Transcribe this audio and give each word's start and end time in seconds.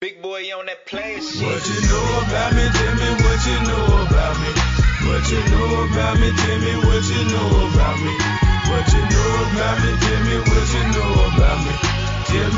Big 0.00 0.22
boy 0.22 0.40
on 0.56 0.64
that 0.64 0.88
play. 0.88 1.20
What 1.20 1.60
you 1.60 1.78
know 1.84 2.08
about 2.24 2.56
me? 2.56 2.64
Me 2.64 3.08
what 3.20 3.40
you 3.44 3.58
know 3.68 4.00
about 4.00 4.32
me. 4.40 4.48
What 5.04 5.28
you 5.28 5.44
know 5.52 5.92
about 5.92 6.16
me? 6.16 6.32
Me 6.32 6.72
what 6.88 7.04
you 7.04 7.20
know 7.28 7.68
about 7.68 8.00
me. 8.00 8.08
What 8.72 8.88
you 8.96 9.02
know 9.12 9.28
about 9.44 9.76
me? 9.84 9.92
Tell 10.00 10.24
what 10.48 10.68
you 10.72 10.84
know 10.96 11.36
about 11.36 11.60
me. 11.68 11.72
Tell 12.32 12.48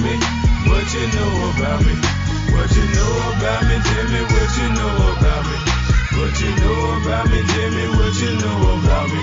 me, 0.00 0.16
what 0.72 0.88
you 0.96 1.04
know 1.12 1.52
about 1.52 1.84
me. 1.84 1.92
What 2.48 2.72
you 2.72 2.88
know 2.88 3.36
about 3.36 3.60
me? 3.68 3.76
Tell 3.76 4.16
what 4.32 4.52
you 4.56 4.68
know 4.80 5.12
about 5.12 5.44
me. 5.44 5.60
What 6.16 6.40
you 6.40 6.56
know 6.56 7.04
about 7.04 7.28
me? 7.36 7.40
Me 7.44 7.84
what 8.00 8.16
you 8.16 8.32
know 8.32 8.80
about 8.80 9.12
me. 9.12 9.20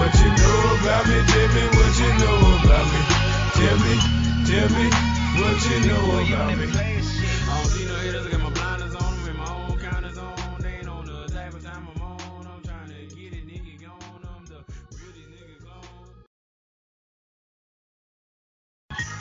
What 0.00 0.14
you 0.16 0.30
know 0.40 0.72
about 0.80 1.04
me? 1.04 1.20
Tell 1.20 1.52
what 1.76 1.92
you 2.00 2.08
know 2.16 2.64
about 2.64 2.88
me, 2.88 3.00
tell 3.60 4.68
me 4.72 5.11
what 5.42 5.70
you 5.70 5.80
know 5.88 6.04
about 6.26 6.58
me. 6.58 6.66
All 7.50 7.64
these 7.68 7.88
no 7.88 7.96
haters 7.96 8.28
got 8.28 8.40
my 8.42 8.50
blinders 8.50 8.94
on 8.96 9.16
them 9.18 9.28
and 9.30 9.38
my 9.38 9.54
own 9.68 9.78
counters 9.80 10.18
on. 10.18 10.60
They 10.62 10.70
ain't 10.76 10.88
on 10.88 11.06
the 11.06 11.26
type 11.32 11.54
of 11.54 11.64
time 11.64 11.88
I'm 11.96 12.02
on. 12.02 12.46
I'm 12.46 12.62
trying 12.62 12.88
to 12.90 13.16
get 13.16 13.34
it, 13.34 13.46
nigga, 13.48 13.82
gone. 13.82 14.22
I'm 14.36 14.46
the 14.46 14.64
realest 14.96 15.30
nigga 15.30 15.64
gone. 15.64 16.24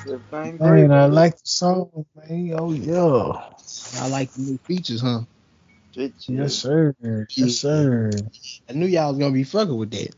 The 0.05 0.20
great. 0.59 0.89
Man, 0.89 0.91
I 0.93 1.05
like 1.07 1.35
the 1.35 1.41
song, 1.45 2.05
man. 2.15 2.55
Oh 2.57 2.73
yeah. 2.73 3.49
I 4.01 4.09
like 4.09 4.31
the 4.34 4.41
new 4.43 4.59
features, 4.59 5.01
huh? 5.01 5.21
Shit, 5.95 6.13
shit. 6.21 6.35
Yes, 6.38 6.55
sir. 6.55 6.95
Yeah. 7.01 7.23
Yes, 7.35 7.55
sir. 7.55 8.12
I 8.70 8.73
knew 8.73 8.88
y'all 8.88 9.09
was 9.09 9.20
gonna 9.20 9.34
be 9.34 9.43
fucking 9.43 9.77
with 9.77 9.91
that. 9.91 10.15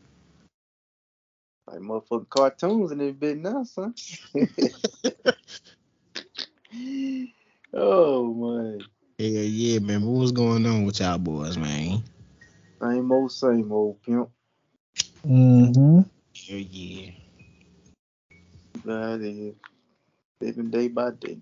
Like 1.68 1.80
motherfucking 1.80 2.30
cartoons 2.30 2.92
in 2.92 3.00
this 3.00 3.14
bit 3.14 3.38
now, 3.38 3.64
son. 3.64 3.96
oh 7.74 8.34
man. 8.34 8.82
Yeah, 9.18 9.42
yeah, 9.42 9.80
man. 9.80 10.04
What 10.06 10.20
was 10.20 10.32
going 10.32 10.66
on 10.66 10.86
with 10.86 11.00
y'all 11.00 11.18
boys, 11.18 11.58
man? 11.58 12.04
Same 12.82 13.12
old, 13.12 13.32
same 13.32 13.72
old 13.72 14.02
pimp. 14.02 14.30
Mm-hmm. 15.26 16.02
Yeah, 16.34 16.58
yeah. 16.72 17.12
That 18.86 19.22
is 19.22 19.54
living 20.42 20.70
day 20.70 20.88
by 20.88 21.12
day. 21.12 21.38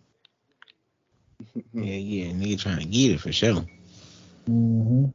Yeah, 1.73 1.83
yeah. 1.83 2.31
Nigga 2.33 2.59
trying 2.59 2.79
to 2.79 2.85
get 2.85 3.11
it 3.11 3.21
for 3.21 3.31
sure. 3.31 3.65
Mm-hmm. 4.49 5.05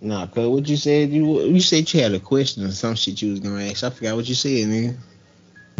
Nah, 0.00 0.26
cuz 0.26 0.46
what 0.46 0.68
you 0.68 0.76
said, 0.76 1.10
you 1.10 1.42
you 1.42 1.60
said 1.60 1.92
you 1.92 2.00
had 2.00 2.14
a 2.14 2.20
question 2.20 2.64
or 2.64 2.70
some 2.70 2.94
shit 2.94 3.20
you 3.20 3.32
was 3.32 3.40
gonna 3.40 3.64
ask. 3.64 3.82
I 3.82 3.90
forgot 3.90 4.14
what 4.14 4.28
you 4.28 4.34
said, 4.34 4.68
nigga. 4.68 4.96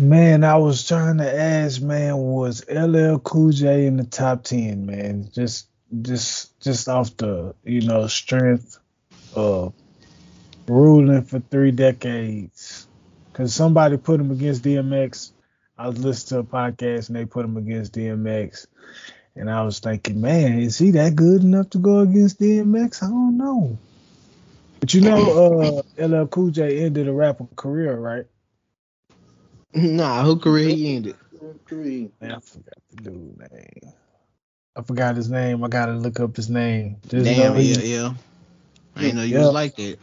Man, 0.00 0.44
I 0.44 0.56
was 0.56 0.86
trying 0.86 1.18
to 1.18 1.40
ask, 1.40 1.82
man, 1.82 2.16
was 2.18 2.64
LL 2.68 3.18
Cool 3.18 3.50
J 3.50 3.86
in 3.86 3.96
the 3.96 4.04
top 4.04 4.44
ten, 4.44 4.86
man? 4.86 5.28
Just 5.32 5.68
just 6.02 6.60
just 6.60 6.88
off 6.88 7.16
the, 7.16 7.54
you 7.64 7.80
know, 7.80 8.06
strength 8.06 8.78
of 9.34 9.72
ruling 10.68 11.22
for 11.22 11.40
three 11.40 11.72
decades. 11.72 12.86
Cause 13.32 13.54
somebody 13.54 13.96
put 13.96 14.20
him 14.20 14.30
against 14.30 14.62
DMX. 14.62 15.32
I 15.76 15.88
was 15.88 15.98
listening 16.04 16.42
to 16.42 16.48
a 16.48 16.52
podcast 16.52 17.08
and 17.08 17.16
they 17.16 17.24
put 17.24 17.44
him 17.44 17.56
against 17.56 17.94
DMX. 17.94 18.66
And 19.34 19.50
I 19.50 19.62
was 19.62 19.78
thinking, 19.78 20.20
man, 20.20 20.58
is 20.58 20.76
he 20.78 20.92
that 20.92 21.14
good 21.14 21.42
enough 21.42 21.70
to 21.70 21.78
go 21.78 22.00
against 22.00 22.40
DMX? 22.40 23.02
I 23.02 23.08
don't 23.08 23.36
know. 23.36 23.78
But 24.80 24.94
you 24.94 25.00
know, 25.00 25.82
uh, 25.98 26.04
LL 26.06 26.26
Cool 26.26 26.50
J 26.50 26.84
ended 26.84 27.08
a 27.08 27.12
rapper 27.12 27.46
career, 27.56 27.96
right? 27.96 28.26
Nah, 29.74 30.24
who 30.24 30.38
career 30.38 30.68
he 30.70 30.96
ended? 30.96 31.16
Man, 32.20 32.32
I 32.32 32.40
forgot 32.40 32.74
the 32.90 32.96
dude 33.02 33.38
name. 33.52 33.92
I 34.76 34.82
forgot 34.82 35.16
his 35.16 35.30
name. 35.30 35.62
I 35.64 35.68
gotta 35.68 35.92
look 35.92 36.20
up 36.20 36.36
his 36.36 36.48
name. 36.48 36.96
Just 37.08 37.24
Damn, 37.26 37.54
he- 37.56 37.72
yeah, 37.72 37.78
yeah. 37.80 38.14
I 38.96 39.00
didn't 39.02 39.16
know 39.16 39.22
you 39.24 39.34
Yeah. 39.34 39.40
was 39.40 39.52
like 39.52 39.76
that. 39.76 39.98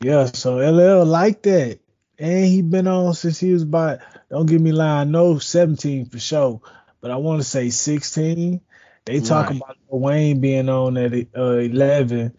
Yeah, 0.00 0.26
so 0.26 0.58
LL 0.58 1.04
like 1.04 1.42
that. 1.42 1.78
And 2.18 2.44
he 2.46 2.62
been 2.62 2.86
on 2.86 3.14
since 3.14 3.38
he 3.38 3.52
was 3.52 3.62
about 3.62 4.00
don't 4.30 4.46
get 4.46 4.60
me 4.60 4.72
lying, 4.72 5.08
I 5.08 5.10
know 5.10 5.38
17 5.38 6.06
for 6.06 6.18
sure, 6.18 6.60
but 7.00 7.10
I 7.10 7.16
want 7.16 7.40
to 7.42 7.48
say 7.48 7.70
16. 7.70 8.60
They 9.04 9.20
talk 9.20 9.48
Right. 9.48 9.56
about 9.56 9.76
Wayne 9.88 10.40
being 10.40 10.68
on 10.68 10.96
at 10.96 11.12
uh, 11.36 11.56
11, 11.58 12.34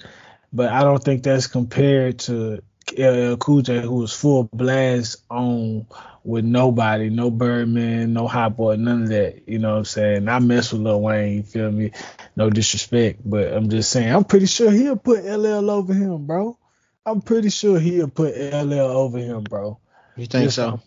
but 0.54 0.70
I 0.72 0.82
don't 0.84 1.04
think 1.04 1.24
that's 1.24 1.48
compared 1.48 2.20
to 2.20 2.62
LL 2.98 3.38
Cool 3.38 3.62
J, 3.62 3.82
who 3.82 3.96
was 3.96 4.14
full 4.14 4.50
blast 4.54 5.24
on 5.30 5.86
with 6.24 6.46
nobody, 6.46 7.10
no 7.10 7.30
Birdman, 7.30 8.14
no 8.14 8.28
Hot 8.28 8.56
Boy, 8.56 8.76
none 8.76 9.04
of 9.04 9.10
that. 9.10 9.48
You 9.48 9.60
know 9.60 9.72
what 9.72 9.78
I'm 9.80 9.86
saying? 9.86 10.30
I 10.30 10.40
mess 10.40 10.72
with 10.72 10.82
Lil 10.82 11.02
Wayne, 11.02 11.38
you 11.38 11.44
feel 11.44 11.72
me? 11.72 11.92
No 12.36 12.50
disrespect, 12.50 13.20
but 13.24 13.54
I'm 13.54 13.70
just 13.70 13.92
saying, 13.92 14.14
I'm 14.14 14.24
pretty 14.24 14.48
sure 14.48 14.72
he'll 14.72 14.96
put 14.96 15.24
LL 15.24 15.70
over 15.70 15.94
him, 15.94 16.26
bro. 16.26 16.58
I'm 17.06 17.22
pretty 17.22 17.50
sure 17.50 17.80
he'll 17.80 18.08
put 18.08 18.36
LL 18.38 18.74
over 18.74 19.18
him, 19.18 19.44
bro. 19.44 19.80
You 20.16 20.26
think 20.26 20.46
Just 20.46 20.56
so? 20.56 20.80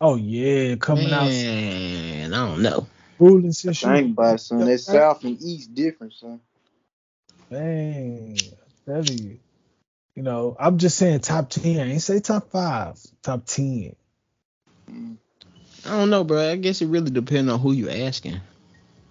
Oh 0.00 0.16
yeah, 0.16 0.76
coming 0.76 1.12
out 1.12 1.26
Man, 1.26 2.34
I 2.34 2.46
don't 2.48 2.62
know. 2.62 2.86
ruling 3.18 3.52
since 3.52 3.82
you 3.82 3.88
Think 3.88 4.12
about 4.12 4.34
it, 4.34 4.38
son. 4.40 4.60
That 4.60 4.78
south 4.78 5.24
and 5.24 5.40
east 5.40 5.74
different, 5.74 6.12
son. 6.12 6.40
Man, 7.50 8.36
I 8.36 8.90
tell 8.90 9.04
you. 9.04 9.38
You 10.16 10.22
know, 10.22 10.56
I'm 10.58 10.78
just 10.78 10.96
saying 10.96 11.20
top 11.20 11.50
ten. 11.50 11.78
I 11.78 11.92
ain't 11.92 12.02
say 12.02 12.20
top 12.20 12.50
five, 12.50 12.98
top 13.22 13.44
ten. 13.44 13.94
I 14.88 15.90
don't 15.90 16.08
know, 16.08 16.24
bro. 16.24 16.50
I 16.50 16.56
guess 16.56 16.80
it 16.80 16.86
really 16.86 17.10
depends 17.10 17.52
on 17.52 17.60
who 17.60 17.72
you 17.72 17.90
asking. 17.90 18.40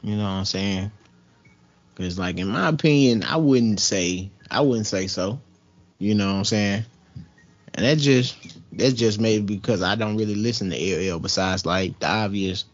You 0.01 0.15
know 0.17 0.23
what 0.23 0.29
I'm 0.29 0.45
saying? 0.45 0.91
Cause 1.95 2.17
like 2.17 2.39
in 2.39 2.47
my 2.47 2.67
opinion, 2.69 3.23
I 3.23 3.37
wouldn't 3.37 3.79
say 3.79 4.31
I 4.49 4.61
wouldn't 4.61 4.87
say 4.87 5.05
so. 5.05 5.39
You 5.99 6.15
know 6.15 6.25
what 6.25 6.39
I'm 6.39 6.45
saying? 6.45 6.85
And 7.75 7.85
that 7.85 7.99
just 7.99 8.35
that's 8.73 8.93
just 8.93 9.21
maybe 9.21 9.55
because 9.55 9.83
I 9.83 9.93
don't 9.95 10.17
really 10.17 10.35
listen 10.35 10.71
to 10.71 10.75
LL 11.15 11.19
besides 11.19 11.67
like 11.67 11.99
the 11.99 12.07
obvious, 12.07 12.65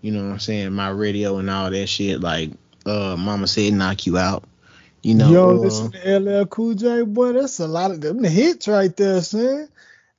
you 0.00 0.12
know 0.12 0.24
what 0.24 0.32
I'm 0.32 0.38
saying, 0.38 0.72
my 0.72 0.90
radio 0.90 1.38
and 1.38 1.50
all 1.50 1.70
that 1.70 1.86
shit 1.88 2.20
like 2.20 2.52
uh 2.86 3.16
mama 3.18 3.48
said 3.48 3.74
knock 3.74 4.06
you 4.06 4.16
out. 4.16 4.44
You 5.02 5.14
know, 5.14 5.30
yo, 5.30 5.50
uh, 5.50 5.52
listen 5.52 5.92
to 5.92 6.18
LL 6.18 6.46
Cool 6.46 6.74
J, 6.74 7.02
boy. 7.02 7.32
That's 7.32 7.58
a 7.60 7.66
lot 7.66 7.90
of 7.90 8.00
them 8.00 8.20
the 8.20 8.28
hits 8.28 8.68
right 8.68 8.94
there, 8.96 9.22
son. 9.22 9.68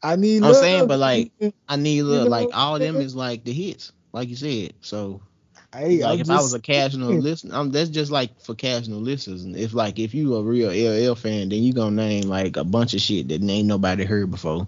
I 0.01 0.15
need. 0.15 0.37
I'm 0.37 0.51
love. 0.51 0.55
saying, 0.55 0.87
but, 0.87 0.97
like, 0.97 1.31
I 1.69 1.75
need 1.75 1.97
You 1.97 2.03
look 2.05 2.23
know 2.23 2.29
like 2.29 2.49
all 2.53 2.79
them 2.79 2.97
is 2.97 3.15
like 3.15 3.43
the 3.43 3.53
hits, 3.53 3.91
like 4.11 4.29
you 4.29 4.35
said. 4.35 4.73
So 4.81 5.21
hey, 5.73 6.03
like 6.03 6.15
I'm 6.15 6.21
if 6.21 6.29
I 6.29 6.35
was 6.37 6.53
a 6.53 6.59
casual 6.59 7.13
listener, 7.13 7.55
um, 7.55 7.71
that's 7.71 7.89
just 7.89 8.11
like 8.11 8.41
for 8.41 8.55
casual 8.55 8.99
listeners. 8.99 9.45
If 9.45 9.73
like 9.73 9.99
if 9.99 10.13
you 10.13 10.35
a 10.35 10.43
real 10.43 10.69
LL 10.69 11.15
fan, 11.15 11.49
then 11.49 11.61
you 11.61 11.73
gonna 11.73 11.95
name 11.95 12.23
like 12.23 12.57
a 12.57 12.63
bunch 12.63 12.93
of 12.93 13.01
shit 13.01 13.27
that 13.27 13.43
ain't 13.43 13.67
nobody 13.67 14.03
heard 14.03 14.31
before. 14.31 14.67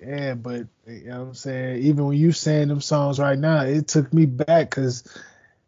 Yeah, 0.00 0.34
but 0.34 0.66
you 0.86 1.08
know 1.08 1.20
what 1.20 1.28
I'm 1.28 1.34
saying, 1.34 1.82
even 1.82 2.06
when 2.06 2.18
you 2.18 2.32
saying 2.32 2.68
them 2.68 2.80
songs 2.80 3.18
right 3.18 3.38
now, 3.38 3.62
it 3.62 3.88
took 3.88 4.12
me 4.12 4.26
back 4.26 4.70
because 4.70 5.04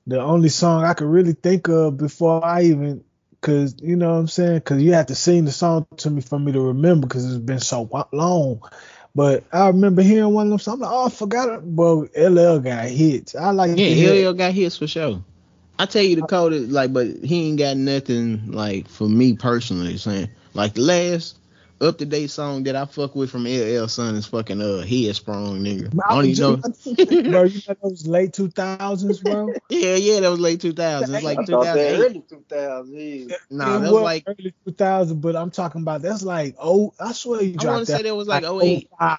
the 0.08 0.20
only 0.20 0.48
song 0.48 0.84
I 0.84 0.94
could 0.94 1.06
really 1.06 1.34
think 1.34 1.68
of 1.68 1.98
before 1.98 2.44
I 2.44 2.62
even, 2.62 3.04
because 3.30 3.76
you 3.82 3.94
know 3.94 4.14
what 4.14 4.18
I'm 4.18 4.28
saying, 4.28 4.58
because 4.58 4.82
you 4.82 4.94
have 4.94 5.06
to 5.06 5.14
sing 5.14 5.44
the 5.44 5.52
song 5.52 5.86
to 5.98 6.10
me 6.10 6.22
for 6.22 6.38
me 6.38 6.50
to 6.52 6.60
remember 6.60 7.06
because 7.06 7.26
it's 7.26 7.44
been 7.44 7.60
so 7.60 7.88
long. 8.12 8.62
But 9.14 9.44
I 9.52 9.68
remember 9.68 10.00
hearing 10.00 10.32
one 10.32 10.46
of 10.46 10.50
them 10.50 10.58
songs. 10.58 10.76
I'm 10.76 10.80
like, 10.80 10.90
oh, 10.92 11.06
I 11.06 11.10
forgot 11.10 11.48
it. 11.50 11.62
Well, 11.62 12.08
LL 12.16 12.58
got 12.60 12.86
hits. 12.88 13.34
I 13.34 13.50
like 13.50 13.72
Yeah, 13.76 14.30
LL 14.30 14.32
got 14.32 14.52
hits 14.52 14.78
for 14.78 14.86
sure. 14.86 15.22
I 15.78 15.86
tell 15.86 16.02
you 16.02 16.16
the 16.16 16.26
code 16.26 16.54
is 16.54 16.70
like, 16.70 16.92
but 16.92 17.06
he 17.22 17.48
ain't 17.48 17.58
got 17.58 17.76
nothing 17.76 18.50
like 18.50 18.88
for 18.88 19.08
me 19.08 19.34
personally 19.34 19.98
saying 19.98 20.30
like 20.54 20.74
the 20.74 20.80
last 20.80 21.38
up 21.80 21.98
to 21.98 22.06
date 22.06 22.30
song 22.30 22.64
that 22.64 22.76
I 22.76 22.84
fuck 22.86 23.14
with 23.14 23.30
from 23.30 23.44
LL 23.44 23.86
son 23.88 24.16
is 24.16 24.26
fucking 24.26 24.60
uh 24.60 24.80
head 24.82 25.14
sprung 25.16 25.60
nigga. 25.60 25.92
I 26.08 26.14
don't 26.14 26.24
even 26.26 26.40
know. 26.40 26.56
bro, 27.30 27.44
you 27.44 27.60
know 27.68 27.74
those 27.82 28.06
late 28.06 28.32
2000s, 28.32 29.22
bro? 29.22 29.54
yeah, 29.68 29.94
yeah, 29.96 30.20
that 30.20 30.30
was 30.30 30.40
late 30.40 30.60
2000s. 30.60 31.02
It's 31.02 31.10
I 31.10 31.18
like 31.20 31.38
thought 31.46 31.64
that 31.74 31.74
2008. 31.74 32.00
early 32.00 32.22
2000. 32.28 33.36
Nah, 33.50 33.76
It 33.76 33.80
that 33.80 33.92
was 33.92 34.02
like 34.02 34.24
early 34.26 34.54
2000, 34.66 35.20
but 35.20 35.36
I'm 35.36 35.50
talking 35.50 35.82
about 35.82 36.02
that's 36.02 36.22
like 36.22 36.56
oh, 36.58 36.94
I 36.98 37.12
swear 37.12 37.42
you 37.42 37.52
dropped 37.52 37.60
I 37.60 37.62
dropped 37.62 37.74
want 37.76 37.86
to 37.86 37.92
that. 37.92 37.96
say 37.98 38.02
that 38.04 38.16
was 38.16 38.28
like 38.28 38.44
08. 38.44 38.88
05. 38.98 39.18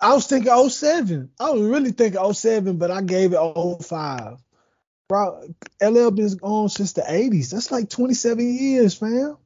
I 0.00 0.14
was 0.14 0.26
thinking 0.26 0.68
07. 0.70 1.30
I 1.40 1.50
was 1.50 1.62
really 1.62 1.90
thinking 1.92 2.32
07, 2.32 2.76
but 2.78 2.90
I 2.90 3.02
gave 3.02 3.32
it 3.32 3.38
05. 3.82 4.38
Bro, 5.08 5.48
LL 5.82 6.10
been 6.10 6.38
on 6.42 6.68
since 6.68 6.92
the 6.92 7.00
80s. 7.02 7.50
That's 7.50 7.72
like 7.72 7.88
27 7.88 8.54
years, 8.54 8.94
fam. 8.94 9.38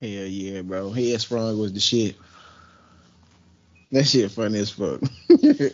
Hell 0.00 0.08
yeah, 0.08 0.62
bro. 0.62 0.90
Head 0.92 1.20
sprung 1.20 1.58
was 1.58 1.72
the 1.72 1.80
shit. 1.80 2.16
That 3.92 4.04
shit 4.04 4.30
funny 4.30 4.58
as 4.60 4.70
fuck. 4.70 5.00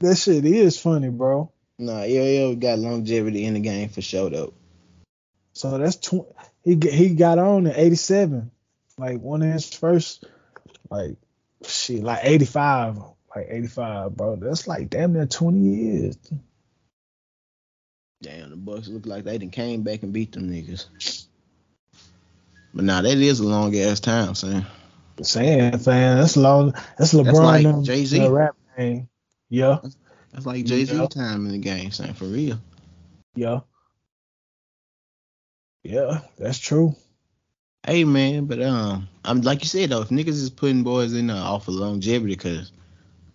That 0.00 0.16
shit 0.16 0.44
is 0.44 0.78
funny, 0.78 1.08
bro. 1.08 1.50
nah, 1.78 2.02
LL 2.02 2.56
got 2.56 2.78
longevity 2.78 3.44
in 3.44 3.54
the 3.54 3.60
game 3.60 3.88
for 3.88 4.02
sure 4.02 4.28
though. 4.28 4.52
So 5.54 5.78
that's 5.78 5.96
tw- 5.96 6.26
he 6.64 6.78
he 6.90 7.14
got 7.14 7.38
on 7.38 7.66
in 7.66 7.74
87, 7.74 8.50
like 8.98 9.20
one 9.20 9.42
of 9.42 9.52
his 9.52 9.72
first, 9.72 10.24
like 10.90 11.16
shit, 11.64 12.02
like 12.02 12.20
85, 12.22 12.98
like 13.34 13.46
85, 13.48 14.16
bro. 14.16 14.36
That's 14.36 14.66
like 14.66 14.90
damn 14.90 15.12
near 15.12 15.26
20 15.26 15.58
years. 15.60 16.18
Damn, 18.20 18.50
the 18.50 18.56
Bucks 18.56 18.88
look 18.88 19.06
like 19.06 19.24
they 19.24 19.38
done 19.38 19.50
came 19.50 19.82
back 19.82 20.02
and 20.02 20.12
beat 20.12 20.32
them 20.32 20.50
niggas. 20.50 21.26
But 22.74 22.84
nah, 22.84 23.02
that 23.02 23.18
is 23.18 23.40
a 23.40 23.46
long 23.46 23.76
ass 23.76 24.00
time, 24.00 24.34
son. 24.34 24.66
Saying, 25.22 25.78
fan, 25.78 26.18
that's 26.18 26.36
long. 26.36 26.72
That's 26.98 27.14
LeBron. 27.14 27.24
That's 27.24 27.40
like 27.40 27.84
Jay-Z. 27.84 28.20
uh, 28.20 28.30
rap 28.30 28.56
name. 28.76 29.08
Yeah, 29.48 29.78
That's 30.32 30.46
like 30.46 30.64
Jay 30.64 30.84
Z 30.84 30.96
Yeah. 30.96 31.06
time 31.06 31.46
in 31.46 31.52
the 31.52 31.58
game, 31.58 31.92
son, 31.92 32.12
for 32.14 32.24
real. 32.24 32.58
yeah, 33.36 33.60
yeah. 35.84 36.20
That's 36.38 36.58
true. 36.58 36.96
Hey 37.86 38.04
man, 38.04 38.46
but 38.46 38.60
um, 38.62 39.08
I'm 39.24 39.42
like 39.42 39.62
you 39.62 39.68
said 39.68 39.90
though, 39.90 40.02
if 40.02 40.08
niggas 40.08 40.28
is 40.28 40.50
putting 40.50 40.82
boys 40.82 41.14
in 41.14 41.28
there 41.28 41.36
off 41.36 41.68
of 41.68 41.74
longevity, 41.74 42.34
cause 42.34 42.72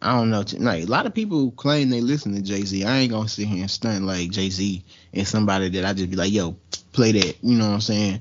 I 0.01 0.13
don't 0.13 0.30
know, 0.30 0.44
like 0.57 0.83
a 0.83 0.88
lot 0.88 1.06
of 1.06 1.13
people 1.13 1.51
claim 1.51 1.89
they 1.89 2.01
listen 2.01 2.33
to 2.33 2.41
Jay 2.41 2.63
Z. 2.63 2.83
I 2.83 2.97
ain't 3.00 3.12
gonna 3.12 3.30
sit 3.30 3.47
here 3.47 3.62
and 3.62 3.71
stunt 3.71 4.06
like 4.06 4.31
Jay 4.31 4.50
Z 4.50 4.83
and 5.13 5.27
somebody 5.27 5.69
that 5.69 5.86
I 5.86 5.94
just 5.94 6.09
be 6.09 6.15
like, 6.18 6.33
yo, 6.33 6.57
play 6.91 7.13
that. 7.13 7.38
You 7.44 7.57
know 7.57 7.68
what 7.68 7.75
I'm 7.75 7.81
saying? 7.81 8.19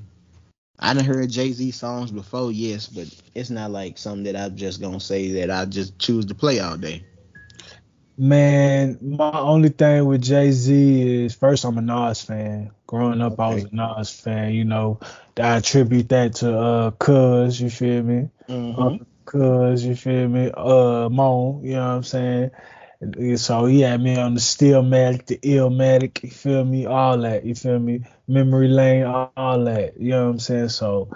I 0.79 0.93
done 0.93 1.03
heard 1.03 1.29
Jay 1.29 1.51
Z 1.51 1.71
songs 1.71 2.09
before, 2.09 2.51
yes, 2.51 2.87
but 2.87 3.07
it's 3.35 3.49
not 3.49 3.71
like 3.71 3.97
something 3.97 4.23
that 4.23 4.35
I'm 4.37 4.55
just 4.55 4.81
gonna 4.81 4.99
say 4.99 5.31
that 5.33 5.51
I 5.51 5.65
just 5.65 5.99
choose 5.99 6.25
to 6.27 6.35
play 6.35 6.59
all 6.59 6.77
day. 6.77 7.03
Man, 8.17 8.97
my 9.01 9.39
only 9.39 9.69
thing 9.69 10.05
with 10.05 10.21
Jay 10.21 10.51
Z 10.51 11.23
is 11.25 11.35
first 11.35 11.65
I'm 11.65 11.77
a 11.77 11.81
Nas 11.81 12.21
fan. 12.21 12.71
Growing 12.87 13.21
up, 13.21 13.39
I 13.39 13.49
was 13.49 13.65
a 13.65 13.75
Nas 13.75 14.09
fan. 14.09 14.53
You 14.53 14.65
know, 14.65 14.99
I 15.37 15.57
attribute 15.57 16.09
that 16.09 16.35
to 16.35 16.57
uh, 16.57 16.91
Cuz. 16.91 17.59
You 17.61 17.69
feel 17.69 18.03
me? 18.03 18.29
Uh, 18.49 18.97
Cuz, 19.25 19.85
you 19.85 19.95
feel 19.95 20.27
me? 20.27 20.51
Uh, 20.53 21.09
Moan. 21.09 21.63
You 21.63 21.73
know 21.73 21.87
what 21.87 21.93
I'm 21.95 22.03
saying? 22.03 22.51
So 23.37 23.65
he 23.65 23.81
had 23.81 24.01
me 24.01 24.17
on 24.17 24.35
the 24.35 24.41
Stillmatic, 24.41 25.27
the 25.27 25.37
Illmatic. 25.39 26.23
You 26.23 26.31
feel 26.31 26.65
me? 26.65 26.85
All 26.85 27.17
that. 27.19 27.45
You 27.45 27.55
feel 27.55 27.79
me? 27.79 28.01
Memory 28.27 28.69
Lane, 28.69 29.05
all, 29.05 29.31
all 29.37 29.63
that. 29.65 29.99
You 29.99 30.11
know 30.11 30.25
what 30.25 30.31
I'm 30.31 30.39
saying? 30.39 30.69
So 30.69 31.09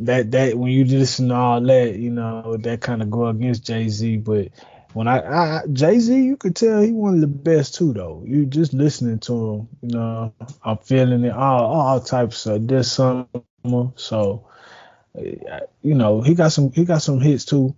that 0.00 0.30
that 0.32 0.56
when 0.58 0.72
you 0.72 0.84
listen 0.84 1.28
to 1.28 1.34
all 1.34 1.60
that, 1.62 1.96
you 1.96 2.10
know, 2.10 2.56
that 2.58 2.80
kind 2.80 3.02
of 3.02 3.10
go 3.10 3.28
against 3.28 3.66
Jay 3.66 3.88
Z, 3.88 4.18
but 4.18 4.48
when 4.94 5.08
I, 5.08 5.20
I 5.20 5.62
Jay 5.72 5.98
Z, 6.00 6.14
you 6.22 6.36
could 6.36 6.56
tell 6.56 6.80
he 6.82 6.92
one 6.92 7.14
of 7.16 7.20
the 7.20 7.26
best 7.28 7.74
too, 7.76 7.92
though. 7.92 8.24
You 8.26 8.46
just 8.46 8.72
listening 8.74 9.20
to 9.20 9.34
him, 9.34 9.68
you 9.82 9.98
know, 9.98 10.34
I'm 10.64 10.78
feeling 10.78 11.24
it 11.24 11.32
all, 11.32 11.64
all 11.66 12.00
types 12.00 12.46
of 12.46 12.66
this 12.68 12.92
summer. 12.92 13.28
So, 13.96 14.48
eh, 15.18 15.60
you 15.82 15.94
know, 15.94 16.22
he 16.22 16.34
got 16.34 16.52
some, 16.52 16.72
he 16.72 16.84
got 16.84 17.02
some 17.02 17.20
hits 17.20 17.44
too. 17.46 17.74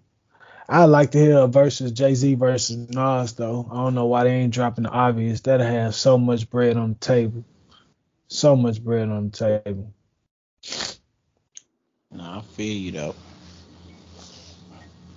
I 0.70 0.86
like 0.86 1.12
to 1.12 1.18
hear 1.18 1.38
a 1.40 1.48
versus 1.48 1.92
Jay 1.92 2.14
Z 2.14 2.36
versus 2.36 2.90
Nas 2.90 3.34
though. 3.34 3.68
I 3.72 3.76
don't 3.76 3.96
know 3.96 4.06
why 4.06 4.24
they 4.24 4.32
ain't 4.32 4.54
dropping 4.54 4.84
the 4.84 4.90
obvious. 4.90 5.42
That'll 5.42 5.66
have 5.66 5.96
so 5.96 6.18
much 6.18 6.50
bread 6.50 6.78
on 6.78 6.90
the 6.90 7.00
table, 7.00 7.44
so 8.28 8.56
much 8.56 8.82
bread 8.84 9.08
on 9.10 9.30
the 9.30 9.62
table. 9.64 9.94
No, 12.12 12.24
I 12.24 12.42
feel 12.42 12.76
you 12.76 12.92
though. 12.92 13.16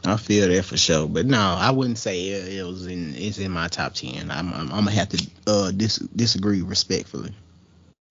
I 0.05 0.17
feel 0.17 0.49
that 0.49 0.65
for 0.65 0.77
sure, 0.77 1.07
but 1.07 1.27
no, 1.27 1.39
I 1.39 1.71
wouldn't 1.71 1.99
say 1.99 2.29
it, 2.29 2.53
it 2.59 2.63
was 2.65 2.87
in 2.87 3.15
it's 3.15 3.39
in 3.39 3.51
my 3.51 3.69
top 3.69 3.93
ten. 3.95 4.31
I'm 4.31 4.53
I'm, 4.53 4.71
I'm 4.71 4.85
gonna 4.85 4.91
have 4.91 5.09
to 5.09 5.27
uh 5.47 5.71
dis- 5.71 5.97
disagree 6.15 6.63
respectfully. 6.63 7.33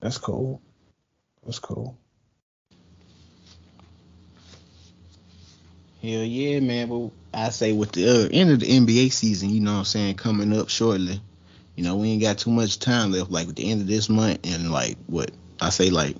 That's 0.01 0.19
cool. 0.19 0.63
That's 1.45 1.59
cool. 1.61 1.99
Hell 6.03 6.25
yeah, 6.25 6.59
man. 6.61 6.89
But 6.89 7.11
I 7.33 7.51
say 7.51 7.73
with 7.73 7.93
the 7.93 8.27
uh, 8.27 8.29
end 8.33 8.51
of 8.51 8.61
the 8.61 8.67
NBA 8.67 9.13
season, 9.13 9.51
you 9.51 9.61
know 9.61 9.73
what 9.73 9.79
I'm 9.79 9.85
saying, 9.85 10.17
coming 10.17 10.53
up 10.59 10.69
shortly. 10.69 11.21
You 11.77 11.85
know, 11.85 11.97
we 11.97 12.11
ain't 12.11 12.23
got 12.23 12.39
too 12.39 12.51
much 12.51 12.79
time 12.81 13.13
left. 13.13 13.31
Like 13.31 13.49
at 13.49 13.57
the 13.57 13.71
end 13.71 13.81
of 13.83 13.87
this 13.87 14.09
month 14.09 14.41
and 14.45 14.73
like 14.73 14.97
what 15.07 15.31
I 15.61 15.71
say, 15.71 15.91
like 15.91 16.17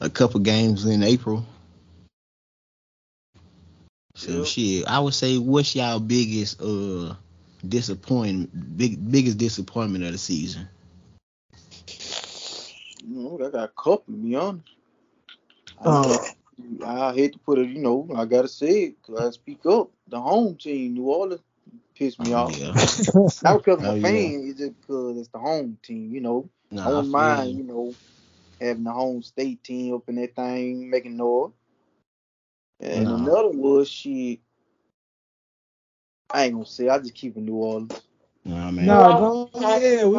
a 0.00 0.08
couple 0.08 0.40
games 0.40 0.86
in 0.86 1.02
April. 1.02 1.44
So 4.14 4.38
Yep. 4.38 4.46
shit, 4.46 4.86
I 4.86 5.00
would 5.00 5.14
say 5.14 5.38
what's 5.38 5.74
y'all 5.74 6.00
biggest 6.00 6.60
uh 6.62 7.14
disappointment, 7.66 8.76
big 8.76 9.10
biggest 9.10 9.38
disappointment 9.38 10.04
of 10.04 10.12
the 10.12 10.18
season? 10.18 10.68
You 13.06 13.16
know, 13.16 13.46
I 13.46 13.50
got 13.50 13.64
a 13.64 13.68
couple, 13.68 14.04
to 14.06 14.12
be 14.12 14.36
honest. 14.36 14.64
Uh, 15.84 16.18
I 16.84 17.12
hate 17.14 17.32
to 17.34 17.38
put 17.38 17.58
it, 17.58 17.68
you 17.68 17.80
know, 17.80 18.08
I 18.16 18.24
gotta 18.26 18.48
say 18.48 18.84
it, 18.84 19.02
'cause 19.02 19.16
I 19.18 19.30
speak 19.30 19.64
up. 19.66 19.90
The 20.08 20.20
home 20.20 20.56
team, 20.56 20.94
New 20.94 21.04
Orleans, 21.10 21.42
pissed 21.94 22.20
me 22.20 22.32
off. 22.32 22.58
Yeah. 22.58 22.72
Not 23.42 23.58
because 23.58 23.78
I'm 23.78 23.88
Oh, 23.88 23.94
a 23.94 23.94
yeah. 23.94 24.08
fan, 24.08 24.42
it's 24.46 24.58
just 24.58 24.80
because 24.80 25.18
it's 25.18 25.28
the 25.28 25.38
home 25.38 25.78
team, 25.82 26.12
you 26.14 26.20
know. 26.20 26.48
Nah, 26.70 26.84
I 26.84 26.88
I 26.88 26.90
wouldn't 26.90 27.10
mind, 27.10 27.54
you. 27.54 27.58
you 27.58 27.64
know, 27.64 27.96
having 28.60 28.84
the 28.84 28.92
home 28.92 29.22
state 29.22 29.62
team 29.64 29.94
up 29.94 30.08
in 30.08 30.16
that 30.16 30.34
thing, 30.36 30.90
making 30.90 31.16
noise. 31.16 31.52
And 32.80 33.10
Nah. 33.10 33.12
another 33.12 33.50
was 33.50 33.88
she. 33.88 34.40
I 36.32 36.44
ain't 36.44 36.54
gonna 36.54 36.66
say. 36.66 36.88
I 36.88 36.98
just 36.98 37.14
keep 37.14 37.36
it 37.36 37.40
New 37.40 37.54
Orleans. 37.54 38.02
Nah, 38.44 38.70
man. 38.70 38.88
no, 38.88 39.50
go 39.52 39.60
ahead. 39.60 40.06
We 40.08 40.18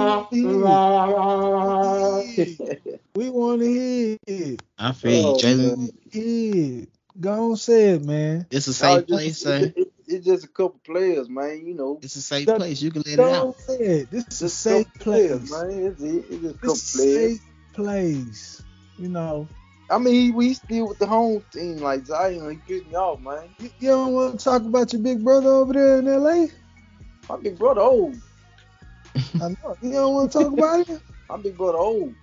want 3.16 3.62
to 3.62 3.66
hear 3.66 4.14
it. 4.16 4.20
We 4.28 4.30
want 4.30 4.30
to 4.30 4.34
hear 4.36 4.54
it. 4.54 4.62
I 4.78 4.92
feel 4.92 5.26
Oh, 5.26 5.36
you, 5.36 5.44
Jaylin. 5.44 5.90
Yeah. 6.12 6.86
Go 7.20 7.52
on, 7.52 7.58
say 7.58 7.90
it, 7.96 8.04
man. 8.06 8.46
It's 8.50 8.68
a 8.68 8.70
No, 8.70 8.74
safe 8.74 8.98
it's 9.00 9.08
just- 9.10 9.20
place, 9.20 9.38
son. 9.42 9.64
it- 9.64 9.74
it- 9.78 9.94
it's 10.08 10.26
just 10.26 10.46
a 10.46 10.48
couple 10.48 10.80
players, 10.86 11.30
man. 11.30 11.66
You 11.66 11.74
know, 11.76 12.00
It's 12.02 12.16
a 12.16 12.22
safe 12.22 12.46
Don't- 12.48 12.58
place. 12.58 12.82
You 12.82 12.92
can 12.92 13.04
let 13.06 13.14
it 13.14 13.20
out. 13.20 13.48
on, 13.48 13.54
say 13.68 13.78
it. 13.78 14.12
This 14.12 14.26
is 14.32 14.42
a 14.42 14.50
safe 14.50 14.88
couple 14.94 15.04
players, 15.14 15.50
place. 15.50 15.52
man. 15.52 15.70
It's, 15.84 16.02
it. 16.02 16.26
it's 16.30 16.42
just 16.42 16.56
a 16.56 16.58
couple 16.58 16.70
This 16.74 16.84
is 16.84 16.96
a 16.96 16.98
players. 16.98 17.32
safe 17.40 17.42
place. 17.74 18.62
You 18.98 19.10
know, 19.10 19.48
I 19.90 19.98
mean, 19.98 20.34
we 20.36 20.54
still 20.54 20.88
with 20.90 21.00
the 21.00 21.08
home 21.08 21.44
team, 21.52 21.78
like 21.78 22.06
Zion. 22.06 22.50
He 22.52 22.58
pissed 22.80 22.88
me 22.90 22.96
off, 22.96 23.20
man. 23.22 23.50
you, 23.60 23.70
you 23.80 23.90
don't 23.90 24.14
want 24.14 24.40
to 24.40 24.44
talk 24.44 24.62
about 24.64 24.94
your 24.94 25.02
big 25.02 25.24
brother 25.24 25.50
over 25.50 25.74
there 25.74 26.00
in 26.00 26.06
LA? 26.06 26.48
My 27.30 27.38
big 27.42 27.58
brother 27.60 27.82
old. 27.82 28.16
I 29.16 29.50
know. 29.50 29.76
You 29.82 29.92
don't 29.92 30.14
want 30.14 30.32
to 30.32 30.40
talk 30.40 30.54
about 30.54 30.88
him? 30.88 31.02
My 31.30 31.38
big 31.38 31.58
brother 31.58 31.78
old. 31.78 32.14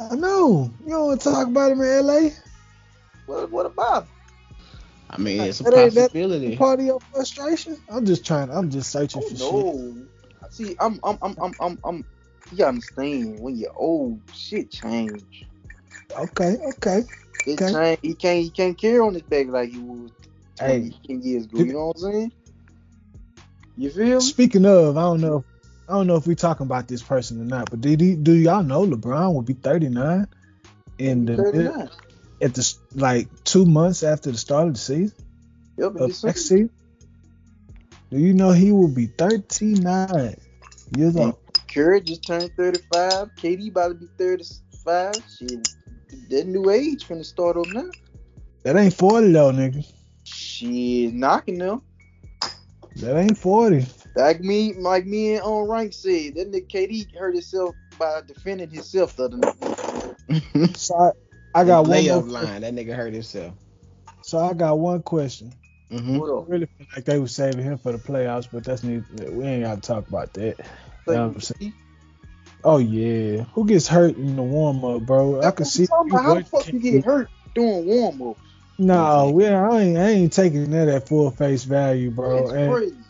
I 0.00 0.14
know. 0.16 0.70
You 0.84 0.90
don't 0.90 1.06
want 1.06 1.20
to 1.20 1.30
talk 1.30 1.48
about 1.48 1.72
him 1.72 1.80
in 1.80 2.06
LA? 2.06 2.28
What? 3.26 3.50
What 3.50 3.66
about? 3.66 4.08
I 5.10 5.18
mean, 5.18 5.40
it's 5.42 5.60
a 5.60 5.64
That 5.64 5.74
ain't- 5.74 5.94
that- 5.94 6.02
possibility. 6.12 6.56
Part 6.56 6.80
of 6.80 6.86
your 6.86 7.00
frustration? 7.12 7.76
I'm 7.88 8.04
just 8.04 8.24
trying. 8.26 8.50
I'm 8.50 8.70
just 8.70 8.90
searching 8.90 9.22
Oh 9.22 9.28
for 9.28 9.36
shit. 9.36 9.50
no. 9.50 10.06
See, 10.50 10.76
I'm, 10.80 10.98
I'm, 11.04 11.18
I'm, 11.22 11.36
I'm, 11.40 11.54
I'm, 11.60 11.78
I'm. 11.84 12.04
You 12.52 12.64
understand? 12.64 13.40
When 13.40 13.56
you're 13.56 13.72
old, 13.76 14.20
shit 14.32 14.70
change. 14.70 15.46
Okay, 16.16 16.56
okay. 16.76 17.02
It 17.46 17.60
Okay. 17.60 17.72
change. 17.72 17.98
He 18.02 18.14
can't, 18.14 18.38
he 18.42 18.50
can't 18.50 18.78
carry 18.78 18.98
on 18.98 19.14
his 19.14 19.22
back 19.22 19.46
like 19.48 19.70
he 19.70 19.78
was 19.78 20.10
20, 20.58 20.72
Hey. 20.72 20.92
years 21.08 21.44
ago. 21.46 21.58
You 21.58 21.72
know 21.72 21.86
what 21.86 21.96
I'm 21.96 22.12
saying? 22.12 22.32
You 23.76 23.90
feel? 23.90 24.20
Speaking 24.20 24.66
of, 24.66 24.96
I 24.96 25.02
don't 25.02 25.20
know. 25.20 25.44
I 25.88 25.92
don't 25.92 26.06
know 26.06 26.16
if 26.16 26.26
we're 26.26 26.34
talking 26.34 26.64
about 26.64 26.88
this 26.88 27.02
person 27.02 27.40
or 27.40 27.44
not, 27.44 27.70
but 27.70 27.80
did 27.80 28.00
he, 28.00 28.14
do 28.14 28.32
y'all 28.32 28.62
know 28.62 28.86
LeBron 28.86 29.34
will 29.34 29.42
be 29.42 29.52
39 29.52 30.26
in 30.98 31.26
the 31.26 31.36
39. 31.36 31.90
at 32.40 32.54
the 32.54 32.74
like 32.94 33.28
two 33.44 33.66
months 33.66 34.02
after 34.02 34.30
the 34.30 34.38
start 34.38 34.68
of 34.68 34.74
the 34.74 34.80
season 34.80 35.16
Yep, 35.76 35.96
of 35.96 36.24
next 36.24 36.48
season? 36.48 36.70
Do 38.10 38.18
you 38.18 38.32
know 38.32 38.50
he 38.50 38.72
will 38.72 38.88
be 38.88 39.06
39 39.06 40.36
years 40.96 41.16
old? 41.16 41.38
Curry 41.68 42.00
just 42.00 42.26
turned 42.26 42.50
35. 42.56 43.34
KD 43.34 43.70
about 43.70 43.88
to 43.88 43.94
be 43.94 44.08
35. 44.18 45.14
Shit, 45.38 45.68
that 46.30 46.46
new 46.46 46.70
age 46.70 47.06
finna 47.06 47.24
start 47.24 47.56
up 47.56 47.66
now. 47.68 47.90
That 48.62 48.76
ain't 48.76 48.94
40 48.94 49.32
though, 49.32 49.52
nigga. 49.52 49.84
Shit, 50.22 51.12
knocking 51.12 51.58
them. 51.58 51.82
That 52.96 53.16
ain't 53.16 53.36
40. 53.36 53.84
Like 54.16 54.40
me, 54.40 54.74
like 54.74 55.06
me 55.06 55.34
and 55.36 55.42
on 55.42 55.68
rank 55.68 55.94
said, 55.94 56.34
that 56.36 56.52
nigga 56.52 56.68
KD 56.68 57.16
hurt 57.18 57.34
himself 57.34 57.76
by 57.98 58.20
defending 58.26 58.70
himself 58.70 59.16
the 59.16 59.24
other 59.24 59.38
night. 59.38 59.56
So 60.76 60.96
I, 61.54 61.60
I 61.60 61.64
got 61.64 61.86
one 61.86 62.06
more. 62.06 62.26
line. 62.28 62.62
That 62.62 62.74
nigga 62.74 62.94
hurt 62.96 63.14
himself. 63.14 63.54
So 64.22 64.38
I 64.38 64.54
got 64.54 64.78
one 64.78 65.02
question. 65.02 65.52
hmm 65.90 66.18
What 66.18 66.30
I 66.38 66.42
really 66.46 66.68
feel 66.78 66.86
like 66.96 67.04
they 67.06 67.18
were 67.18 67.28
saving 67.28 67.64
him 67.64 67.78
for 67.78 67.92
the 67.92 67.98
playoffs, 67.98 68.48
but 68.52 68.64
that's 68.64 68.84
need, 68.84 69.04
we 69.30 69.46
ain't 69.46 69.64
got 69.64 69.76
to 69.76 69.80
talk 69.82 70.08
about 70.08 70.34
that. 70.34 70.56
You 71.08 71.16
know 71.16 71.28
what 71.28 71.36
I'm? 71.60 71.74
Oh 72.64 72.78
yeah, 72.78 73.44
who 73.54 73.66
gets 73.66 73.88
hurt 73.88 74.16
in 74.16 74.36
the 74.36 74.42
warm 74.42 74.84
up, 74.84 75.02
bro? 75.02 75.42
I 75.42 75.50
can 75.52 75.64
see. 75.66 75.88
About 76.08 76.24
how 76.24 76.34
the 76.34 76.42
fuck 76.42 76.72
you 76.72 76.80
get 76.80 77.04
hurt 77.04 77.30
doing 77.54 77.86
warm 77.86 78.22
up? 78.22 78.38
No, 78.78 79.30
we 79.30 79.46
I 79.46 79.80
ain't, 79.80 79.98
I 79.98 80.10
ain't 80.10 80.32
taking 80.34 80.70
that 80.72 80.88
at 80.88 81.08
full 81.08 81.30
face 81.32 81.64
value, 81.64 82.10
bro. 82.10 82.48
It's 82.48 82.52
And, 82.52 82.80
crazy. 82.80 83.03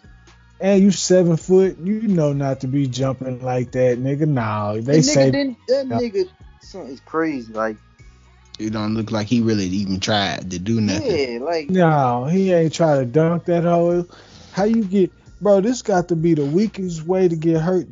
And 0.60 0.82
you 0.82 0.90
seven 0.90 1.36
foot, 1.36 1.78
you 1.78 2.02
know 2.02 2.32
not 2.32 2.60
to 2.60 2.66
be 2.68 2.86
jumping 2.86 3.42
like 3.42 3.72
that, 3.72 3.98
nigga. 3.98 4.26
No, 4.28 4.80
they 4.80 4.96
that 4.98 5.02
say 5.02 5.28
nigga 5.28 5.32
didn't. 5.32 5.58
That 5.68 5.86
Yeah. 5.88 5.98
nigga, 5.98 6.28
son, 6.60 6.86
is 6.86 7.00
crazy. 7.00 7.52
Like, 7.52 7.76
It 8.58 8.70
don't 8.72 8.94
look 8.94 9.10
like 9.10 9.26
he 9.26 9.40
really 9.40 9.66
even 9.66 10.00
tried 10.00 10.50
to 10.52 10.58
do 10.58 10.80
nothing. 10.80 11.32
yeah, 11.34 11.38
like 11.40 11.70
no, 11.70 12.24
he 12.26 12.52
ain't 12.52 12.72
trying 12.72 13.00
to 13.00 13.06
dunk 13.06 13.44
that 13.46 13.64
hole. 13.64 14.06
How 14.52 14.64
you 14.64 14.84
get, 14.84 15.10
bro? 15.40 15.60
This 15.60 15.82
got 15.82 16.08
to 16.08 16.16
be 16.16 16.34
the 16.34 16.44
weakest 16.46 17.04
way 17.06 17.26
to 17.28 17.34
get 17.36 17.60
hurt 17.60 17.88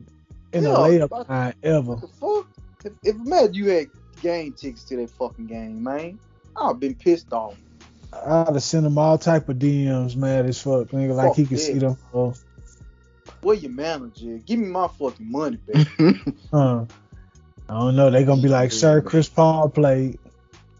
in 0.53 0.63
Yeah, 0.65 0.71
a 0.71 0.77
layup 0.79 1.09
but- 1.09 1.29
line 1.29 1.55
ever. 1.63 1.97
the 1.97 2.07
fuck. 2.21 2.47
If, 2.85 2.93
if 3.05 3.17
imagine 3.17 3.55
you 3.55 3.69
had 3.71 3.87
game 4.23 4.53
tickets 4.53 4.85
to 4.85 4.97
that 4.97 5.11
fucking 5.11 5.47
game, 5.47 5.83
man, 5.83 6.19
I've 6.57 6.79
been 6.81 6.95
pissed 6.95 7.33
off. 7.33 7.55
I'd 8.13 8.49
have 8.55 8.63
sent 8.63 8.85
him 8.87 8.99
all 8.99 9.17
type 9.19 9.49
of 9.49 9.57
DMs, 9.59 10.17
mad 10.17 10.47
as 10.47 10.61
fuck, 10.61 10.89
nigga. 10.89 11.15
Like 11.15 11.35
he 11.35 11.43
Fuck 11.45 11.49
could 11.51 11.59
yeah. 11.59 11.65
see 11.65 11.79
them. 11.79 11.97
Where 13.43 13.57
your 13.57 13.73
manager? 13.73 14.39
Give 14.47 14.59
me 14.59 14.69
my 14.69 14.89
fucking 14.89 15.31
money 15.31 15.57
back. 15.57 15.87
uh, 16.53 16.85
I 17.69 17.79
don't 17.79 17.97
know. 17.97 18.11
They 18.11 18.25
gonna 18.25 18.41
be 18.41 18.49
like, 18.49 18.73
sir, 18.73 19.01
Chris 19.01 19.29
Paul 19.29 19.69
played. 19.69 20.19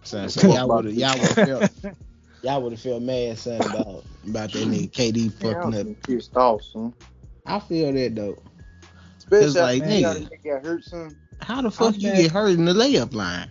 So, 0.05 0.27
so 0.29 0.53
y'all 0.53 0.69
would 0.69 0.87
have 0.87 0.95
y'all 0.95 1.19
would 1.19 1.29
have 1.29 1.49
felt 1.49 1.97
y'all 2.43 2.63
would 2.63 2.73
have 2.73 2.81
felt 2.81 3.03
mad 3.03 3.39
son 3.39 3.61
about 3.61 4.05
about 4.29 4.53
that 4.53 4.69
nigga 4.69 4.91
KD 4.91 5.33
fucking 5.33 5.75
I've 5.75 5.89
up. 5.89 6.03
pissed 6.03 6.37
off, 6.37 6.63
son. 6.63 6.95
I 7.47 7.59
feel 7.59 7.93
that 7.93 8.15
though. 8.15 8.43
Especially 9.19 9.61
like, 9.61 9.83
after 9.83 9.95
you 9.95 10.03
got, 10.03 10.17
nigga. 10.17 10.29
nigga 10.29 10.45
got 10.45 10.65
hurt, 10.65 10.85
son. 10.85 11.17
How 11.41 11.63
the 11.63 11.71
fuck 11.71 11.95
I'm 11.95 12.01
you 12.01 12.09
mad. 12.09 12.17
get 12.17 12.31
hurt 12.33 12.51
in 12.51 12.65
the 12.65 12.73
layup 12.73 13.15
line? 13.15 13.51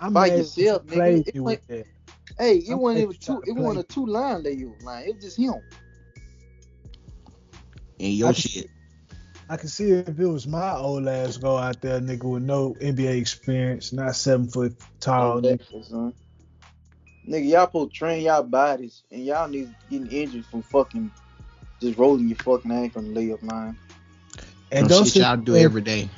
I'm 0.00 0.12
By 0.12 0.26
yourself, 0.26 0.86
nigga. 0.86 1.26
It 1.26 1.34
me 1.34 1.40
with 1.40 1.66
that. 1.68 1.86
Hey, 2.38 2.56
it 2.56 2.72
I'm 2.72 2.80
wasn't 2.80 3.02
even 3.02 3.16
two. 3.16 3.42
It 3.46 3.52
wasn't 3.52 3.84
a 3.84 3.88
two 3.88 4.06
line 4.06 4.42
they 4.42 4.56
was 4.64 4.82
line. 4.82 5.04
It 5.06 5.14
was 5.14 5.24
just 5.24 5.38
him. 5.38 5.54
And 8.00 8.12
your 8.14 8.28
I- 8.30 8.32
shit. 8.32 8.70
I 9.48 9.56
can 9.56 9.68
see 9.68 9.90
if 9.90 10.08
it 10.08 10.26
was 10.26 10.46
my 10.46 10.76
old 10.76 11.08
ass 11.08 11.36
go 11.36 11.56
out 11.56 11.80
there, 11.80 11.98
nigga, 12.00 12.22
with 12.22 12.44
no 12.44 12.74
NBA 12.80 13.20
experience, 13.20 13.92
not 13.92 14.14
seven 14.14 14.46
foot 14.48 14.76
tall. 15.00 15.42
nigga. 15.42 16.12
Nigga, 17.28 17.48
y'all 17.48 17.66
supposed 17.66 17.90
to 17.92 17.98
train 17.98 18.22
y'all 18.22 18.44
bodies, 18.44 19.02
and 19.10 19.24
y'all 19.24 19.48
need 19.48 19.74
getting 19.90 20.06
injured 20.06 20.46
from 20.46 20.62
fucking 20.62 21.10
just 21.80 21.98
rolling 21.98 22.28
your 22.28 22.38
fucking 22.38 22.70
ankle 22.70 23.04
on 23.04 23.12
the 23.12 23.20
layup 23.20 23.42
line. 23.42 23.76
And 24.70 24.88
don't 24.88 25.02
shit 25.04 25.14
sit 25.14 25.22
y'all 25.22 25.36
do 25.36 25.52
there- 25.52 25.64
every 25.64 25.82
day. 25.82 26.08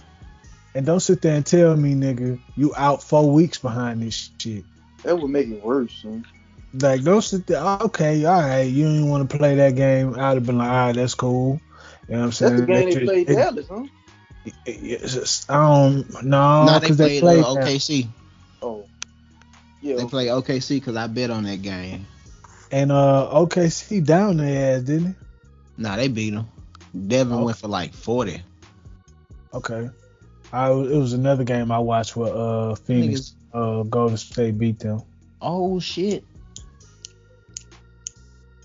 And 0.74 0.84
don't 0.84 1.00
sit 1.00 1.22
there 1.22 1.34
and 1.34 1.44
tell 1.44 1.74
me, 1.74 1.94
nigga, 1.94 2.38
you 2.56 2.74
out 2.76 3.02
four 3.02 3.30
weeks 3.30 3.58
behind 3.58 4.02
this 4.02 4.30
shit. 4.38 4.64
That 5.04 5.18
would 5.18 5.30
make 5.30 5.48
it 5.48 5.64
worse, 5.64 5.94
son. 6.02 6.26
Like, 6.74 7.02
don't 7.02 7.22
sit 7.22 7.46
there. 7.46 7.62
Okay, 7.62 8.24
all 8.26 8.40
right, 8.40 8.62
you 8.62 8.84
don't 8.84 9.08
want 9.08 9.28
to 9.28 9.36
play 9.38 9.54
that 9.54 9.74
game. 9.74 10.14
I'd 10.18 10.34
have 10.34 10.46
been 10.46 10.58
like, 10.58 10.68
all 10.68 10.74
right, 10.86 10.94
that's 10.94 11.14
cool. 11.14 11.60
You 12.08 12.14
know 12.14 12.20
what 12.20 12.24
I'm 12.26 12.32
saying? 12.32 12.56
That's 12.56 12.60
the 12.62 12.66
game 12.66 12.84
Let 12.88 12.94
they 12.94 13.04
played 13.04 13.30
it- 13.30 13.34
Dallas, 13.36 13.66
huh? 13.68 13.84
it- 14.44 14.54
it's 14.66 15.14
just- 15.14 15.50
I 15.50 15.54
don't 15.54 16.24
no, 16.24 16.64
nah, 16.64 16.78
they 16.78 16.86
because 16.88 16.96
played, 16.96 17.10
they 17.16 17.20
played 17.20 17.44
uh, 17.44 17.54
that. 17.54 17.64
OKC. 17.64 18.08
Oh, 18.62 18.84
yeah. 19.80 19.96
They 19.96 20.04
played 20.06 20.28
OKC 20.28 20.76
because 20.76 20.96
I 20.96 21.06
bet 21.06 21.30
on 21.30 21.44
that 21.44 21.62
game. 21.62 22.06
And 22.70 22.90
uh, 22.90 23.28
OKC 23.32 24.04
down 24.04 24.38
their 24.38 24.76
ass, 24.76 24.82
didn't 24.82 25.08
he? 25.08 25.14
Nah, 25.78 25.96
they 25.96 26.08
beat 26.08 26.30
them. 26.30 26.48
Devin 27.08 27.38
Oh. 27.38 27.44
went 27.44 27.56
for 27.58 27.68
like 27.68 27.92
40. 27.94 28.42
Okay. 29.54 29.90
I 30.52 30.70
it 30.70 30.96
was 30.96 31.12
another 31.14 31.44
game 31.44 31.70
I 31.72 31.78
watched 31.78 32.14
where 32.16 32.32
uh 32.34 32.74
Phoenix 32.74 33.34
uh 33.54 33.82
Golden 33.84 34.16
State 34.18 34.58
beat 34.58 34.78
them. 34.78 35.02
Oh 35.40 35.80
shit. 35.80 36.24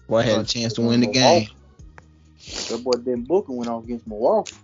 Boy 0.07 0.21
had 0.21 0.39
a 0.39 0.43
chance 0.43 0.73
to 0.73 0.81
win 0.81 1.01
the 1.01 1.07
game. 1.07 1.47
That 2.69 2.83
boy 2.83 2.97
Ben 2.97 3.23
Booker 3.23 3.53
went 3.53 3.69
off 3.69 3.83
against 3.83 4.07
Milwaukee. 4.07 4.55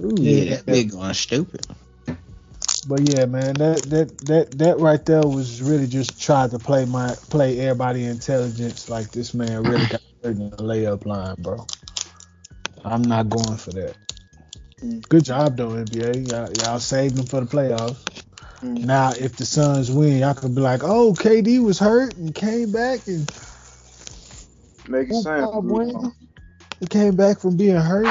Ooh, 0.00 0.14
yeah, 0.18 0.56
that 0.56 0.66
big 0.66 0.90
going 0.90 1.14
stupid. 1.14 1.66
But 2.86 3.00
yeah, 3.00 3.26
man, 3.26 3.54
that 3.54 3.82
that 3.88 4.18
that 4.26 4.50
that 4.58 4.78
right 4.78 5.04
there 5.04 5.22
was 5.22 5.60
really 5.62 5.86
just 5.86 6.20
trying 6.20 6.50
to 6.50 6.58
play 6.58 6.84
my 6.84 7.14
play 7.30 7.58
everybody 7.60 8.04
intelligence 8.04 8.88
like 8.88 9.10
this 9.10 9.34
man 9.34 9.62
really 9.64 9.86
got 9.86 10.00
hurt 10.22 10.36
in 10.36 10.50
the 10.50 10.56
layup 10.56 11.04
line, 11.04 11.34
bro. 11.38 11.66
I'm 12.84 13.02
not 13.02 13.28
going 13.28 13.56
for 13.56 13.72
that. 13.72 13.96
Mm. 14.82 15.08
Good 15.08 15.24
job 15.24 15.56
though, 15.56 15.70
NBA. 15.70 16.30
Y'all, 16.30 16.52
y'all 16.62 16.78
saved 16.78 17.16
them 17.16 17.26
for 17.26 17.40
the 17.40 17.46
playoffs. 17.46 18.22
Mm. 18.62 18.84
Now, 18.84 19.12
if 19.12 19.36
the 19.36 19.44
Suns 19.44 19.90
win, 19.90 20.18
y'all 20.18 20.34
could 20.34 20.54
be 20.54 20.60
like, 20.60 20.82
"Oh, 20.84 21.12
KD 21.12 21.62
was 21.62 21.78
hurt 21.78 22.16
and 22.16 22.34
came 22.34 22.70
back, 22.70 23.06
and 23.06 23.28
Make 24.88 25.10
it 25.10 25.22
sound 25.22 25.52
Bob 25.52 25.68
good. 25.68 25.72
Wayne. 25.72 26.12
He 26.80 26.86
came 26.86 27.16
back 27.16 27.40
from 27.40 27.56
being 27.56 27.76
hurt." 27.76 28.06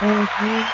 Mhm. 0.00 0.70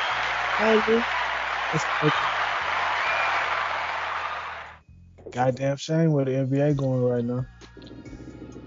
Goddamn 5.30 5.76
shame 5.76 6.12
where 6.12 6.24
the 6.24 6.32
NBA 6.32 6.76
going 6.76 7.02
right 7.02 7.24
now. 7.24 7.46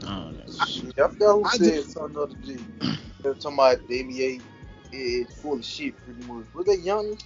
Oh, 0.08 0.32
that 0.34 0.68
shit. 0.68 0.94
I 1.00 1.08
forgot 1.08 1.34
who 1.34 1.46
I 1.46 1.50
said 1.58 1.74
just- 1.74 1.92
something 1.92 2.14
the 2.14 2.22
other 2.22 2.36
day. 2.46 2.58
They 3.22 3.30
were 3.30 3.36
talking 3.36 3.54
about 3.54 3.88
the 3.88 4.00
NBA 4.00 4.42
is 4.92 5.28
full 5.34 5.54
of 5.54 5.66
shit 5.66 5.96
pretty 6.04 6.26
much. 6.26 6.46
Was 6.54 6.66
that 6.66 6.84
Giannis? 6.84 7.24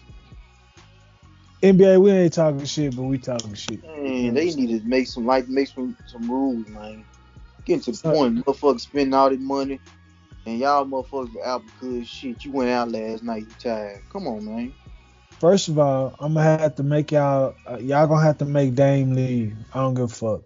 NBA, 1.61 2.01
we 2.01 2.11
ain't 2.11 2.33
talking 2.33 2.65
shit, 2.65 2.95
but 2.95 3.03
we 3.03 3.17
talking 3.17 3.53
shit. 3.53 3.83
Man, 3.83 4.33
they 4.33 4.53
need 4.53 4.81
to 4.81 4.87
make 4.87 5.07
some 5.07 5.25
like 5.25 5.47
make 5.47 5.67
some 5.69 5.97
some 6.05 6.29
rules, 6.29 6.67
man. 6.67 7.05
Getting 7.65 7.81
to 7.83 7.91
the 7.91 7.97
point, 8.13 8.45
motherfuckers 8.45 8.81
spending 8.81 9.13
all 9.13 9.29
this 9.29 9.39
money, 9.39 9.79
and 10.45 10.59
y'all 10.59 10.85
motherfuckers 10.85 11.35
out 11.43 11.63
because 11.65 12.07
shit, 12.07 12.43
you 12.45 12.51
went 12.51 12.69
out 12.69 12.91
last 12.91 13.23
night, 13.23 13.41
you 13.43 13.53
tired. 13.59 14.01
Come 14.11 14.27
on, 14.27 14.45
man. 14.45 14.73
First 15.39 15.67
of 15.67 15.77
all, 15.79 16.15
I'm 16.19 16.33
gonna 16.33 16.43
have 16.59 16.75
to 16.75 16.83
make 16.83 17.11
y'all 17.11 17.55
uh, 17.69 17.77
y'all 17.77 18.07
gonna 18.07 18.23
have 18.23 18.37
to 18.39 18.45
make 18.45 18.73
Dame 18.75 19.13
leave. 19.13 19.55
I 19.73 19.79
don't 19.81 19.93
give 19.93 20.05
a 20.05 20.07
fuck. 20.07 20.41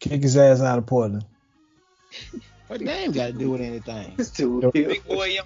Kick 0.00 0.22
his 0.22 0.36
ass 0.36 0.60
out 0.60 0.78
of 0.78 0.86
Portland. 0.86 1.24
What 2.68 2.82
Dame 2.82 3.12
got 3.12 3.26
to 3.26 3.32
do 3.34 3.50
with 3.50 3.60
anything? 3.60 4.14
It's 4.16 4.30
too 4.30 4.60
Yo, 4.62 4.70
real. 4.74 4.88
Big 4.88 5.04
boy, 5.06 5.24
young. 5.26 5.44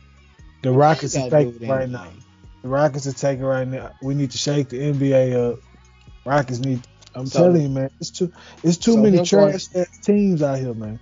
The 0.62 0.70
Rockets 0.70 1.16
are 1.16 1.28
taking 1.28 1.68
right 1.68 1.88
now. 1.88 2.06
The 2.62 2.68
Rockets 2.68 3.08
are 3.08 3.12
taking 3.12 3.44
right 3.44 3.66
now. 3.66 3.90
We 4.00 4.14
need 4.14 4.30
to 4.30 4.38
shake 4.38 4.68
the 4.68 4.78
NBA 4.78 5.34
up. 5.52 5.58
Rockets 6.24 6.60
need. 6.60 6.80
I'm 7.16 7.26
So- 7.26 7.40
telling 7.40 7.62
you, 7.62 7.68
man. 7.70 7.90
It's 8.00 8.10
too. 8.10 8.32
It's 8.62 8.76
too 8.76 8.92
So 8.92 8.98
many 8.98 9.18
him 9.18 9.24
going- 9.24 9.50
trash 9.50 9.66
ass 9.74 9.98
teams 10.00 10.42
out 10.42 10.60
here, 10.60 10.74
man. 10.74 11.00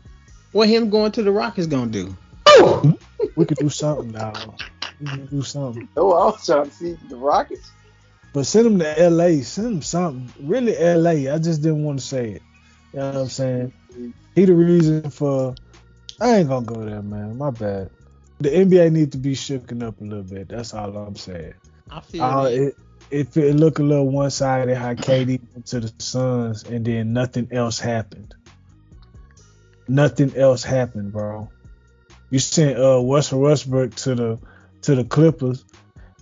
What 0.53 0.71
him 0.71 0.89
going 0.89 1.13
to 1.13 1.23
the 1.23 1.31
Rockets 1.31 1.67
gonna 1.67 1.91
do? 1.91 2.17
We 3.37 3.45
could 3.45 3.59
do 3.59 3.69
something 3.69 4.13
now. 4.13 4.55
We 5.01 5.07
could 5.09 5.31
do 5.31 5.43
something. 5.43 5.89
Oh, 5.97 6.13
I 6.13 6.27
was 6.27 6.47
trying 6.47 6.65
to 6.65 6.71
see 6.71 6.97
the 7.09 7.17
Rockets. 7.17 7.71
But 8.33 8.45
send 8.45 8.67
them 8.67 8.79
to 8.79 9.09
LA. 9.11 9.43
Send 9.43 9.67
them 9.67 9.83
something. 9.83 10.47
Really 10.47 10.77
LA. 10.77 11.33
I 11.33 11.39
just 11.39 11.63
didn't 11.63 11.85
want 11.85 11.99
to 12.01 12.05
say 12.05 12.33
it. 12.33 12.43
You 12.93 13.01
know 13.01 13.11
what 13.11 13.17
I'm 13.17 13.29
saying? 13.29 13.73
He 14.35 14.45
the 14.45 14.55
reason 14.55 15.11
for 15.11 15.55
I 16.21 16.37
ain't 16.37 16.49
gonna 16.49 16.65
go 16.67 16.85
there, 16.85 17.03
man. 17.03 17.37
My 17.39 17.51
bad. 17.51 17.91
The 18.39 18.51
NBA 18.51 18.93
need 18.93 19.13
to 19.13 19.19
be 19.19 19.33
shooken 19.33 19.83
up 19.83 20.01
a 20.01 20.05
little 20.05 20.23
bit. 20.23 20.49
That's 20.49 20.75
all 20.75 20.97
I'm 20.97 21.17
saying. 21.17 21.55
I 21.91 22.01
feel 22.01 22.23
Uh, 22.23 22.45
it, 22.45 22.77
it 23.11 23.37
it 23.37 23.55
look 23.57 23.79
a 23.79 23.83
little 23.83 24.11
one 24.11 24.31
sided 24.31 24.77
how 24.77 24.95
KD 24.95 25.41
went 25.55 25.67
to 25.67 25.81
the 25.81 25.93
Suns 25.99 26.65
and 26.65 26.85
then 26.85 27.13
nothing 27.13 27.49
else 27.53 27.79
happened. 27.79 28.35
Nothing 29.89 30.37
else 30.37 30.63
happened, 30.63 31.13
bro. 31.13 31.49
You 32.31 32.39
sent 32.39 32.79
uh 32.79 33.03
Russell 33.03 33.41
Westbrook 33.41 33.95
to 33.97 34.15
the 34.15 34.39
to 34.83 34.95
the 34.95 35.05
Clippers. 35.05 35.65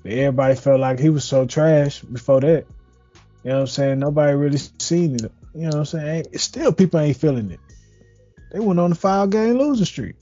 Everybody 0.05 0.55
felt 0.55 0.81
like 0.81 0.99
he 0.99 1.09
was 1.09 1.25
so 1.25 1.47
trash 1.47 2.01
before 2.01 2.41
that. 2.43 2.67
You 3.43 3.51
know 3.51 3.55
what 3.57 3.61
I'm 3.61 3.67
saying? 3.69 3.99
Nobody 4.01 4.35
really 4.35 4.59
seen 4.79 5.15
it. 5.17 5.33
You 5.55 5.63
know 5.63 5.69
what 5.69 5.75
I'm 5.77 5.85
saying? 5.87 6.07
Ain't- 6.27 6.41
Still, 6.41 6.73
people 6.73 7.01
ain't 7.01 7.17
feeling 7.17 7.51
it. 7.51 7.61
They 8.53 8.61
went 8.61 8.81
on 8.81 8.93
a 8.93 8.95
five 8.95 9.31
game 9.31 9.55
losing 9.59 9.87
streak. 9.87 10.17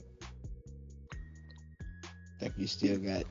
I 1.11 2.39
think 2.39 2.53
you 2.57 2.67
still 2.67 2.97
got 2.97 3.23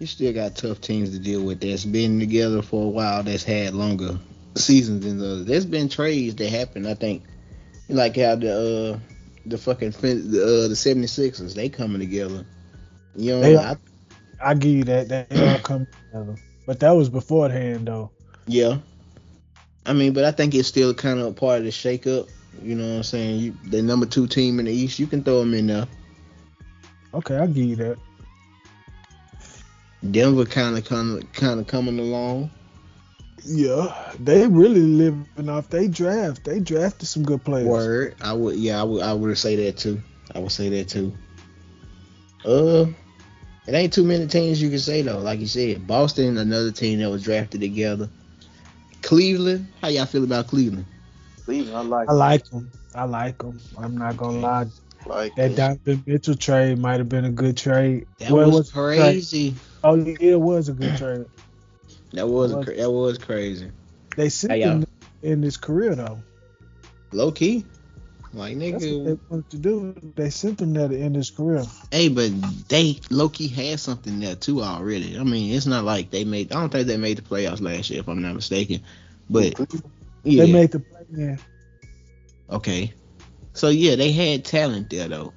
you 0.00 0.06
still 0.06 0.32
got 0.32 0.56
tough 0.56 0.80
teams 0.80 1.10
to 1.10 1.18
deal 1.18 1.42
with 1.42 1.60
that's 1.60 1.84
been 1.84 2.18
together 2.18 2.62
for 2.62 2.84
a 2.84 2.88
while 2.88 3.22
that's 3.22 3.44
had 3.44 3.74
longer 3.74 4.18
seasons 4.56 5.04
than 5.04 5.18
the 5.18 5.26
others. 5.26 5.44
There's 5.46 5.66
been 5.66 5.88
trades 5.88 6.34
that 6.36 6.48
happened, 6.50 6.86
I 6.86 6.94
think. 6.94 7.22
Like 7.88 8.16
how 8.16 8.34
the 8.36 8.94
uh 8.94 9.13
the 9.46 9.58
fucking 9.58 9.92
fin- 9.92 10.30
the, 10.30 10.42
uh, 10.42 10.68
the 10.68 10.74
76ers, 10.74 11.54
they 11.54 11.68
coming 11.68 12.00
together. 12.00 12.44
You 13.16 13.32
know, 13.32 13.40
They 13.40 13.56
I. 13.56 13.76
I 14.42 14.54
give 14.54 14.72
you 14.72 14.84
that. 14.84 15.08
They 15.08 15.26
all 15.46 15.58
come 15.62 15.86
together. 16.12 16.36
But 16.66 16.80
that 16.80 16.90
was 16.92 17.08
beforehand, 17.08 17.86
though. 17.86 18.10
yeah. 18.46 18.78
I 19.86 19.92
mean, 19.92 20.14
but 20.14 20.24
I 20.24 20.32
think 20.32 20.54
it's 20.54 20.66
still 20.68 20.94
kind 20.94 21.20
of 21.20 21.26
a 21.26 21.32
part 21.32 21.58
of 21.58 21.64
the 21.64 21.70
shake 21.70 22.06
up. 22.06 22.26
You 22.62 22.74
know 22.74 22.88
what 22.88 22.96
I'm 22.96 23.02
saying? 23.02 23.38
You, 23.38 23.56
the 23.66 23.82
number 23.82 24.06
two 24.06 24.26
team 24.26 24.58
in 24.58 24.64
the 24.64 24.72
East, 24.72 24.98
you 24.98 25.06
can 25.06 25.22
throw 25.22 25.40
them 25.40 25.52
in 25.52 25.66
there. 25.66 25.86
Okay, 27.12 27.36
I 27.36 27.46
give 27.46 27.64
you 27.66 27.76
that. 27.76 27.98
Denver 30.10 30.44
kind 30.46 30.76
of 30.76 30.84
kind 30.84 31.22
of 31.22 31.32
kind 31.32 31.60
of 31.60 31.66
coming 31.66 31.98
along. 31.98 32.50
Yeah, 33.42 34.12
they 34.18 34.46
really 34.46 34.80
living 34.80 35.48
off 35.48 35.68
they 35.68 35.88
draft. 35.88 36.44
They 36.44 36.60
drafted 36.60 37.08
some 37.08 37.24
good 37.24 37.44
players. 37.44 37.66
Word. 37.66 38.14
I 38.20 38.32
would 38.32 38.56
yeah, 38.56 38.80
I 38.80 38.84
would 38.84 39.02
I 39.02 39.12
would 39.12 39.36
say 39.36 39.56
that 39.56 39.76
too. 39.76 40.00
I 40.34 40.38
would 40.38 40.52
say 40.52 40.68
that 40.70 40.88
too. 40.88 41.12
Uh 42.44 42.86
it 43.66 43.74
ain't 43.74 43.92
too 43.92 44.04
many 44.04 44.26
teams 44.26 44.60
you 44.60 44.68
can 44.68 44.78
say 44.78 45.02
though. 45.02 45.18
Like 45.18 45.40
you 45.40 45.46
said, 45.46 45.86
Boston, 45.86 46.36
another 46.38 46.70
team 46.70 47.00
that 47.00 47.10
was 47.10 47.22
drafted 47.22 47.60
together. 47.60 48.08
Cleveland, 49.02 49.66
how 49.82 49.88
y'all 49.88 50.06
feel 50.06 50.24
about 50.24 50.46
Cleveland? 50.46 50.86
Cleveland, 51.44 51.76
I 51.76 51.80
like. 51.82 52.08
I 52.08 52.12
like 52.12 52.44
them. 52.50 52.70
I 52.94 53.04
like 53.04 53.38
them. 53.38 53.58
I'm 53.78 53.96
not 53.96 54.16
gonna 54.16 54.38
lie. 54.38 54.66
like 55.06 55.34
That 55.36 55.52
it. 55.52 55.56
Donovan 55.56 56.02
Mitchell 56.06 56.34
trade 56.36 56.78
might 56.78 56.98
have 56.98 57.08
been 57.08 57.24
a 57.24 57.30
good 57.30 57.56
trade. 57.56 58.06
That 58.18 58.30
Well, 58.30 58.48
it 58.48 58.54
was 58.54 58.70
a 58.70 58.72
trade. 58.72 58.98
crazy. 58.98 59.54
Oh 59.82 59.94
yeah, 59.94 60.16
it 60.20 60.40
was 60.40 60.68
a 60.68 60.72
good 60.72 60.96
trade. 60.96 61.26
That 62.14 62.28
was 62.28 62.52
a, 62.52 62.64
cra- 62.64 62.76
that 62.76 62.90
was 62.90 63.18
crazy. 63.18 63.70
They 64.16 64.28
sent 64.28 64.52
Hey, 64.52 64.60
him 64.62 64.84
in 65.22 65.42
his 65.42 65.56
career 65.56 65.94
though. 65.94 66.18
Low 67.12 67.32
key. 67.32 67.64
Like 68.32 68.56
nigga, 68.56 68.72
That's 68.72 68.84
what 68.86 69.04
they 69.04 69.18
wanted 69.28 69.50
to 69.50 69.58
do. 69.58 70.12
They 70.16 70.30
sent 70.30 70.60
him 70.60 70.72
there 70.72 70.88
to 70.88 70.98
end 70.98 71.14
his 71.14 71.30
career. 71.30 71.64
hey, 71.92 72.08
but 72.08 72.32
they 72.68 72.98
low 73.10 73.28
key 73.28 73.46
had 73.46 73.78
something 73.78 74.18
there 74.18 74.34
too 74.34 74.62
already. 74.62 75.16
I 75.18 75.22
mean, 75.22 75.54
it's 75.54 75.66
not 75.66 75.84
like 75.84 76.10
they 76.10 76.24
made. 76.24 76.52
I 76.52 76.56
don't 76.56 76.70
think 76.70 76.88
they 76.88 76.96
made 76.96 77.18
the 77.18 77.22
playoffs 77.22 77.60
last 77.60 77.90
year, 77.90 78.00
if 78.00 78.08
I'm 78.08 78.22
not 78.22 78.34
mistaken. 78.34 78.80
But 79.30 79.58
yeah, 80.24 80.44
They 80.44 80.52
made 80.52 80.72
the 80.72 80.80
play 80.80 81.04
in. 81.12 81.38
okay. 82.50 82.92
So 83.52 83.68
yeah, 83.68 83.94
they 83.94 84.10
had 84.10 84.44
talent 84.44 84.90
there 84.90 85.06
though. 85.08 85.32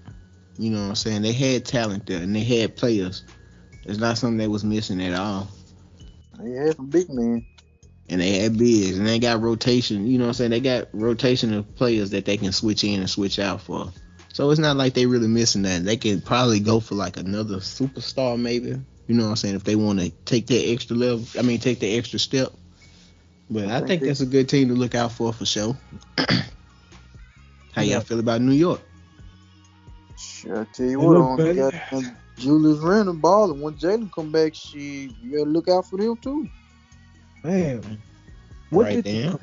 You 0.57 0.72
know 0.72 0.81
what 0.81 0.89
I'm 0.89 0.96
saying? 0.96 1.22
They 1.22 1.34
had 1.34 1.65
talent 1.65 2.07
there 2.07 2.22
and 2.24 2.36
they 2.36 2.43
had 2.43 2.75
players. 2.75 3.24
It's 3.86 4.00
not 4.00 4.17
something 4.17 4.38
that 4.38 4.50
was 4.50 4.63
missing 4.63 5.01
at 5.03 5.13
all. 5.13 5.48
They 6.39 6.51
had 6.51 6.75
some 6.75 6.89
big 6.89 7.10
men. 7.10 7.46
And 8.10 8.22
they 8.22 8.39
had 8.39 8.58
bigs 8.58 8.98
and 8.98 9.06
they 9.06 9.20
got 9.20 9.41
rotation. 9.41 10.08
You 10.08 10.17
know 10.17 10.25
what 10.25 10.29
I'm 10.29 10.34
saying? 10.36 10.51
They 10.51 10.62
got 10.62 10.88
rotation 10.94 11.53
of 11.53 11.75
players 11.75 12.12
that 12.12 12.25
they 12.25 12.38
can 12.38 12.53
switch 12.53 12.84
in 12.84 13.00
and 13.00 13.10
switch 13.10 13.38
out 13.38 13.62
for. 13.62 13.91
So 14.32 14.50
it's 14.51 14.60
not 14.60 14.77
like 14.77 14.94
they 14.94 15.06
really 15.08 15.27
missing 15.27 15.63
that. 15.63 15.84
They 15.84 15.98
could 15.98 16.24
probably 16.24 16.60
go 16.60 16.79
for 16.79 16.96
like 16.96 17.17
another 17.17 17.58
superstar 17.58 18.39
maybe. 18.39 18.79
You 19.08 19.15
know 19.15 19.24
what 19.24 19.29
I'm 19.32 19.36
saying? 19.36 19.56
If 19.56 19.63
they 19.63 19.75
want 19.75 20.00
to 20.00 20.10
take 20.25 20.48
that 20.48 20.70
extra 20.70 20.96
level, 20.96 21.25
I 21.38 21.41
mean 21.41 21.60
take 21.60 21.79
the 21.79 21.98
extra 21.98 22.20
step. 22.20 22.53
But 23.50 23.67
I 23.70 23.82
think 23.82 24.03
that's 24.03 24.22
a 24.22 24.25
good 24.25 24.48
team 24.48 24.67
to 24.70 24.74
look 24.74 24.96
out 24.96 25.12
for 25.12 25.34
for 25.34 25.46
sure. 25.46 25.77
How 27.72 27.82
y'all 27.82 28.01
feel 28.01 28.20
about 28.20 28.41
New 28.41 28.53
York? 28.53 28.82
Sure, 30.17 30.62
I 30.62 30.65
tell 30.74 30.86
you 30.86 31.00
what, 31.00 31.10
look 31.10 31.24
on 31.24 31.38
better. 31.38 31.72
got 31.72 32.03
Julius 32.38 32.79
Randle 32.79 33.15
balling. 33.15 33.62
When 33.62 33.75
Jalen 33.75 34.12
come 34.12 34.32
back, 34.32 34.53
she 34.56 35.10
you 35.22 35.38
gotta 35.39 35.50
look 35.50 35.67
out 35.67 35.86
for 35.89 35.98
them 35.98 36.15
too. 36.17 36.48
Man, 37.44 38.01
what 38.70 38.84
Right 38.84 39.03
did 39.03 39.06
there. 39.06 39.32
the, 39.32 39.39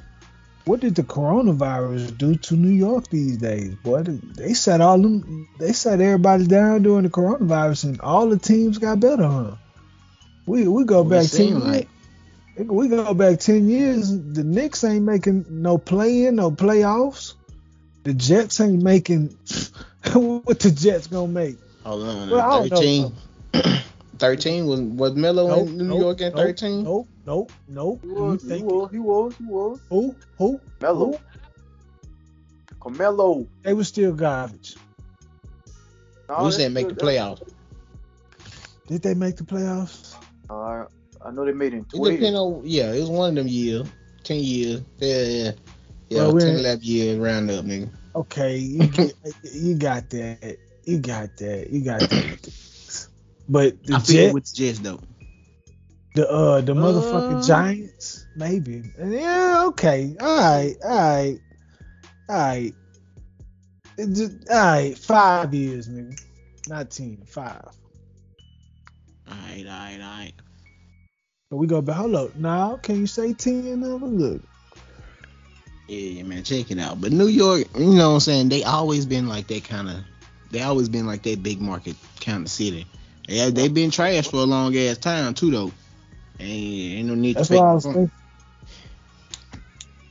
what 0.64 0.80
did 0.80 0.94
the 0.94 1.02
coronavirus 1.02 2.16
do 2.16 2.34
to 2.36 2.54
New 2.56 2.70
York 2.70 3.08
these 3.08 3.36
days? 3.38 3.74
Boy, 3.76 4.02
they 4.02 4.54
set 4.54 4.80
all 4.80 4.98
them 4.98 5.48
they 5.58 5.72
set 5.72 6.00
everybody 6.00 6.46
down 6.46 6.82
during 6.82 7.04
the 7.04 7.10
coronavirus, 7.10 7.84
and 7.84 8.00
all 8.00 8.28
the 8.28 8.38
teams 8.38 8.78
got 8.78 9.00
better, 9.00 9.26
huh? 9.26 9.56
We 10.46 10.68
we 10.68 10.84
go 10.84 11.02
What 11.02 11.10
back 11.10 11.20
ten 11.22 11.28
seem 11.28 11.58
years. 11.58 11.64
like. 11.64 11.88
We 12.56 12.88
go 12.88 13.12
back 13.14 13.40
ten 13.40 13.68
years. 13.68 14.10
The 14.10 14.44
Knicks 14.44 14.84
ain't 14.84 15.04
making 15.04 15.46
no 15.48 15.76
play 15.78 16.26
in, 16.26 16.36
no 16.36 16.50
playoffs. 16.50 17.34
The 18.04 18.14
Jets 18.14 18.60
ain't 18.60 18.82
making 18.82 19.28
what 20.12 20.60
the 20.60 20.70
Jets 20.70 21.06
gonna 21.08 21.28
make. 21.28 21.56
Hold 21.84 22.02
on. 22.08 22.30
Well, 22.30 22.40
I 22.40 22.68
don't 22.68 22.70
know. 22.70 23.12
13. 23.54 23.80
13 24.18 24.66
was 24.66 24.80
was 24.80 25.14
Melo 25.14 25.48
Nope, 25.48 25.68
in 25.68 25.78
New 25.78 25.84
nope, 25.84 26.00
York 26.00 26.20
at 26.22 26.34
nope, 26.34 26.46
13? 26.46 26.84
Nope, 26.84 27.08
nope, 27.26 27.52
nope. 27.68 28.00
He 28.02 28.08
You 28.08 28.14
was, 28.14 28.42
he 28.42 28.62
was, 28.62 28.90
he 28.92 28.98
was, 28.98 29.36
he 29.36 29.44
was. 29.44 29.80
who? 29.90 30.16
Who? 30.38 30.60
Melo, 30.80 31.12
Who? 31.12 31.18
Carmelo. 32.80 33.46
They 33.62 33.74
were 33.74 33.84
still 33.84 34.12
garbage. 34.12 34.76
Nah, 36.28 36.38
Who 36.38 36.44
that's 36.44 36.56
said 36.56 36.72
make 36.72 36.88
the 36.88 36.94
playoffs? 36.94 37.42
Did 38.86 39.02
they 39.02 39.14
make 39.14 39.36
the 39.36 39.44
playoffs? 39.44 40.14
Uh, 40.48 40.84
I 41.24 41.30
know 41.32 41.44
they 41.44 41.52
made 41.52 41.72
it 41.72 41.76
in 41.78 41.82
It 41.82 41.90
12. 41.90 42.12
depend 42.14 42.36
on 42.36 42.60
yeah, 42.64 42.92
it 42.92 43.00
was 43.00 43.10
one 43.10 43.30
of 43.30 43.34
them 43.34 43.48
years. 43.48 43.86
Ten 44.22 44.38
years. 44.38 44.82
Yeah, 44.98 45.22
yeah. 45.22 45.52
Yeah, 46.10 46.28
Well, 46.28 46.38
10, 46.38 46.56
11 46.58 46.80
years 46.84 47.18
round 47.18 47.50
up, 47.50 47.64
nigga. 47.64 47.88
Okay, 48.14 48.58
you, 48.58 48.86
get- 48.86 49.14
you 49.52 49.74
got 49.74 50.08
that. 50.10 50.56
You 50.86 50.98
got 50.98 51.36
that. 51.38 51.70
You 51.70 51.82
got 51.84 52.00
that. 52.00 53.08
But 53.48 53.82
the 53.84 53.94
I 53.94 53.98
Jets, 53.98 54.34
with 54.34 54.44
the 54.46 54.56
Jets 54.56 54.78
though. 54.80 55.00
the 56.14 56.30
uh, 56.30 56.60
the 56.60 56.74
motherfucking 56.74 57.42
Uh. 57.42 57.46
Giants, 57.46 58.26
maybe. 58.36 58.82
Yeah, 58.98 59.64
okay. 59.66 60.16
All 60.20 60.36
right, 60.38 60.74
all 60.84 60.90
right, 60.96 61.38
all 62.28 62.36
right. 62.36 62.74
Just, 63.98 64.48
all 64.50 64.56
right, 64.56 64.98
five 64.98 65.54
years, 65.54 65.88
nigga. 65.88 66.18
Not 66.68 66.90
ten, 66.90 67.22
five. 67.26 67.68
Alright, 69.30 69.66
alright, 69.66 70.00
alright. 70.00 70.32
But 71.50 71.58
we 71.58 71.66
go 71.66 71.80
back. 71.82 71.96
Hold 71.96 72.14
up. 72.16 72.36
Now, 72.36 72.76
can 72.76 72.96
you 73.00 73.06
say 73.06 73.34
ten? 73.34 73.80
Now, 73.80 73.96
look. 73.96 74.42
Yeah, 75.86 76.22
man, 76.22 76.42
check 76.42 76.70
it 76.70 76.78
out. 76.78 77.00
But 77.00 77.12
New 77.12 77.26
York, 77.26 77.64
you 77.78 77.94
know 77.94 78.08
what 78.08 78.14
I'm 78.14 78.20
saying, 78.20 78.48
they 78.48 78.64
always 78.64 79.04
been 79.04 79.28
like 79.28 79.46
that 79.48 79.64
kind 79.64 79.88
of 79.90 79.96
they 80.54 80.62
always 80.62 80.88
been 80.88 81.06
like 81.06 81.22
that 81.24 81.42
big 81.42 81.60
market 81.60 81.96
kind 82.20 82.44
of 82.44 82.50
city. 82.50 82.86
Yeah, 83.28 83.50
they've 83.50 83.72
been 83.72 83.90
trash 83.90 84.28
for 84.28 84.36
a 84.36 84.44
long 84.44 84.76
ass 84.76 84.98
time 84.98 85.34
too 85.34 85.50
though. 85.50 85.72
Ain't, 86.38 86.98
ain't 86.98 87.08
no 87.08 87.14
need 87.14 87.36
That's 87.36 87.48
to 87.48 87.54
fake 87.54 87.60
why 87.60 87.70
I 87.70 87.74
was 87.74 87.84
thinking. 87.84 88.10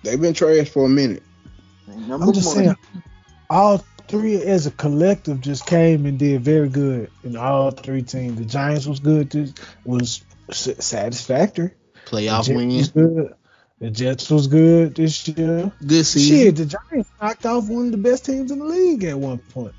They've 0.03 0.19
been 0.19 0.33
trash 0.33 0.69
for 0.69 0.85
a 0.85 0.89
minute. 0.89 1.23
Number 1.87 2.25
I'm 2.25 2.33
just 2.33 2.47
one. 2.47 2.55
saying, 2.55 2.75
all 3.49 3.77
three 4.09 4.41
as 4.41 4.67
a 4.67 4.71
collective 4.71 5.39
just 5.39 5.65
came 5.65 6.05
and 6.05 6.19
did 6.19 6.41
very 6.41 6.67
good 6.67 7.09
in 7.23 7.37
all 7.37 7.71
three 7.71 8.01
teams. 8.01 8.37
The 8.37 8.45
Giants 8.45 8.85
was 8.85 8.99
good, 8.99 9.29
this 9.29 9.53
was 9.85 10.25
satisfactory. 10.49 11.71
The 11.93 12.11
Playoff 12.11 12.45
Jets 12.45 12.73
was 12.73 12.89
good. 12.89 13.33
The 13.79 13.91
Jets 13.91 14.29
was 14.29 14.47
good 14.47 14.95
this 14.95 15.27
year. 15.27 15.71
good 15.85 16.05
season. 16.05 16.37
Shit, 16.37 16.55
the 16.55 16.65
Giants 16.65 17.11
knocked 17.21 17.45
off 17.45 17.69
one 17.69 17.85
of 17.85 17.91
the 17.91 17.97
best 17.97 18.25
teams 18.25 18.51
in 18.51 18.59
the 18.59 18.65
league 18.65 19.03
at 19.03 19.17
one 19.17 19.39
point. 19.39 19.73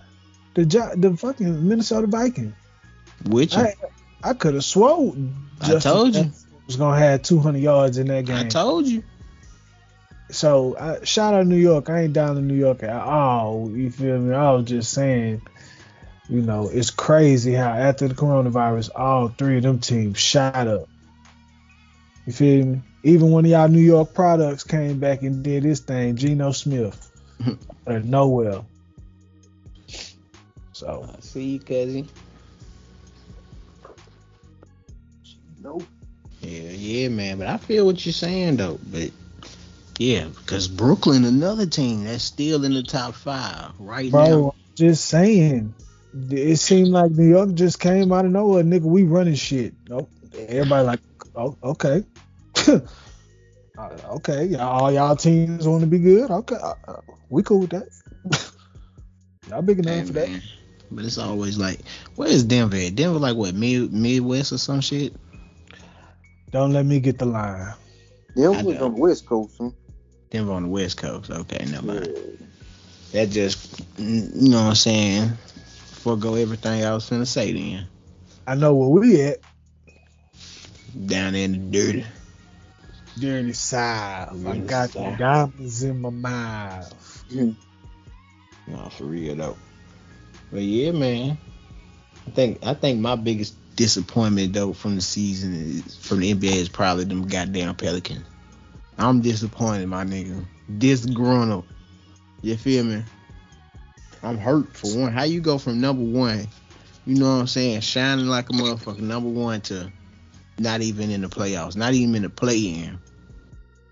The 0.54 0.64
the 0.96 1.16
fucking 1.16 1.68
Minnesota 1.68 2.06
Vikings. 2.06 2.54
Which 3.26 3.56
I, 3.56 3.74
I 4.22 4.34
could 4.34 4.54
have 4.54 4.64
swore. 4.64 5.14
I 5.60 5.78
told 5.78 6.14
you. 6.14 6.30
Was 6.66 6.76
gonna 6.76 6.98
have 6.98 7.22
200 7.22 7.58
yards 7.58 7.98
in 7.98 8.06
that 8.08 8.24
game. 8.24 8.36
I 8.36 8.44
told 8.48 8.86
you. 8.86 9.02
So 10.30 10.76
I, 10.78 11.04
shout 11.04 11.34
out 11.34 11.46
New 11.46 11.56
York. 11.56 11.90
I 11.90 12.02
ain't 12.02 12.12
down 12.12 12.38
in 12.38 12.48
New 12.48 12.54
York 12.54 12.82
at 12.82 12.90
all. 12.90 13.70
You 13.70 13.90
feel 13.90 14.18
me? 14.18 14.34
I 14.34 14.52
was 14.52 14.66
just 14.66 14.92
saying, 14.92 15.42
you 16.28 16.40
know, 16.40 16.70
it's 16.72 16.90
crazy 16.90 17.52
how 17.52 17.68
after 17.68 18.08
the 18.08 18.14
coronavirus, 18.14 18.90
all 18.96 19.28
three 19.28 19.58
of 19.58 19.62
them 19.62 19.78
teams 19.78 20.18
shot 20.18 20.66
up. 20.66 20.88
You 22.26 22.32
feel 22.32 22.64
me? 22.64 22.82
Even 23.02 23.30
one 23.30 23.44
of 23.44 23.50
y'all 23.50 23.68
New 23.68 23.80
York 23.80 24.14
products 24.14 24.64
came 24.64 24.98
back 24.98 25.20
and 25.20 25.42
did 25.44 25.62
this 25.62 25.80
thing, 25.80 26.16
Geno 26.16 26.52
Smith, 26.52 27.10
out 27.46 27.58
of 27.86 28.04
nowhere. 28.06 28.62
So 30.74 31.08
I 31.08 31.20
see 31.20 31.44
you, 31.44 31.60
cousin. 31.60 32.08
Nope. 35.62 35.84
Yeah, 36.40 36.70
yeah, 36.70 37.08
man. 37.08 37.38
But 37.38 37.46
I 37.46 37.56
feel 37.56 37.86
what 37.86 38.04
you're 38.04 38.12
saying 38.12 38.56
though. 38.56 38.78
But 38.90 39.10
yeah, 39.98 40.26
because 40.26 40.68
Brooklyn, 40.68 41.24
another 41.24 41.64
team 41.64 42.04
that's 42.04 42.24
still 42.24 42.64
in 42.64 42.74
the 42.74 42.82
top 42.82 43.14
five 43.14 43.70
right 43.78 44.10
bro, 44.10 44.24
now. 44.24 44.46
I'm 44.50 44.52
just 44.76 45.06
saying. 45.06 45.74
It 46.30 46.56
seemed 46.56 46.90
like 46.90 47.10
New 47.12 47.28
York 47.28 47.54
just 47.54 47.80
came 47.80 48.12
out 48.12 48.24
of 48.24 48.30
nowhere, 48.30 48.62
nigga. 48.62 48.82
We 48.82 49.02
running 49.02 49.34
shit. 49.34 49.74
Nope. 49.88 50.08
Everybody 50.36 50.86
like, 50.86 51.00
oh, 51.34 51.56
okay, 51.62 52.04
Uh, 53.76 53.90
okay. 54.10 54.44
Y'all, 54.44 54.60
all 54.60 54.92
y'all 54.92 55.16
teams 55.16 55.66
want 55.66 55.80
to 55.80 55.86
be 55.88 55.98
good. 55.98 56.30
Okay, 56.30 56.54
uh, 56.54 56.74
uh, 56.86 57.00
we 57.28 57.42
cool 57.42 57.60
with 57.60 57.70
that. 57.70 57.88
y'all 59.50 59.62
big 59.62 59.80
enough 59.80 59.94
Hey, 59.94 60.04
for 60.04 60.12
that. 60.12 60.42
Man. 60.90 60.96
But 60.96 61.04
it's 61.04 61.18
always 61.18 61.58
like, 61.58 61.80
where 62.16 62.28
is 62.28 62.44
Denver 62.44 62.76
at? 62.76 62.94
Denver 62.94 63.18
like 63.18 63.36
what, 63.36 63.54
mid 63.54 63.92
Midwest 63.92 64.52
or 64.52 64.58
some 64.58 64.80
shit? 64.80 65.14
Don't 66.50 66.72
let 66.72 66.86
me 66.86 67.00
get 67.00 67.18
the 67.18 67.26
line. 67.26 67.74
Them 68.36 68.54
I 68.54 68.62
was 68.62 68.76
know. 68.76 68.86
on 68.86 68.94
the 68.94 69.00
West 69.00 69.26
Coast, 69.26 69.56
huh? 69.60 69.70
Denver 70.30 70.52
on 70.52 70.64
the 70.64 70.68
West 70.68 70.96
Coast. 70.96 71.30
Okay, 71.30 71.64
never 71.70 71.86
mind. 71.86 72.08
Yeah. 72.14 72.46
That 73.12 73.30
just, 73.30 73.96
mm, 73.96 74.30
you 74.42 74.50
know 74.50 74.62
what 74.62 74.68
I'm 74.70 74.74
saying? 74.74 75.30
Forgo 75.92 76.34
everything 76.34 76.84
I 76.84 76.92
was 76.94 77.08
finna 77.08 77.26
say 77.26 77.52
then. 77.52 77.86
I 78.46 78.54
know 78.56 78.74
where 78.74 78.88
we 78.88 79.20
at. 79.22 79.38
Down 81.06 81.34
in 81.34 81.52
the 81.52 81.58
dirty. 81.58 82.04
Dirty 83.18 83.52
South. 83.52 84.46
I 84.46 84.58
got 84.58 84.90
South. 84.90 85.12
the 85.12 85.16
diamonds 85.16 85.82
in 85.82 86.00
my 86.00 86.10
mouth. 86.10 87.24
No, 88.66 88.88
for 88.90 89.04
real 89.04 89.36
though. 89.36 89.56
But 90.50 90.62
yeah, 90.62 90.92
man. 90.92 91.38
I 92.26 92.30
think 92.30 92.64
I 92.64 92.74
think 92.74 93.00
my 93.00 93.16
biggest 93.16 93.54
disappointment 93.76 94.52
though 94.52 94.72
from 94.72 94.94
the 94.94 95.02
season 95.02 95.54
is 95.54 95.96
from 95.96 96.20
the 96.20 96.32
NBA 96.32 96.56
is 96.56 96.68
probably 96.68 97.04
them 97.04 97.26
goddamn 97.26 97.74
Pelicans. 97.74 98.24
I'm 98.98 99.20
disappointed, 99.20 99.88
my 99.88 100.04
nigga. 100.04 100.44
Disgruntled. 100.78 101.66
You 102.42 102.56
feel 102.56 102.84
me? 102.84 103.02
I'm 104.22 104.38
hurt 104.38 104.74
for 104.76 105.00
one. 105.00 105.12
How 105.12 105.24
you 105.24 105.40
go 105.40 105.58
from 105.58 105.80
number 105.80 106.02
one, 106.02 106.46
you 107.04 107.16
know 107.16 107.34
what 107.34 107.40
I'm 107.40 107.46
saying, 107.46 107.80
shining 107.80 108.26
like 108.26 108.48
a 108.48 108.52
motherfucker, 108.52 109.00
number 109.00 109.28
one 109.28 109.60
to 109.62 109.90
not 110.58 110.80
even 110.80 111.10
in 111.10 111.20
the 111.20 111.28
playoffs, 111.28 111.76
not 111.76 111.92
even 111.92 112.14
in 112.14 112.22
the 112.22 112.30
play-in. 112.30 112.98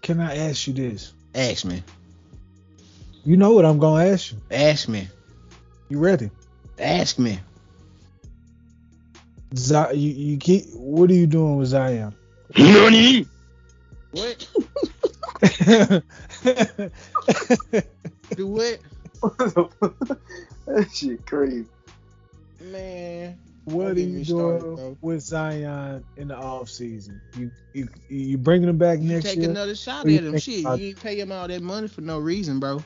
Can 0.01 0.21
I 0.21 0.37
ask 0.49 0.67
you 0.67 0.73
this? 0.73 1.13
Ask 1.35 1.65
me, 1.65 1.83
You 3.25 3.37
know 3.37 3.53
what 3.53 3.65
I'm 3.65 3.79
gonna 3.79 4.07
ask 4.07 4.33
you. 4.33 4.39
ask 4.51 4.89
me, 4.89 5.09
You 5.89 5.99
ready? 5.99 6.31
Ask 6.83 7.19
me. 7.19 7.39
Z- 9.55 9.95
you, 9.95 10.11
you 10.11 10.37
keep. 10.39 10.65
What 10.75 11.11
are 11.11 11.15
you 11.15 11.27
doing 11.27 11.57
with 11.57 11.69
Zion? 11.69 12.15
Nani? 12.57 13.27
What? 14.13 14.47
Do 18.37 18.47
what? 18.47 18.79
that 20.67 20.91
shit 20.93 21.25
crazy. 21.27 21.67
Man. 22.61 23.39
what 23.65 23.97
are 23.97 24.01
you 24.01 24.07
me 24.19 24.25
started, 24.25 24.61
doing 24.61 24.97
with 25.01 25.21
Zion 25.23 26.05
in 26.17 26.29
the 26.29 26.37
off 26.37 26.69
season? 26.69 27.21
You 27.37 27.51
you 27.73 27.89
you 28.09 28.39
bringing 28.39 28.69
him 28.69 28.79
back 28.79 29.01
You 29.01 29.09
next 29.09 29.25
take 29.25 29.37
year? 29.37 29.47
Take 29.47 29.51
another 29.51 29.75
shot 29.75 30.07
at 30.07 30.25
him. 30.25 30.39
Shit, 30.39 30.61
about 30.61 30.79
you 30.79 30.89
ain't 30.89 31.03
pay 31.03 31.19
him 31.19 31.33
all 31.33 31.49
that 31.49 31.63
money 31.63 31.89
for 31.89 32.03
no 32.03 32.19
reason, 32.19 32.61
bro. 32.61 32.83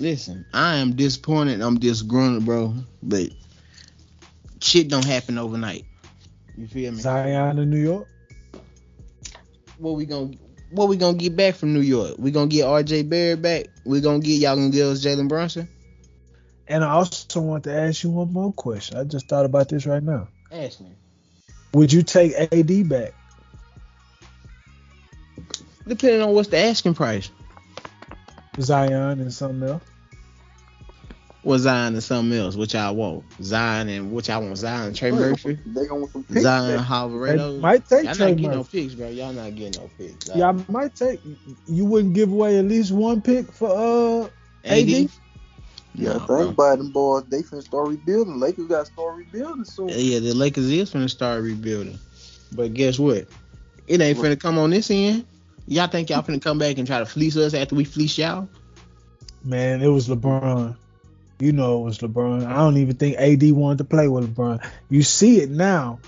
Listen, 0.00 0.46
I 0.54 0.76
am 0.76 0.96
disappointed. 0.96 1.60
I'm 1.60 1.78
disgruntled, 1.78 2.46
bro. 2.46 2.74
But 3.02 3.28
shit 4.62 4.88
don't 4.88 5.04
happen 5.04 5.36
overnight. 5.36 5.84
You 6.56 6.66
feel 6.66 6.92
me? 6.92 6.98
Zion 7.00 7.58
in 7.58 7.68
New 7.68 7.82
York. 7.82 8.08
What 9.76 9.96
we 9.96 10.06
gonna 10.06 10.30
what 10.70 10.88
we 10.88 10.96
gonna 10.96 11.18
get 11.18 11.36
back 11.36 11.54
from 11.54 11.74
New 11.74 11.80
York? 11.80 12.14
We 12.18 12.30
gonna 12.30 12.46
get 12.46 12.64
R.J. 12.64 13.02
Barrett 13.02 13.42
back. 13.42 13.66
We 13.84 14.00
gonna 14.00 14.20
get 14.20 14.40
y'all 14.40 14.56
gonna 14.56 14.70
get 14.70 14.86
us 14.86 15.04
Jalen 15.04 15.28
Brunson. 15.28 15.68
And 16.66 16.82
I 16.82 16.92
also 16.92 17.42
want 17.42 17.64
to 17.64 17.74
ask 17.74 18.02
you 18.02 18.08
one 18.08 18.32
more 18.32 18.54
question. 18.54 18.96
I 18.96 19.04
just 19.04 19.28
thought 19.28 19.44
about 19.44 19.68
this 19.68 19.84
right 19.84 20.02
now. 20.02 20.28
Ask 20.50 20.80
me. 20.80 20.92
Would 21.74 21.92
you 21.92 22.02
take 22.02 22.32
AD 22.32 22.88
back? 22.88 23.12
Depending 25.86 26.22
on 26.22 26.32
what's 26.32 26.48
the 26.48 26.56
asking 26.56 26.94
price. 26.94 27.30
Zion 28.58 29.20
and 29.20 29.32
something 29.32 29.68
else? 29.68 29.82
Was 31.42 31.62
Zion 31.62 31.94
and 31.94 32.02
something 32.02 32.38
else, 32.38 32.54
which 32.54 32.74
I 32.74 32.90
want. 32.90 33.24
Zion 33.42 33.88
and 33.88 34.12
which 34.12 34.28
I 34.28 34.36
want 34.36 34.58
Zion 34.58 34.88
and 34.88 34.96
Trey 34.96 35.10
Murphy. 35.10 35.58
They 35.64 35.86
gonna 35.86 36.00
want 36.00 36.12
some 36.12 36.24
picks 36.24 36.42
Zion 36.42 36.76
back. 36.76 36.90
Alvarado. 36.90 37.54
They 37.54 37.58
might 37.60 37.88
take 37.88 38.04
Y'all 38.04 38.14
Trey 38.14 38.28
not 38.28 38.36
getting 38.36 38.50
no 38.58 38.64
picks, 38.64 38.94
bro. 38.94 39.08
Y'all 39.08 39.32
not 39.32 39.54
getting 39.54 39.80
no 39.82 39.90
picks. 39.96 40.28
Yeah, 40.34 40.50
I 40.50 40.64
might 40.70 40.94
take. 40.94 41.20
You 41.66 41.86
wouldn't 41.86 42.12
give 42.12 42.30
away 42.30 42.58
at 42.58 42.66
least 42.66 42.92
one 42.92 43.22
pick 43.22 43.50
for 43.52 43.70
uh 43.70 44.28
AD? 44.64 44.86
Yeah, 44.88 45.08
Nah, 45.94 46.12
think 46.18 46.26
bro. 46.26 46.48
about 46.50 46.78
them 46.78 46.92
boys. 46.92 47.24
They 47.30 47.42
finna 47.42 47.62
start 47.62 47.88
rebuilding. 47.88 48.38
Lakers 48.38 48.66
got 48.66 48.86
to 48.86 48.92
start 48.92 49.16
rebuilding 49.16 49.64
soon. 49.64 49.88
Yeah, 49.88 50.18
the 50.18 50.34
Lakers 50.34 50.70
is 50.70 50.92
finna 50.92 51.08
start 51.08 51.42
rebuilding. 51.42 51.98
But 52.52 52.74
guess 52.74 52.98
what? 52.98 53.26
It 53.86 54.00
ain't 54.00 54.18
finna 54.18 54.38
come 54.38 54.58
on 54.58 54.70
this 54.70 54.90
end. 54.90 55.24
Y'all 55.66 55.86
think 55.88 56.10
y'all 56.10 56.22
finna 56.22 56.40
come 56.42 56.58
back 56.58 56.76
and 56.78 56.86
try 56.86 56.98
to 56.98 57.06
fleece 57.06 57.36
us 57.36 57.54
after 57.54 57.74
we 57.74 57.84
fleece 57.84 58.18
y'all? 58.18 58.48
Man, 59.42 59.80
it 59.82 59.88
was 59.88 60.06
LeBron. 60.08 60.76
You 61.40 61.52
know 61.52 61.80
it 61.80 61.84
was 61.84 61.98
LeBron. 61.98 62.46
I 62.46 62.56
don't 62.56 62.76
even 62.76 62.96
think 62.96 63.16
AD 63.16 63.50
wanted 63.52 63.78
to 63.78 63.84
play 63.84 64.08
with 64.08 64.34
LeBron. 64.34 64.68
You 64.90 65.02
see 65.02 65.40
it 65.40 65.50
now, 65.50 66.00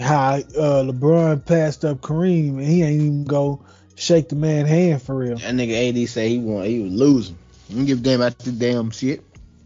how 0.00 0.36
uh, 0.36 0.82
LeBron 0.82 1.44
passed 1.44 1.84
up 1.84 2.00
Kareem 2.00 2.58
and 2.58 2.64
he 2.64 2.82
ain't 2.82 3.02
even 3.02 3.24
go 3.24 3.64
shake 3.94 4.28
the 4.28 4.36
man 4.36 4.66
hand 4.66 5.02
for 5.02 5.14
real. 5.14 5.36
That 5.36 5.54
nigga 5.54 6.02
AD 6.02 6.08
say 6.08 6.30
he 6.30 6.38
want 6.38 6.66
he 6.66 6.80
was 6.80 6.92
losing. 6.92 7.38
You 7.68 7.76
don't 7.76 7.84
give 7.86 7.98
a 7.98 8.02
damn 8.02 8.20
about 8.20 8.38
the 8.38 8.52
damn 8.52 8.90
shit. 8.90 9.22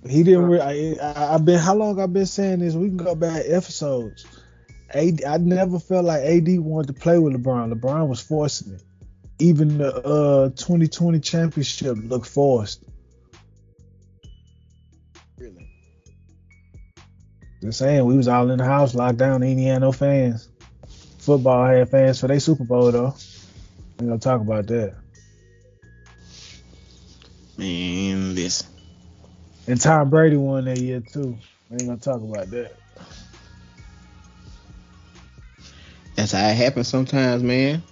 He 0.09 0.23
didn't. 0.23 0.47
Re- 0.47 0.61
I, 0.61 0.97
I, 1.03 1.35
I've 1.35 1.45
been. 1.45 1.59
How 1.59 1.75
long 1.75 2.01
I've 2.01 2.13
been 2.13 2.27
saying 2.27 2.61
this? 2.61 2.75
We 2.75 2.89
can 2.89 2.97
go 2.97 3.15
back 3.15 3.45
episodes. 3.47 4.27
AD, 4.91 5.25
I 5.25 5.39
never 5.39 5.79
felt 5.79 6.05
like 6.05 6.23
AD 6.23 6.61
wanted 6.61 6.89
to 6.89 7.01
play 7.01 7.19
with 7.19 7.35
LeBron. 7.35 7.73
LeBron 7.73 8.09
was 8.09 8.21
forcing 8.21 8.75
it. 8.75 8.83
Even 9.39 9.79
the 9.79 9.95
uh 9.95 10.49
2020 10.51 11.21
championship 11.21 11.97
looked 12.01 12.27
forced. 12.27 12.85
Just 17.63 17.79
saying, 17.79 18.05
we 18.05 18.17
was 18.17 18.29
all 18.29 18.51
in 18.51 18.59
the 18.59 18.65
house, 18.65 18.95
locked 18.95 19.19
down. 19.19 19.41
They 19.41 19.49
ain't 19.49 19.61
had 19.61 19.81
no 19.81 19.93
fans. 19.93 20.49
Football 21.19 21.67
had 21.67 21.91
fans 21.91 22.21
for 22.21 22.29
their 22.29 22.39
Super 22.39 22.65
Bowl 22.65 22.93
though. 22.93 23.15
We 23.99 24.07
gonna 24.07 24.19
talk 24.19 24.41
about 24.41 24.67
that. 24.67 24.95
Man, 27.57 28.35
listen. 28.35 28.69
And 29.67 29.81
Tom 29.81 30.11
Brady 30.11 30.37
won 30.37 30.67
that 30.67 30.79
year 30.79 31.01
too. 31.01 31.37
We 31.71 31.79
ain't 31.79 31.87
gonna 31.87 31.97
talk 31.97 32.21
about 32.21 32.51
that. 32.51 32.77
That's 36.15 36.33
how 36.33 36.47
it 36.47 36.57
happens 36.57 36.89
sometimes, 36.89 37.43
man. 37.43 37.83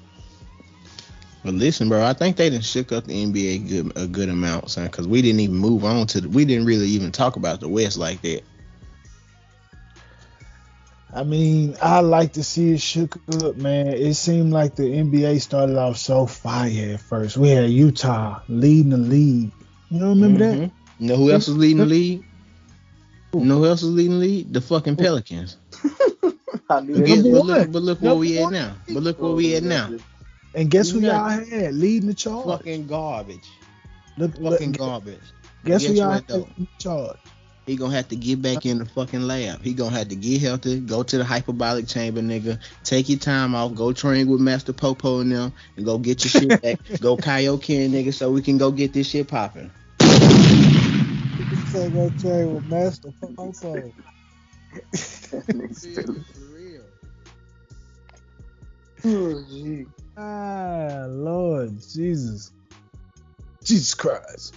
But 1.45 1.55
listen, 1.55 1.89
bro, 1.89 2.05
I 2.05 2.15
think 2.15 2.37
they 2.37 2.49
done 2.49 2.63
shook 2.63 2.93
up 2.93 3.05
the 3.05 3.13
NBA 3.13 3.69
good, 3.69 3.93
a 3.97 4.07
good 4.07 4.29
amount, 4.31 4.71
son, 4.71 4.87
because 4.87 5.07
we 5.07 5.21
didn't 5.21 5.41
even 5.41 5.57
move 5.57 5.85
on 5.85 6.07
to 6.09 6.23
the, 6.23 6.29
we 6.29 6.47
didn't 6.47 6.65
really 6.65 6.87
even 6.87 7.13
talk 7.13 7.37
about 7.37 7.61
the 7.61 7.69
West 7.69 7.99
like 7.99 8.23
that. 8.23 8.43
I 11.15 11.23
mean, 11.23 11.77
I 11.81 12.01
like 12.01 12.33
to 12.33 12.43
see 12.43 12.73
it 12.73 12.81
shook 12.81 13.17
up, 13.43 13.57
man. 13.57 13.87
It 13.89 14.15
seemed 14.15 14.53
like 14.53 14.75
the 14.75 14.83
NBA 14.83 15.41
started 15.41 15.77
off 15.77 15.97
so 15.97 16.27
fire 16.27 16.95
at 16.95 17.01
first. 17.01 17.37
We 17.37 17.51
had 17.51 17.71
Utah 17.71 18.41
leading 18.49 18.91
the 18.91 18.97
league. 18.97 19.53
You 19.91 20.01
don't 20.01 20.09
remember 20.21 20.39
that? 20.41 20.59
Mhm. 20.59 20.71
You 20.99 21.07
know 21.09 21.17
who 21.17 21.31
else 21.31 21.47
was 21.47 21.57
leading 21.57 21.79
the 21.79 21.87
league? 21.87 22.25
You 23.33 23.41
know 23.45 23.59
who 23.59 23.67
else 23.67 23.83
was 23.83 23.93
leading 23.93 24.13
the 24.19 24.19
league? 24.27 24.53
The 24.53 24.61
fucking 24.61 24.97
Pelicans. 24.97 25.57
I 26.71 26.81
knew 26.81 26.95
Yeah, 27.05 27.17
But, 27.17 27.23
that. 27.23 27.33
but 27.33 27.45
look, 27.45 27.73
but 27.73 27.83
look 27.83 28.01
where 28.03 28.11
Number 28.11 28.21
we 28.21 28.39
at 28.39 28.51
now. 28.51 28.75
But 28.89 29.03
look 29.03 29.21
where 29.21 29.33
we 29.33 29.55
at 29.55 29.63
now. 29.63 29.91
And 30.55 30.71
guess 30.71 30.91
who 30.91 31.01
y'all 31.01 31.29
had 31.29 31.75
leading 31.75 32.09
the 32.09 32.15
charge? 32.15 32.47
Fucking 32.47 32.87
garbage. 32.87 33.49
Look, 34.19 34.37
look, 34.39 34.55
Fucking 34.55 34.73
garbage. 34.73 35.19
guess 35.65 35.85
who 35.85 35.95
y'all 35.95 36.11
had 36.13 36.27
though? 36.27 36.37
leading 36.39 36.55
the 36.59 36.83
charge? 36.83 37.19
He 37.67 37.77
gonna 37.77 37.95
have 37.95 38.09
to 38.09 38.17
get 38.17 38.43
back 38.43 38.67
in 38.67 38.79
the 38.79 38.85
fucking 38.85 39.23
lab. 39.23 39.63
He 39.63 39.73
gonna 39.73 39.97
have 39.97 40.09
to 40.09 40.17
get 40.17 40.43
healthy, 40.43 40.81
go 40.81 41.03
to 41.03 41.19
the 41.19 41.25
hyperbolic 41.25 41.87
chamber, 41.89 42.21
nigga. 42.21 42.59
Take 42.83 43.09
your 43.09 43.19
time 43.19 43.55
off, 43.55 43.75
go 43.75 43.93
train 43.93 44.29
with 44.29 44.41
Master 44.41 44.75
Popo 44.75 45.21
and 45.21 45.33
them, 45.33 45.53
and 45.77 45.87
go 45.87 45.97
get 45.97 46.25
your 46.25 46.31
shit 46.31 46.61
back. 46.61 46.79
go 47.01 47.17
Kaioken, 47.17 47.91
nigga, 47.91 48.13
so 48.13 48.31
we 48.31 48.43
can 48.43 48.59
go 48.59 48.71
get 48.71 48.93
this 48.93 49.09
shit 49.09 49.29
popping. 49.29 49.71
Say 49.99 51.89
go 51.91 52.11
train 52.21 52.55
with 52.55 52.67
Master 52.67 53.11
Popo. 53.35 53.93
Nigga 55.55 55.75
stupid. 55.75 56.25
For 56.27 56.41
real. 56.55 56.83
Oh, 59.07 59.45
gee. 59.51 59.85
ah, 60.17 61.05
Lord 61.09 61.79
Jesus, 61.79 62.53
Jesus 63.63 63.93
Christ. 63.93 64.55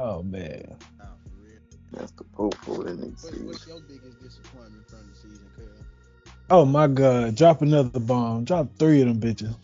Oh 0.00 0.22
man. 0.22 0.76
That's 1.92 2.12
the 2.12 2.24
popo 2.24 2.84
that 2.84 3.00
nigga 3.00 3.18
What's, 3.20 3.36
said. 3.36 3.46
what's 3.46 3.66
your 3.66 3.80
biggest 3.80 4.20
disappointment 4.22 4.88
from 4.88 5.08
the 5.08 5.16
season, 5.16 5.50
cuz? 5.56 5.86
Oh 6.50 6.64
my 6.64 6.86
God! 6.86 7.34
Drop 7.36 7.62
another 7.62 7.98
bomb. 7.98 8.44
Drop 8.44 8.68
three 8.78 9.02
of 9.02 9.08
them 9.08 9.20
bitches. 9.20 9.54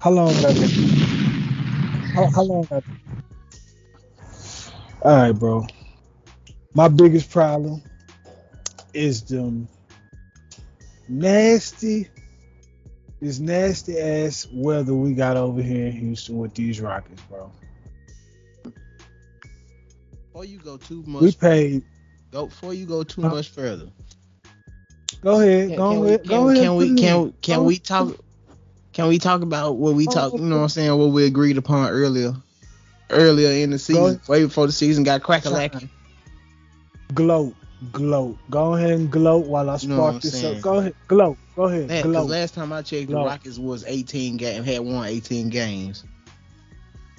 How 0.00 0.10
long 0.10 0.32
have 0.32 0.44
I 0.46 0.52
been? 0.54 0.80
How, 2.14 2.30
how 2.34 2.42
long 2.42 2.66
have 2.70 2.84
All 5.02 5.16
right, 5.16 5.32
bro. 5.32 5.66
My 6.74 6.88
biggest 6.88 7.30
problem 7.30 7.82
is 8.94 9.22
them 9.24 9.68
nasty, 11.08 12.08
this 13.24 13.38
nasty 13.38 13.98
ass 13.98 14.46
weather 14.52 14.94
we 14.94 15.14
got 15.14 15.38
over 15.38 15.62
here 15.62 15.86
in 15.86 15.92
Houston 15.92 16.36
with 16.38 16.54
these 16.54 16.78
Rockets, 16.80 17.22
bro. 17.22 17.50
Before 20.26 20.44
you 20.44 20.58
go 20.58 20.76
too 20.76 21.02
much, 21.06 21.22
We 21.22 21.32
paid. 21.32 21.82
go 22.32 22.46
before 22.46 22.74
you 22.74 22.84
go 22.84 23.02
too 23.02 23.22
Huh? 23.22 23.30
much 23.30 23.48
further. 23.48 23.88
Go 25.22 25.40
ahead. 25.40 25.68
Can, 25.70 25.76
go 25.78 25.90
can 25.90 26.00
we, 26.00 26.06
ahead. 26.08 26.20
can, 26.20 26.28
go 26.28 26.48
ahead. 26.48 26.58
can 26.58 26.76
we 26.76 26.94
can 26.94 27.22
we 27.22 27.32
can 27.40 27.64
we 27.64 27.78
talk 27.78 28.16
can 28.92 29.08
we 29.08 29.18
talk 29.18 29.40
about 29.40 29.76
what 29.76 29.94
we 29.94 30.06
Oh, 30.06 30.12
talk 30.12 30.34
you 30.34 30.40
know 30.40 30.56
what 30.56 30.62
I'm 30.64 30.68
saying 30.68 30.98
what 30.98 31.06
we 31.06 31.24
agreed 31.24 31.56
upon 31.56 31.88
earlier 31.88 32.34
earlier 33.08 33.50
in 33.50 33.70
the 33.70 33.78
season 33.78 34.20
way 34.28 34.44
before 34.44 34.66
the 34.66 34.72
season 34.72 35.02
got 35.02 35.22
crack 35.22 35.46
a 35.46 35.50
lacking 35.50 35.88
gloat, 37.14 37.54
gloat. 37.92 38.36
Go 38.50 38.74
ahead 38.74 38.90
and 38.92 39.10
gloat 39.10 39.46
while 39.46 39.70
I 39.70 39.76
You 39.78 39.88
know 39.88 39.96
spark 39.96 40.20
this 40.20 40.44
up. 40.44 40.60
Go 40.60 40.78
ahead, 40.78 40.94
gloat. 41.08 41.38
Go 41.56 41.64
ahead, 41.64 42.02
gloat. 42.02 42.28
last 42.30 42.54
time 42.54 42.72
I 42.72 42.82
checked 42.82 43.08
the 43.10 43.16
Rockets 43.16 43.58
was 43.58 43.84
18 43.86 44.36
game 44.36 44.64
had 44.64 44.80
won 44.80 45.06
18 45.06 45.50
games 45.50 46.04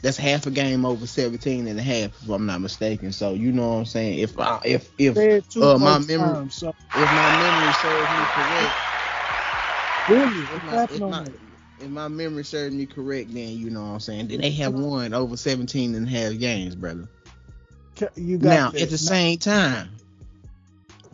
that's 0.02 0.18
half 0.18 0.46
a 0.46 0.52
game 0.52 0.86
over 0.86 1.08
17 1.08 1.68
and 1.68 1.80
a 1.80 1.82
half 1.82 2.22
if 2.22 2.30
I'm 2.30 2.46
not 2.46 2.62
mistaken 2.62 3.12
so 3.12 3.34
you 3.34 3.52
know 3.52 3.70
what 3.70 3.76
I'm 3.78 3.86
saying 3.86 4.20
if 4.20 4.38
I, 4.38 4.60
if 4.66 4.92
if 4.98 5.16
Say 5.16 5.32
it 5.38 5.50
two 5.50 5.64
uh, 5.64 5.78
my 5.78 6.00
memory- 6.00 6.34
times, 6.34 6.56
so 6.56 6.70
if 6.70 6.96
my 6.96 7.40
memory 7.40 7.74
serves 7.74 8.12
me 8.12 8.26
correct 8.36 8.74
really, 10.08 10.42
if 10.42 10.64
my, 10.64 10.84
if, 10.84 11.00
my, 11.02 11.26
if 11.80 11.90
my 11.90 12.08
memory 12.08 12.44
serves 12.44 12.76
me 12.76 12.86
correct, 12.86 13.34
then 13.34 13.50
you 13.58 13.70
know 13.70 13.82
what 13.82 13.88
I'm 13.88 14.00
saying. 14.00 14.28
Then 14.28 14.42
they 14.42 14.52
have 14.52 14.74
won 14.74 15.14
over 15.14 15.36
17 15.36 15.96
and 15.96 16.08
a 16.08 16.10
half 16.10 16.38
games, 16.38 16.76
brother. 16.76 17.08
You 18.16 18.38
got 18.38 18.50
Now, 18.50 18.70
this. 18.72 18.84
at 18.84 18.90
the 18.90 18.98
same 18.98 19.38
time, 19.40 19.90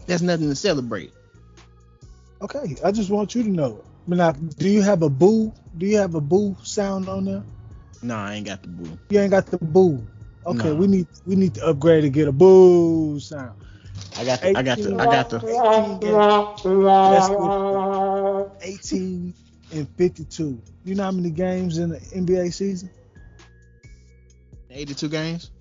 that's 0.08 0.22
nothing 0.22 0.50
to 0.50 0.56
celebrate. 0.56 1.14
Okay, 2.42 2.76
I 2.84 2.92
just 2.92 3.10
want 3.10 3.36
you 3.36 3.44
to 3.44 3.50
know. 3.50 3.84
Now, 4.08 4.32
do 4.32 4.68
you 4.70 4.82
have 4.82 5.04
a 5.04 5.10
boo? 5.10 5.54
Do 5.78 5.86
you 5.86 5.98
have 5.98 6.16
a 6.16 6.22
boo 6.22 6.58
sound 6.64 7.08
on 7.08 7.26
there? 7.26 7.44
No, 8.02 8.16
I 8.16 8.36
ain't 8.36 8.48
got 8.48 8.64
the 8.64 8.70
boo. 8.70 8.98
You 9.10 9.20
ain't 9.20 9.32
got 9.32 9.46
the 9.46 9.58
boo. 9.60 10.06
Okay, 10.46 10.70
No. 10.70 10.76
we 10.76 10.88
need 10.88 11.08
we 11.26 11.36
need 11.36 11.54
to 11.56 11.68
upgrade 11.68 12.02
to 12.04 12.10
get 12.10 12.28
a 12.28 12.32
boo 12.32 13.20
sound. 13.20 13.62
I 14.18 14.26
got 14.26 14.42
the, 14.42 14.58
I 14.58 14.64
got 14.64 14.78
the, 14.80 14.96
I 14.96 15.06
got 15.06 15.30
the. 15.30 15.38
18 15.38 16.00
games. 16.00 16.64
That's 16.64 17.30
good. 17.30 18.52
18 18.62 19.34
and 19.74 19.90
52. 19.98 20.62
You 20.84 20.96
know 20.96 21.04
how 21.04 21.12
many 21.12 21.30
games 21.30 21.78
in 21.78 21.90
the 21.90 22.00
NBA 22.00 22.54
season? 22.54 22.90
82 24.70 25.10
games. 25.10 25.52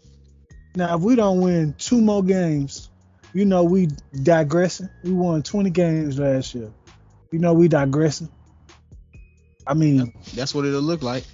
Now, 0.76 0.96
if 0.96 1.02
we 1.02 1.16
don't 1.16 1.40
win 1.40 1.74
two 1.78 2.00
more 2.00 2.22
games, 2.22 2.89
you 3.32 3.44
know 3.44 3.64
we 3.64 3.88
digressing. 4.22 4.88
We 5.02 5.12
won 5.12 5.42
20 5.42 5.70
games 5.70 6.18
last 6.18 6.54
year. 6.54 6.70
You 7.30 7.38
know 7.38 7.52
we 7.54 7.68
digressing. 7.68 8.28
I 9.66 9.74
mean, 9.74 10.12
That's 10.34 10.54
what 10.54 10.64
it'll 10.64 10.80
look 10.80 11.02
like. 11.02 11.24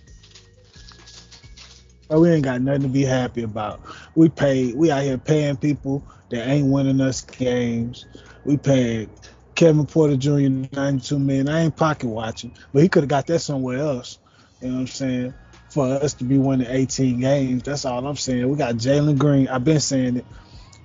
But 2.08 2.20
we 2.20 2.30
ain't 2.30 2.44
got 2.44 2.60
nothing 2.60 2.82
to 2.82 2.88
be 2.88 3.02
happy 3.02 3.42
about. 3.42 3.80
We 4.14 4.28
pay. 4.28 4.72
We 4.72 4.90
out 4.90 5.02
here 5.02 5.18
paying 5.18 5.56
people 5.56 6.04
that 6.30 6.46
ain't 6.46 6.68
winning 6.68 7.00
us 7.00 7.22
games. 7.22 8.06
We 8.44 8.56
paid 8.56 9.08
Kevin 9.54 9.86
Porter 9.86 10.16
Jr. 10.16 10.68
92 10.72 11.18
million. 11.18 11.48
I 11.48 11.62
ain't 11.62 11.76
pocket 11.76 12.08
watching, 12.08 12.52
but 12.72 12.82
he 12.82 12.88
could 12.88 13.02
have 13.02 13.08
got 13.08 13.26
that 13.26 13.40
somewhere 13.40 13.78
else. 13.78 14.18
You 14.60 14.68
know 14.68 14.74
what 14.74 14.80
I'm 14.80 14.86
saying? 14.86 15.34
For 15.70 15.86
us 15.86 16.14
to 16.14 16.24
be 16.24 16.38
winning 16.38 16.68
18 16.70 17.20
games, 17.20 17.62
that's 17.64 17.84
all 17.84 18.06
I'm 18.06 18.16
saying. 18.16 18.48
We 18.48 18.56
got 18.56 18.76
Jalen 18.76 19.18
Green. 19.18 19.48
I've 19.48 19.64
been 19.64 19.80
saying 19.80 20.18
it. 20.18 20.26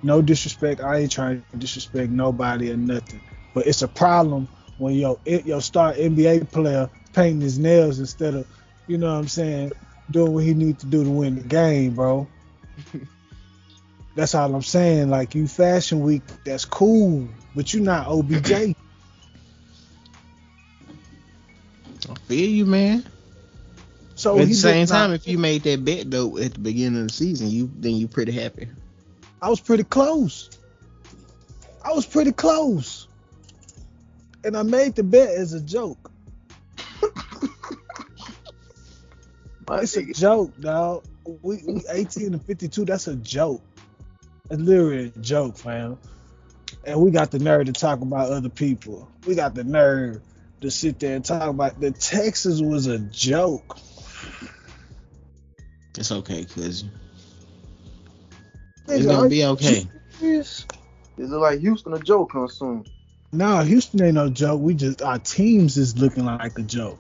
No 0.04 0.22
disrespect. 0.22 0.82
I 0.82 0.98
ain't 0.98 1.12
trying 1.12 1.44
to 1.52 1.58
disrespect 1.58 2.12
nobody 2.12 2.72
or 2.72 2.78
nothing. 2.78 3.22
But 3.54 3.68
it's 3.68 3.82
a 3.82 3.88
problem 3.88 4.48
when 4.78 4.96
your 4.96 5.20
your 5.26 5.62
star 5.62 5.94
NBA 5.94 6.52
player 6.52 6.90
painting 7.14 7.42
his 7.42 7.60
nails 7.60 8.00
instead 8.00 8.34
of, 8.34 8.48
you 8.88 8.98
know 8.98 9.12
what 9.12 9.20
I'm 9.20 9.28
saying, 9.28 9.74
doing 10.10 10.34
what 10.34 10.44
he 10.44 10.54
need 10.54 10.80
to 10.80 10.86
do 10.86 11.04
to 11.04 11.10
win 11.10 11.36
the 11.36 11.42
game, 11.42 11.94
bro. 11.94 12.28
that's 14.16 14.34
all 14.34 14.54
I'm 14.56 14.62
saying. 14.62 15.10
Like 15.10 15.36
you 15.36 15.48
fashion 15.48 16.02
week, 16.02 16.24
that's 16.46 16.66
cool, 16.66 17.28
but 17.56 17.74
you're 17.74 17.84
not 17.84 18.08
OBJ. 18.08 18.52
I 22.10 22.16
feel 22.28 22.50
you, 22.50 22.66
man. 22.66 23.06
So 24.16 24.40
at 24.40 24.48
the 24.48 24.54
same 24.54 24.88
not- 24.88 24.90
time, 24.90 25.14
if 25.14 25.28
you 25.28 25.38
made 25.38 25.64
that 25.64 25.86
bet 25.86 26.10
though 26.10 26.38
at 26.38 26.54
the 26.54 26.60
beginning 26.60 27.02
of 27.02 27.08
the 27.10 27.14
season, 27.14 27.50
you 27.50 27.70
then 27.76 27.96
you 27.96 28.08
pretty 28.08 28.32
happy. 28.32 28.68
I 29.41 29.49
was 29.49 29.60
pretty 29.60 29.84
close. 29.84 30.49
I 31.84 31.93
was 31.93 32.06
pretty 32.06 32.32
close. 32.32 33.08
And 34.43 34.56
I 34.56 34.63
made 34.63 34.95
the 34.95 35.04
bet 35.04 35.30
as 35.30 35.54
a 35.54 35.62
joke. 35.62 36.12
It's 39.73 39.95
a 39.95 40.04
joke, 40.04 40.60
dog. 40.60 41.06
We, 41.41 41.63
we 41.65 41.82
18 41.89 42.34
and 42.34 42.45
52, 42.45 42.84
that's 42.84 43.08
a 43.08 43.15
joke. 43.15 43.63
It's 44.49 44.62
literally 44.62 45.13
a 45.15 45.19
joke, 45.19 45.58
fam. 45.58 45.97
And 46.84 46.99
we 46.99 47.10
got 47.10 47.32
the 47.32 47.39
nerve 47.39 47.67
to 47.67 47.71
talk 47.71 48.01
about 48.01 48.32
other 48.32 48.49
people. 48.49 49.10
We 49.25 49.36
got 49.36 49.56
the 49.56 49.63
nerve 49.63 50.21
to 50.60 50.69
sit 50.69 50.99
there 50.99 51.15
and 51.15 51.23
talk 51.23 51.49
about 51.49 51.80
the 51.80 51.91
Texas 51.91 52.60
was 52.60 52.88
a 52.88 52.99
joke. 52.99 53.77
It's 55.97 56.12
okay, 56.12 56.43
Nigga, 56.43 56.89
it's 58.88 59.06
gonna 59.06 59.30
be 59.30 59.46
okay. 59.46 59.88
serious? 60.20 60.65
Is 61.17 61.32
it 61.32 61.36
like 61.36 61.60
Houston 61.60 61.94
a 61.94 62.00
joke 62.00 62.32
come 62.32 62.48
soon? 62.48 62.86
Nah, 63.34 63.63
Houston 63.63 64.02
ain't 64.04 64.15
no 64.15 64.30
joke. 64.30 64.62
We 64.62 64.74
just 64.74 65.02
our 65.02 65.20
teams 65.20 65.78
is 65.78 65.98
looking 65.98 66.26
like 66.26 66.58
a 66.58 66.63
joke. 66.63 67.00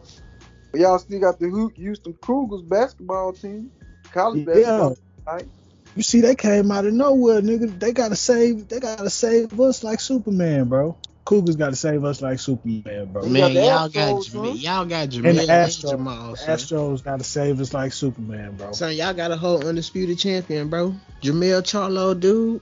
But 0.71 0.81
y'all 0.81 0.99
still 0.99 1.19
got 1.19 1.39
the 1.39 1.71
Houston 1.75 2.13
Cougars 2.13 2.61
basketball 2.61 3.33
team, 3.33 3.71
college 4.13 4.47
Yeah. 4.47 4.53
basketball. 4.53 4.97
Right? 5.27 5.47
You 5.95 6.03
see, 6.03 6.21
they 6.21 6.35
came 6.35 6.71
out 6.71 6.85
of 6.85 6.93
nowhere, 6.93 7.41
nigga. 7.41 7.77
They 7.77 7.91
gotta 7.91 8.15
save. 8.15 8.69
They 8.69 8.79
gotta 8.79 9.09
save 9.09 9.59
us 9.59 9.83
like 9.83 9.99
Superman, 9.99 10.69
bro. 10.69 10.97
Cougars 11.31 11.55
gotta 11.55 11.77
save 11.77 12.03
us 12.03 12.21
like 12.21 12.39
Superman, 12.39 13.05
bro. 13.13 13.25
Man, 13.25 13.53
got 13.53 13.63
y'all 13.63 13.89
got 13.89 14.15
Astros, 14.21 14.31
Jam- 14.33 14.43
huh? 14.43 14.51
y'all 14.51 14.85
got 14.85 15.03
And 15.03 15.11
Jamal 15.13 15.33
the 15.33 15.39
and 15.39 15.49
Astros, 15.49 15.89
Jamal. 15.91 16.31
the 16.31 16.37
Son. 16.37 16.49
Astros 16.57 17.03
gotta 17.05 17.23
save 17.23 17.61
us 17.61 17.73
like 17.73 17.93
Superman, 17.93 18.57
bro. 18.57 18.73
Son, 18.73 18.93
y'all 18.93 19.13
got 19.13 19.31
a 19.31 19.37
whole 19.37 19.65
undisputed 19.65 20.19
champion, 20.19 20.67
bro. 20.67 20.93
Jermell 21.21 21.61
Charlo, 21.61 22.19
dude. 22.19 22.59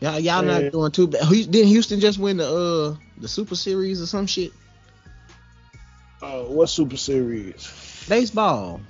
Y'all, 0.00 0.20
y'all 0.20 0.44
Yeah. 0.44 0.60
not 0.60 0.70
doing 0.72 0.92
too 0.92 1.08
bad. 1.08 1.24
Hu- 1.24 1.44
Didn't 1.46 1.66
Houston 1.66 1.98
just 1.98 2.20
win 2.20 2.36
the 2.36 2.46
uh 2.48 2.96
the 3.20 3.26
Super 3.26 3.56
Series 3.56 4.00
or 4.00 4.06
some 4.06 4.28
shit? 4.28 4.52
Uh, 6.22 6.42
what 6.44 6.68
Super 6.68 6.96
Series? 6.96 8.06
Baseball. 8.08 8.80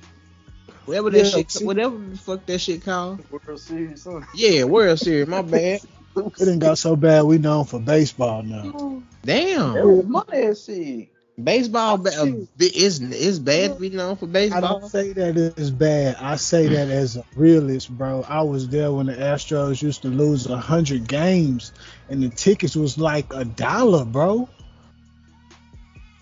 Whatever 0.85 1.09
that 1.11 1.19
Yeah, 1.25 1.31
shit, 1.31 1.51
see- 1.53 1.65
whatever 1.65 1.97
the 1.97 2.19
fuck 2.19 2.45
that 2.45 2.59
shit 2.61 2.85
called. 2.85 3.21
World 3.31 3.59
Series, 3.61 4.05
huh? 4.05 4.21
Yeah, 4.35 4.65
World 4.65 4.99
Series. 4.99 5.27
My 5.27 5.41
bad. 5.41 5.81
It 6.17 6.39
didn't 6.39 6.59
go 6.59 6.75
so 6.75 6.97
bad. 6.97 7.23
We 7.23 7.39
known 7.39 7.65
for 7.65 7.81
baseball 7.81 8.43
now. 8.43 9.03
Damn. 9.25 9.75
That 9.75 10.05
money 10.09 10.47
and 10.47 10.57
shit. 10.57 11.09
Baseball 11.43 11.97
ba- 11.97 12.11
uh, 12.21 12.27
is 12.59 13.01
is 13.01 13.39
bad. 13.39 13.79
We 13.79 13.89
know 13.89 14.15
for 14.15 14.27
baseball. 14.27 14.65
I 14.65 14.69
don't 14.69 14.91
say 14.91 15.13
that 15.15 15.37
it's 15.37 15.71
bad. 15.71 16.17
I 16.17 16.37
say 16.37 16.67
that 16.69 16.89
as 16.89 17.17
a 17.17 17.25
realist, 17.35 17.89
bro. 17.91 18.25
I 18.29 18.43
was 18.43 18.69
there 18.69 18.93
when 18.93 19.07
the 19.07 19.15
Astros 19.15 19.81
used 19.81 20.03
to 20.03 20.09
lose 20.09 20.47
a 20.47 20.59
hundred 20.59 21.09
games, 21.09 21.73
and 22.09 22.23
the 22.23 22.29
tickets 22.29 22.77
was 22.77 22.99
like 22.99 23.33
a 23.33 23.45
dollar, 23.45 24.05
bro. 24.05 24.49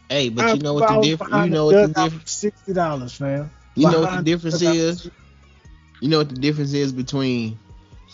Hey, 0.09 0.29
but 0.29 0.55
you 0.55 0.61
know 0.61 0.75
what 0.75 0.87
the 0.89 1.01
difference? 1.01 1.35
You 1.35 1.51
know 1.51 1.67
what 1.67 1.77
the 1.77 1.89
difference? 1.89 2.31
Sixty 2.31 2.73
dollars, 2.73 3.15
fam. 3.15 3.51
You 3.75 3.91
know 3.91 4.01
what 4.01 4.13
the 4.13 4.23
difference 4.23 4.63
is? 4.63 5.11
You 6.01 6.09
know 6.09 6.19
what 6.19 6.29
the 6.29 6.37
difference 6.37 6.75
is 6.75 6.93
between 6.93 7.59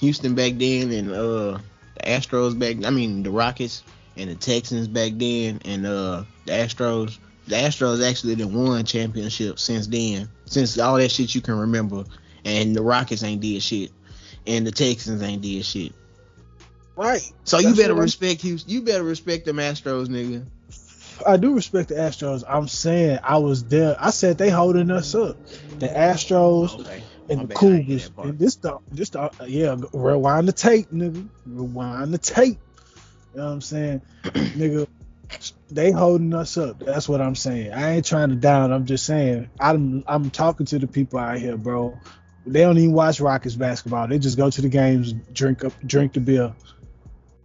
Houston 0.04 0.34
back 0.34 0.52
then 0.56 0.90
and 0.92 1.10
uh 1.10 1.58
the 1.96 2.02
Astros 2.04 2.58
back 2.58 2.84
I 2.86 2.90
mean 2.90 3.22
the 3.22 3.30
Rockets 3.30 3.82
and 4.16 4.30
the 4.30 4.34
Texans 4.34 4.86
back 4.86 5.12
then 5.16 5.60
and 5.64 5.86
uh 5.86 6.24
the 6.46 6.52
Astros. 6.52 7.18
The 7.46 7.56
Astros 7.56 8.08
actually 8.08 8.36
done 8.36 8.54
won 8.54 8.84
championship 8.84 9.58
since 9.58 9.86
then. 9.86 10.28
Since 10.46 10.78
all 10.78 10.96
that 10.96 11.10
shit 11.10 11.34
you 11.34 11.40
can 11.42 11.58
remember. 11.58 12.04
And 12.44 12.74
the 12.74 12.82
Rockets 12.82 13.22
ain't 13.22 13.40
did 13.40 13.62
shit. 13.62 13.90
And 14.46 14.66
the 14.66 14.70
Texans 14.70 15.22
ain't 15.22 15.42
did 15.42 15.64
shit. 15.64 15.92
Right. 16.96 17.20
So 17.44 17.58
you 17.58 17.74
better 17.74 17.92
what 17.94 18.00
I'm- 18.00 18.04
respect 18.04 18.40
Houston. 18.42 18.70
You 18.72 18.82
better 18.82 19.02
respect 19.02 19.44
them 19.46 19.56
Astros, 19.56 20.06
nigga. 20.06 20.44
I 21.26 21.36
do 21.36 21.54
respect 21.54 21.88
the 21.90 21.94
Astros. 21.96 22.44
I'm 22.48 22.66
saying 22.68 23.18
I 23.22 23.38
was 23.38 23.64
there. 23.64 23.96
I 24.00 24.10
said 24.10 24.36
they 24.38 24.50
holding 24.50 24.90
us 24.90 25.14
up. 25.14 25.36
The 25.78 25.88
Astros 25.88 26.80
Okay. 26.80 27.02
And 27.28 27.40
the 27.40 27.44
bad, 27.44 27.62
I 27.62 27.66
ain't 27.66 27.86
get 27.86 28.10
Cougars. 28.14 28.30
And 28.30 28.38
this 28.38 28.56
the 28.56 28.78
this 28.90 29.10
the 29.10 29.30
yeah, 29.46 29.76
rewind 29.92 30.48
the 30.48 30.52
tape, 30.52 30.90
nigga. 30.90 31.28
Rewind 31.46 32.12
the 32.12 32.18
tape. 32.18 32.58
You 33.32 33.40
know 33.40 33.46
what 33.46 33.52
I'm 33.52 33.60
saying? 33.60 34.02
nigga, 34.24 34.86
they 35.70 35.90
holding 35.90 36.34
us 36.34 36.56
up. 36.56 36.78
That's 36.78 37.08
what 37.08 37.20
I'm 37.20 37.34
saying. 37.34 37.72
I 37.72 37.96
ain't 37.96 38.06
trying 38.06 38.30
to 38.30 38.36
down. 38.36 38.72
I'm 38.72 38.86
just 38.86 39.06
saying 39.06 39.48
I'm 39.58 40.04
I'm 40.06 40.30
talking 40.30 40.66
to 40.66 40.78
the 40.78 40.86
people 40.86 41.18
out 41.18 41.38
here, 41.38 41.56
bro. 41.56 41.98
They 42.46 42.60
don't 42.60 42.76
even 42.76 42.92
watch 42.92 43.20
Rockets 43.20 43.54
basketball. 43.54 44.06
They 44.08 44.18
just 44.18 44.36
go 44.36 44.50
to 44.50 44.62
the 44.62 44.68
games, 44.68 45.12
drink 45.32 45.64
up 45.64 45.72
drink 45.86 46.12
the 46.12 46.20
beer, 46.20 46.54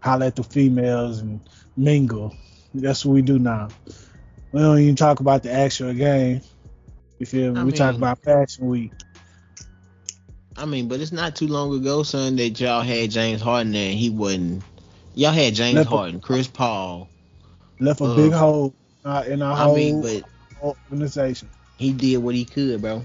holler 0.01 0.27
at 0.27 0.35
the 0.35 0.43
females 0.43 1.19
and 1.19 1.39
mingle. 1.77 2.35
That's 2.73 3.05
what 3.05 3.13
we 3.13 3.21
do 3.21 3.39
now. 3.39 3.69
We 4.51 4.61
don't 4.61 4.79
even 4.79 4.95
talk 4.95 5.19
about 5.19 5.43
the 5.43 5.51
actual 5.51 5.93
game. 5.93 6.41
You 7.19 7.25
feel 7.25 7.53
me? 7.53 7.59
I 7.59 7.63
we 7.63 7.71
talk 7.71 7.95
about 7.95 8.23
Fashion 8.23 8.67
Week. 8.67 8.91
I 10.59 10.65
mean, 10.65 10.87
but 10.87 10.99
it's 10.99 11.11
not 11.11 11.35
too 11.35 11.47
long 11.47 11.73
ago, 11.75 12.03
son, 12.03 12.35
that 12.35 12.59
y'all 12.59 12.81
had 12.81 13.09
James 13.11 13.41
Harden 13.41 13.71
there 13.71 13.89
and 13.91 13.97
he 13.97 14.09
wasn't. 14.09 14.61
Y'all 15.15 15.31
had 15.31 15.55
James 15.55 15.75
Left 15.75 15.87
a- 15.87 15.95
Harden, 15.95 16.19
Chris 16.19 16.47
Paul. 16.47 17.09
Left 17.79 18.01
a 18.01 18.05
Uh, 18.05 18.15
big 18.15 18.31
hole 18.33 18.73
uh, 19.05 19.23
in 19.27 19.41
our 19.41 19.53
I 19.53 19.63
whole 19.63 19.75
mean, 19.75 20.01
but 20.01 20.23
organization. 20.61 21.49
he 21.77 21.93
did 21.93 22.17
what 22.17 22.35
he 22.35 22.43
could, 22.45 22.81
bro. 22.81 23.03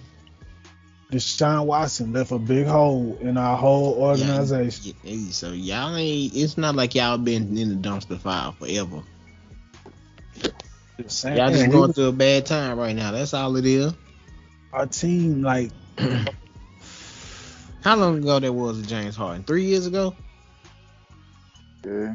Deshaun 1.12 1.66
Watson 1.66 2.12
left 2.12 2.32
a 2.32 2.38
big 2.38 2.66
hole 2.66 3.16
in 3.20 3.36
our 3.36 3.56
whole 3.56 3.94
organization. 3.94 4.94
Yeah, 5.04 5.30
so 5.30 5.52
y'all 5.52 5.94
ain't. 5.96 6.34
It's 6.34 6.58
not 6.58 6.74
like 6.74 6.94
y'all 6.96 7.18
been 7.18 7.56
in 7.56 7.68
the 7.80 7.88
dumpster 7.88 8.18
fire 8.18 8.52
forever. 8.58 9.02
Just 11.00 11.24
Y'all 11.24 11.50
just 11.50 11.70
going 11.70 11.88
was- 11.88 11.94
through 11.94 12.06
a 12.08 12.12
bad 12.12 12.46
time 12.46 12.78
right 12.78 12.96
now. 12.96 13.12
That's 13.12 13.32
all 13.34 13.54
it 13.56 13.66
is. 13.66 13.92
our 14.72 14.86
team 14.86 15.42
like 15.42 15.70
How 17.84 17.96
long 17.96 18.18
ago 18.18 18.38
that 18.40 18.52
was 18.52 18.78
with 18.78 18.88
James 18.88 19.14
Harden? 19.14 19.44
Three 19.44 19.64
years 19.64 19.86
ago? 19.86 20.16
Yeah. 21.84 22.14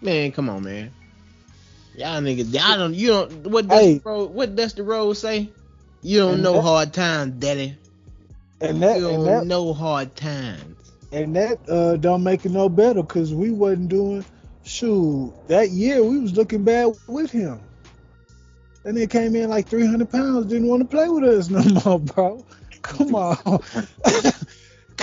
Man, 0.00 0.32
come 0.32 0.48
on, 0.48 0.64
man. 0.64 0.92
Y'all 1.94 2.20
niggas, 2.22 2.52
y'all 2.52 2.78
don't. 2.78 2.94
You 2.94 3.08
don't. 3.08 3.46
What 3.48 3.66
Hey. 3.66 3.94
Dusty 3.94 4.02
Rose? 4.08 4.28
What 4.30 4.56
Dusty 4.56 4.82
Rose 4.82 5.18
say? 5.18 5.50
You 6.02 6.20
don't 6.20 6.34
And 6.34 6.42
know 6.42 6.54
that- 6.54 6.62
hard 6.62 6.92
times, 6.94 7.34
daddy. 7.38 7.76
and 8.60 8.82
that 8.82 8.98
You 8.98 9.08
and 9.08 9.16
don't 9.16 9.26
that 9.26 9.46
know 9.46 9.72
hard 9.74 10.16
times. 10.16 10.92
and 11.12 11.36
that 11.36 11.58
uh 11.68 11.96
don't 11.96 12.22
make 12.22 12.44
it 12.46 12.50
no 12.52 12.68
better 12.68 13.02
because 13.02 13.32
we 13.34 13.50
wasn't 13.50 13.88
doing 13.90 14.24
shoot 14.64 15.32
that 15.48 15.70
year 15.70 16.02
we 16.02 16.18
was 16.18 16.34
looking 16.34 16.64
bad 16.64 16.94
with 17.06 17.30
him. 17.30 17.60
And 18.86 18.96
they 18.96 19.06
came 19.06 19.36
in 19.36 19.48
like 19.50 19.68
300 19.68 20.10
pounds, 20.10 20.46
didn't 20.46 20.68
want 20.68 20.82
to 20.82 20.88
play 20.88 21.08
with 21.08 21.24
us 21.24 21.48
no 21.50 21.62
more, 21.84 22.00
bro. 22.00 22.44
Come 22.82 23.14
on. 23.14 23.36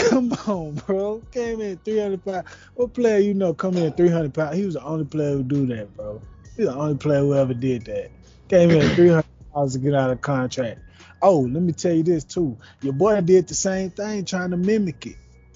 Come 0.10 0.32
on, 0.48 0.76
bro. 0.86 1.22
Came 1.32 1.62
in 1.62 1.78
300 1.78 2.24
pounds. 2.24 2.48
What 2.76 2.94
player 2.94 3.20
you 3.20 3.34
know 3.34 3.54
come 3.54 3.78
in 3.78 3.92
300 3.94 4.34
pounds? 4.34 4.58
He 4.58 4.66
was 4.66 4.76
the 4.76 4.84
only 4.84 5.06
player 5.06 5.38
who 5.38 5.44
do 5.44 5.66
that, 5.68 5.96
bro. 5.96 6.22
He's 6.56 6.66
the 6.66 6.76
only 6.76 6.98
player 6.98 7.20
who 7.20 7.36
ever 7.36 7.54
did 7.54 7.86
that. 7.86 8.12
Came 8.50 8.72
in 8.72 8.96
300 8.96 9.26
pounds 9.54 9.74
to 9.74 9.80
get 9.80 9.94
out 9.94 10.10
of 10.10 10.22
contract. 10.22 10.82
Oh, 11.22 11.42
let 11.42 11.62
me 11.62 11.72
tell 11.74 11.94
you 11.94 12.04
this 12.04 12.24
too. 12.24 12.58
Your 12.82 12.94
boy 12.94 13.22
did 13.22 13.48
the 13.48 13.54
same 13.54 13.92
thing, 13.92 14.26
trying 14.26 14.52
to 14.52 14.58
mimic 14.58 15.06
it. 15.06 15.16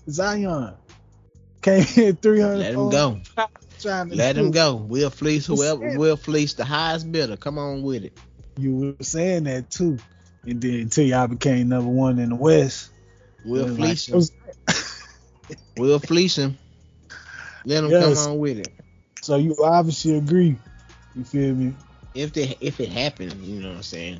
Zion 0.09 0.75
came 1.61 1.85
in 1.95 2.15
300. 2.15 2.57
Let 2.57 2.73
him 2.73 2.89
go. 2.89 3.21
Trying 3.79 4.09
to 4.09 4.15
Let 4.15 4.37
him 4.37 4.51
go. 4.51 4.75
We'll 4.75 5.09
fleece 5.09 5.47
whoever. 5.47 5.97
We'll 5.97 6.17
fleece 6.17 6.53
the 6.53 6.65
highest 6.65 7.11
bidder. 7.11 7.37
Come 7.37 7.57
on 7.57 7.81
with 7.81 8.03
it. 8.05 8.17
You 8.57 8.95
were 8.97 9.03
saying 9.03 9.43
that 9.45 9.69
too, 9.69 9.97
and 10.45 10.61
then 10.61 10.75
until 10.81 11.05
y'all 11.05 11.27
became 11.27 11.69
number 11.69 11.91
one 11.91 12.19
in 12.19 12.29
the 12.29 12.35
West. 12.35 12.91
We'll 13.45 13.65
and 13.65 13.75
fleece 13.75 14.07
him. 14.07 14.21
We'll 15.77 15.99
fleece 15.99 16.37
him. 16.37 16.57
Let 17.65 17.83
him 17.83 17.91
Yes. 17.91 18.17
come 18.17 18.17
on 18.31 18.37
with 18.39 18.57
it. 18.59 18.71
So 19.21 19.35
you 19.37 19.55
obviously 19.63 20.17
agree. 20.17 20.55
You 21.15 21.23
feel 21.23 21.55
me? 21.55 21.73
If 22.13 22.33
the 22.33 22.55
if 22.61 22.79
it 22.79 22.89
happens, 22.89 23.33
you 23.35 23.61
know 23.61 23.69
what 23.69 23.77
I'm 23.77 23.83
saying. 23.83 24.19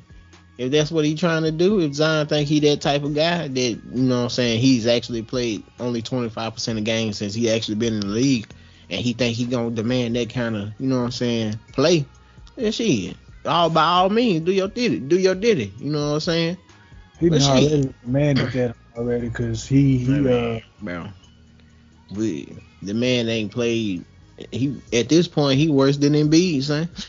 If 0.58 0.72
that's 0.72 0.90
what 0.90 1.04
he's 1.04 1.20
trying 1.20 1.44
to 1.44 1.52
do, 1.52 1.82
if 1.82 1.94
Zion 1.94 2.28
think 2.28 2.48
he 2.48 2.60
that 2.62 2.82
type 2.82 3.04
of 3.04 3.14
guy, 3.14 3.48
that 3.48 3.60
you 3.60 3.82
know 3.92 4.18
what 4.18 4.24
I'm 4.24 4.30
saying, 4.30 4.62
he's 4.62 4.88
actually 4.88 5.22
played 5.22 5.64
only 5.80 6.02
25% 6.02 6.78
of 6.78 6.84
games 6.86 7.18
since 7.18 7.34
he 7.34 7.50
actually 7.50 7.76
been 7.76 7.96
in 7.96 8.00
the 8.00 8.08
league, 8.08 8.48
and 8.90 9.02
he 9.02 9.12
think 9.14 9.36
he 9.36 9.46
gonna 9.46 9.72
demand 9.72 10.16
that 10.16 10.30
kind 10.30 10.56
of, 10.56 10.70
you 10.80 10.88
know 10.88 10.98
what 11.00 11.06
I'm 11.06 11.12
saying, 11.12 11.60
play. 11.74 12.06
Then 12.56 12.72
shit, 12.72 13.18
all 13.46 13.70
by 13.70 13.84
all 13.84 14.10
means, 14.10 14.46
do 14.46 14.52
your 14.54 14.70
diddy, 14.70 15.00
do 15.00 15.20
your 15.20 15.36
diddy. 15.36 15.74
You 15.78 15.92
know 15.92 16.08
what 16.08 16.14
I'm 16.16 16.20
saying? 16.22 16.58
He 17.20 17.30
But 17.30 17.40
done 17.40 17.60
shit. 17.62 17.72
already 17.72 17.94
demanded 18.06 18.52
that 18.54 18.76
already 18.98 19.30
because 19.30 19.66
he 19.66 19.98
he 19.98 20.28
uh 20.28 20.60
bro. 20.82 21.08
We 22.16 22.56
the 22.82 22.94
man 22.94 23.30
ain't 23.30 23.52
played. 23.52 24.06
He 24.52 24.82
at 24.94 25.10
this 25.10 25.28
point 25.28 25.58
he 25.58 25.70
worse 25.70 25.98
than 25.98 26.14
Embiid, 26.14 26.64
son. 26.64 26.90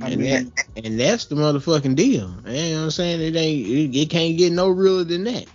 And 0.00 0.24
that 0.24 0.64
and 0.76 0.98
that's 0.98 1.26
the 1.26 1.36
motherfucking 1.36 1.94
deal. 1.96 2.34
You 2.46 2.52
know 2.52 2.78
what 2.78 2.84
I'm 2.84 2.90
saying? 2.90 3.20
It 3.20 3.36
ain't 3.36 3.66
it, 3.66 3.98
it 3.98 4.10
can't 4.10 4.36
get 4.36 4.52
no 4.52 4.68
realer 4.68 5.04
than 5.04 5.24
that. 5.24 5.46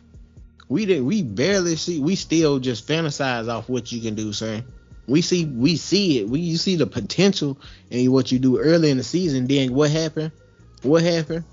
We 0.69 0.86
did 0.86 1.03
we 1.03 1.23
barely 1.23 1.75
see 1.75 1.99
we 1.99 2.15
still 2.15 2.60
just 2.60 2.88
fantasize 2.88 3.49
off 3.49 3.67
what 3.67 3.91
you 3.91 3.99
can 3.99 4.15
do, 4.15 4.32
son. 4.32 4.63
We 5.08 5.21
see 5.21 5.45
we 5.45 5.75
see 5.75 6.19
it. 6.19 6.30
We 6.30 6.39
you 6.39 6.58
see 6.58 6.75
the 6.75 6.88
potential 6.88 7.60
in 7.89 8.12
what 8.12 8.32
you 8.32 8.39
do 8.39 8.60
early 8.60 8.89
in 8.89 8.97
the 8.97 9.03
season. 9.03 9.47
Then 9.47 9.73
what 9.73 9.89
happened? 9.91 10.32
What 10.84 11.03
happened? 11.03 11.43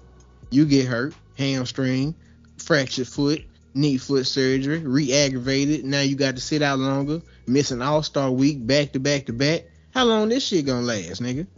You 0.54 0.64
get 0.64 0.86
hurt, 0.86 1.14
hamstring, 1.36 2.14
fractured 2.58 3.08
foot, 3.08 3.42
knee 3.74 3.96
foot 3.98 4.24
surgery, 4.24 4.78
re-aggravated. 4.78 5.84
Now 5.84 6.02
you 6.02 6.14
got 6.14 6.36
to 6.36 6.40
sit 6.40 6.62
out 6.62 6.78
longer, 6.78 7.22
miss 7.48 7.72
an 7.72 7.82
all-star 7.82 8.30
week 8.30 8.64
back 8.64 8.92
to 8.92 9.00
back 9.00 9.26
to 9.26 9.32
back. 9.32 9.64
How 9.92 10.04
long 10.04 10.28
this 10.28 10.46
shit 10.46 10.66
gonna 10.66 10.86
last, 10.86 11.20
nigga? 11.20 11.48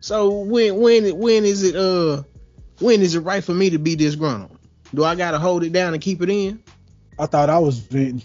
So 0.00 0.30
when 0.30 0.80
when 0.80 1.18
when 1.18 1.44
is 1.44 1.62
it 1.62 1.76
uh 1.76 2.22
when 2.78 3.02
is 3.02 3.14
it 3.14 3.20
right 3.20 3.44
for 3.44 3.52
me 3.52 3.68
to 3.68 3.78
be 3.78 3.94
disgruntled? 3.94 4.58
Do 4.94 5.04
I 5.04 5.14
gotta 5.14 5.38
hold 5.38 5.62
it 5.62 5.74
down 5.74 5.92
and 5.92 6.02
keep 6.02 6.22
it 6.22 6.30
in? 6.30 6.62
I 7.18 7.26
thought 7.26 7.50
I 7.50 7.58
was 7.58 7.78
bitten. 7.78 8.22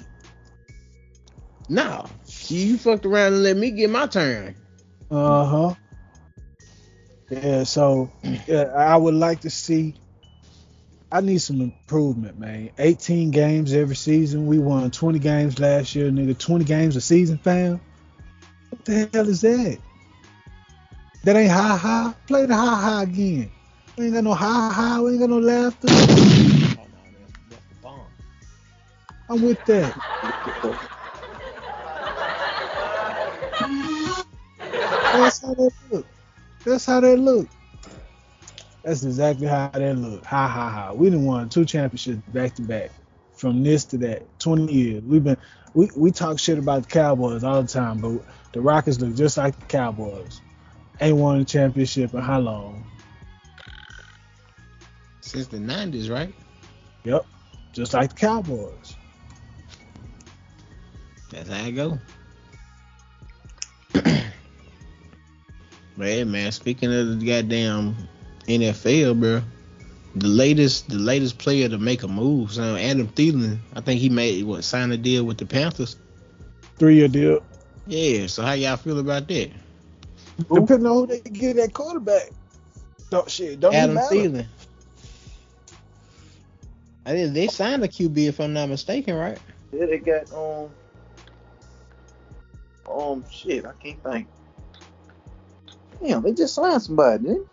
No. 1.68 2.06
You 2.48 2.78
fucked 2.78 3.06
around 3.06 3.34
and 3.34 3.44
let 3.44 3.58
me 3.58 3.72
get 3.72 3.90
my 3.90 4.08
turn. 4.08 4.56
Uh 5.12 5.46
huh. 5.46 5.76
Yeah, 7.30 7.64
so 7.64 8.12
yeah, 8.48 8.72
I 8.76 8.96
would 8.96 9.14
like 9.14 9.42
to 9.42 9.50
see. 9.50 9.96
I 11.12 11.22
need 11.22 11.38
some 11.40 11.62
improvement, 11.62 12.38
man. 12.38 12.72
18 12.78 13.32
games 13.32 13.74
every 13.74 13.96
season. 13.96 14.46
We 14.46 14.60
won 14.60 14.92
20 14.92 15.20
games 15.20 15.58
last 15.58 15.96
year, 15.96 16.12
nigga. 16.12 16.38
20 16.38 16.66
games 16.66 16.98
a 16.98 17.02
season, 17.02 17.38
fam. 17.38 17.80
What 18.70 18.84
the 18.84 19.10
hell 19.14 19.30
is 19.30 19.42
that? 19.42 19.80
That 21.24 21.36
ain't 21.36 21.52
high 21.52 21.78
high. 21.78 22.14
Play 22.28 22.46
the 22.46 22.56
high 22.56 22.82
high 22.82 23.04
again. 23.04 23.52
We 23.98 24.06
ain't 24.06 24.14
got 24.14 24.24
no 24.24 24.34
high 24.34 24.72
high. 24.72 25.02
We 25.02 25.12
ain't 25.12 25.20
got 25.20 25.30
no 25.30 25.40
laughter. 25.40 25.88
Oh 25.90 25.96
no, 25.96 27.00
that's, 27.20 27.34
the 27.50 27.76
bomb. 27.82 28.08
I'm 29.30 29.42
with 29.42 29.64
that. 29.66 29.94
That's 35.14 35.42
how 35.42 35.56
look. 35.92 36.06
That's 36.68 36.86
how 36.86 37.00
they 37.00 37.16
look. 37.16 37.48
That's 38.84 39.06
exactly 39.06 39.48
how 39.48 39.70
they 39.74 39.94
look. 39.94 40.26
Ha 40.26 40.48
ha 40.50 40.70
ha. 40.70 40.92
We 40.92 41.10
done 41.10 41.24
won 41.24 41.48
two 41.48 41.64
championships 41.64 42.22
back 42.28 42.56
to 42.56 42.62
back. 42.62 42.92
From 43.32 43.64
this 43.64 43.86
to 43.86 43.98
that. 44.00 44.38
Twenty 44.38 44.74
years. 44.74 45.04
We've 45.04 45.24
been 45.24 45.38
we, 45.76 45.90
we 45.96 46.12
talk 46.12 46.40
shit 46.40 46.58
about 46.58 46.84
the 46.84 46.90
Cowboys 46.90 47.46
all 47.46 47.62
the 47.62 47.68
time, 47.70 48.00
but 48.00 48.20
the 48.52 48.60
Rockets 48.60 49.00
look 49.00 49.16
just 49.16 49.38
like 49.38 49.58
the 49.58 49.66
Cowboys. 49.68 50.42
Ain't 51.00 51.16
won 51.16 51.40
a 51.40 51.46
championship 51.46 52.14
in 52.14 52.20
how 52.20 52.40
long? 52.40 52.86
Since 55.22 55.48
the 55.48 55.62
nineties, 55.62 56.10
right? 56.10 56.36
Yep. 57.06 57.26
Just 57.72 57.94
like 57.94 58.10
the 58.10 58.16
Cowboys. 58.16 58.98
That's 61.30 61.50
how 61.50 61.64
I 61.64 61.72
go. 61.72 61.98
But 65.98 66.08
hey 66.08 66.24
man, 66.24 66.52
speaking 66.52 66.94
of 66.94 67.20
the 67.20 67.26
goddamn 67.26 67.96
NFL, 68.48 69.20
bro, 69.20 69.42
the 70.16 70.28
latest 70.28 70.90
the 70.90 70.98
latest 71.00 71.40
player 71.40 71.68
to 71.68 71.80
make 71.80 72.04
a 72.04 72.08
move, 72.08 72.54
so 72.54 72.76
Adam 72.76 73.08
Thielen, 73.08 73.58
I 73.74 73.82
think 73.82 74.00
he 74.00 74.10
made 74.10 74.46
what 74.46 74.64
sign 74.64 74.92
a 74.92 74.98
deal 74.98 75.24
with 75.24 75.40
the 75.40 75.46
Panthers. 75.46 75.98
Three 76.78 76.96
year 76.96 77.08
deal. 77.08 77.44
Yeah, 77.88 78.28
so 78.28 78.44
how 78.44 78.54
y'all 78.54 78.78
feel 78.78 79.00
about 79.00 79.28
that? 79.30 79.50
Depending 80.38 80.86
on 80.86 80.94
who 80.94 81.08
they 81.08 81.20
get 81.22 81.58
at 81.58 81.74
quarterback. 81.74 82.30
Don't 83.10 83.30
shit. 83.30 83.60
Don't 83.60 83.74
Adam 83.74 83.96
matter. 83.96 84.16
Thielen. 84.16 84.46
I 87.08 87.12
think 87.12 87.34
they 87.34 87.48
signed 87.48 87.84
a 87.84 87.88
QB 87.88 88.28
if 88.28 88.40
I'm 88.40 88.54
not 88.54 88.70
mistaken, 88.70 89.16
right? 89.16 89.40
Yeah, 89.72 89.86
they 89.86 89.98
got 89.98 90.32
um 90.34 90.70
um 92.88 93.24
shit. 93.32 93.66
I 93.66 93.72
can't 93.82 94.04
think. 94.04 94.28
Damn, 96.04 96.22
they 96.22 96.34
just 96.34 96.56
signed 96.56 96.82
somebody. 96.82 97.24
Didn't 97.24 97.48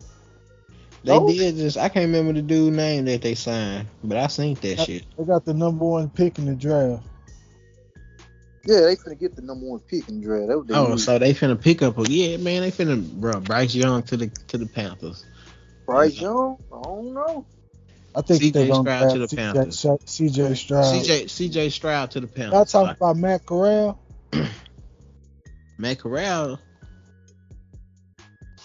They 1.05 1.13
Oh. 1.13 1.29
did 1.29 1.57
just 1.57 1.77
I 1.77 1.89
can't 1.89 2.07
remember 2.07 2.33
the 2.33 2.43
dude 2.43 2.73
name 2.75 3.05
that 3.07 3.23
they 3.23 3.35
signed, 3.35 3.89
but 4.03 4.17
I 4.19 4.27
seen 4.29 4.55
that 4.63 4.81
Uh, 4.81 4.85
shit. 4.85 5.05
They 5.19 5.25
got 5.25 5.45
the 5.45 5.55
number 5.55 5.85
one 5.85 6.09
pick 6.11 6.39
in 6.39 6.47
the 6.47 6.55
draft. 6.55 7.03
they? 8.65 8.73
Yeah, 8.75 8.81
they 8.81 8.97
finna 8.97 9.19
get 9.21 9.37
the 9.37 9.43
number 9.43 9.67
one 9.67 9.81
pick 9.81 10.09
in 10.09 10.21
the 10.21 10.27
draft. 10.27 10.49
That 10.49 10.59
what 10.59 10.67
they 10.69 10.75
Oh, 10.75 10.91
need. 10.93 11.01
so 11.01 11.19
they 11.19 11.35
finna 11.35 11.61
pick 11.61 11.83
up 11.83 11.99
a 11.99 12.11
yeah, 12.11 12.39
man. 12.39 12.63
They 12.63 12.71
finna 12.71 13.07
bro 13.21 13.41
Bryce 13.41 13.75
Young 13.75 14.03
to 14.05 14.17
the 14.17 14.29
to 14.49 14.57
the 14.59 14.67
Panthers. 14.67 15.25
Bryce 15.87 16.19
Young? 16.19 16.57
I 16.73 16.83
don't 16.83 17.13
know. 17.13 17.45
I 18.15 18.23
think 18.23 18.41
CJ 18.43 18.53
they're 18.53 18.69
gonna 18.69 18.83
Stroud 18.83 19.11
to 19.11 19.19
the 19.19 19.27
CJ 19.27 19.37
Panthers. 19.37 19.79
Stroud- 19.79 20.01
CJ 20.07 20.57
Stroud. 20.57 20.85
CJ 20.85 21.25
CJ 21.25 21.71
Stroud 21.73 22.11
to 22.13 22.21
the 22.21 22.27
Y'all 22.27 22.35
Panthers. 22.51 22.73
talking 22.73 22.97
about 22.97 23.17
Matt 23.19 23.45
Corral? 23.45 23.99
Matt 25.79 25.99
Corral. 25.99 26.61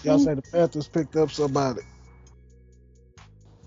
Y'all 0.04 0.20
say 0.20 0.34
the 0.34 0.42
Panthers 0.42 0.88
picked 0.88 1.16
up 1.16 1.32
somebody. 1.32 1.82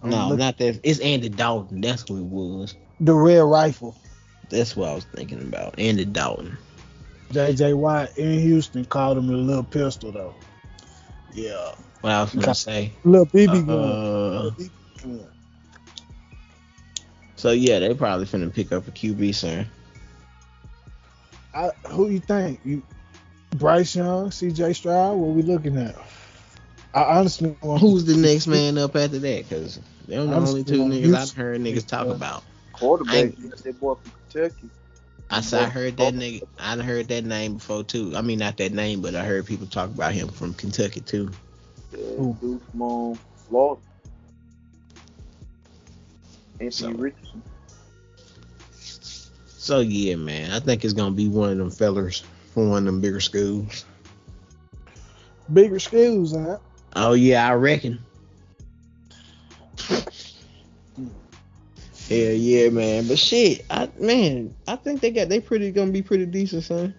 I'm 0.03 0.11
No, 0.11 0.25
looking- 0.29 0.39
not 0.39 0.59
that. 0.59 0.81
It's 0.83 0.99
Andy 1.01 1.29
Dalton. 1.29 1.81
That's 1.81 2.09
who 2.09 2.19
it 2.19 2.23
was. 2.25 2.75
the 3.01 3.15
red 3.15 3.41
rifle. 3.41 3.97
That's 4.49 4.77
what 4.77 4.89
I 4.91 4.95
was 4.95 5.05
thinking 5.15 5.41
about. 5.43 5.79
Andy 5.79 6.05
Dalton. 6.05 6.57
JJ 7.33 7.75
Watt 7.77 8.17
in 8.19 8.39
Houston 8.41 8.85
called 8.85 9.17
him 9.19 9.31
a 9.31 9.33
little 9.33 9.63
pistol 9.65 10.13
though. 10.13 10.35
Yeah, 11.33 11.75
What 12.03 12.13
I 12.13 12.23
was 12.23 12.35
gonna 12.35 12.55
say. 12.55 12.93
little 13.05 13.27
BB 13.27 13.67
gun. 13.67 13.71
Uh, 13.71 14.43
Little 14.43 14.51
gun. 15.03 15.27
so 17.37 17.51
yeah, 17.53 17.79
they 17.79 17.95
probably 17.95 18.27
finna 18.27 18.53
pick 18.53 18.71
up 18.73 18.87
a 18.87 18.91
QB 18.91 19.35
soon. 19.35 19.67
I, 21.55 21.71
who 21.89 22.09
you 22.11 22.21
think? 22.21 22.61
You 22.65 22.83
Bryce 23.57 23.97
Young, 23.97 24.31
CJ 24.31 24.75
Stroud? 24.77 25.17
What 25.17 25.35
we 25.35 25.43
looking 25.43 25.77
at? 25.79 25.97
I 26.95 27.19
honestly 27.19 27.57
want 27.63 27.81
Who's 27.81 28.05
the 28.05 28.17
next 28.17 28.47
man 28.47 28.77
up 28.79 28.95
after 28.97 29.19
that? 29.19 29.49
Cause 29.49 29.81
they're 30.07 30.25
the 30.25 30.35
only 30.35 30.63
two 30.65 30.83
niggas 30.85 31.15
I've 31.15 31.33
heard 31.33 31.61
niggas 31.61 31.87
talk 31.87 32.07
about. 32.09 32.43
Quarterback, 32.73 33.15
I- 33.15 33.35
you 33.39 33.49
got 33.49 33.59
that 33.59 33.81
boy 33.81 33.95
from 33.95 34.13
Kentucky. 34.31 34.69
I 35.31 35.41
said 35.41 35.63
I 35.63 35.69
heard 35.69 35.97
that 35.97 36.13
nigga. 36.15 36.43
I 36.59 36.77
heard 36.77 37.09
that 37.09 37.25
name 37.25 37.55
before 37.55 37.85
too. 37.85 38.13
I 38.15 38.21
mean 38.21 38.39
not 38.39 38.59
that 38.59 38.73
name, 38.73 39.01
but 39.01 39.15
I 39.15 39.25
heard 39.25 39.47
people 39.47 39.67
talk 39.67 39.89
about 39.89 40.13
him 40.13 40.29
from 40.29 40.53
Kentucky 40.55 41.01
too. 41.01 41.31
Yeah, 41.97 42.05
Who? 42.19 42.37
dude 42.41 42.61
from 42.71 43.19
Florida. 43.49 43.81
Anthony 46.61 46.71
So- 46.71 46.91
Richardson. 46.99 47.43
So 49.47 49.81
yeah, 49.81 50.17
man, 50.17 50.51
I 50.51 50.61
think 50.61 50.85
it's 50.85 50.93
gonna 50.93 51.15
be 51.15 51.29
one 51.29 51.51
of 51.53 51.57
them 51.59 51.71
fellers 51.71 52.25
from 52.53 52.69
one 52.69 52.79
of 52.81 52.85
them 52.87 53.01
bigger 53.01 53.21
schools. 53.21 53.85
bigger 55.53 55.79
schools, 55.79 56.35
huh? 56.35 56.59
Oh 56.95 57.15
yeah, 57.15 57.49
I 57.49 57.55
reckon. 57.55 57.99
Hell 62.09 62.33
yeah, 62.33 62.69
man. 62.69 63.09
But 63.09 63.19
shit, 63.19 63.65
I 63.71 63.89
man, 63.99 64.55
I 64.69 64.77
think 64.77 65.01
they 65.01 65.11
got 65.11 65.29
they 65.29 65.41
pretty 65.41 65.71
gonna 65.71 65.93
be 65.93 66.03
pretty 66.03 66.27
decent, 66.27 66.65
son. 66.65 66.95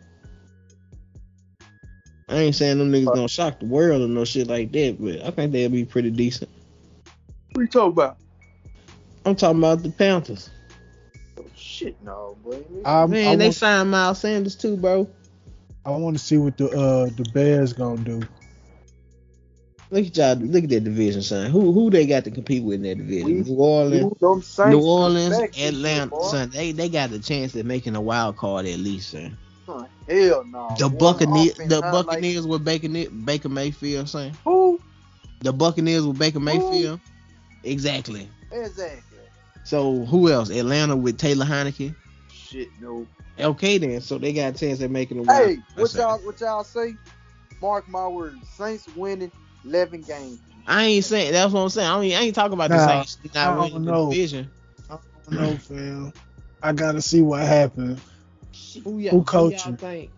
I 2.29 2.37
ain't 2.37 2.55
saying 2.55 2.79
them 2.79 2.91
niggas 2.91 3.13
gonna 3.13 3.27
shock 3.27 3.59
the 3.59 3.65
world 3.65 4.01
or 4.01 4.07
no 4.07 4.25
shit 4.25 4.47
like 4.47 4.71
that, 4.71 4.97
but 4.99 5.21
I 5.23 5.29
think 5.29 5.51
they'll 5.51 5.69
be 5.69 5.85
pretty 5.85 6.09
decent. 6.09 6.49
What 7.51 7.61
you 7.61 7.67
talking 7.67 7.91
about? 7.91 8.17
I'm 9.25 9.35
talking 9.35 9.59
about 9.59 9.83
the 9.83 9.91
Panthers. 9.91 10.49
Oh, 11.37 11.45
shit, 11.55 11.95
no, 12.03 12.35
boy. 12.43 12.63
I, 12.85 13.05
Man, 13.05 13.33
I 13.33 13.35
they 13.35 13.45
want, 13.45 13.55
signed 13.55 13.91
Miles 13.91 14.19
Sanders 14.19 14.55
too, 14.55 14.77
bro. 14.77 15.07
I 15.85 15.91
want 15.91 16.17
to 16.17 16.23
see 16.23 16.37
what 16.37 16.57
the 16.57 16.69
uh 16.69 17.05
the 17.15 17.29
Bears 17.33 17.73
gonna 17.73 18.01
do. 18.01 18.21
Look 19.93 20.07
at 20.07 20.17
y'all. 20.17 20.35
Look 20.35 20.63
at 20.63 20.69
that 20.71 20.83
division, 20.83 21.21
son. 21.21 21.51
Who 21.51 21.71
who 21.71 21.91
they 21.91 22.07
got 22.07 22.23
to 22.23 22.31
compete 22.31 22.63
with 22.63 22.77
in 22.77 22.81
that 22.83 22.97
division? 22.97 23.43
New 23.43 23.55
Orleans, 23.55 23.93
You 23.95 24.01
know 24.01 24.17
them 24.33 24.41
Saints 24.41 24.69
New 24.71 24.81
Orleans, 24.81 25.37
back 25.37 25.51
this 25.51 25.59
year, 25.59 25.69
Atlanta, 25.69 26.07
boy. 26.07 26.27
son. 26.29 26.49
They 26.49 26.71
they 26.71 26.89
got 26.89 27.11
the 27.11 27.19
chance 27.19 27.55
at 27.55 27.63
making 27.67 27.95
a 27.95 28.01
wild 28.01 28.35
card 28.35 28.65
at 28.65 28.79
least, 28.79 29.11
son. 29.11 29.37
Hell 29.67 30.43
no. 30.45 30.75
The 30.79 30.89
Buccaneers, 30.89 31.53
the 31.53 31.79
sound 31.79 31.93
like- 31.93 32.07
Buccaneers 32.07 32.47
with 32.47 32.65
Baker 32.65 32.89
Baker 32.89 33.49
Mayfield, 33.49 34.09
son. 34.09 34.31
Who? 34.45 34.81
The 35.41 35.53
Buccaneers 35.53 36.07
with 36.07 36.17
Baker 36.17 36.39
Mayfield. 36.39 36.99
Exactly. 37.63 38.27
Exactly. 38.51 39.19
So 39.63 40.05
who 40.05 40.31
else? 40.31 40.49
Atlanta 40.49 40.95
with 40.95 41.19
Taylor 41.19 41.45
Heinicke. 41.45 41.95
Shit, 42.31 42.67
no. 42.81 43.05
Okay 43.39 43.77
then. 43.77 44.01
So 44.01 44.17
they 44.17 44.33
got 44.33 44.55
a 44.55 44.57
chance 44.57 44.81
at 44.81 44.89
making 44.89 45.19
a 45.19 45.21
wild. 45.21 45.47
Hey, 45.49 45.57
what 45.75 45.93
y'all 45.93 46.17
what 46.19 46.41
y'all 46.41 46.63
say? 46.63 46.95
Mark 47.61 47.87
my 47.87 48.07
words. 48.07 48.35
Saints 48.57 48.87
winning 48.95 49.31
11 49.66 50.01
games. 50.01 50.39
I 50.66 50.84
ain't 50.86 51.05
saying 51.05 51.34
that's 51.34 51.53
what 51.53 51.61
I'm 51.61 51.70
saying. 51.70 51.89
I, 51.89 51.99
mean, 51.99 52.14
I 52.16 52.22
ain't 52.22 52.36
talking 52.36 52.53
about 52.53 52.70
the 52.70 52.78
Nah, 52.78 53.03
Saints 53.03 53.18
I 53.36 53.45
not 53.45 53.55
don't 53.55 53.74
winning 53.74 53.86
the 53.86 53.91
know. 53.91 54.09
division. 54.09 54.51
I 54.89 54.97
don't 55.28 55.41
know, 55.41 55.57
fam. 55.57 56.14
I 56.61 56.72
gotta 56.72 57.01
see 57.01 57.22
what 57.22 57.41
happened. 57.41 57.99
Who, 58.84 58.99
y'all, 58.99 59.11
Who 59.11 59.18
who 59.20 59.24
coaching? 59.26 59.57
y'all 59.59 59.76
think? 59.76 60.11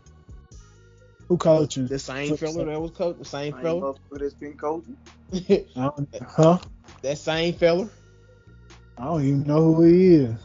Who 1.27 1.37
coaching? 1.37 1.87
The 1.87 1.97
same 1.97 2.37
fella 2.37 2.65
that 2.65 2.79
was 2.79 2.91
coach, 2.91 3.17
the 3.17 3.25
same 3.25 3.55
I 3.55 3.61
fella, 3.61 3.95
that's 4.11 4.33
been 4.35 4.57
coaching. 4.57 4.97
Huh? 5.75 6.59
that 7.01 7.17
same 7.17 7.53
fella. 7.55 7.89
I 8.97 9.05
don't 9.05 9.23
even 9.23 9.43
know 9.43 9.73
who 9.73 9.83
he 9.83 10.15
is. 10.15 10.35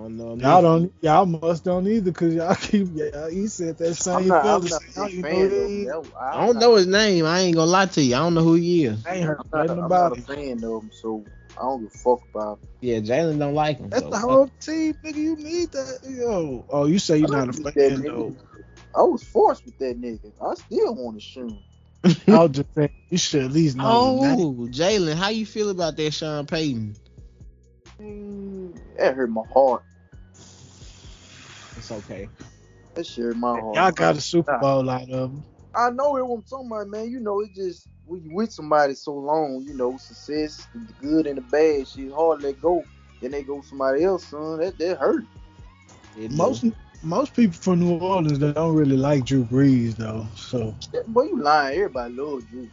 I 0.00 0.02
don't 0.04 0.16
know. 0.16 0.34
Y'all 0.36 0.62
don't. 0.62 0.92
Y'all 1.02 1.26
must 1.26 1.64
don't 1.64 1.86
either, 1.86 2.12
cause 2.12 2.34
y'all 2.34 2.54
keep. 2.54 2.88
Y'all, 2.94 3.28
he 3.28 3.46
said 3.48 3.76
that 3.78 3.94
same 3.94 4.16
I'm 4.16 4.28
not, 4.28 4.46
I'm 4.46 4.64
fella. 4.64 4.70
not 4.70 4.82
Y'all 4.96 5.06
a 5.06 5.08
fan 5.22 5.32
know 5.32 5.44
of 5.46 5.50
who 5.50 5.66
he 5.66 5.82
him. 5.82 5.84
is. 5.84 5.86
That- 5.88 6.12
I 6.20 6.46
don't 6.46 6.58
know 6.58 6.74
his 6.76 6.86
name. 6.86 7.26
I 7.26 7.40
ain't 7.40 7.56
gonna 7.56 7.70
lie 7.70 7.86
to 7.86 8.02
you. 8.02 8.14
I 8.14 8.18
don't 8.20 8.34
know 8.34 8.42
who 8.42 8.54
he 8.54 8.84
is. 8.84 9.06
I 9.06 9.14
ain't 9.16 9.24
heard 9.24 9.40
I'm 9.40 9.46
not, 9.52 9.66
nothing 9.66 9.82
I'm 9.82 9.86
about 9.86 10.10
not 10.12 10.18
a 10.18 10.22
fan 10.22 10.64
of 10.64 10.82
him, 10.82 10.90
so 10.92 11.24
I 11.58 11.62
don't 11.62 11.82
give 11.82 11.94
a 11.94 11.98
fuck 11.98 12.20
about 12.34 12.58
him. 12.62 12.68
Yeah, 12.80 12.98
Jaylin 13.00 13.38
don't 13.38 13.54
like 13.54 13.78
him. 13.78 13.90
That's 13.90 14.02
so 14.02 14.10
the 14.10 14.16
fuck 14.16 14.22
whole 14.22 14.48
team, 14.60 14.94
nigga. 15.04 15.16
You 15.16 15.36
need 15.36 15.72
that, 15.72 15.98
yo. 16.08 16.64
Oh, 16.70 16.86
you 16.86 16.98
say 16.98 17.18
you're 17.18 17.28
not 17.28 17.48
a 17.48 17.52
don't 17.52 17.64
fan 17.72 17.72
that 17.76 18.02
though. 18.06 18.32
nigga. 18.32 18.36
I 18.96 19.02
was 19.02 19.22
forced 19.22 19.64
with 19.66 19.78
that 19.78 20.00
nigga. 20.00 20.32
I 20.42 20.54
still 20.54 20.94
want 20.94 21.16
to 21.16 21.20
shoot 21.20 21.54
I'll 22.28 22.48
just 22.48 22.74
saying 22.74 22.90
you 23.10 23.18
should 23.18 23.44
at 23.44 23.50
least 23.52 23.76
know 23.76 23.84
oh, 23.86 24.68
Jaylin, 24.70 25.14
how 25.14 25.28
you 25.28 25.44
feel 25.44 25.68
about 25.70 25.96
that 25.96 26.12
Sean 26.12 26.46
Payton? 26.46 26.96
Mm, 28.00 28.78
That 28.98 29.14
hurt 29.14 29.30
my 29.30 29.42
heart. 29.52 29.82
It's 31.80 31.90
okay. 31.90 32.28
That 32.94 33.06
shit 33.06 33.34
my 33.36 33.52
heart. 33.52 33.74
Y'all 33.74 33.90
got 33.90 34.16
a 34.16 34.20
Super 34.20 34.58
Bowl 34.58 34.90
out 34.90 35.08
of 35.08 35.32
him. 35.32 35.42
I 35.74 35.88
know 35.88 36.16
it 36.18 36.26
what 36.26 36.36
I'm 36.36 36.42
talking 36.42 36.66
about, 36.66 36.88
man. 36.88 37.10
You 37.10 37.20
know, 37.20 37.40
it 37.40 37.54
just 37.54 37.88
when 38.04 38.22
you 38.22 38.34
with 38.34 38.52
somebody 38.52 38.94
so 38.94 39.14
long, 39.14 39.64
you 39.66 39.72
know, 39.74 39.96
success, 39.96 40.68
the 40.74 40.92
good 41.00 41.26
and 41.26 41.38
the 41.38 41.42
bad, 41.42 41.88
shit 41.88 42.12
hard 42.12 42.40
to 42.40 42.48
let 42.48 42.60
go. 42.60 42.84
Then 43.22 43.30
they 43.30 43.42
go 43.42 43.62
somebody 43.62 44.04
else, 44.04 44.26
son. 44.26 44.58
That 44.60 44.78
that 44.78 44.98
hurt. 44.98 45.24
It 46.18 46.32
Most 46.32 46.60
do. 46.60 46.74
most 47.02 47.34
people 47.34 47.54
from 47.54 47.80
New 47.80 47.96
Orleans 47.98 48.38
they 48.38 48.52
don't 48.52 48.74
really 48.74 48.98
like 48.98 49.24
Drew 49.24 49.44
Brees 49.44 49.96
though. 49.96 50.26
So 50.36 50.74
That- 50.92 51.06
Boy, 51.06 51.22
you 51.24 51.40
lying. 51.40 51.78
Everybody 51.78 52.12
loves 52.12 52.44
Drew. 52.44 52.68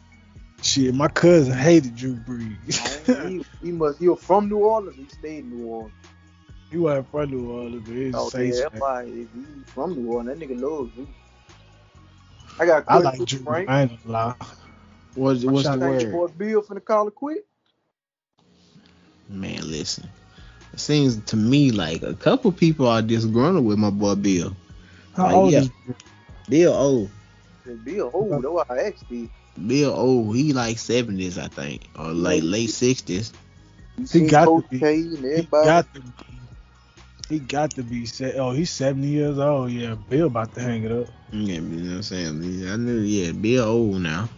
shit, 0.62 0.94
my 0.94 1.08
cousin 1.08 1.54
hated 1.54 1.96
Drew 1.96 2.16
Brees. 2.16 3.30
he, 3.30 3.46
he 3.66 3.72
must. 3.72 4.00
He 4.00 4.10
was 4.10 4.22
from 4.22 4.50
New 4.50 4.58
Orleans. 4.58 4.98
He 4.98 5.08
stayed 5.08 5.46
in 5.46 5.58
New 5.58 5.66
Orleans. 5.66 5.94
Oh, 6.68 6.74
he 6.74 6.78
wasn't 6.78 7.12
from 7.12 7.30
New 7.32 7.50
Orleans, 7.52 7.84
but 7.86 7.96
he's 7.96 8.16
Oh, 8.16 8.28
a 8.28 8.32
yeah, 8.38 8.56
fan. 8.62 8.64
that's 8.64 8.76
why. 8.78 9.04
If 9.04 9.30
he's 9.34 9.66
from 9.74 9.96
New 9.96 10.08
Orleans, 10.12 10.40
that 10.40 10.48
nigga 10.50 10.60
loves 10.60 10.96
you. 10.98 11.10
I 12.60 12.66
got. 12.66 12.80
a 12.80 12.86
I 12.88 12.98
question 12.98 13.00
like 13.00 13.26
Drew. 13.26 13.40
you, 13.40 13.40
Frank. 13.40 13.68
I 13.68 13.84
ain't 13.84 14.04
gonna 14.06 14.14
lie. 14.14 14.36
What's, 15.16 15.46
what's 15.46 15.70
the 15.70 15.80
trying 15.80 15.80
Think 15.80 15.98
your 16.00 16.04
word? 16.04 16.10
boy 16.10 16.28
Bill 16.28 16.62
finna 16.64 16.84
call 16.84 17.08
it 17.08 17.16
quit? 17.16 17.46
Man, 19.30 19.70
listen. 19.70 20.08
It 20.74 20.80
seems 20.80 21.18
to 21.26 21.38
me 21.38 21.72
like 21.72 22.04
a 22.04 22.14
couple 22.14 22.52
people 22.52 22.88
are 22.88 23.02
disgruntled 23.02 23.66
with 23.66 23.78
my 23.80 23.90
boy 23.90 24.16
Bill. 24.16 24.56
How 25.14 25.30
Like, 25.30 25.36
old 25.36 25.58
yeah. 25.58 25.60
is 25.60 25.70
Bill 26.50 26.74
old. 26.74 27.10
Said 27.66 27.84
Bill, 27.84 28.12
oh, 28.14 28.42
that's 28.42 28.52
why 28.52 28.64
I 28.70 28.88
asked 28.90 29.06
you. 29.10 29.30
Bill 29.68 29.94
old. 29.94 30.36
He 30.36 30.54
like 30.54 30.78
seventies, 30.80 31.38
I 31.38 31.48
think, 31.48 31.90
or 31.98 32.12
like 32.14 32.44
late 32.44 32.70
sixties. 32.70 33.34
You 33.98 34.08
He 34.12 34.22
got 34.22 34.54
to 34.56 34.62
Coach 34.62 34.66
be. 34.70 34.88
He 35.36 35.48
everybody. 35.48 35.62
got 35.62 35.92
to 35.94 36.02
be. 36.02 36.37
He 37.30 37.40
got 37.40 37.72
to 37.72 37.84
be. 37.84 38.06
se- 38.06 38.38
Oh, 38.38 38.52
he's 38.52 38.70
seventy 38.70 39.08
years 39.08 39.38
old. 39.38 39.72
Yeah, 39.72 39.96
Bill 40.10 40.28
about 40.28 40.54
to 40.56 40.62
hang 40.62 40.84
it 40.84 40.92
up. 40.92 41.08
Yeah, 41.32 41.56
you 41.56 41.62
know 41.62 41.90
what 41.90 41.96
I'm 41.98 42.04
saying. 42.04 42.70
I 42.70 42.76
knew. 42.78 43.00
Yeah, 43.00 43.32
Bill 43.34 43.66
old 43.66 44.02
now. 44.02 44.30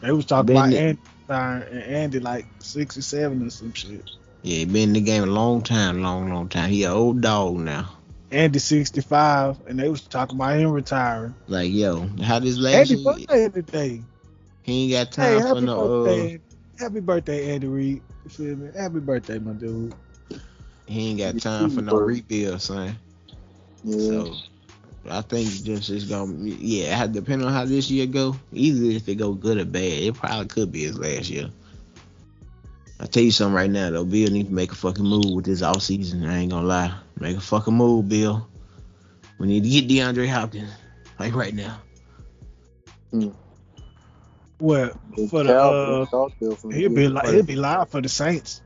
They 0.00 0.12
was 0.12 0.26
talking 0.26 0.46
Been 0.46 0.56
about 0.56 0.72
Andy 0.74 1.00
and 1.28 1.82
Andy 1.82 2.20
like 2.20 2.46
sixty-seven 2.58 3.46
or 3.46 3.50
some 3.50 3.72
shit. 3.72 4.08
Yeah, 4.42 4.58
he 4.58 4.64
been 4.64 4.90
in 4.90 4.92
the 4.92 5.00
game 5.00 5.22
a 5.22 5.26
long 5.26 5.62
time, 5.62 6.02
long, 6.02 6.32
long 6.32 6.48
time. 6.48 6.70
He 6.70 6.84
an 6.84 6.92
old 6.92 7.20
dog 7.20 7.56
now. 7.56 7.90
Andy 8.30 8.58
sixty-five, 8.58 9.58
and 9.68 9.78
they 9.78 9.88
was 9.88 10.02
talking 10.02 10.36
about 10.36 10.58
him 10.58 10.70
retiring. 10.72 11.34
Like, 11.46 11.70
yo, 11.72 12.08
how 12.22 12.40
this 12.40 12.58
last 12.58 12.90
Andy 12.90 12.94
year, 12.94 13.04
birthday 13.04 13.48
today. 13.48 14.02
he 14.62 14.82
ain't 14.82 14.92
got 14.92 15.14
Hey, 15.24 15.34
time 15.34 15.40
for 15.40 15.46
happy 15.48 15.60
no. 15.66 15.84
Uh, 15.84 16.04
birthday, 16.04 16.40
happy 16.78 17.00
birthday, 17.00 17.54
Andy 17.54 17.66
Reid. 17.68 18.02
You 18.24 18.30
feel 18.30 18.56
me? 18.56 18.70
Happy 18.76 18.98
birthday, 19.00 19.38
my 19.38 19.52
dude. 19.52 19.94
He 20.86 21.10
ain't 21.10 21.18
got 21.18 21.40
time 21.40 21.70
for 21.70 21.82
no 21.82 21.96
rebuild, 21.96 22.60
son. 22.60 22.96
Yeah. 23.84 24.22
So 24.24 24.36
I 25.08 25.20
think 25.20 25.48
just 25.48 25.90
it's 25.90 26.04
gonna 26.04 26.32
yeah, 26.44 27.04
it 27.04 27.12
depending 27.12 27.46
on 27.46 27.52
how 27.52 27.64
this 27.64 27.90
year 27.90 28.06
go, 28.06 28.36
either 28.52 28.96
if 28.96 29.08
it 29.08 29.16
go 29.16 29.32
good 29.32 29.58
or 29.58 29.64
bad, 29.64 29.82
it 29.82 30.14
probably 30.14 30.46
could 30.46 30.72
be 30.72 30.84
his 30.84 30.98
last 30.98 31.28
year. 31.30 31.50
I 32.98 33.06
tell 33.06 33.22
you 33.22 33.30
something 33.30 33.54
right 33.54 33.70
now 33.70 33.90
though, 33.90 34.04
Bill 34.04 34.30
need 34.30 34.48
to 34.48 34.52
make 34.52 34.72
a 34.72 34.74
fucking 34.74 35.04
move 35.04 35.30
with 35.30 35.44
this 35.44 35.62
off 35.62 35.82
season. 35.82 36.24
I 36.24 36.38
ain't 36.38 36.52
gonna 36.52 36.66
lie. 36.66 36.94
Make 37.18 37.36
a 37.36 37.40
fucking 37.40 37.74
move, 37.74 38.08
Bill. 38.08 38.48
We 39.38 39.46
need 39.46 39.64
to 39.64 39.68
get 39.68 39.88
DeAndre 39.88 40.28
Hopkins. 40.28 40.70
Like 41.18 41.34
right 41.34 41.54
now. 41.54 41.78
Well, 44.58 44.90
for 45.30 45.44
the 45.44 45.52
Cowboys, 45.52 46.08
uh? 46.08 46.10
South 46.10 46.32
Bill 46.40 46.72
He'll 46.72 46.90
be 46.90 47.04
it 47.04 47.10
like 47.10 47.28
he'll 47.28 47.42
be 47.42 47.56
live 47.56 47.90
for 47.90 48.00
the 48.00 48.08
Saints. 48.08 48.62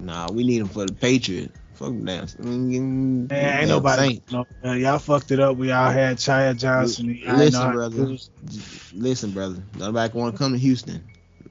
Nah, 0.00 0.30
we 0.30 0.44
need 0.44 0.60
him 0.60 0.68
for 0.68 0.86
the 0.86 0.92
Patriot. 0.92 1.52
Fuck 1.74 1.92
that. 2.04 2.38
Man, 2.38 3.26
Man, 3.26 3.60
ain't 3.60 3.68
nobody. 3.68 4.20
No, 4.30 4.46
uh, 4.64 4.72
y'all 4.72 4.98
fucked 4.98 5.30
it 5.30 5.40
up. 5.40 5.56
We 5.56 5.72
all 5.72 5.90
had 5.90 6.16
Chaya 6.16 6.56
Johnson. 6.56 7.20
and 7.26 7.38
Listen, 7.38 7.72
brother. 7.72 8.16
Listen, 8.94 9.30
brother. 9.32 9.62
Nobody 9.76 10.18
want 10.18 10.34
to 10.34 10.38
come 10.38 10.52
to 10.52 10.58
Houston. 10.58 11.04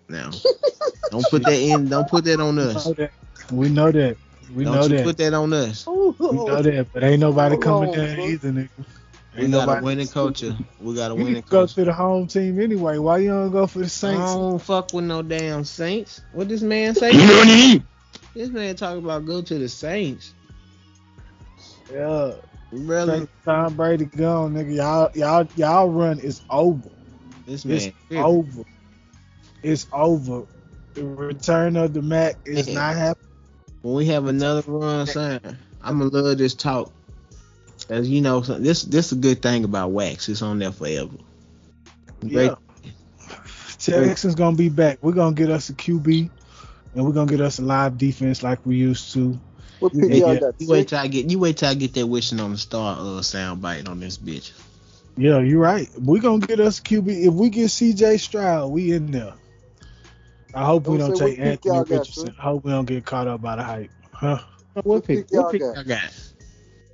Now, 0.10 0.32
don't 1.12 1.26
put 1.30 1.43
that 1.43 1.60
in. 1.60 1.89
Don't 1.89 2.08
put 2.10 2.26
that 2.26 2.39
on 2.39 2.58
us. 2.58 2.88
We 3.52 3.70
know 3.70 3.91
that. 3.91 4.18
We 4.54 4.64
don't 4.64 4.74
know 4.74 4.84
you 4.84 4.89
that. 4.89 5.04
put 5.04 5.18
that 5.18 5.34
on 5.34 5.54
us. 5.54 5.86
we 5.86 5.93
know 5.93 6.62
that. 6.62 6.88
But 6.91 7.04
ain't 7.04 7.20
nobody 7.20 7.58
coming 7.58 7.89
on, 7.89 7.96
down 7.96 8.20
either, 8.20 8.52
nigga. 8.52 8.70
We 9.36 9.43
Ain't 9.43 9.54
got 9.54 9.80
a 9.80 9.84
winning 9.84 10.08
culture. 10.08 10.56
We 10.80 10.96
got 10.96 11.12
a 11.12 11.16
winning 11.16 11.34
need 11.34 11.43
to 11.43 11.50
go 11.50 11.58
culture. 11.60 11.74
to 11.76 11.86
the 11.86 11.93
home 11.93 12.28
team 12.28 12.60
anyway. 12.60 12.98
Why 12.98 13.18
you 13.18 13.30
don't 13.30 13.52
go 13.52 13.68
for 13.68 13.80
the 13.80 13.89
Saints? 13.89 14.22
I 14.22 14.26
Saints? 14.26 14.36
don't 14.36 14.60
fuck 14.60 14.93
with 14.93 15.06
no 15.06 15.22
damn 15.22 15.66
Saints. 15.66 16.22
What 16.32 16.48
this 16.48 16.62
man 16.62 16.96
say? 16.96 17.12
This 18.36 18.50
man 18.50 18.76
talking 18.76 19.04
about 19.04 19.26
go 19.26 19.42
to 19.42 19.58
the 19.58 19.68
Saints, 19.68 20.34
Yeah. 21.92 22.34
Straight 22.70 23.30
Tom 23.46 23.76
Brady 23.76 24.06
gone, 24.06 24.54
nigga. 24.54 24.76
Y'all, 24.76 25.10
y'all, 25.16 25.48
y'all 25.56 25.90
run 25.90 26.20
is 26.20 26.42
over. 26.50 26.90
This 27.46 27.64
man, 27.64 27.78
It's 27.78 27.96
over. 28.12 28.64
It's 29.64 29.88
over. 29.94 30.46
The 30.94 31.06
return 31.06 31.78
of 31.78 31.94
the 31.94 32.02
Mac 32.02 32.36
is 32.46 32.68
not 32.68 32.96
happening. 32.96 33.30
When 33.82 33.96
we 33.96 34.06
have 34.08 34.26
another 34.26 34.64
run, 34.66 35.08
son, 35.08 35.40
I'm 35.82 36.00
gonna 36.00 36.10
love 36.10 36.38
this 36.38 36.54
talk. 36.54 36.92
As 37.90 38.10
you 38.10 38.22
know, 38.22 38.42
this 38.42 38.84
this 38.84 39.12
a 39.12 39.16
good 39.16 39.42
thing 39.42 39.64
about 39.64 39.92
Wax. 39.92 40.28
It's 40.28 40.42
on 40.42 40.60
there 40.60 40.72
forever. 40.72 41.12
Great. 42.22 42.52
Yeah. 42.52 44.00
Texans 44.02 44.36
gonna 44.36 44.56
be 44.56 44.70
back. 44.70 44.98
We're 45.02 45.12
gonna 45.14 45.36
get 45.36 45.50
us 45.50 45.70
a 45.70 45.74
QB, 45.74 46.30
and 46.96 47.06
we're 47.06 47.12
gonna 47.12 47.30
get 47.30 47.41
us 47.41 47.60
a 47.60 47.62
live 47.62 47.98
defense 47.98 48.41
like 48.41 48.66
we 48.66 48.78
used 48.78 49.14
to. 49.14 49.39
What 49.80 49.93
y'all 49.93 50.39
got? 50.39 50.60
You 50.60 50.68
wait 50.70 50.88
till 50.88 51.00
I 51.00 51.08
get 51.08 51.30
you 51.30 51.38
wait 51.38 51.58
till 51.58 51.70
I 51.70 51.74
get 51.74 51.93
that 51.93 52.08
wishing 52.08 52.39
on 52.39 52.54
the 52.54 52.58
star 52.58 52.98
uh 52.98 53.22
sound 53.22 53.62
bite 53.62 53.88
on 53.88 54.00
this 54.00 54.18
bitch. 54.18 54.52
Yeah, 55.18 55.39
you're 55.39 55.60
right. 55.60 55.89
We're 56.00 56.22
gonna 56.22 56.46
get 56.46 56.60
us 56.60 56.80
QB. 56.80 57.28
If 57.28 57.34
we 57.34 57.50
get 57.50 57.68
CJ 57.68 58.20
Stroud, 58.20 58.72
we 58.72 58.93
in 58.93 59.12
there. 59.12 59.34
I 60.54 60.66
hope 60.66 60.88
we 60.88 60.98
Don't 60.98 61.10
don't 61.10 61.20
take 61.20 61.39
Anthony 61.39 61.76
y'all 61.76 61.84
got, 61.84 62.00
Richardson. 62.00 62.36
I 62.39 62.43
hope 62.43 62.64
we 62.64 62.72
don't 62.72 62.86
get 62.86 63.06
caught 63.06 63.28
up 63.28 63.41
by 63.41 63.58
the 63.58 63.64
hype. 63.64 63.91
Huh? 64.12 64.39
What 64.84 65.06
pick? 65.06 65.28
pick 65.28 65.32
y'all 65.32 65.43
What 65.43 65.52
pick 65.52 65.62
got? 65.62 65.78
I 65.78 65.84
got? 65.84 66.32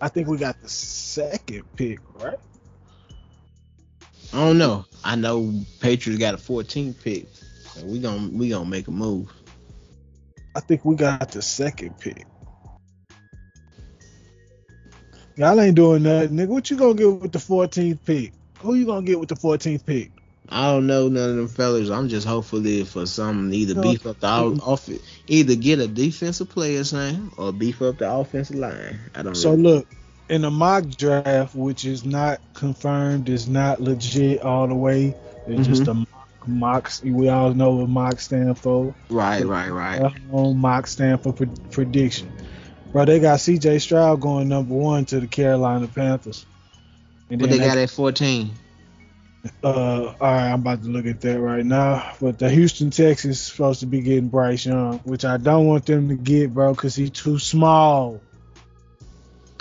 I 0.01 0.07
think 0.07 0.27
we 0.27 0.37
got 0.37 0.59
the 0.61 0.69
second 0.69 1.63
pick, 1.75 1.99
right? 2.15 2.39
I 4.33 4.37
don't 4.37 4.57
know. 4.57 4.85
I 5.03 5.15
know 5.15 5.53
Patriots 5.79 6.19
got 6.19 6.33
a 6.33 6.37
14 6.37 6.95
pick. 6.95 7.27
So 7.35 7.85
we 7.85 7.99
gonna 7.99 8.29
we 8.31 8.49
gonna 8.49 8.65
make 8.65 8.87
a 8.87 8.91
move. 8.91 9.31
I 10.55 10.59
think 10.59 10.83
we 10.83 10.95
got 10.95 11.31
the 11.31 11.41
second 11.41 11.97
pick. 11.99 12.25
Y'all 15.37 15.59
ain't 15.59 15.75
doing 15.75 16.03
nothing, 16.03 16.31
nigga. 16.31 16.47
What 16.47 16.69
you 16.69 16.77
gonna 16.77 16.93
get 16.93 17.09
with 17.09 17.31
the 17.31 17.39
14th 17.39 17.99
pick? 18.05 18.33
Who 18.59 18.75
you 18.75 18.85
gonna 18.85 19.05
get 19.05 19.19
with 19.19 19.29
the 19.29 19.35
14th 19.35 19.85
pick? 19.85 20.11
I 20.49 20.71
don't 20.71 20.85
know 20.87 21.07
none 21.07 21.29
of 21.29 21.35
them 21.37 21.47
fellas. 21.47 21.89
I'm 21.89 22.09
just 22.09 22.27
hopefully 22.27 22.83
for 22.83 23.05
some 23.05 23.53
either 23.53 23.75
No. 23.75 23.81
beef 23.81 24.05
up 24.05 24.19
the 24.19 24.27
off, 24.27 24.67
off 24.67 24.89
either 25.27 25.55
get 25.55 25.79
a 25.79 25.87
defensive 25.87 26.49
player 26.49 26.83
son 26.83 27.31
or 27.37 27.53
beef 27.53 27.81
up 27.81 27.99
the 27.99 28.11
offensive 28.11 28.57
line. 28.57 28.99
I 29.15 29.23
don't 29.23 29.35
So 29.35 29.51
really- 29.51 29.63
look, 29.63 29.87
in 30.27 30.43
a 30.43 30.51
mock 30.51 30.89
draft, 30.89 31.55
which 31.55 31.85
is 31.85 32.05
not 32.05 32.41
confirmed, 32.53 33.29
is 33.29 33.47
not 33.47 33.81
legit 33.81 34.41
all 34.41 34.67
the 34.67 34.75
way. 34.75 35.15
It's 35.47 35.67
just 35.67 35.83
mm-hmm. 35.83 36.03
a 36.03 36.07
mock. 36.47 36.91
We 37.03 37.29
all 37.29 37.53
know 37.53 37.71
what 37.75 37.89
mock 37.89 38.19
stand 38.19 38.57
for. 38.57 38.93
right, 39.09 39.45
right, 39.45 39.69
right. 39.69 40.13
On 40.31 40.57
mock 40.57 40.87
stand 40.87 41.21
for 41.21 41.33
pre- 41.33 41.49
prediction. 41.71 42.31
Bro, 42.91 43.05
they 43.05 43.19
got 43.19 43.39
C.J. 43.39 43.79
Stroud 43.79 44.19
going 44.19 44.49
number 44.49 44.73
one 44.73 45.05
to 45.05 45.19
the 45.19 45.27
Carolina 45.27 45.87
Panthers. 45.87 46.45
And 47.29 47.39
What 47.39 47.49
they 47.49 47.57
then 47.57 47.67
got 47.67 47.77
at 47.77 47.89
14? 47.89 48.51
Uh, 49.63 49.67
all 49.67 50.15
right, 50.19 50.51
I'm 50.51 50.59
about 50.59 50.83
to 50.83 50.89
look 50.89 51.05
at 51.05 51.21
that 51.21 51.39
right 51.39 51.65
now. 51.65 52.13
But 52.21 52.37
the 52.37 52.49
Houston 52.49 52.91
Texans 52.91 53.39
supposed 53.39 53.79
to 53.79 53.85
be 53.85 54.01
getting 54.01 54.27
Bryce 54.27 54.65
Young, 54.65 54.99
which 54.99 55.25
I 55.25 55.37
don't 55.37 55.65
want 55.67 55.85
them 55.85 56.09
to 56.09 56.15
get, 56.15 56.53
bro, 56.53 56.73
because 56.73 56.95
he's 56.95 57.11
too 57.11 57.39
small. 57.39 58.21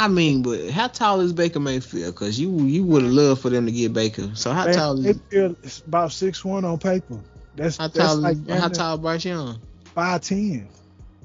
I 0.01 0.09
mean, 0.09 0.41
but 0.41 0.71
how 0.71 0.89
tall 0.89 1.21
is 1.21 1.35
Baker 1.35 1.61
Mayfield? 1.61 2.15
Cause 2.15 2.39
you 2.39 2.63
you 2.63 2.83
would 2.85 3.03
have 3.03 3.13
loved 3.13 3.43
for 3.43 3.51
them 3.51 3.67
to 3.67 3.73
get 3.73 3.93
Baker. 3.93 4.31
So 4.35 4.51
how 4.51 4.65
Man, 4.65 4.75
tall 4.75 4.99
is 4.99 5.05
Mayfield 5.05 5.57
is 5.63 5.83
about 5.87 6.11
six 6.11 6.43
one 6.43 6.65
on 6.65 6.79
paper. 6.79 7.21
That's 7.55 7.77
how 7.77 7.89
that's 7.89 7.99
tall 7.99 8.17
like 8.17 8.49
how 8.49 8.69
tall 8.69 8.97
Bryce 8.97 9.27
Young? 9.27 9.61
five 9.95 10.23
ten. 10.23 10.67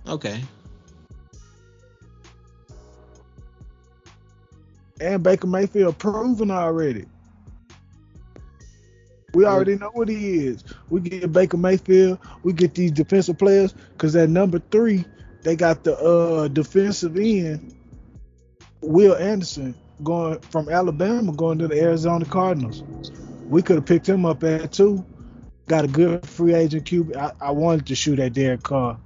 Okay. 0.05 0.43
And 4.99 5.23
Baker 5.23 5.47
Mayfield 5.47 5.97
proven 5.97 6.51
already. 6.51 7.05
We 9.33 9.45
already 9.45 9.77
know 9.77 9.91
what 9.93 10.09
he 10.09 10.47
is. 10.47 10.65
We 10.89 10.99
get 10.99 11.31
Baker 11.31 11.55
Mayfield. 11.55 12.19
We 12.43 12.51
get 12.51 12.75
these 12.75 12.91
defensive 12.91 13.37
players 13.37 13.71
because 13.93 14.17
at 14.17 14.27
number 14.27 14.59
three 14.59 15.05
they 15.43 15.55
got 15.55 15.85
the 15.85 15.97
uh 15.97 16.49
defensive 16.49 17.15
end 17.15 17.73
Will 18.81 19.15
Anderson 19.15 19.75
going 20.03 20.39
from 20.39 20.69
Alabama 20.69 21.31
going 21.33 21.57
to 21.59 21.67
the 21.67 21.79
Arizona 21.79 22.25
Cardinals. 22.25 22.83
We 23.47 23.61
could 23.61 23.77
have 23.77 23.85
picked 23.85 24.07
him 24.07 24.25
up 24.25 24.43
at 24.43 24.71
two. 24.71 25.05
Got 25.67 25.85
a 25.85 25.87
good 25.87 26.27
free 26.27 26.53
agent 26.53 26.85
QB. 26.85 27.15
I, 27.15 27.31
I 27.41 27.51
wanted 27.51 27.87
to 27.87 27.95
shoot 27.95 28.19
at 28.19 28.33
Derek 28.33 28.63
Carr. 28.63 28.99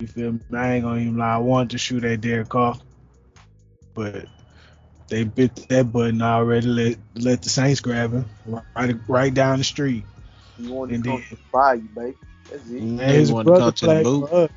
You 0.00 0.06
feel 0.06 0.32
me? 0.32 0.40
I 0.54 0.74
ain't 0.74 0.84
gonna 0.84 1.00
even 1.00 1.16
lie. 1.16 1.34
I 1.34 1.38
wanted 1.38 1.70
to 1.70 1.78
shoot 1.78 2.04
at 2.04 2.20
Derek 2.20 2.48
Carr, 2.48 2.78
but 3.94 4.26
they 5.08 5.24
bit 5.24 5.54
that 5.68 5.92
button 5.92 6.20
already. 6.22 6.66
Let 6.66 6.98
let 7.14 7.42
the 7.42 7.48
Saints 7.48 7.80
grab 7.80 8.12
him 8.12 8.24
right 8.74 8.96
right 9.06 9.32
down 9.32 9.58
the 9.58 9.64
street. 9.64 10.04
You 10.58 10.72
want 10.72 10.90
to 10.90 10.94
And 10.96 11.04
come 11.04 11.12
then- 11.30 11.38
to 11.38 11.44
buy 11.52 11.74
you, 11.74 11.88
baby. 11.94 12.16
That's 12.50 12.70
it. 12.70 12.82
And 12.82 12.98
They 12.98 13.14
his 13.14 13.32
brother 13.32 13.72
to 13.72 13.84
played 13.86 14.04
for 14.04 14.34
us. 14.34 14.50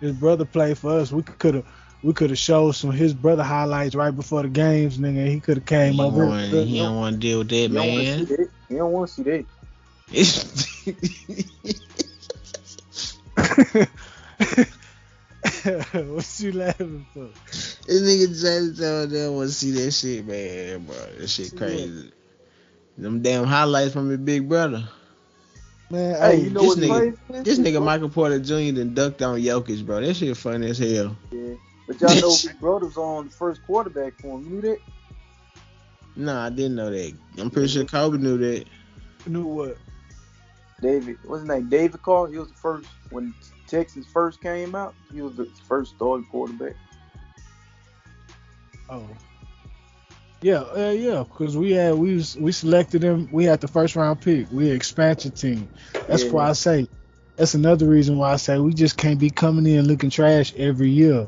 His 0.00 0.12
brother 0.12 0.44
played 0.44 0.78
for 0.78 0.90
us. 0.92 1.10
We 1.12 1.22
could 1.22 1.54
have 1.54 1.66
we 2.02 2.12
could 2.12 2.30
have 2.30 2.38
showed 2.38 2.72
some 2.72 2.90
of 2.90 2.96
his 2.96 3.14
brother 3.14 3.42
highlights 3.42 3.94
right 3.94 4.14
before 4.14 4.42
the 4.42 4.48
games, 4.48 4.98
nigga. 4.98 5.26
He 5.28 5.40
could 5.40 5.56
have 5.58 5.66
came 5.66 5.96
don't 5.96 6.12
over. 6.12 6.26
want 6.26 6.50
he 6.52 6.78
don't 6.78 6.96
want 6.96 7.14
to 7.14 7.18
deal 7.20 7.38
with 7.38 7.48
that 7.48 7.56
You 7.56 7.68
don't 7.68 7.88
want 7.88 8.00
to 8.00 8.04
man. 8.04 8.26
see 8.26 8.36
that. 8.36 8.48
You 8.68 8.76
don't 8.78 8.92
want 8.92 9.08
to 9.08 9.14
see 9.14 9.22
that. 9.22 9.44
what 15.94 16.40
you 16.40 16.52
laughing 16.52 17.06
for? 17.12 17.28
This 17.86 18.02
nigga 18.02 18.42
James 18.42 18.78
Jones 18.78 19.12
don't 19.12 19.36
want 19.36 19.48
to 19.48 19.54
see 19.54 19.70
that 19.72 19.90
shit, 19.92 20.26
man, 20.26 20.84
bro. 20.86 20.94
That 21.18 21.28
shit 21.28 21.56
crazy. 21.56 22.12
Them 22.98 23.22
damn 23.22 23.44
highlights 23.44 23.92
from 23.92 24.08
his 24.08 24.18
big 24.18 24.48
brother. 24.48 24.88
Man, 25.90 26.14
Hey, 26.20 26.36
hey, 26.38 26.44
you 26.44 26.50
know 26.50 26.74
this 26.74 26.84
nigga- 26.84 27.16
crazy? 27.28 27.42
This 27.44 27.58
nigga 27.58 27.82
Michael 27.84 28.08
Porter 28.08 28.40
Jr. 28.40 28.76
done 28.76 28.94
ducked 28.94 29.22
on 29.22 29.40
Jokic, 29.40 29.84
bro. 29.86 30.00
That 30.00 30.14
shit 30.14 30.36
funny 30.36 30.68
as 30.70 30.78
hell. 30.78 31.16
Yeah. 31.30 31.54
But 31.86 32.00
y'all 32.00 32.16
know 32.16 32.30
his 32.42 32.52
brother's 32.60 32.96
on 32.96 33.26
the 33.26 33.30
first 33.30 33.62
quarterback 33.64 34.14
for 34.20 34.38
him. 34.38 34.44
You 34.44 34.50
knew 34.50 34.60
that? 34.62 34.78
Nah, 36.16 36.46
I 36.46 36.50
didn't 36.50 36.76
know 36.76 36.90
that. 36.90 37.14
I'm 37.38 37.50
pretty 37.50 37.68
sure 37.68 37.84
Kobe 37.84 38.18
knew 38.18 38.38
that. 38.38 38.64
knew 39.26 39.44
what? 39.44 39.76
David, 40.80 41.16
what's 41.24 41.40
his 41.40 41.48
name? 41.48 41.68
David 41.68 42.02
Carr. 42.02 42.28
He 42.28 42.38
was 42.38 42.48
the 42.48 42.54
first 42.54 42.88
when 43.10 43.34
Texas 43.66 44.06
first 44.12 44.40
came 44.42 44.74
out. 44.74 44.94
He 45.12 45.22
was 45.22 45.36
the 45.36 45.46
first 45.68 45.94
starting 45.96 46.26
quarterback. 46.30 46.74
Oh. 48.88 49.08
Yeah, 50.42 50.60
uh, 50.60 50.90
yeah, 50.90 51.24
because 51.24 51.56
we 51.56 51.72
had 51.72 51.94
we 51.94 52.14
was, 52.14 52.36
we 52.36 52.52
selected 52.52 53.02
him. 53.02 53.28
We 53.32 53.44
had 53.44 53.60
the 53.60 53.68
first 53.68 53.96
round 53.96 54.20
pick. 54.20 54.46
We 54.52 54.70
an 54.70 54.76
expansion 54.76 55.32
team. 55.32 55.68
That's 56.06 56.24
Yeah. 56.24 56.30
why 56.30 56.50
I 56.50 56.52
say. 56.52 56.88
That's 57.36 57.54
another 57.54 57.86
reason 57.86 58.16
why 58.16 58.32
I 58.32 58.36
say 58.36 58.58
we 58.58 58.72
just 58.72 58.96
can't 58.96 59.18
be 59.18 59.28
coming 59.30 59.66
in 59.66 59.86
looking 59.86 60.08
trash 60.10 60.54
every 60.56 60.88
year, 60.88 61.26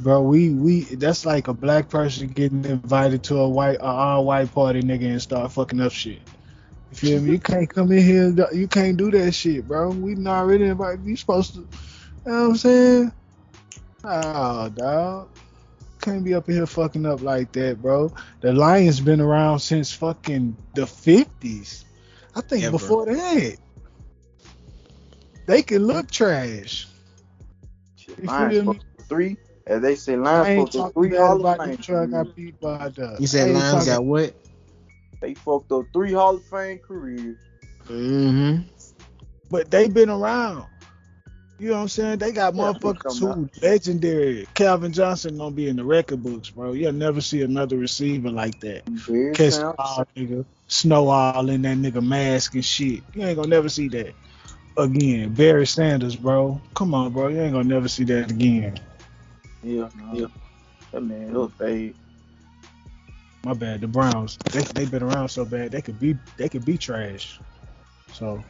bro. 0.00 0.22
We 0.22 0.50
we 0.50 0.82
that's 0.82 1.24
like 1.26 1.48
a 1.48 1.54
black 1.54 1.88
person 1.88 2.28
getting 2.28 2.64
invited 2.64 3.22
to 3.24 3.38
a 3.38 3.48
white 3.48 3.78
a 3.78 3.84
all 3.84 4.24
white 4.24 4.52
party, 4.52 4.82
nigga, 4.82 5.06
and 5.06 5.22
start 5.22 5.52
fucking 5.52 5.80
up 5.80 5.92
shit. 5.92 6.20
You 6.90 6.96
feel 6.96 7.20
me? 7.22 7.32
You 7.32 7.38
can't 7.40 7.68
come 7.68 7.92
in 7.92 8.02
here. 8.04 8.30
do- 8.32 8.56
You 8.56 8.68
can't 8.68 8.96
do 8.96 9.10
that 9.12 9.32
shit, 9.32 9.66
bro. 9.66 9.90
We 9.90 10.14
not 10.14 10.40
already 10.44 10.64
invited. 10.64 11.04
You 11.04 11.16
supposed 11.16 11.54
to. 11.54 11.60
You 11.60 11.66
know 12.26 12.32
what 12.42 12.48
I'm 12.50 12.56
saying? 12.56 13.12
Oh, 14.04 14.68
dog 14.70 15.28
can't 16.04 16.22
be 16.22 16.34
up 16.34 16.48
in 16.50 16.56
here 16.56 16.66
fucking 16.66 17.06
up 17.06 17.22
like 17.22 17.50
that, 17.52 17.80
bro. 17.80 18.12
The 18.42 18.52
Lions 18.52 19.00
been 19.00 19.20
around 19.22 19.60
since 19.60 19.90
fucking 19.90 20.54
the 20.74 20.82
50s. 20.82 21.84
I 22.34 22.42
think 22.42 22.64
Ever. 22.64 22.72
before 22.72 23.06
that. 23.06 23.56
They 25.46 25.62
can 25.62 25.86
look 25.86 26.10
trash. 26.10 26.86
Shit, 27.96 28.18
You 28.18 28.28
Lions 28.28 28.52
feel 28.54 28.64
me? 28.64 28.80
three. 29.08 29.36
As 29.66 29.80
they 29.80 29.94
say, 29.94 30.14
I 30.14 30.16
Lions 30.16 30.48
ain't 30.48 30.72
supposed 30.72 30.94
three 30.94 31.16
Hall 31.16 31.40
about 31.40 31.58
of 31.58 31.66
Fame. 31.66 31.76
truck 31.78 32.12
I 32.12 32.22
careers. 32.22 32.34
beat 32.34 32.60
by 32.60 32.88
the. 32.90 33.16
You 33.18 33.26
said 33.26 33.48
I 33.48 33.52
Lions 33.52 33.86
got 33.86 34.04
what? 34.04 34.34
They 35.20 35.34
fucked 35.34 35.72
up 35.72 35.84
three 35.92 36.12
Hall 36.12 36.36
of 36.36 36.44
Fame 36.44 36.78
careers. 36.86 37.36
Mm-hmm. 37.88 38.62
But 39.50 39.70
they 39.70 39.88
been 39.88 40.10
around. 40.10 40.66
You 41.58 41.68
know 41.68 41.76
what 41.76 41.82
I'm 41.82 41.88
saying? 41.88 42.18
They 42.18 42.32
got 42.32 42.54
Yeah, 42.54 42.72
motherfuckers 42.72 42.98
come 42.98 43.16
who 43.34 43.48
legendary. 43.62 44.46
Calvin 44.54 44.92
Johnson 44.92 45.38
gonna 45.38 45.54
be 45.54 45.68
in 45.68 45.76
the 45.76 45.84
record 45.84 46.22
books, 46.22 46.50
bro. 46.50 46.72
You'll 46.72 46.92
never 46.92 47.20
see 47.20 47.42
another 47.42 47.76
receiver 47.76 48.30
like 48.30 48.58
that. 48.60 48.84
Barry 49.06 49.32
catch 49.34 49.52
Sanders. 49.52 49.58
the 49.70 49.74
ball, 49.76 50.06
nigga. 50.16 50.44
Snow 50.66 51.08
all 51.08 51.48
in 51.48 51.62
that 51.62 51.78
nigga 51.78 52.02
mask 52.04 52.54
and 52.54 52.64
shit. 52.64 53.02
You 53.14 53.24
ain't 53.24 53.36
gonna 53.36 53.48
never 53.48 53.68
see 53.68 53.88
that 53.88 54.14
again. 54.76 55.32
Barry 55.32 55.66
Sanders, 55.66 56.16
bro. 56.16 56.60
Come 56.74 56.92
on, 56.92 57.12
bro. 57.12 57.28
You 57.28 57.40
ain't 57.40 57.52
gonna 57.52 57.64
never 57.68 57.88
see 57.88 58.04
that 58.04 58.30
again. 58.30 58.78
Yeah, 59.64 59.88
yeah. 60.12 60.26
That 60.92 61.00
man, 61.02 61.32
that 61.32 61.38
was 61.38 61.52
bad. 61.52 61.94
My 63.44 63.54
bad. 63.54 63.80
The 63.80 63.88
Browns, 63.88 64.36
they 64.52 64.60
they 64.60 64.84
been 64.86 65.02
around 65.02 65.28
so 65.28 65.44
bad 65.44 65.70
they 65.72 65.82
could 65.82 65.98
be 65.98 66.16
they 66.36 66.48
could 66.48 66.64
be 66.64 66.78
trash. 66.78 67.40
So 68.12 68.42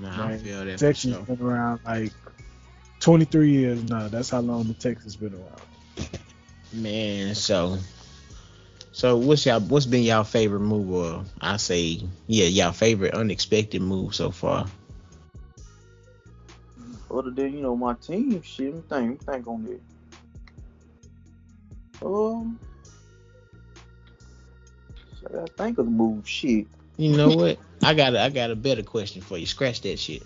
Nah, 0.00 0.26
I 0.26 0.28
Man, 0.28 0.38
feel 0.38 0.64
that 0.64 0.78
for 0.78 0.86
Texas 0.86 1.14
sure. 1.14 1.22
been 1.22 1.40
around 1.40 1.80
like 1.84 2.12
23 3.00 3.50
years 3.50 3.84
now. 3.84 4.08
That's 4.08 4.30
how 4.30 4.40
long 4.40 4.64
the 4.64 4.74
Texas 4.74 5.16
been 5.16 5.34
around. 5.34 5.60
Man, 6.72 7.34
so 7.34 7.78
so 8.92 9.16
what's 9.16 9.46
y'all 9.46 9.60
what's 9.60 9.86
been 9.86 10.02
y'all 10.02 10.24
favorite 10.24 10.60
move 10.60 10.90
or 10.90 11.24
I 11.40 11.56
say 11.58 12.00
yeah, 12.26 12.46
y'all 12.46 12.72
favorite 12.72 13.14
unexpected 13.14 13.82
move 13.82 14.14
so 14.14 14.30
far? 14.30 14.66
Other 17.10 17.30
than, 17.30 17.54
you 17.54 17.62
know, 17.62 17.76
my 17.76 17.94
team 17.94 18.42
shit, 18.42 18.74
let 18.74 18.74
me 18.74 18.80
think, 18.80 18.90
let 18.90 19.02
me 19.02 19.16
think 19.16 19.46
on 19.46 19.64
that. 19.64 19.80
Um, 22.06 22.58
I 25.26 25.32
gotta 25.32 25.52
think 25.52 25.78
of 25.78 25.86
the 25.86 25.90
move. 25.90 26.28
Shit. 26.28 26.66
You 26.96 27.16
know 27.16 27.30
what? 27.30 27.58
I 27.82 27.94
got 27.94 28.14
a, 28.14 28.22
I 28.22 28.30
got 28.30 28.50
a 28.50 28.56
better 28.56 28.82
question 28.82 29.22
for 29.22 29.38
you. 29.38 29.46
Scratch 29.46 29.80
that 29.82 29.98
shit. 29.98 30.22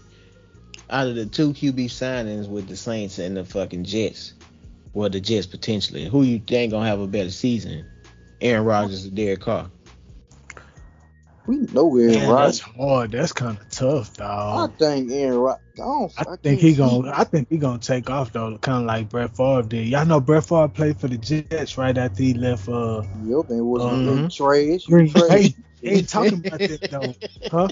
Out 0.90 1.06
of 1.06 1.14
the 1.14 1.26
two 1.26 1.52
QB 1.52 1.86
signings 1.86 2.48
with 2.48 2.68
the 2.68 2.76
Saints 2.76 3.18
and 3.18 3.36
the 3.36 3.44
fucking 3.44 3.84
Jets, 3.84 4.34
well 4.92 5.10
the 5.10 5.20
Jets 5.20 5.46
potentially, 5.46 6.08
who 6.08 6.22
you 6.22 6.38
think 6.38 6.72
gonna 6.72 6.86
have 6.86 7.00
a 7.00 7.06
better 7.06 7.30
season? 7.30 7.86
Aaron 8.40 8.64
Rodgers 8.64 9.06
or 9.06 9.10
Derek 9.10 9.40
Carr? 9.40 9.70
We 11.48 11.56
know 11.72 11.96
Aaron 11.96 12.12
Man, 12.14 12.36
that's 12.36 12.58
hard. 12.58 13.12
That's 13.12 13.32
kind 13.32 13.56
of 13.58 13.70
tough, 13.70 14.12
though. 14.18 14.24
I 14.26 14.68
think 14.78 15.10
Aaron 15.10 15.38
Rodgers. 15.38 16.14
I, 16.18 16.32
I 16.32 16.36
think 16.36 16.60
he 16.60 16.74
gonna. 16.74 17.10
I 17.10 17.24
think 17.24 17.48
he 17.48 17.56
gonna 17.56 17.78
take 17.78 18.10
off 18.10 18.32
though, 18.34 18.58
kind 18.58 18.82
of 18.82 18.84
like 18.84 19.08
Brett 19.08 19.34
Favre 19.34 19.62
did. 19.62 19.88
Y'all 19.88 20.04
know 20.04 20.20
Brett 20.20 20.44
Favre 20.44 20.68
played 20.68 21.00
for 21.00 21.08
the 21.08 21.16
Jets 21.16 21.78
right 21.78 21.96
after 21.96 22.22
he 22.22 22.34
left. 22.34 22.68
Uh, 22.68 23.02
Yep, 23.24 23.48
and 23.48 23.64
was 23.66 23.82
Mhm. 23.82 24.26
uh, 24.26 24.28
trash. 24.28 24.88
You 24.88 25.08
trash. 25.08 25.54
They 25.80 25.88
ain't 25.90 26.08
talking 26.10 26.34
about 26.44 26.58
that 26.58 26.80
though, 26.90 27.14
huh? 27.50 27.68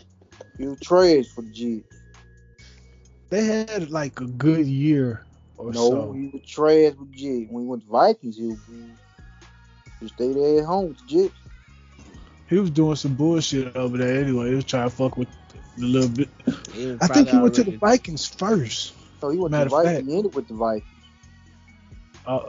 You 0.57 0.75
trash 0.83 1.27
for 1.27 1.43
the 1.43 1.51
Jets. 1.51 2.01
They 3.29 3.45
had 3.45 3.91
like 3.91 4.21
a 4.23 4.27
good 4.27 4.67
year 4.67 5.27
or 5.59 5.73
No, 5.73 5.91
so. 5.91 6.13
he 6.13 6.29
was 6.29 6.43
trash 6.47 6.95
with 6.99 7.13
Jets. 7.13 7.51
When 7.51 7.65
he 7.65 7.69
went 7.69 7.83
to 7.83 7.89
Vikings, 7.91 8.37
he 8.39 8.47
was. 8.47 8.59
He 10.01 10.09
stayed 10.09 10.37
there 10.37 10.61
at 10.61 10.65
home 10.65 10.89
with 10.89 10.99
the 10.99 11.07
Jets. 11.25 11.35
He 12.49 12.59
was 12.59 12.71
doing 12.71 12.97
some 12.97 13.15
bullshit 13.15 13.75
over 13.77 13.97
there 13.99 14.23
anyway. 14.23 14.51
He 14.51 14.55
was 14.55 14.65
trying 14.65 14.89
to 14.89 14.95
fuck 14.95 15.17
with 15.17 15.29
a 15.29 15.81
little 15.81 16.09
bit. 16.09 16.29
I 17.01 17.07
think 17.09 17.29
he 17.29 17.37
went 17.39 17.55
to 17.55 17.65
the 17.65 17.77
Vikings 17.77 18.27
first. 18.27 18.95
So 19.21 19.31
he 19.31 19.39
went 19.39 19.51
Matter 19.53 19.71
to 19.71 19.77
the. 19.77 19.83
Vikings. 19.83 20.09
He 20.09 20.17
ended 20.17 20.35
with 20.35 20.49
the 20.49 20.55
Vikings. 20.55 20.91
Uh, 22.27 22.41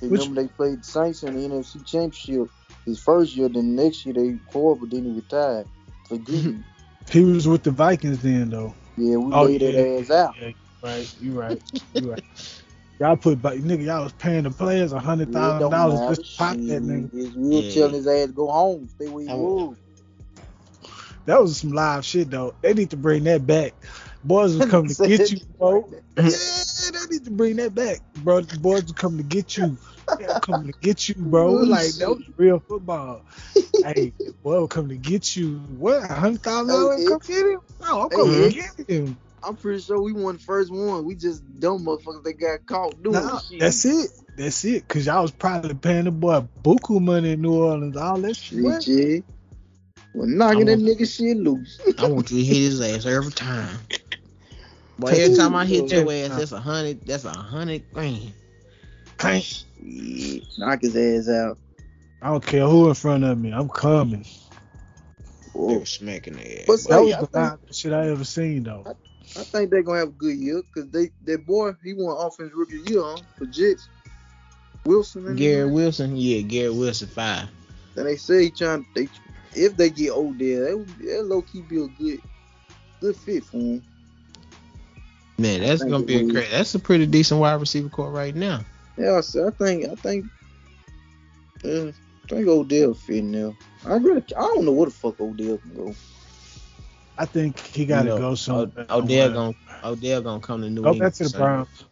They 0.00 0.08
Which- 0.08 0.20
remember 0.22 0.42
they 0.42 0.48
played 0.48 0.80
the 0.80 0.84
Saints 0.84 1.22
in 1.22 1.34
the 1.34 1.40
NFC 1.48 1.84
Championship 1.84 2.48
his 2.84 3.00
first 3.00 3.36
year. 3.36 3.48
Then 3.48 3.76
the 3.76 3.82
next 3.82 4.04
year 4.06 4.14
they 4.14 4.38
horrible. 4.52 4.86
Then 4.86 5.04
he 5.04 5.10
retired 5.12 5.66
for 6.08 6.18
he 7.10 7.24
was 7.24 7.46
with 7.48 7.62
the 7.64 7.70
Vikings 7.70 8.20
then 8.22 8.50
though. 8.50 8.74
yeah, 8.96 9.16
we 9.16 9.32
Oh, 9.32 9.44
laid 9.44 9.60
yeah. 9.62 9.70
that 9.72 10.00
ass 10.02 10.10
out. 10.10 10.34
Yeah, 10.40 10.52
right. 10.82 11.14
You 11.20 11.32
right. 11.32 11.62
You 11.94 12.10
right. 12.12 12.22
Y'all 13.00 13.16
put, 13.16 13.40
but 13.40 13.58
nigga, 13.58 13.84
y'all 13.84 14.02
was 14.04 14.12
paying 14.14 14.42
the 14.42 14.50
players 14.50 14.92
a 14.92 14.98
hundred 14.98 15.28
Yeah, 15.32 15.38
it 15.38 15.40
thousand 15.40 15.60
don't 15.60 15.70
dollars 15.70 16.00
just 16.08 16.32
to 16.32 16.36
pop 16.38 16.56
that 16.56 16.62
Shit, 16.66 16.82
nigga. 16.82 17.14
it's- 17.14 17.34
We 17.36 17.62
Yeah. 17.62 17.74
telling 17.74 17.94
his 17.94 18.06
ass 18.08 18.26
to 18.26 18.32
go 18.32 18.48
home, 18.48 18.88
stay 18.88 19.08
where 19.08 19.22
he 19.24 19.28
was. 19.28 19.76
That 21.26 21.40
was 21.42 21.58
some 21.58 21.72
live 21.72 22.04
shit 22.04 22.30
though. 22.30 22.54
They 22.62 22.74
need 22.74 22.90
to 22.90 22.96
bring 22.96 23.24
that 23.24 23.46
back. 23.46 23.74
Boys 24.24 24.56
will 24.56 24.66
come 24.66 24.88
to 24.88 24.94
get 25.06 25.30
you, 25.30 25.40
bro. 25.58 25.88
Yeah, 26.16 26.24
they 26.24 27.14
need 27.14 27.24
to 27.24 27.30
bring 27.30 27.56
that 27.56 27.74
back, 27.74 28.00
bro. 28.16 28.40
The 28.40 28.58
boys 28.58 28.86
will 28.86 28.94
come 28.94 29.16
to 29.18 29.22
get 29.22 29.56
you. 29.56 29.76
They'll 30.18 30.40
come 30.40 30.66
to 30.66 30.72
get 30.80 31.08
you, 31.08 31.14
bro. 31.16 31.48
Oh, 31.60 31.64
like 31.64 31.92
that 31.94 32.08
was 32.08 32.22
real 32.36 32.58
football. 32.66 33.22
hey, 33.84 34.12
boy 34.42 34.58
will 34.60 34.68
come 34.68 34.88
to 34.88 34.96
get 34.96 35.36
you. 35.36 35.58
What? 35.78 36.02
A 36.10 36.14
hundred 36.14 36.42
thousand 36.42 36.68
dollars? 36.68 37.08
Come 37.08 37.20
get 37.26 37.46
him? 37.46 37.60
No, 37.80 38.02
I'm 38.02 38.10
coming 38.10 38.32
Hey, 38.32 38.50
to 38.50 38.56
get 38.76 38.88
him. 38.88 39.18
I'm 39.42 39.56
pretty 39.56 39.80
sure 39.80 40.00
we 40.00 40.12
won 40.12 40.34
the 40.36 40.40
first 40.40 40.70
one. 40.72 41.04
We 41.04 41.14
just 41.14 41.42
dumb 41.60 41.84
motherfuckers 41.84 42.24
that 42.24 42.34
got 42.40 42.66
caught 42.66 43.02
doing 43.02 43.14
Nah, 43.14 43.38
shit. 43.38 43.60
that's 43.60 43.84
it. 43.84 44.10
That's 44.36 44.64
it. 44.64 44.86
Cause 44.88 45.06
y'all 45.06 45.22
was 45.22 45.30
probably 45.30 45.74
paying 45.74 46.04
the 46.04 46.10
boy 46.10 46.46
buku 46.62 47.00
money 47.00 47.32
in 47.32 47.42
New 47.42 47.54
Orleans, 47.54 47.96
all 47.96 48.18
that 48.18 48.36
shit. 48.36 48.82
Shit, 48.84 48.86
yeah. 48.86 49.20
Well, 50.14 50.26
knocking 50.28 50.66
that 50.66 50.78
nigga 50.78 51.08
shit 51.12 51.36
loose. 51.36 51.80
I 51.98 52.06
want 52.08 52.30
you 52.30 52.38
to 52.38 52.44
hit 52.44 52.56
his 52.56 52.80
ass 52.80 53.06
every 53.06 53.32
time. 53.32 53.78
Boy, 54.98 55.08
every 55.08 55.36
time 55.36 55.54
I 55.54 55.64
hit 55.66 55.90
your 55.92 56.10
ass, 56.12 56.36
that's 56.36 56.52
a 56.52 56.60
hundred. 56.60 57.06
That's 57.06 57.24
a 57.24 57.30
hundred 57.30 57.84
grand. 57.92 58.32
Bang. 59.22 59.42
Shit, 59.42 60.44
knock 60.58 60.80
his 60.82 60.96
ass 60.96 61.28
out. 61.32 61.58
I 62.22 62.30
don't 62.30 62.44
care 62.44 62.66
who 62.66 62.88
in 62.88 62.94
front 62.94 63.22
of 63.24 63.38
me. 63.38 63.52
I'm 63.52 63.68
coming. 63.68 64.24
They 65.54 65.76
were 65.76 65.84
smacking 65.86 66.34
their 66.34 66.64
But 66.66 66.74
ass. 66.74 66.84
That 66.86 67.00
was 67.02 67.10
the 67.12 67.16
think- 67.26 67.32
loudest 67.34 67.80
shit 67.80 67.92
I 67.92 68.08
ever 68.10 68.24
seen 68.24 68.62
though. 68.64 68.84
I 68.86 68.92
think 69.44 69.70
they're 69.70 69.82
gonna 69.82 70.00
have 70.00 70.08
a 70.08 70.12
good 70.12 70.36
year 70.36 70.62
because 70.62 70.90
they 70.90 71.10
that 71.24 71.46
boy 71.46 71.74
he 71.82 71.94
won 71.94 72.16
offense 72.18 72.52
rookie 72.54 72.82
year 72.90 73.02
huh, 73.02 73.18
for 73.36 73.46
Jets. 73.46 73.88
Wilson 74.84 75.36
Gary. 75.36 75.70
Wilson, 75.70 76.16
yeah, 76.16 76.40
Gary 76.40 76.70
Wilson 76.70 77.08
five. 77.08 77.48
And 77.96 78.06
they 78.06 78.16
say 78.16 78.44
he 78.44 78.50
trying 78.50 78.86
they 78.94 79.08
if 79.54 79.76
they 79.76 79.90
get 79.90 80.12
Odell, 80.12 80.78
that 80.78 80.86
that 81.04 81.24
low 81.24 81.42
key 81.42 81.62
be 81.62 81.82
a 81.82 81.88
good 81.88 82.22
good 83.00 83.16
fit 83.16 83.44
for 83.44 83.58
him. 83.58 83.82
Man, 85.38 85.60
that's 85.60 85.84
gonna 85.84 86.04
be 86.04 86.16
a 86.16 86.24
great. 86.24 86.50
That's 86.50 86.74
a 86.74 86.78
pretty 86.78 87.06
decent 87.06 87.40
wide 87.40 87.60
receiver 87.60 87.88
core 87.88 88.10
right 88.10 88.34
now. 88.34 88.60
Yeah, 88.96 89.12
I, 89.12 89.18
I 89.18 89.50
think 89.50 89.88
I 89.88 89.94
think 89.94 90.26
uh, 91.64 91.88
I 91.88 92.28
think 92.28 92.48
Odell 92.48 92.94
fit 92.94 93.18
in 93.18 93.32
there. 93.32 93.52
I 93.86 93.94
really 93.94 94.22
I 94.36 94.40
don't 94.40 94.64
know 94.64 94.72
where 94.72 94.86
the 94.86 94.92
fuck 94.92 95.20
Odell 95.20 95.58
can 95.58 95.74
go. 95.74 95.94
I 97.18 97.24
think 97.24 97.58
he 97.58 97.84
got 97.84 98.02
to 98.02 98.08
You 98.08 98.14
know, 98.14 98.18
go 98.18 98.34
somewhere. 98.36 98.86
O- 98.88 99.02
Odell 99.02 99.32
gonna 99.32 99.54
Odell 99.84 100.22
gonna 100.22 100.40
come 100.40 100.62
to 100.62 100.70
New 100.70 100.82
go 100.82 100.92
England. 100.92 101.00
Go 101.00 101.04
back 101.04 101.14
to 101.14 101.22
the 101.24 101.28
son. 101.28 101.40
Browns. 101.40 101.84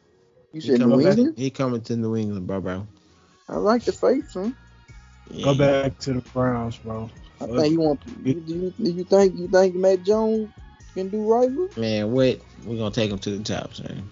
You 0.52 0.60
He 0.60 0.68
said 0.68 0.80
New 0.80 0.90
coming, 0.90 1.26
back, 1.26 1.36
he 1.36 1.50
coming 1.50 1.80
to 1.82 1.96
New 1.96 2.16
England, 2.16 2.46
bro, 2.46 2.60
bro. 2.60 2.86
I 3.48 3.56
like 3.56 3.84
the 3.84 3.92
face, 3.92 4.32
son. 4.32 4.56
Yeah. 5.30 5.44
Go 5.44 5.54
back 5.54 5.98
to 5.98 6.14
the 6.14 6.20
Browns, 6.20 6.78
bro. 6.78 7.10
I 7.40 7.46
think 7.46 7.72
you 7.72 7.80
want. 7.80 8.00
You, 8.24 8.34
do 8.34 8.54
you, 8.54 8.74
you 8.78 9.04
think 9.04 9.36
you 9.36 9.48
think 9.48 9.74
Mac 9.74 10.02
Jones 10.02 10.48
can 10.94 11.08
do 11.08 11.30
right 11.30 11.50
with? 11.50 11.76
Man, 11.76 12.12
what? 12.12 12.40
We're 12.64 12.78
gonna 12.78 12.90
take 12.92 13.10
him 13.10 13.18
to 13.18 13.36
the 13.36 13.42
top, 13.42 13.74
son. 13.74 14.08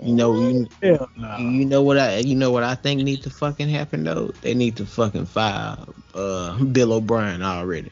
You 0.00 0.14
know, 0.14 0.34
you 0.34 0.68
nah. 1.16 1.38
you 1.38 1.64
know 1.64 1.82
what 1.82 1.98
I 1.98 2.18
you 2.18 2.34
know 2.34 2.50
what 2.50 2.64
I 2.64 2.74
think 2.74 3.02
need 3.02 3.22
to 3.22 3.30
fucking 3.30 3.68
happen 3.68 4.04
though. 4.04 4.32
They 4.40 4.54
need 4.54 4.76
to 4.76 4.86
fucking 4.86 5.26
fire 5.26 5.76
uh 6.14 6.56
Bill 6.72 6.92
O'Brien 6.94 7.42
already. 7.42 7.90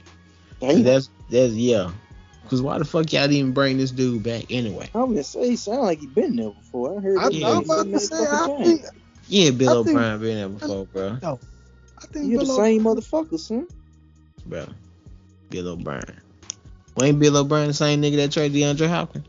That's 0.61 1.11
that's 1.29 1.53
yeah. 1.53 1.91
Cause 2.51 2.61
why 2.61 2.79
the 2.79 2.85
fuck 2.85 3.13
y'all 3.13 3.29
didn't 3.29 3.53
bring 3.53 3.79
this 3.79 3.93
dude 3.93 4.25
back 4.25 4.47
anyway? 4.51 4.91
I'm 4.93 5.11
gonna 5.11 5.23
say 5.23 5.51
he 5.51 5.55
sound 5.57 5.83
like 5.83 6.01
he 6.01 6.09
been 6.09 6.35
there 6.35 6.51
before. 6.51 6.99
I 6.99 7.01
heard. 7.01 7.19
I, 7.19 7.25
that 7.27 7.33
Yeah. 7.33 7.49
I'm 7.49 7.59
about 7.65 7.85
to 7.87 8.01
say, 8.01 8.17
I 8.17 8.27
fucking 8.27 8.65
think. 8.65 8.85
Yeah, 9.29 9.51
Bill 9.53 9.71
I 9.71 9.85
think- 9.85 9.89
O'Brien 9.97 10.21
been 10.21 10.37
there 10.37 10.49
before, 10.49 10.87
bro. 10.87 11.17
No, 11.23 11.39
I 11.97 12.07
think 12.07 12.29
You're 12.29 12.41
the 12.41 12.47
Bill 12.47 12.57
same 12.57 12.83
motherfucker, 12.83 13.39
son. 13.39 13.69
Bro, 14.47 14.67
Bill 15.51 15.69
O'Brien. 15.69 16.21
Well, 16.97 17.07
ain't 17.07 17.21
Bill 17.21 17.37
O'Brien 17.37 17.69
the 17.69 17.75
same 17.75 18.03
nigga 18.03 18.17
that 18.17 18.33
traded 18.33 18.61
DeAndre 18.61 18.89
Hopkins? 18.89 19.27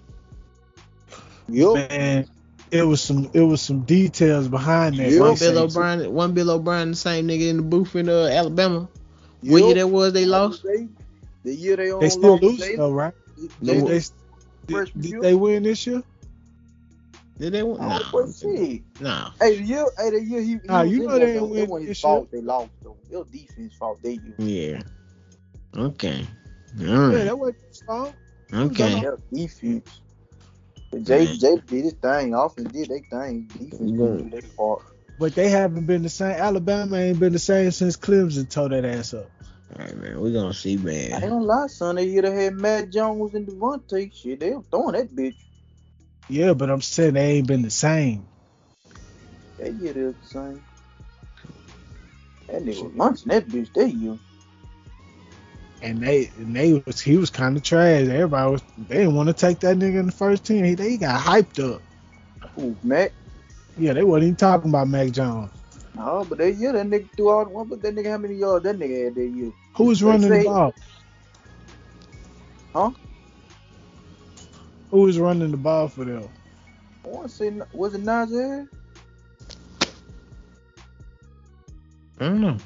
Yup. 1.47 1.75
man, 1.75 2.27
it 2.71 2.81
was 2.81 3.01
some 3.01 3.29
it 3.33 3.41
was 3.41 3.61
some 3.61 3.81
details 3.81 4.47
behind 4.47 4.97
that. 4.97 5.11
Yeah. 5.11 5.19
One 5.19 5.35
Bill 5.37 5.53
too. 5.53 5.59
O'Brien, 5.59 6.11
one 6.11 6.33
Bill 6.33 6.49
O'Brien, 6.49 6.89
the 6.89 6.97
same 6.97 7.27
nigga 7.27 7.49
in 7.49 7.57
the 7.57 7.63
booth 7.63 7.95
in 7.95 8.09
uh, 8.09 8.25
Alabama. 8.31 8.87
What 9.43 9.63
year 9.63 9.75
that 9.75 9.87
was 9.87 10.13
they 10.13 10.25
lost? 10.25 10.63
They, 10.63 10.87
the 11.43 11.53
year 11.55 11.75
they 11.75 11.91
on 11.91 11.99
They 11.99 12.09
still 12.09 12.31
lost, 12.31 12.43
lose 12.43 12.59
they, 12.59 12.75
though, 12.75 12.91
right? 12.91 13.13
No, 13.37 13.47
They, 13.73 13.81
what- 13.81 13.87
they, 13.89 13.99
did, 14.67 14.93
did 15.01 15.05
year? 15.11 15.21
they 15.21 15.33
win 15.35 15.63
this 15.63 15.85
year? 15.87 16.03
Did 17.37 17.53
they 17.53 17.63
win? 17.63 17.77
Nah, 17.79 17.99
shit. 18.39 18.81
nah. 18.99 19.31
Hey, 19.41 19.57
the 19.57 19.63
year, 19.63 19.85
hey, 19.97 20.09
the 20.11 20.21
year 20.23 20.41
he, 20.41 20.47
he 20.53 20.59
Nah, 20.65 20.83
was 20.83 20.91
you 20.91 21.01
in 21.01 21.07
know 21.07 21.17
there, 21.19 21.27
they 21.27 21.33
though. 21.39 21.45
ain't 21.45 21.53
That 21.55 21.61
win 21.61 21.69
wasn't 21.69 21.87
his 21.89 21.97
this 21.97 22.01
fault. 22.01 22.31
They 22.31 22.41
lost 22.41 22.69
though. 22.83 22.97
It 23.09 23.17
was 23.17 23.27
defense 23.27 23.73
fault. 23.75 23.99
They 24.03 24.11
you. 24.13 24.33
Yeah. 24.37 24.81
Okay. 25.75 26.27
All 26.79 26.85
Yeah, 26.85 26.97
right. 27.07 27.23
that 27.25 27.39
wasn't 27.39 27.57
his 27.67 27.81
fault. 27.81 28.13
Okay. 28.53 29.01
That 29.01 29.11
was 29.11 29.19
defense. 29.33 29.99
But 30.91 31.03
Jay, 31.05 31.25
Man. 31.25 31.39
Jay 31.39 31.55
did 31.67 31.83
his 31.85 31.93
thing. 31.93 32.33
Offense 32.35 32.71
did 32.71 32.89
their 32.89 32.99
thing. 32.99 33.47
Defense 33.47 33.71
You 33.71 33.77
didn't 33.77 33.97
gonna- 33.97 34.21
do 34.23 34.29
their 34.29 34.41
part. 34.55 34.81
But 35.17 35.35
they 35.35 35.49
haven't 35.49 35.85
been 35.85 36.03
the 36.03 36.09
same. 36.09 36.31
Alabama 36.31 36.97
ain't 36.97 37.19
been 37.19 37.33
the 37.33 37.39
same 37.39 37.71
since 37.71 37.95
Clemson 37.97 38.49
tore 38.49 38.69
that 38.69 38.85
ass 38.85 39.13
up. 39.13 39.29
All 39.71 39.85
right, 39.85 39.95
man. 39.97 40.19
We're 40.19 40.33
gonna 40.33 40.53
see, 40.53 40.75
I 40.75 40.79
man. 40.79 41.11
ain't 41.13 41.31
gonna 41.31 41.45
lie, 41.45 41.67
son. 41.67 41.95
They 41.95 42.05
year 42.05 42.23
they 42.23 42.43
had 42.43 42.55
Mac 42.55 42.89
Jones 42.89 43.33
and 43.33 43.47
Devontae. 43.47 44.13
Shit, 44.13 44.39
they 44.39 44.53
was 44.53 44.65
throwing 44.69 44.93
that 44.93 45.15
bitch. 45.15 45.35
Yeah, 46.29 46.53
but 46.53 46.69
I'm 46.69 46.81
saying 46.81 47.13
they 47.13 47.31
ain't 47.33 47.47
been 47.47 47.61
the 47.61 47.69
same. 47.69 48.25
That 49.59 49.73
year 49.73 49.93
they 49.93 50.03
was 50.03 50.15
the 50.15 50.27
same. 50.27 50.63
That 52.47 52.63
nigga 52.63 52.83
was 52.83 52.93
munching 52.93 53.29
that 53.29 53.47
bitch 53.47 53.71
that 53.73 53.89
year. 53.89 54.17
And 55.81 55.99
they 55.99 56.29
and 56.37 56.55
they 56.55 56.83
was 56.85 56.99
he 56.99 57.17
was 57.17 57.29
kind 57.29 57.55
of 57.55 57.63
trash. 57.63 58.07
Everybody 58.07 58.51
was 58.51 58.63
they 58.89 58.97
didn't 58.97 59.15
want 59.15 59.27
to 59.27 59.33
take 59.33 59.59
that 59.61 59.77
nigga 59.77 59.99
in 59.99 60.05
the 60.07 60.11
first 60.11 60.45
team. 60.45 60.63
He 60.65 60.75
they 60.75 60.97
got 60.97 61.19
hyped 61.19 61.63
up. 61.63 61.81
Ooh, 62.59 62.75
Matt. 62.83 63.13
Yeah, 63.77 63.93
they 63.93 64.03
wasn't 64.03 64.23
even 64.23 64.35
talking 64.35 64.69
about 64.69 64.89
Mac 64.89 65.11
Jones. 65.11 65.51
No, 65.95 66.25
but 66.27 66.37
that 66.37 66.53
year 66.53 66.71
that 66.73 66.85
nigga 66.87 67.09
threw 67.15 67.29
all 67.29 67.45
one. 67.45 67.67
But 67.67 67.81
that 67.81 67.95
nigga, 67.95 68.11
how 68.11 68.17
many 68.17 68.35
yards 68.35 68.63
that 68.63 68.77
nigga 68.77 69.05
had 69.05 69.15
that 69.15 69.27
year? 69.27 69.51
Who 69.75 69.85
was 69.85 70.01
running 70.03 70.29
say- 70.29 70.43
the 70.43 70.49
ball? 70.49 70.73
Huh? 72.73 72.91
Who 74.89 75.01
was 75.01 75.19
running 75.19 75.51
the 75.51 75.57
ball 75.57 75.87
for 75.87 76.05
them? 76.05 76.27
I 77.03 77.07
want 77.07 77.29
to 77.29 77.33
say, 77.33 77.51
was 77.73 77.93
it 77.95 78.03
Najee? 78.03 78.67
I 82.19 82.25
don't 82.25 82.41
know. 82.41 82.57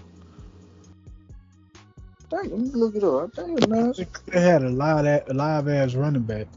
I 2.33 2.41
think, 2.41 2.51
let 2.51 2.59
me 2.59 2.69
look 2.73 2.95
it 2.95 3.03
up. 3.03 3.31
I 3.37 3.41
think 3.41 3.61
it 3.61 3.69
was 3.69 3.97
Najee. 3.97 4.07
They 4.25 4.41
had 4.41 4.63
a 4.63 4.69
live 4.69 5.05
a 5.05 5.33
live 5.33 5.67
ass 5.67 5.93
running 5.93 6.23
back. 6.23 6.47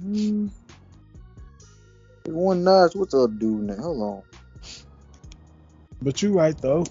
Hmm. 0.00 0.48
It 2.24 2.32
One 2.32 2.64
Najee. 2.64 2.96
What's 2.96 3.14
up, 3.14 3.38
dude 3.38 3.62
Now, 3.64 3.76
Hold 3.76 4.02
on. 4.02 4.31
But 6.02 6.20
you're 6.22 6.32
right 6.32 6.56
though. 6.60 6.84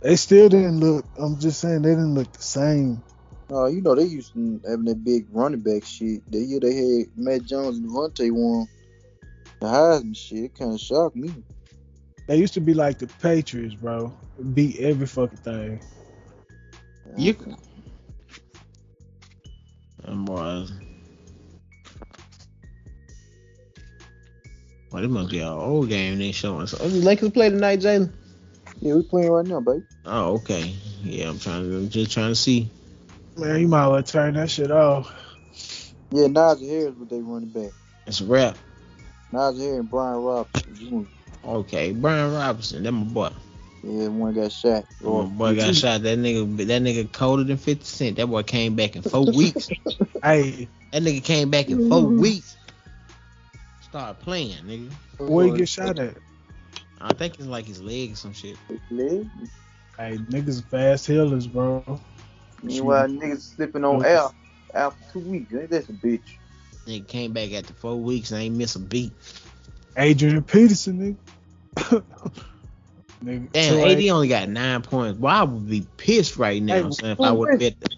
They 0.00 0.16
still 0.16 0.48
didn't 0.48 0.80
look. 0.80 1.04
I'm 1.16 1.38
just 1.38 1.60
saying 1.60 1.82
they 1.82 1.90
didn't 1.90 2.14
look 2.14 2.32
the 2.32 2.42
same. 2.42 3.02
Uh, 3.50 3.66
you 3.66 3.82
know 3.82 3.94
they 3.94 4.04
used 4.04 4.32
to 4.32 4.60
having 4.68 4.86
that 4.86 5.04
big 5.04 5.26
running 5.30 5.60
back 5.60 5.84
shit. 5.84 6.28
That 6.30 6.38
year 6.40 6.58
they 6.58 6.74
had 6.74 7.06
Mac 7.16 7.42
Jones 7.42 7.78
and 7.78 7.88
Devontae 7.88 8.32
won 8.32 8.66
the 9.60 9.66
Heisman 9.66 10.16
shit. 10.16 10.44
It 10.44 10.58
kind 10.58 10.72
of 10.74 10.80
shocked 10.80 11.16
me. 11.16 11.32
They 12.26 12.36
used 12.36 12.54
to 12.54 12.60
be 12.60 12.74
like 12.74 12.98
the 12.98 13.06
Patriots, 13.06 13.74
bro. 13.74 14.12
Beat 14.54 14.78
every 14.80 15.06
fucking 15.06 15.38
thing. 15.38 15.80
You- 17.16 17.36
I'm 20.04 20.24
boys. 20.24 20.72
Well, 24.90 25.04
it 25.04 25.08
must 25.10 25.30
be 25.30 25.38
an 25.40 25.48
old 25.48 25.88
game 25.88 26.18
they 26.18 26.32
showing. 26.32 26.66
So, 26.66 26.78
oh, 26.80 26.88
the 26.88 26.98
Lakers 26.98 27.30
play 27.30 27.48
tonight, 27.50 27.80
Jaylin. 27.80 28.12
Yeah, 28.82 28.94
we 28.94 29.02
playing 29.04 29.30
right 29.30 29.46
now, 29.46 29.60
baby. 29.60 29.84
Oh, 30.04 30.34
okay. 30.34 30.74
Yeah, 31.04 31.28
I'm 31.28 31.38
trying 31.38 31.70
to 31.70 31.88
just 31.88 32.10
trying 32.10 32.32
to 32.32 32.34
see. 32.34 32.68
Man, 33.36 33.60
you 33.60 33.68
might 33.68 33.86
well 33.86 34.02
turn 34.02 34.34
that 34.34 34.50
shit 34.50 34.72
off. 34.72 35.08
Yeah, 36.10 36.26
Najee 36.26 36.68
Harris 36.68 36.96
what 36.96 37.08
they 37.08 37.20
running 37.20 37.50
back. 37.50 37.70
It's 38.08 38.20
a 38.20 38.24
wrap. 38.24 38.58
Najee 39.32 39.60
Harris 39.60 39.78
and 39.78 39.88
Brian 39.88 40.16
Robinson. 40.16 40.74
Jr. 40.74 41.48
Okay, 41.48 41.92
Brian 41.92 42.34
Robinson, 42.34 42.82
that 42.82 42.90
my 42.90 43.04
boy. 43.04 43.30
Yeah, 43.84 44.08
one 44.08 44.34
got 44.34 44.50
shot. 44.50 44.84
My 45.00 45.22
boy 45.22 45.54
got 45.54 45.62
mm-hmm. 45.62 45.72
shot. 45.74 46.02
That 46.02 46.18
nigga, 46.18 46.56
that 46.66 46.82
nigga 46.82 47.12
colder 47.12 47.44
than 47.44 47.58
50 47.58 47.84
Cent. 47.84 48.16
That 48.16 48.26
boy 48.26 48.42
came 48.42 48.74
back 48.74 48.96
in 48.96 49.02
four 49.02 49.26
weeks. 49.26 49.68
Hey, 50.24 50.68
That 50.92 51.02
nigga 51.02 51.22
came 51.22 51.50
back 51.50 51.68
in 51.68 51.88
four 51.88 52.02
mm-hmm. 52.02 52.20
weeks. 52.20 52.56
Start 53.82 54.18
playing, 54.20 54.56
nigga. 54.64 54.90
where 55.18 55.46
you 55.46 55.56
get 55.56 55.68
shot 55.68 56.00
at? 56.00 56.16
I 57.02 57.12
think 57.14 57.34
it's 57.34 57.46
like 57.48 57.66
his 57.66 57.82
leg 57.82 58.12
or 58.12 58.16
some 58.16 58.32
shit. 58.32 58.56
Leg. 58.90 59.26
Hey, 59.98 60.18
niggas 60.30 60.64
fast 60.64 61.06
healers, 61.06 61.46
bro. 61.46 61.82
Meanwhile, 62.62 63.08
niggas 63.08 63.54
slipping 63.54 63.84
on 63.84 64.04
air 64.04 64.28
after 64.74 65.12
two 65.12 65.18
weeks. 65.20 65.52
Ain't 65.52 65.70
that 65.70 65.88
a 65.88 65.92
bitch? 65.92 66.36
Nigga 66.86 67.06
came 67.08 67.32
back 67.32 67.52
after 67.52 67.72
four 67.74 67.96
weeks 68.00 68.30
and 68.30 68.40
ain't 68.40 68.56
miss 68.56 68.76
a 68.76 68.80
beat. 68.80 69.12
Adrian 69.96 70.42
Peterson, 70.42 71.18
nigga. 71.76 72.02
nigga 73.24 73.52
Damn, 73.52 73.74
Troy- 73.78 73.92
AD 73.92 74.08
only 74.10 74.28
got 74.28 74.48
nine 74.48 74.82
points. 74.82 75.18
Well, 75.18 75.34
I 75.34 75.42
would 75.42 75.68
be 75.68 75.86
pissed 75.96 76.36
right 76.36 76.62
now 76.62 76.84
Hey, 76.86 76.90
son, 76.92 77.10
if 77.10 77.20
I 77.20 77.32
would 77.32 77.50
have 77.50 77.60
win? 77.60 77.72
bet 77.72 77.80
the 77.80 77.96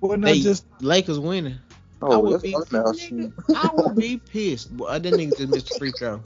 Wasn't 0.00 0.22
that 0.24 0.34
they, 0.34 0.40
just 0.40 0.66
Lakers 0.80 1.18
winning. 1.18 1.58
Oh, 2.02 2.12
I 2.12 2.16
Oh, 2.16 2.20
would 2.20 2.42
be, 2.42 2.52
what 2.52 2.68
I'm 2.72 2.94
nigga, 2.94 3.32
I 3.54 3.72
would 3.72 3.96
be 3.96 4.18
pissed. 4.18 4.76
Boy, 4.76 4.98
that 4.98 5.02
nigga 5.02 5.36
just 5.36 5.48
missed 5.48 5.70
a 5.70 5.78
free 5.78 5.92
throw. 5.92 6.20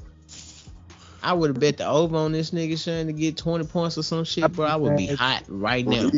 I 1.23 1.33
would 1.33 1.49
have 1.51 1.61
bet 1.61 1.77
the 1.79 1.87
over 1.87 2.16
on 2.16 2.33
this 2.33 2.51
nigga 2.51 2.83
trying 2.83 3.07
to 3.07 3.12
get 3.12 3.37
20 3.37 3.66
points 3.66 3.99
or 3.99 4.03
some 4.03 4.25
shit, 4.25 4.51
bro. 4.53 4.66
I 4.66 4.77
would 4.77 4.97
be 4.97 5.07
hot 5.07 5.45
right 5.49 5.87
now. 5.87 6.11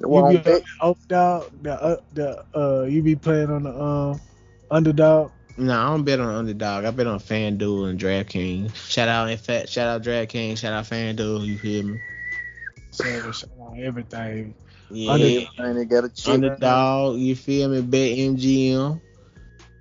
Well, 0.00 0.32
you 0.32 0.38
be 0.38 0.44
bet, 0.44 0.62
underdog, 0.80 1.50
the 1.62 1.72
uh, 1.82 1.96
the 2.12 2.44
uh, 2.54 2.82
you 2.82 3.02
be 3.02 3.16
playing 3.16 3.50
on 3.50 3.62
the 3.62 3.80
um 3.80 4.20
underdog. 4.70 5.30
No, 5.56 5.72
I 5.72 5.86
don't 5.90 6.04
bet 6.04 6.20
on 6.20 6.34
underdog. 6.34 6.84
I 6.84 6.90
bet 6.90 7.06
on 7.06 7.20
FanDuel 7.20 7.88
and 7.90 7.98
DraftKings. 7.98 8.74
Shout 8.74 9.08
out, 9.08 9.30
in 9.30 9.38
fact, 9.38 9.68
shout 9.68 9.86
out 9.88 10.02
DraftKings. 10.02 10.58
Shout 10.58 10.72
out 10.72 10.84
FanDuel. 10.84 11.46
You 11.46 11.58
feel 11.58 11.84
me? 11.84 12.00
So 12.90 13.04
shout 13.32 13.50
out 13.62 13.78
everything. 13.78 14.54
Yeah. 14.90 15.12
Under- 15.12 15.40
and 15.58 15.78
they 15.78 15.84
got 15.84 16.04
a. 16.04 16.30
Underdog. 16.30 17.18
You 17.18 17.36
feel 17.36 17.68
me? 17.68 17.80
Bet 17.82 18.18
MGM. 18.18 19.00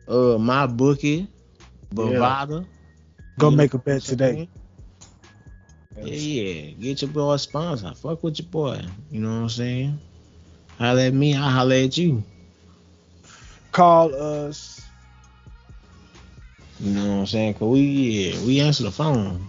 Uh, 0.08 0.38
my 0.38 0.68
bookie. 0.68 1.28
Bovada. 1.94 2.66
Go 3.38 3.50
You 3.50 3.58
make 3.58 3.74
a 3.74 3.78
bet 3.80 4.02
today. 4.04 4.48
Yeah, 5.98 6.14
yeah. 6.14 6.72
Get 6.72 7.02
your 7.02 7.12
boy 7.12 7.34
a 7.34 7.40
sponsor. 7.40 7.94
Fuck 7.94 8.24
with 8.24 8.40
your 8.40 8.48
boy. 8.48 8.82
You 9.12 9.22
know 9.22 9.30
what 9.30 9.44
I'm 9.44 9.50
saying? 9.50 10.00
Holla 10.78 11.08
at 11.08 11.14
me, 11.14 11.36
I 11.36 11.50
holla 11.50 11.84
at 11.84 11.98
you. 11.98 12.24
Call 13.72 14.14
us. 14.16 14.86
You 16.80 16.92
know 16.92 17.08
what 17.08 17.20
I'm 17.22 17.28
saying? 17.28 17.54
Cause 17.56 17.70
we 17.70 17.82
yeah, 17.82 18.46
we 18.46 18.60
answer 18.60 18.84
the 18.84 18.92
phone. 18.92 19.48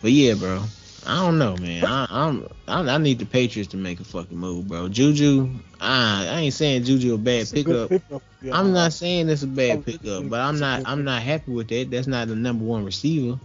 But 0.00 0.12
yeah, 0.12 0.34
bro. 0.34 0.62
I 1.06 1.16
don't 1.16 1.38
know, 1.38 1.56
man. 1.56 1.84
I, 1.84 2.06
I'm, 2.10 2.46
I'm 2.68 2.88
I 2.88 2.98
need 2.98 3.18
the 3.18 3.24
Patriots 3.26 3.70
to 3.70 3.76
make 3.76 4.00
a 4.00 4.04
fucking 4.04 4.36
move, 4.36 4.68
bro. 4.68 4.88
Juju, 4.88 5.48
I 5.80 6.26
I 6.28 6.40
ain't 6.40 6.54
saying 6.54 6.84
Juju 6.84 7.14
a 7.14 7.18
bad 7.18 7.40
It's 7.42 7.52
a 7.52 7.54
pickup. 7.54 7.88
pickup, 7.88 8.22
yeah. 8.42 8.58
I'm 8.58 8.72
not 8.72 8.92
saying 8.92 9.28
it's 9.28 9.42
a 9.42 9.46
Oh, 9.46 9.48
bad 9.48 9.84
pickup, 9.86 10.28
but 10.28 10.40
I'm 10.40 10.58
not 10.58 10.82
I'm 10.84 11.04
not 11.04 11.22
happy 11.22 11.52
with 11.52 11.68
that. 11.68 11.90
That's 11.90 12.06
not 12.06 12.28
the 12.28 12.36
number 12.36 12.64
one 12.64 12.84
receiver 12.84 13.38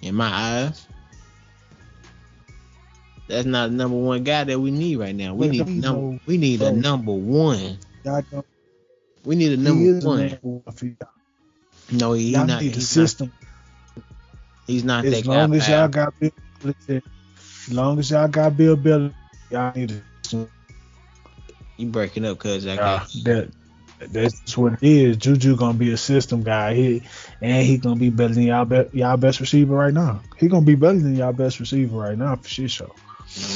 in 0.00 0.14
my 0.14 0.28
eyes. 0.28 0.86
That's 3.28 3.46
not 3.46 3.70
the 3.70 3.76
number 3.76 3.96
one 3.96 4.24
guy 4.24 4.44
that 4.44 4.58
we 4.58 4.70
need 4.70 4.96
right 4.96 5.14
now. 5.14 5.34
We 5.34 5.48
need 5.48 5.68
number 5.68 6.18
we 6.26 6.38
need 6.38 6.62
a 6.62 6.72
number 6.72 7.12
one. 7.12 7.78
We 9.24 9.36
need 9.36 9.52
a 9.52 9.56
number 9.56 10.06
one. 10.06 10.18
number 10.28 10.38
one 10.42 10.62
for 10.74 10.86
y'all. 10.86 10.96
No, 11.90 12.12
he's 12.14 12.36
not. 12.36 12.62
He's 12.62 12.74
not, 12.76 12.82
system. 12.82 13.32
he's 14.66 14.84
not 14.84 15.04
As 15.04 15.12
that 15.12 15.26
long 15.26 15.50
guy. 15.50 15.56
as 15.58 15.68
y'all 15.68 15.88
got 15.88 16.14
Bill 16.62 17.00
as 17.68 17.72
long 17.72 17.98
as 17.98 18.10
y'all 18.10 18.28
got 18.28 18.56
Bill 18.56 18.76
Belichick, 18.76 19.14
y'all 19.50 19.72
need 19.74 19.90
a 19.90 20.02
system. 20.22 20.48
You 21.76 21.86
breaking 21.88 22.24
up, 22.24 22.38
cause 22.38 22.66
I 22.66 22.72
Uh, 22.72 22.76
got 22.76 23.08
that 23.24 23.50
that's 24.10 24.56
what 24.56 24.74
it 24.74 24.82
is. 24.82 25.16
Juju 25.16 25.56
gonna 25.56 25.78
be 25.78 25.92
a 25.92 25.96
system 25.96 26.42
guy. 26.42 26.74
He 26.74 27.02
and 27.40 27.66
he 27.66 27.78
gonna 27.78 27.96
be 27.96 28.10
better 28.10 28.34
than 28.34 28.44
y'all 28.44 28.64
be, 28.64 28.84
y'all 28.92 29.16
best 29.16 29.40
receiver 29.40 29.74
right 29.74 29.94
now. 29.94 30.20
He 30.38 30.48
gonna 30.48 30.66
be 30.66 30.74
better 30.74 30.98
than 30.98 31.16
y'all 31.16 31.32
best 31.32 31.60
receiver 31.60 31.96
right 31.96 32.18
now 32.18 32.36
for 32.36 32.48
shit 32.48 32.70
show. 32.70 32.92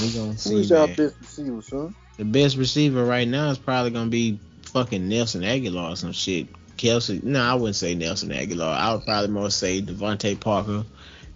we 0.03 0.13
gonna 0.13 0.37
see. 0.39 0.61
is 0.61 0.73
our 0.73 0.87
man. 0.87 0.97
best 0.97 1.17
receiver, 1.21 1.63
son? 1.63 1.95
The 2.17 2.25
best 2.25 2.57
receiver 2.57 3.05
right 3.05 3.27
now 3.29 3.51
is 3.51 3.59
probably 3.59 3.91
gonna 3.91 4.11
be 4.11 4.39
fucking 4.63 5.09
Nelson 5.09 5.43
Agholor 5.43 5.93
or 5.93 5.97
some 5.97 6.13
shit. 6.13 6.49
Kelsey, 6.77 7.21
no, 7.23 7.41
I 7.41 7.55
wouldn't 7.55 7.77
say 7.77 7.95
Nelson 7.95 8.31
Agholor. 8.31 8.75
I 8.75 8.95
would 8.95 9.05
probably 9.05 9.31
more 9.31 9.51
say 9.51 9.81
DeVante 9.81 10.39
Parker, 10.39 10.85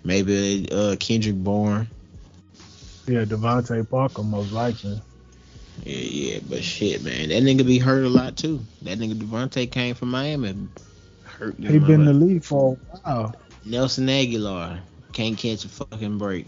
maybe 0.04 0.68
uh 0.70 0.96
Kendrick 0.98 1.36
Bourne. 1.36 1.88
Yeah, 3.06 3.24
DeVante 3.24 3.88
Parker 3.88 4.22
most 4.22 4.52
likely. 4.52 5.00
Yeah, 5.84 5.96
yeah, 5.96 6.38
but 6.48 6.62
shit, 6.62 7.02
man, 7.02 7.30
that 7.30 7.42
nigga 7.42 7.66
be 7.66 7.78
hurt 7.78 8.04
a 8.04 8.08
lot 8.08 8.36
too. 8.36 8.60
That 8.82 8.98
nigga 8.98 9.14
DeVante 9.14 9.70
came 9.70 9.94
from 9.94 10.10
Miami, 10.10 10.68
hurt. 11.24 11.56
He 11.58 11.78
been 11.78 12.00
in 12.00 12.04
the 12.04 12.12
league 12.12 12.44
for 12.44 12.76
a 12.92 12.96
while. 12.98 13.34
Nelson 13.64 14.06
Agholor 14.06 14.80
can't 15.12 15.36
catch 15.36 15.64
a 15.64 15.68
fucking 15.68 16.18
break. 16.18 16.46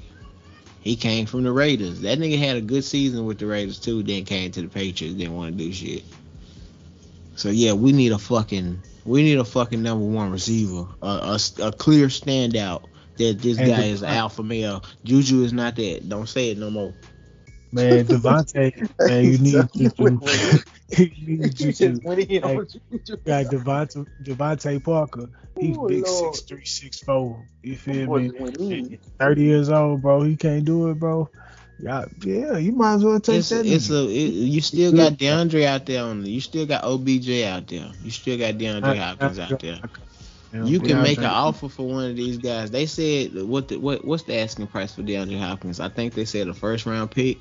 He 0.80 0.96
came 0.96 1.26
from 1.26 1.44
the 1.44 1.53
Raiders. 1.53 2.00
That 2.00 2.18
nigga 2.18 2.38
had 2.38 2.57
a 2.57 2.61
good 2.61 2.84
season 2.84 3.24
with 3.24 3.38
the 3.38 3.46
Raiders 3.46 3.78
too. 3.78 4.03
Then 4.03 4.24
came 4.24 4.50
to 4.53 4.62
the 4.62 4.68
Patriots. 4.68 5.16
Didn't 5.16 5.34
want 5.34 5.57
to 5.57 5.64
do 5.64 5.72
shit. 5.72 6.05
So 7.36 7.50
yeah, 7.50 7.72
we 7.72 7.92
need 7.92 8.12
a 8.12 8.18
fucking 8.18 8.82
we 9.05 9.22
need 9.22 9.38
a 9.38 9.44
fucking 9.44 9.82
number 9.82 10.05
one 10.05 10.30
receiver, 10.30 10.86
a, 11.03 11.07
a, 11.07 11.38
a 11.62 11.72
clear 11.72 12.07
standout 12.07 12.84
that 13.17 13.39
this 13.41 13.59
And 13.59 13.67
guy 13.69 13.83
the- 13.83 13.87
is 13.89 14.03
alpha 14.03 14.43
male. 14.43 14.83
Juju 15.05 15.43
is 15.45 15.53
not 15.53 15.77
that. 15.77 16.09
Don't 16.09 16.29
say 16.29 16.51
it 16.51 16.59
no 16.59 16.71
more. 16.71 16.95
Man, 17.75 18.05
DeVante, 18.05 18.91
man, 19.09 19.25
you 19.25 19.39
need 19.39 19.69
Juju. 19.73 20.19
you 20.99 21.39
need 21.39 21.55
Juju. 21.57 21.73
just 21.73 22.03
went 22.05 22.21
in 22.21 22.43
Hey, 22.43 22.57
on 22.57 22.67
Juju. 22.91 23.17
got 23.25 23.47
DeVante, 23.47 24.07
DeVante 24.23 24.85
Parker. 24.85 25.27
He's 25.59 25.77
Oh, 25.79 25.89
big 25.89 26.07
Lord. 26.07 26.35
six 26.35 26.47
three, 26.47 26.65
six 26.67 26.99
four. 27.01 27.47
You 27.63 27.77
Them 27.77 27.95
feel 27.95 28.07
boys 28.07 28.23
me? 28.23 28.29
just 28.29 28.41
went 28.41 28.57
in. 28.61 28.99
Thirty 29.19 29.43
years 29.45 29.71
old, 29.71 30.03
bro. 30.03 30.23
He 30.23 30.37
can't 30.37 30.65
do 30.67 30.91
it, 30.91 30.99
bro. 30.99 31.31
Yeah, 31.79 32.05
yeah. 32.23 32.59
You 32.59 32.73
might 32.73 32.95
as 32.95 33.05
well 33.05 33.19
take 33.21 33.37
It's, 33.39 33.49
that. 33.49 33.65
it's 33.67 33.91
a 33.91 34.05
it, 34.07 34.13
you 34.33 34.61
still 34.61 34.93
got 34.93 35.15
DeAndre 35.15 35.65
out 35.65 35.87
there 35.87 36.05
on 36.05 36.23
the, 36.23 36.31
you 36.31 36.41
still 36.41 36.67
got 36.67 36.85
OBJ 36.85 37.43
out 37.45 37.67
there. 37.69 37.91
You 38.03 38.11
still 38.11 38.39
got 38.39 38.55
DeAndre 38.55 38.99
Hopkins 38.99 39.39
out 39.39 39.59
there. 39.61 39.81
You 40.53 40.80
can 40.80 41.03
make 41.03 41.18
an 41.18 41.24
offer 41.24 41.68
for 41.68 41.88
one 41.88 42.11
of 42.11 42.16
these 42.16 42.36
guys. 42.36 42.70
They 42.70 42.86
said 42.86 43.34
what 43.34 43.68
the, 43.68 43.78
what 43.78 44.05
what's 44.05 44.24
the 44.24 44.38
asking 44.38 44.66
price 44.66 44.94
for 44.94 45.03
DeAndre 45.03 45.38
Hopkins? 45.38 45.80
I 45.80 45.88
think 45.88 46.14
they 46.14 46.26
said 46.26 46.48
a 46.48 46.55
first 46.55 46.84
round 46.84 47.11
pick 47.11 47.38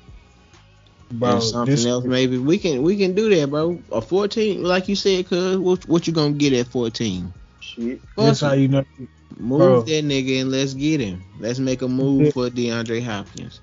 bro. 1.12 1.34
and 1.34 1.42
something 1.42 1.74
This, 1.74 1.86
else. 1.86 2.04
Maybe 2.04 2.38
we 2.38 2.58
can 2.58 2.82
we 2.82 2.96
can 2.96 3.14
do 3.14 3.34
that, 3.34 3.50
bro. 3.50 3.80
A 3.92 4.00
fourteen, 4.00 4.62
like 4.62 4.88
you 4.88 4.96
said, 4.96 5.28
cuz 5.28 5.58
what, 5.58 5.86
what 5.88 6.06
you 6.06 6.12
gonna 6.12 6.32
get 6.32 6.52
at 6.52 6.68
fourteen? 6.68 7.32
Shit. 7.60 8.00
this 8.16 8.40
Fuck 8.40 8.50
how 8.50 8.54
you 8.54 8.68
know. 8.68 8.84
Move 9.38 9.58
bro. 9.58 9.82
that 9.82 10.04
nigga 10.04 10.42
and 10.42 10.50
let's 10.50 10.74
get 10.74 11.00
him. 11.00 11.22
Let's 11.40 11.58
make 11.58 11.82
a 11.82 11.88
move 11.88 12.32
for 12.32 12.48
DeAndre 12.48 13.02
Hopkins. 13.02 13.60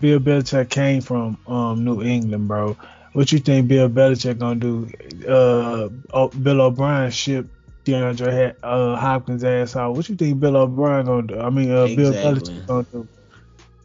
Bill 0.00 0.18
Belichick 0.18 0.70
came 0.70 1.00
from 1.00 1.36
um 1.46 1.84
New 1.84 2.02
England, 2.02 2.48
bro. 2.48 2.76
What 3.12 3.32
you 3.32 3.38
think 3.38 3.68
Bill 3.68 3.88
Belichick 3.88 4.38
gonna 4.38 4.60
do? 4.60 4.88
Uh, 5.28 5.88
oh, 6.12 6.28
Bill 6.28 6.60
O'Brien 6.60 7.10
shipped 7.10 7.50
DeAndre 7.90 8.54
ha- 8.62 8.66
uh, 8.68 8.96
Hopkins 8.96 9.44
ass 9.44 9.76
out. 9.76 9.94
What 9.94 10.08
you 10.08 10.16
think 10.16 10.40
Bill 10.40 10.56
O'Brien 10.56 11.06
gonna 11.06 11.26
do? 11.26 11.38
I 11.38 11.50
mean, 11.50 11.70
uh, 11.70 11.86
Bill 11.86 12.08
Exactly. 12.12 12.54
Belichick 12.54 12.66
gonna 12.66 12.86
do? 12.92 13.08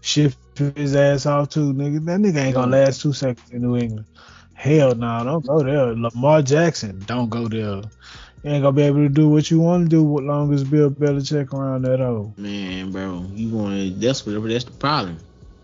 Shift 0.02 0.38
his 0.58 0.96
ass 0.96 1.26
out 1.26 1.52
too, 1.52 1.74
nigga. 1.74 2.06
That 2.06 2.20
nigga 2.20 2.38
ain't 2.38 2.56
gonna 2.56 2.72
last 2.72 3.02
two 3.02 3.14
seconds 3.14 3.50
in 3.52 3.62
New 3.62 3.76
England. 3.78 4.06
Hell 4.54 4.96
no, 4.96 5.24
don't 5.24 5.46
go 5.46 5.64
there. 5.64 5.96
Lamar 5.96 6.42
Jackson, 6.42 7.00
don't 7.08 7.30
go 7.30 7.48
there. 7.48 7.82
You 8.44 8.52
ain't 8.52 8.62
gonna 8.62 8.72
be 8.72 8.84
able 8.84 9.00
to 9.00 9.10
do 9.10 9.28
what 9.28 9.50
you 9.50 9.60
want 9.60 9.86
to 9.86 9.90
do 9.90 10.20
as 10.20 10.24
long 10.24 10.54
as 10.54 10.64
Bill 10.64 10.92
Belichick 10.92 11.52
around 11.54 11.82
that 11.86 12.00
old. 12.02 12.38
Man, 12.38 12.92
bro, 12.92 13.26
you 13.34 13.50
want 13.50 13.76
to 13.76 13.90
that's 14.00 14.26
what 14.26 14.42
that's 14.48 14.64
the 14.66 14.72
problem. 14.72 15.18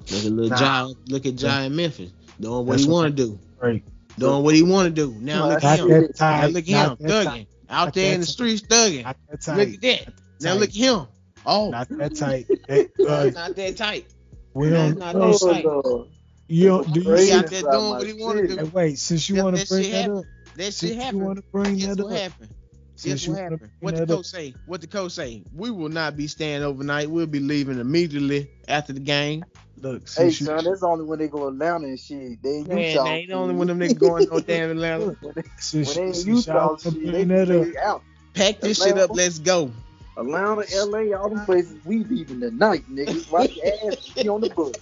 Look 0.10 0.26
at 0.26 0.32
little 0.32 0.50
Nah. 0.50 0.58
John, 0.58 0.94
look 1.08 1.26
at 1.28 1.36
John 1.36 1.64
in 1.66 1.76
Memphis 1.76 2.12
doing 2.40 2.66
what 2.66 2.74
That's 2.74 2.84
he 2.86 2.90
want 2.90 3.16
to 3.16 3.24
do, 3.26 3.40
Right. 3.62 3.84
doing 4.18 4.44
what 4.44 4.56
he 4.56 4.64
want 4.64 4.88
to 4.88 4.90
do. 4.92 5.16
Now 5.22 5.50
look 5.50 5.64
at 5.64 5.80
him. 5.80 5.88
Now 6.20 6.48
look 6.48 6.68
at 6.68 6.68
him, 6.68 6.74
Not 6.74 7.00
that 7.00 7.24
tight. 7.24 7.28
thugging 7.28 7.48
out 7.72 7.94
there 7.94 8.14
in 8.14 8.20
the 8.20 8.26
that 8.26 8.32
streets, 8.32 8.62
thugging. 8.62 9.04
Not 9.04 9.18
that 9.30 9.58
Look 9.58 9.70
at 9.70 9.82
that. 9.82 10.14
Now 10.42 10.54
look 10.54 10.70
at 10.70 10.76
him. 10.76 11.08
Oh, 11.46 11.70
Not 11.72 11.90
that 11.90 12.16
tight. 12.16 12.48
Hey, 12.68 12.88
uh, 13.08 13.32
not 13.34 13.56
that 13.56 13.76
tight. 13.78 14.06
we 14.54 14.70
don't. 14.70 14.98
not 15.00 15.16
Oh, 15.16 15.32
that 15.32 15.54
tight. 15.54 15.66
Lord. 15.66 16.08
You 16.48 16.68
don't, 16.68 16.94
do 16.94 17.00
you 17.02 17.16
He 17.16 17.32
out 17.32 17.50
see? 17.50 17.62
there 17.62 17.72
doing 17.72 17.90
what 17.90 18.06
he 18.08 18.14
want 18.14 18.38
to 18.38 18.44
city. 18.48 18.56
Hey, 18.58 18.64
do. 18.64 18.70
wait, 18.74 19.00
since 19.00 19.30
you 19.30 19.44
want 19.44 19.58
to 19.58 19.68
bring 19.68 19.84
shit 19.84 19.92
that 19.94 20.02
happen. 20.02 20.18
up, 20.18 20.26
That 20.58 20.64
Since 20.74 20.80
shit 20.80 20.96
you 20.96 21.02
happened. 21.02 21.22
want 21.24 21.38
to 21.38 21.44
bring 21.52 21.76
Guess 21.78 21.96
that 21.96 22.04
what 22.04 22.14
up, 22.14 22.20
happened? 22.20 22.50
Since 22.96 23.14
Guess 23.22 23.26
you 23.28 23.34
what 23.34 23.40
wanna 23.42 23.52
happened? 23.56 23.72
What 23.80 23.96
the 23.96 24.00
that 24.06 24.12
up. 24.12 24.18
coach 24.18 24.26
say? 24.26 24.54
What 24.66 24.82
the 24.82 24.88
coach 24.88 25.12
say? 25.14 25.44
We 25.56 25.72
will 25.72 25.90
not 25.90 26.18
be 26.18 26.28
staying 26.28 26.62
overnight. 26.64 27.10
We'll 27.10 27.26
be 27.26 27.40
leaving 27.40 27.80
immediately 27.80 28.52
after 28.68 28.92
the 28.94 29.00
game. 29.00 29.44
Look, 29.82 30.04
Hey, 30.16 30.28
you, 30.28 30.32
son, 30.32 30.64
that's 30.66 30.84
only 30.84 31.06
when 31.06 31.20
they 31.20 31.28
go 31.28 31.40
to 31.42 31.48
Atlanta 31.48 31.88
and 31.88 32.00
shit. 32.00 32.42
They 32.44 32.58
in 32.60 32.66
Man, 32.68 32.78
Utah. 32.96 33.04
they 33.04 33.10
ain't 33.12 33.30
the 33.30 33.36
only 33.36 33.56
one 33.56 33.68
them 33.68 33.80
niggas 33.80 33.98
going 34.00 34.26
no 34.32 34.40
damn 34.40 34.72
Atlanta. 34.72 35.18
when 35.22 35.34
they, 35.36 35.44
since, 35.58 35.88
when 35.88 35.98
they 35.98 36.04
in 36.04 36.14
since 36.14 36.48
y'all 36.48 36.56
Utah, 36.56 36.68
wanna 36.84 36.92
shit, 36.94 37.12
bring 37.12 37.28
they, 37.30 37.46
that 37.46 37.50
up, 37.52 37.68
they 37.74 37.80
out. 37.80 38.04
Pack 38.34 38.62
this 38.62 38.82
shit 38.84 38.98
up. 38.98 39.12
Let's 39.14 39.40
go. 39.40 39.72
Atlanta, 40.18 40.66
LA, 40.74 41.18
all 41.18 41.30
them 41.30 41.46
places 41.46 41.78
we 41.86 42.04
leaving 42.04 42.42
tonight, 42.42 42.84
nigga. 42.92 43.30
Watch 43.32 43.56
your 43.56 43.66
ass 43.92 43.98
be 44.22 44.28
on 44.30 44.42
the 44.42 44.48
bus. 44.48 44.74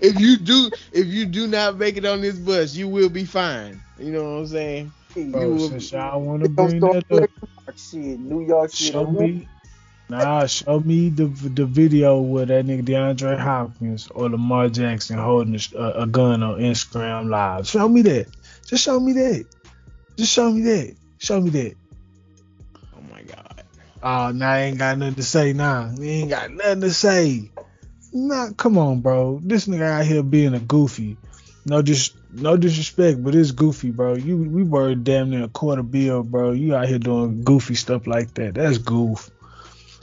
If 0.00 0.20
you 0.20 0.36
do, 0.36 0.70
if 0.92 1.06
you 1.06 1.26
do 1.26 1.46
not 1.46 1.76
make 1.78 1.96
it 1.96 2.04
on 2.04 2.20
this 2.20 2.38
bus, 2.38 2.74
you 2.74 2.88
will 2.88 3.08
be 3.08 3.24
fine. 3.24 3.80
You 3.98 4.12
know 4.12 4.22
what 4.24 4.38
I'm 4.40 4.46
saying? 4.46 4.92
Hey, 5.14 5.24
bro, 5.30 5.42
you 5.42 5.48
will- 5.54 5.68
since 5.68 5.92
y'all 5.92 6.20
want 6.22 6.42
to 6.42 6.48
bring 6.48 6.80
that 6.80 6.98
up, 6.98 7.08
playing 7.08 7.28
shit, 7.76 8.20
New 8.20 8.46
York 8.46 8.70
City. 8.70 8.90
show 8.92 9.10
me. 9.10 9.48
Nah, 10.08 10.46
show 10.46 10.80
me 10.80 11.08
the 11.08 11.26
the 11.26 11.64
video 11.64 12.20
with 12.20 12.48
that 12.48 12.66
nigga 12.66 12.84
DeAndre 12.84 13.38
Hopkins 13.38 14.08
or 14.08 14.28
Lamar 14.28 14.68
Jackson 14.68 15.18
holding 15.18 15.58
a, 15.74 16.02
a 16.02 16.06
gun 16.06 16.42
on 16.42 16.60
Instagram 16.60 17.30
Live. 17.30 17.66
Show 17.66 17.88
me 17.88 18.02
that. 18.02 18.26
Just 18.66 18.84
show 18.84 19.00
me 19.00 19.14
that. 19.14 19.46
Just 20.16 20.32
show 20.32 20.50
me 20.50 20.60
that. 20.62 20.94
Show 21.18 21.40
me 21.40 21.50
that. 21.50 21.74
Oh 22.94 23.00
my 23.10 23.22
god. 23.22 23.64
Oh, 24.02 24.30
now 24.30 24.50
I 24.50 24.60
ain't 24.60 24.78
got 24.78 24.98
nothing 24.98 25.14
to 25.14 25.22
say 25.22 25.54
now. 25.54 25.90
We 25.98 26.08
ain't 26.10 26.30
got 26.30 26.50
nothing 26.50 26.82
to 26.82 26.92
say. 26.92 27.50
Nah, 28.12 28.50
come 28.52 28.76
on, 28.76 29.00
bro. 29.00 29.40
This 29.42 29.66
nigga 29.66 30.00
out 30.00 30.04
here 30.04 30.22
being 30.22 30.54
a 30.54 30.60
goofy. 30.60 31.16
No 31.64 31.80
dis 31.80 32.12
no 32.30 32.58
disrespect, 32.58 33.24
but 33.24 33.34
it's 33.34 33.52
goofy, 33.52 33.90
bro. 33.90 34.16
You 34.16 34.36
we 34.36 34.64
were 34.64 34.94
damn 34.94 35.30
near 35.30 35.44
a 35.44 35.48
quarter 35.48 35.82
bill, 35.82 36.22
bro. 36.22 36.52
You 36.52 36.76
out 36.76 36.88
here 36.88 36.98
doing 36.98 37.42
goofy 37.42 37.74
stuff 37.74 38.06
like 38.06 38.34
that. 38.34 38.54
That's 38.54 38.76
goof. 38.76 39.30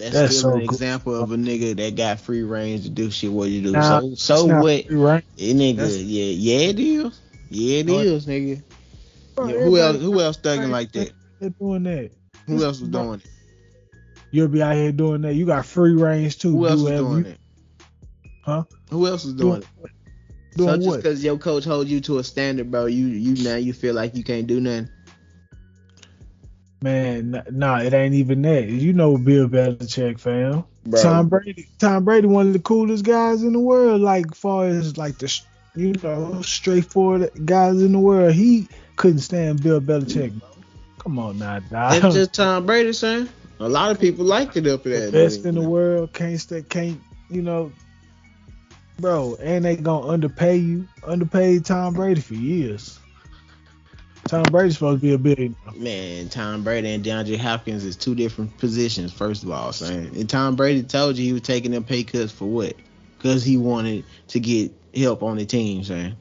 That's, 0.01 0.13
That's 0.13 0.37
still 0.37 0.49
so 0.51 0.53
an 0.55 0.59
good. 0.61 0.71
example 0.71 1.15
of 1.15 1.31
a 1.31 1.35
nigga 1.35 1.75
that 1.77 1.95
got 1.95 2.19
free 2.19 2.43
range 2.43 2.83
to 2.83 2.89
do 2.89 3.11
shit 3.11 3.31
what 3.31 3.49
you 3.49 3.61
do. 3.61 3.71
Nah, 3.71 3.99
so 4.15 4.15
so 4.15 4.45
what? 4.61 4.85
right? 4.89 5.23
Eh, 5.37 5.53
nigga, 5.53 5.75
That's- 5.77 5.97
yeah, 6.01 6.23
yeah 6.25 6.69
it 6.69 6.79
is. 6.79 7.19
Yeah 7.49 7.79
it 7.79 7.89
What? 7.89 8.05
is, 8.05 8.25
nigga. 8.25 8.63
Bro, 9.35 9.47
Yeah, 9.47 9.59
who 9.63 9.77
else 9.77 9.97
who 9.97 10.19
else 10.21 10.37
thugging 10.37 10.69
like 10.69 10.91
that? 10.93 11.11
They're 11.39 11.49
doing 11.51 11.83
that. 11.83 12.11
Who 12.47 12.63
else 12.63 12.79
was 12.79 12.89
doing 12.89 13.15
it? 13.23 13.25
You'll 14.31 14.47
be 14.47 14.61
out 14.63 14.75
here 14.75 14.91
doing 14.91 15.21
that. 15.21 15.35
You 15.35 15.45
got 15.45 15.65
free 15.65 15.93
range 15.93 16.37
too. 16.39 16.51
Who 16.51 16.59
Do 16.63 16.67
else 16.69 16.81
was 16.81 16.91
doing 16.91 17.25
you- 17.25 17.31
it? 17.31 17.37
Huh? 18.43 18.63
Who 18.89 19.05
else 19.07 19.25
was 19.25 19.33
doing 19.33 19.61
it? 19.61 19.67
Doing 20.57 20.69
so 20.69 20.77
just 20.85 20.97
because 20.97 21.23
your 21.23 21.37
coach 21.37 21.63
holds 21.63 21.89
you 21.91 22.01
to 22.01 22.17
a 22.17 22.23
standard, 22.23 22.71
bro, 22.71 22.85
you 22.87 23.07
you 23.07 23.43
now 23.43 23.55
you 23.55 23.71
feel 23.73 23.93
like 23.93 24.15
you 24.15 24.23
can't 24.23 24.47
do 24.47 24.59
nothing. 24.59 24.89
Man, 26.83 27.43
nah, 27.51 27.79
it 27.79 27.93
ain't 27.93 28.15
even 28.15 28.41
that. 28.41 28.67
You 28.67 28.93
know 28.93 29.17
Bill 29.17 29.47
Belichick, 29.47 30.19
fam. 30.19 30.63
Bro. 30.83 31.01
Tom 31.01 31.29
Brady, 31.29 31.67
Tom 31.77 32.03
Brady, 32.05 32.25
one 32.27 32.47
of 32.47 32.53
the 32.53 32.59
coolest 32.59 33.05
guys 33.05 33.43
in 33.43 33.53
the 33.53 33.59
world. 33.59 34.01
Like 34.01 34.33
far 34.33 34.65
as 34.65 34.97
like 34.97 35.19
the, 35.19 35.41
you 35.75 35.93
know, 36.01 36.41
straightforward 36.41 37.45
guys 37.45 37.81
in 37.81 37.91
the 37.91 37.99
world. 37.99 38.33
He 38.33 38.67
couldn't 38.95 39.19
stand 39.19 39.61
Bill 39.61 39.79
Belichick, 39.79 40.39
bro. 40.39 40.49
Come 40.97 41.19
on 41.19 41.37
now, 41.37 41.59
dog. 41.59 42.01
That's 42.01 42.15
just 42.15 42.33
Tom 42.33 42.65
Brady, 42.65 42.93
son. 42.93 43.29
A 43.59 43.69
lot 43.69 43.91
of 43.91 43.99
people 43.99 44.25
liked 44.25 44.57
it 44.57 44.65
up 44.65 44.83
the 44.83 44.89
there. 44.89 45.11
best 45.11 45.45
in 45.45 45.53
the 45.53 45.69
world. 45.69 46.13
Can't 46.13 46.39
stay, 46.39 46.63
can't 46.63 46.99
you 47.29 47.43
know, 47.43 47.71
bro? 48.99 49.37
And 49.39 49.65
they 49.65 49.75
gonna 49.75 50.07
underpay 50.07 50.57
you, 50.57 50.87
underpaid 51.05 51.65
Tom 51.65 51.93
Brady 51.93 52.21
for 52.21 52.33
years. 52.33 52.99
Tom 54.27 54.51
Brady's 54.51 54.75
supposed 54.75 55.01
to 55.01 55.07
be 55.07 55.13
a 55.13 55.17
billionaire. 55.17 55.55
Man, 55.75 56.29
Tom 56.29 56.63
Brady 56.63 56.89
and 56.89 57.03
DeAndre 57.03 57.37
Hopkins 57.37 57.83
is 57.83 57.95
two 57.95 58.15
different 58.15 58.57
positions, 58.57 59.11
first 59.11 59.43
of 59.43 59.51
all, 59.51 59.73
son. 59.73 60.11
And 60.15 60.29
Tom 60.29 60.55
Brady 60.55 60.83
told 60.83 61.17
you 61.17 61.25
he 61.25 61.33
was 61.33 61.41
taking 61.41 61.71
them 61.71 61.83
pay 61.83 62.03
cuts 62.03 62.31
for 62.31 62.45
what? 62.45 62.75
Because 63.17 63.43
he 63.43 63.57
wanted 63.57 64.05
to 64.29 64.39
get 64.39 64.71
help 64.95 65.23
on 65.23 65.37
the 65.37 65.45
team, 65.45 65.83
son. 65.83 66.15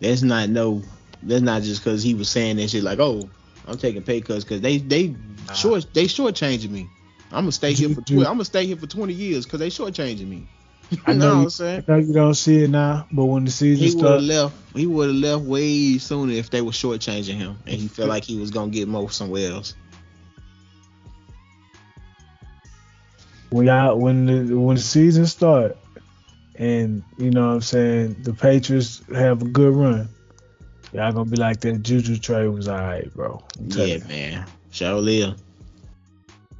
That's 0.00 0.22
not 0.22 0.48
no. 0.48 0.82
That's 1.22 1.42
not 1.42 1.62
just 1.62 1.82
because 1.82 2.02
he 2.02 2.14
was 2.14 2.28
saying 2.28 2.56
that 2.56 2.68
shit 2.70 2.82
like, 2.82 2.98
oh, 2.98 3.28
I'm 3.66 3.78
taking 3.78 4.02
pay 4.02 4.20
cuts 4.20 4.44
because 4.44 4.60
they 4.60 4.78
they 4.78 5.14
short 5.54 5.86
they 5.94 6.04
shortchanging 6.04 6.70
me. 6.70 6.88
I'm 7.30 7.44
gonna 7.44 7.52
stay 7.52 7.72
here 7.72 7.88
for 7.88 8.02
Juju. 8.02 8.24
tw- 8.24 8.26
I'm 8.26 8.34
gonna 8.34 8.44
stay 8.44 8.66
here 8.66 8.76
for 8.76 8.86
20 8.86 9.12
years 9.12 9.46
because 9.46 9.60
they 9.60 9.70
shortchanging 9.70 10.28
me. 10.28 10.46
I 11.06 11.12
know 11.12 11.18
know 11.18 11.36
what 11.36 11.42
I'm 11.42 11.50
saying? 11.50 11.84
I 11.88 11.92
know 11.92 11.98
you 11.98 12.12
don't 12.12 12.34
see 12.34 12.64
it 12.64 12.70
now, 12.70 13.06
but 13.12 13.24
when 13.24 13.44
the 13.44 13.50
season 13.50 13.86
He 13.86 13.94
would 13.94 14.04
have 14.04 14.22
starts, 14.22 14.24
left. 14.24 14.76
He 14.76 14.86
would 14.86 15.08
have 15.08 15.16
left 15.16 15.42
way 15.44 15.98
sooner 15.98 16.32
if 16.32 16.50
they 16.50 16.60
were 16.60 16.72
shortchanging 16.72 17.34
him, 17.34 17.56
and 17.66 17.76
he 17.76 17.88
felt 17.88 18.08
like 18.08 18.24
he 18.24 18.38
was 18.38 18.50
gonna 18.50 18.70
get 18.70 18.88
more 18.88 19.10
somewhere 19.10 19.50
else. 19.50 19.74
when 23.52 23.66
y'all 23.66 23.98
when 23.98 24.26
the 24.26 24.58
when 24.58 24.76
the 24.76 24.82
season 24.82 25.26
start, 25.26 25.76
and 26.56 27.02
you 27.18 27.30
know 27.30 27.48
what 27.48 27.54
I'm 27.54 27.60
saying, 27.60 28.16
the 28.22 28.32
Patriots 28.32 29.02
have 29.14 29.42
a 29.42 29.44
good 29.44 29.74
run. 29.74 30.08
Y'all 30.92 31.12
gonna 31.12 31.30
be 31.30 31.36
like 31.36 31.60
that 31.60 31.82
Juju 31.82 32.18
trade 32.18 32.48
was 32.48 32.68
alright, 32.68 33.12
bro. 33.14 33.42
Yeah, 33.68 33.84
you. 33.84 34.02
man. 34.08 34.46
Show 34.70 34.98
live. 34.98 35.34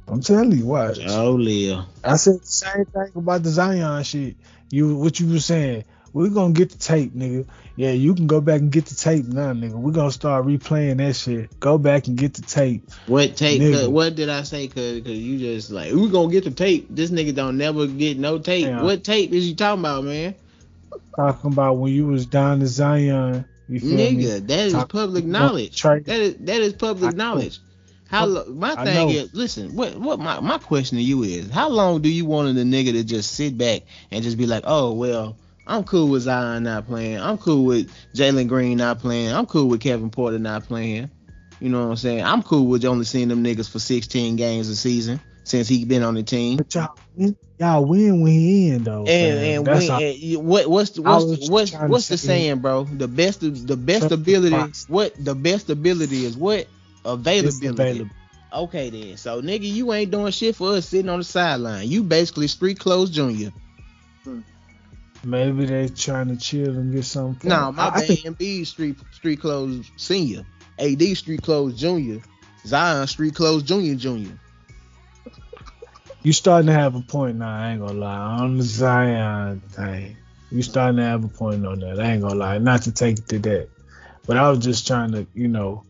I'm 0.07 0.21
telling 0.21 0.51
you, 0.51 0.65
watch. 0.65 0.99
Oh, 1.07 1.31
Live. 1.31 1.85
I 2.03 2.17
said 2.17 2.41
the 2.41 2.45
same 2.45 2.85
thing 2.85 3.11
about 3.15 3.43
the 3.43 3.49
Zion 3.49 4.03
shit. 4.03 4.35
You 4.69 4.95
what 4.95 5.19
you 5.19 5.31
were 5.31 5.39
saying. 5.39 5.85
We're 6.13 6.29
gonna 6.29 6.53
get 6.53 6.69
the 6.69 6.77
tape, 6.77 7.15
nigga. 7.15 7.47
Yeah, 7.75 7.91
you 7.91 8.13
can 8.13 8.27
go 8.27 8.39
back 8.39 8.61
and 8.61 8.71
get 8.71 8.85
the 8.85 8.93
tape 8.93 9.25
now, 9.25 9.51
nigga. 9.53 9.73
We're 9.73 9.91
gonna 9.91 10.11
start 10.11 10.45
replaying 10.45 10.97
that 10.97 11.15
shit. 11.15 11.59
Go 11.59 11.79
back 11.79 12.07
and 12.07 12.15
get 12.15 12.35
the 12.35 12.43
tape. 12.43 12.87
What 13.07 13.35
tape? 13.35 13.89
What 13.89 14.15
did 14.15 14.29
I 14.29 14.43
say? 14.43 14.67
Cause, 14.67 15.01
cause 15.01 15.11
you 15.11 15.39
just 15.39 15.71
like 15.71 15.91
we 15.91 16.07
gonna 16.09 16.31
get 16.31 16.43
the 16.43 16.51
tape. 16.51 16.87
This 16.91 17.09
nigga 17.09 17.33
don't 17.33 17.57
never 17.57 17.87
get 17.87 18.19
no 18.19 18.37
tape. 18.37 18.67
Yeah. 18.67 18.83
What 18.83 19.03
tape 19.03 19.31
is 19.31 19.49
you 19.49 19.55
talking 19.55 19.81
about, 19.81 20.03
man? 20.03 20.35
Talking 21.15 21.51
about 21.51 21.77
when 21.77 21.91
you 21.91 22.05
was 22.05 22.27
down 22.27 22.59
to 22.59 22.67
Zion. 22.67 23.45
You 23.67 23.79
feel 23.79 23.95
me? 23.95 24.23
Nigga, 24.23 24.47
that 24.47 24.59
is 24.59 24.73
Talk- 24.73 24.89
public 24.89 25.25
knowledge. 25.25 25.81
That 25.81 26.07
is 26.07 26.35
that 26.41 26.61
is 26.61 26.73
public 26.73 27.15
know. 27.15 27.33
knowledge. 27.33 27.59
How 28.09 28.25
lo- 28.25 28.45
my 28.53 28.75
I 28.75 28.85
thing 28.85 29.09
know. 29.09 29.09
is, 29.09 29.33
listen, 29.33 29.75
what 29.75 29.95
what 29.97 30.19
my 30.19 30.39
my 30.39 30.57
question 30.57 30.97
to 30.97 31.03
you 31.03 31.23
is, 31.23 31.49
how 31.49 31.69
long 31.69 32.01
do 32.01 32.09
you 32.09 32.25
want 32.25 32.53
the 32.55 32.63
nigga 32.63 32.91
to 32.93 33.03
just 33.03 33.33
sit 33.33 33.57
back 33.57 33.83
and 34.11 34.23
just 34.23 34.37
be 34.37 34.45
like, 34.45 34.63
oh 34.67 34.93
well, 34.93 35.37
I'm 35.65 35.83
cool 35.83 36.09
with 36.09 36.23
Zion 36.23 36.63
not 36.63 36.85
playing, 36.85 37.19
I'm 37.19 37.37
cool 37.37 37.65
with 37.65 37.91
Jalen 38.13 38.47
Green 38.47 38.77
not 38.77 38.99
playing, 38.99 39.33
I'm 39.33 39.45
cool 39.45 39.67
with 39.67 39.81
Kevin 39.81 40.09
Porter 40.09 40.39
not 40.39 40.65
playing. 40.65 41.09
You 41.59 41.69
know 41.69 41.83
what 41.83 41.91
I'm 41.91 41.95
saying? 41.95 42.23
I'm 42.23 42.43
cool 42.43 42.67
with 42.67 42.83
only 42.83 43.05
seeing 43.05 43.29
them 43.29 43.41
niggas 43.41 43.69
for 43.69 43.79
16 43.79 44.35
games 44.35 44.67
a 44.67 44.75
season 44.75 45.21
since 45.45 45.67
he 45.67 45.85
been 45.85 46.03
on 46.03 46.15
the 46.15 46.23
team. 46.23 46.57
But 46.57 46.75
y'all, 46.75 46.97
win- 47.15 47.37
y'all 47.57 47.85
win 47.85 48.21
when 48.21 48.31
he 48.33 48.69
in 48.69 48.83
though. 48.83 49.05
And 49.05 49.07
fam. 49.07 49.57
and, 49.57 49.65
That's 49.65 49.89
when, 49.89 50.01
and 50.01 50.45
what 50.45 50.67
what's 50.67 50.89
the, 50.91 51.01
what's 51.01 51.49
what's 51.49 51.71
what's 51.73 52.07
the 52.09 52.17
saying, 52.17 52.59
bro? 52.59 52.83
The 52.83 53.07
best 53.07 53.39
the 53.39 53.77
best 53.77 53.99
Trust 53.99 54.09
the 54.09 54.15
ability. 54.15 54.73
What 54.87 55.13
the 55.23 55.35
best 55.35 55.69
ability 55.69 56.25
is 56.25 56.35
what 56.35 56.59
It's 56.59 56.69
availability. 57.05 57.67
available. 57.67 58.15
Okay 58.53 58.89
then. 58.89 59.17
So 59.17 59.41
nigga, 59.41 59.61
you 59.63 59.91
ain't 59.93 60.11
doing 60.11 60.31
shit 60.31 60.55
for 60.55 60.73
us 60.73 60.89
sitting 60.89 61.09
on 61.09 61.19
the 61.19 61.25
sideline. 61.25 61.87
You 61.87 62.03
basically 62.03 62.47
street 62.47 62.79
clothes 62.79 63.09
junior. 63.09 63.51
Hmm. 64.23 64.41
Maybe 65.23 65.65
they 65.65 65.87
trying 65.87 66.27
to 66.27 66.37
chill 66.37 66.69
and 66.69 66.93
get 66.93 67.05
something. 67.05 67.49
No, 67.49 67.69
him. 67.69 67.75
my 67.75 67.83
I, 67.83 67.87
I 67.87 68.07
bad. 68.07 68.37
think 68.37 68.67
street 68.67 68.97
street 69.11 69.39
clothes 69.39 69.89
senior. 69.97 70.45
AD 70.79 71.01
street 71.17 71.41
clothes 71.41 71.79
junior. 71.79 72.21
Zion 72.65 73.07
street 73.07 73.35
clothes 73.35 73.63
junior 73.63 73.95
junior. 73.95 74.39
you 76.21 76.31
starting 76.31 76.67
to 76.67 76.73
have 76.73 76.95
a 76.95 77.01
point 77.01 77.37
now. 77.37 77.55
I 77.55 77.71
ain't 77.71 77.81
gonna 77.81 77.99
lie 77.99 78.17
on 78.17 78.57
the 78.57 78.63
Zion 78.63 79.61
thing. 79.61 80.17
You 80.51 80.61
starting 80.61 80.97
to 80.97 81.03
have 81.03 81.23
a 81.23 81.27
point 81.27 81.65
on 81.65 81.79
that. 81.79 81.99
I 81.99 82.11
ain't 82.11 82.21
gonna 82.21 82.35
lie. 82.35 82.59
Not 82.59 82.83
to 82.83 82.91
take 82.91 83.17
it 83.17 83.27
to 83.29 83.39
that, 83.39 83.69
but 84.27 84.37
I 84.37 84.49
was 84.49 84.59
just 84.59 84.85
trying 84.85 85.11
to, 85.13 85.25
you 85.33 85.47
know, 85.47 85.83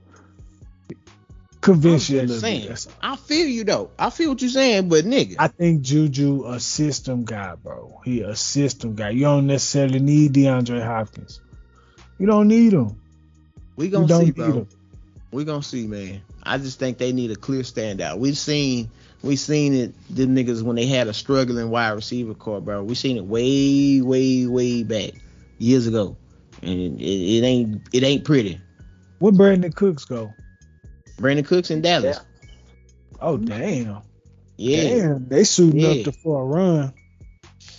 I'm 1.64 1.74
convince 1.74 2.10
you 2.10 2.22
just 2.22 2.42
saying. 2.42 2.62
bit. 2.62 2.70
That's 2.70 2.88
all. 2.88 2.94
I 3.02 3.16
feel 3.16 3.48
you 3.48 3.64
though. 3.64 3.92
I 3.98 4.10
feel 4.10 4.30
what 4.30 4.42
you're 4.42 4.50
saying, 4.50 4.90
but 4.90 5.06
nigga, 5.06 5.36
I 5.40 5.48
think 5.48 5.82
Juju 5.82 6.46
a 6.48 6.60
system 6.60 7.26
guy, 7.26 7.56
bro. 7.56 8.02
He 8.04 8.22
a 8.22 8.36
system 8.36 8.96
guy. 8.96 9.12
You 9.12 9.22
don't 9.22 9.48
necessarily 9.48 10.00
need 10.00 10.34
DeAndre 10.34 10.86
Hopkins. 10.86 11.42
You 12.20 12.28
don't 12.28 12.48
need 12.48 12.74
him. 12.74 13.02
we 13.76 13.90
gonna 13.90 14.08
see, 14.08 14.32
bro. 14.32 14.52
him. 14.52 14.68
We 15.32 15.46
gonna 15.46 15.64
see, 15.64 15.88
man. 15.88 16.22
I 16.44 16.58
just 16.58 16.80
think 16.80 16.98
they 16.98 17.12
need 17.12 17.32
a 17.32 17.36
clear 17.36 17.62
standout. 17.62 18.20
We've 18.20 18.38
seen 18.38 18.90
we 19.24 19.38
seen 19.38 19.74
it 19.74 19.94
the 20.10 20.26
niggas 20.26 20.62
when 20.62 20.76
they 20.76 20.86
had 20.86 21.08
a 21.08 21.14
struggling 21.14 21.70
wide 21.70 21.92
receiver 21.92 22.34
core, 22.34 22.62
bro. 22.62 22.84
We 22.84 22.96
seen 22.96 23.18
it 23.18 23.26
way, 23.26 24.02
way, 24.02 24.46
way 24.46 24.84
back 24.84 25.14
years 25.58 25.88
ago, 25.88 26.18
and 26.62 26.80
it, 26.80 27.02
it 27.02 27.44
ain't 27.44 27.88
it 27.94 28.04
ain't 28.04 28.26
pretty. 28.26 28.60
Where 29.20 29.32
Brandin 29.32 29.74
Cooks 29.74 30.04
go? 30.04 30.34
Brandin 31.18 31.46
Cooks 31.46 31.72
in 31.72 31.82
Dallas. 31.82 32.20
Oh 33.22 33.38
damn. 33.38 34.00
Yeah, 34.58 34.84
Damn, 34.84 35.28
they 35.30 35.44
suiting 35.46 35.80
Yeah. 35.80 35.90
up 35.90 36.04
to 36.06 36.12
for 36.12 36.42
a 36.42 36.46
run. 36.46 36.94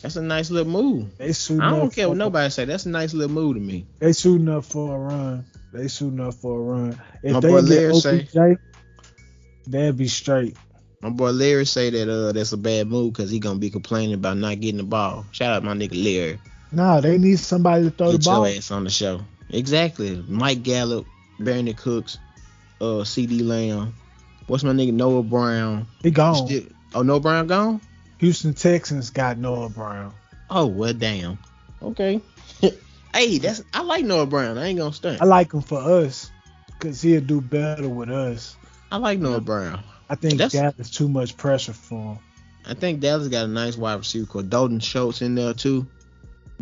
that's 0.03 0.17
a 0.17 0.23
nice 0.23 0.51
little 0.51 0.71
move. 0.71 1.17
They 1.19 1.33
suiting 1.33 1.63
I 1.63 1.71
up 1.71 1.77
don't 1.79 1.95
care 1.95 2.05
for, 2.07 2.09
what 2.11 2.19
nobody 2.19 2.51
say. 2.51 2.65
That's 2.65 2.87
a 2.87 2.91
nice 2.91 3.15
little 3.15 3.33
move 3.35 3.55
to 3.55 3.61
me. 3.61 3.87
They 4.01 4.13
shooting 4.13 4.49
up 4.49 4.65
for 4.65 4.95
a 4.97 4.99
run. 4.99 5.45
They 5.73 5.89
suiting 5.89 6.21
up 6.21 6.35
for 6.35 6.59
a 6.59 6.63
run. 6.63 7.01
If 7.23 7.33
My 7.35 7.41
they 7.41 7.49
boy 7.49 7.61
get 7.63 7.71
Larry 7.71 7.95
say- 8.01 8.29
OBJ, 8.35 8.59
they'd 9.67 9.97
be 9.97 10.09
straight. 10.09 10.57
My 11.01 11.11
boy 11.11 11.31
Larry 11.31 11.67
say 11.67 11.91
that 11.91 12.09
uh 12.09 12.33
that's 12.33 12.53
a 12.53 12.57
bad 12.57 12.89
move 12.89 13.13
because 13.13 13.31
he 13.31 13.39
gonna 13.39 13.59
be 13.59 13.71
complaining 13.71 14.15
about 14.15 14.37
not 14.39 14.61
getting 14.61 14.79
the 14.79 14.85
ball. 14.85 15.27
Shout 15.33 15.53
out 15.53 15.63
my 15.65 15.75
nigga 15.75 16.03
Larry. 16.03 16.39
Nah, 16.73 17.01
they 17.01 17.19
need 17.19 17.39
somebody 17.39 17.85
to 17.85 17.91
throw 17.91 18.13
Get 18.13 18.23
the 18.23 18.25
ball. 18.31 18.49
your 18.49 18.57
ass 18.57 18.71
on 18.71 18.85
the 18.85 18.91
show. 18.91 19.21
Exactly. 19.51 20.25
Mike 20.29 20.63
Gallup, 20.65 21.07
Brandin 21.39 21.77
Cooks, 21.77 22.19
uh 22.81 23.05
CeeDee 23.05 23.47
Lamb. 23.47 23.95
What's 24.47 24.65
my 24.65 24.73
nigga 24.73 24.93
Noah 24.93 25.23
Brown? 25.23 25.87
He 26.03 26.11
gone. 26.11 26.47
Still- 26.47 26.65
oh 26.95 27.03
Noah 27.03 27.21
Brown 27.21 27.47
gone? 27.47 27.81
Houston 28.19 28.55
Texans 28.55 29.11
got 29.11 29.39
Noah 29.39 29.69
Brown. 29.69 30.13
Oh 30.51 30.67
well 30.67 30.93
damn. 30.93 31.39
Okay. 31.83 32.21
hey, 33.15 33.39
that's 33.39 33.63
I 33.73 33.83
like 33.83 34.05
Noah 34.05 34.27
Brown. 34.27 34.59
I 34.59 34.67
ain't 34.67 34.79
gonna 34.79 34.93
stunt. 34.93 35.21
I 35.21 35.25
like 35.25 35.53
him 35.53 35.63
for 35.63 35.79
us 35.81 36.31
because 36.67 37.01
he'll 37.03 37.21
do 37.21 37.41
better 37.41 37.89
with 37.89 38.11
us. 38.11 38.57
I 38.93 38.97
like 38.99 39.19
Noah 39.19 39.41
Brown. 39.41 39.83
I 40.09 40.15
think 40.17 40.39
That's- 40.39 40.53
that 40.53 40.79
is 40.79 40.91
too 40.91 41.09
much 41.09 41.37
pressure 41.37 41.73
for 41.73 42.15
him. 42.15 42.19
I 42.67 42.73
think 42.75 43.01
Dallas 43.01 43.29
got 43.29 43.45
a 43.45 43.49
nice 43.49 43.77
wide 43.77 43.95
receiver 43.99 44.25
called 44.27 44.49
Dalton 44.49 44.81
Schultz 44.81 45.21
in 45.21 45.35
there 45.35 45.53
too. 45.53 45.87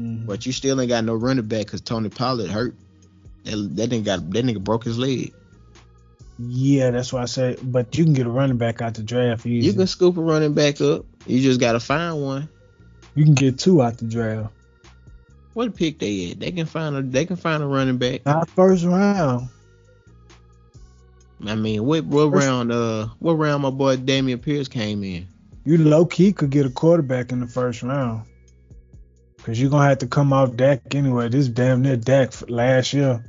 Mhm. 0.00 0.26
But 0.26 0.46
you 0.46 0.52
still 0.52 0.80
ain't 0.80 0.88
got 0.88 1.04
no 1.04 1.14
running 1.14 1.46
back 1.46 1.66
because 1.66 1.80
Tony 1.80 2.08
Pollard 2.08 2.50
hurt. 2.50 2.74
That, 3.44 3.76
that 3.76 3.90
nigga 3.90 4.04
got 4.04 4.30
that 4.30 4.44
nigga 4.44 4.62
broke 4.62 4.84
his 4.84 4.98
leg. 4.98 5.32
Yeah, 6.49 6.90
that's 6.90 7.12
why 7.12 7.22
I 7.22 7.26
said. 7.26 7.59
But 7.62 7.97
you 7.97 8.05
can 8.05 8.14
get 8.14 8.26
a 8.26 8.30
running 8.30 8.57
back 8.57 8.82
out 8.82 8.95
the 8.95 9.03
draft 9.03 9.47
easy. 9.47 9.66
You 9.66 9.72
can 9.74 9.86
scoop 9.86 10.16
a 10.16 10.20
running 10.20 10.55
back 10.55 10.80
up. 10.80 11.05
You 11.26 11.40
just 11.40 11.61
gotta 11.61 11.80
find 11.80 12.20
one. 12.20 12.49
You 13.14 13.24
can 13.24 13.34
get 13.34 13.59
two 13.59 13.82
out 13.82 13.99
the 13.99 14.07
draft. 14.07 14.53
What 15.55 15.76
pick 15.76 15.99
they 15.99 16.30
at? 16.30 16.40
They 16.40 16.51
can 16.51 16.66
find 16.66 16.97
a 16.97 17.03
they 17.03 17.26
can 17.26 17.36
find 17.36 17.62
a 17.62 17.66
running 17.66 17.99
back. 17.99 18.24
Not 18.24 18.49
first 18.51 18.84
round. 18.84 19.49
I 21.47 21.55
mean, 21.55 21.84
what 21.84 22.05
what 22.05 22.32
First- 22.32 22.47
round 22.47 22.72
uh 22.72 23.09
what 23.18 23.34
round 23.34 23.62
my 23.62 23.70
boy 23.70 23.97
Dameon 23.97 24.40
Pierce 24.40 24.68
came 24.68 25.05
in? 25.05 25.26
You 25.64 25.78
low 25.78 26.07
key 26.07 26.32
could 26.32 26.51
get 26.51 26.66
a 26.66 26.70
quarterback 26.70 27.30
in 27.30 27.40
the 27.40 27.47
first 27.47 27.82
round. 27.82 28.26
Cause 29.43 29.61
you're 29.61 29.70
gonna 29.70 29.88
have 29.88 29.99
to 29.99 30.07
come 30.07 30.32
off 30.32 30.55
Dak 30.57 30.95
anyway. 30.95 31.28
This 31.28 31.49
damn 31.49 31.82
near 31.82 31.97
Dak 31.97 32.49
last 32.49 32.93
year. 32.93 33.24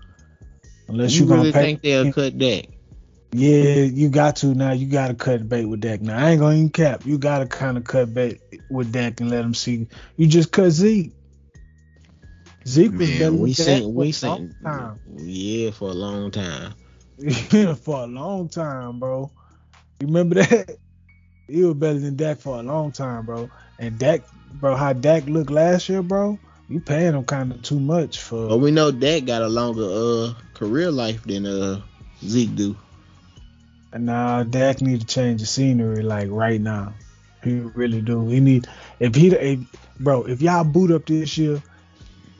Unless 0.88 1.16
you 1.16 1.26
you, 1.26 1.32
really 1.34 1.51
gonna 1.51 1.64
think 1.66 1.82
they'll 1.82 2.14
cut 2.14 2.38
Dak? 2.38 2.68
Yeah, 3.34 3.81
you 3.81 4.09
got 4.09 4.38
to 4.38 4.55
now. 4.55 4.73
You 4.73 4.88
got 4.88 5.09
to 5.09 5.15
cut 5.15 5.49
bait 5.49 5.65
with 5.65 5.81
Dak. 5.81 6.01
Now 6.01 6.19
I 6.19 6.31
ain't 6.31 6.41
gonna 6.41 6.55
even 6.55 6.69
cap. 6.71 7.05
You 7.05 7.17
got 7.17 7.39
to 7.39 7.47
kind 7.47 7.77
of 7.77 7.86
cut 7.86 8.13
bait 8.13 8.41
with 8.69 8.91
Dak 8.93 9.21
and 9.21 9.31
let 9.31 9.45
him 9.45 9.55
see. 9.55 9.88
You 10.17 10.27
just 10.27 10.51
cut 10.51 10.71
Zeke. 10.71 11.13
Zeke 12.67 12.99
was 12.99 13.11
better 13.11 13.31
Man, 13.31 13.39
than 13.39 13.41
we 13.41 13.53
Dak 13.55 13.86
seen 13.86 13.95
for 13.95 14.05
we 14.05 14.13
a 14.23 14.27
long 14.27 14.39
seen 14.39 14.55
time. 14.65 15.01
yeah 15.17 15.71
for 15.71 15.89
a 15.91 15.93
long 15.93 16.31
time. 16.31 16.75
Yeah, 17.17 17.75
for 17.75 18.03
a 18.03 18.07
long 18.07 18.49
time, 18.49 18.99
bro. 18.99 19.31
You 20.01 20.07
remember 20.07 20.36
that? 20.36 20.77
He 21.47 21.63
was 21.63 21.75
better 21.75 21.99
than 21.99 22.15
Dak 22.15 22.39
for 22.39 22.59
a 22.59 22.63
long 22.63 22.91
time, 22.91 23.25
bro. 23.25 23.51
And 23.79 23.99
Dak, 23.99 24.23
bro, 24.53 24.75
how 24.75 24.93
Dak 24.93 25.25
looked 25.27 25.51
last 25.51 25.89
year, 25.89 26.01
bro. 26.03 26.39
You 26.69 26.79
paying 26.79 27.13
him 27.15 27.25
kind 27.25 27.51
of 27.53 27.61
too 27.63 27.79
much 27.79 28.19
for. 28.19 28.49
But 28.49 28.57
we 28.57 28.71
know 28.71 28.91
Dak 28.91 29.25
got 29.25 29.41
a 29.43 29.49
longer 29.49 29.84
uh 29.86 30.34
career 30.53 30.91
life 30.91 31.23
than 31.23 31.45
uh 31.45 31.81
Zeke 32.23 32.55
do. 32.55 32.77
And 33.93 34.07
now 34.07 34.41
Dak 34.41 34.81
need 34.81 35.01
to 35.01 35.05
change 35.05 35.41
the 35.41 35.45
scenery 35.45 36.01
like 36.01 36.27
right 36.31 36.59
now. 36.59 36.95
He 37.43 37.59
really 37.59 38.01
do. 38.01 38.27
He 38.27 38.39
need 38.39 38.67
if 38.99 39.13
he 39.13 39.27
if, 39.27 39.59
bro, 39.99 40.23
if 40.23 40.41
y'all 40.41 40.63
boot 40.63 40.89
up 40.89 41.05
this 41.05 41.37
year, 41.37 41.61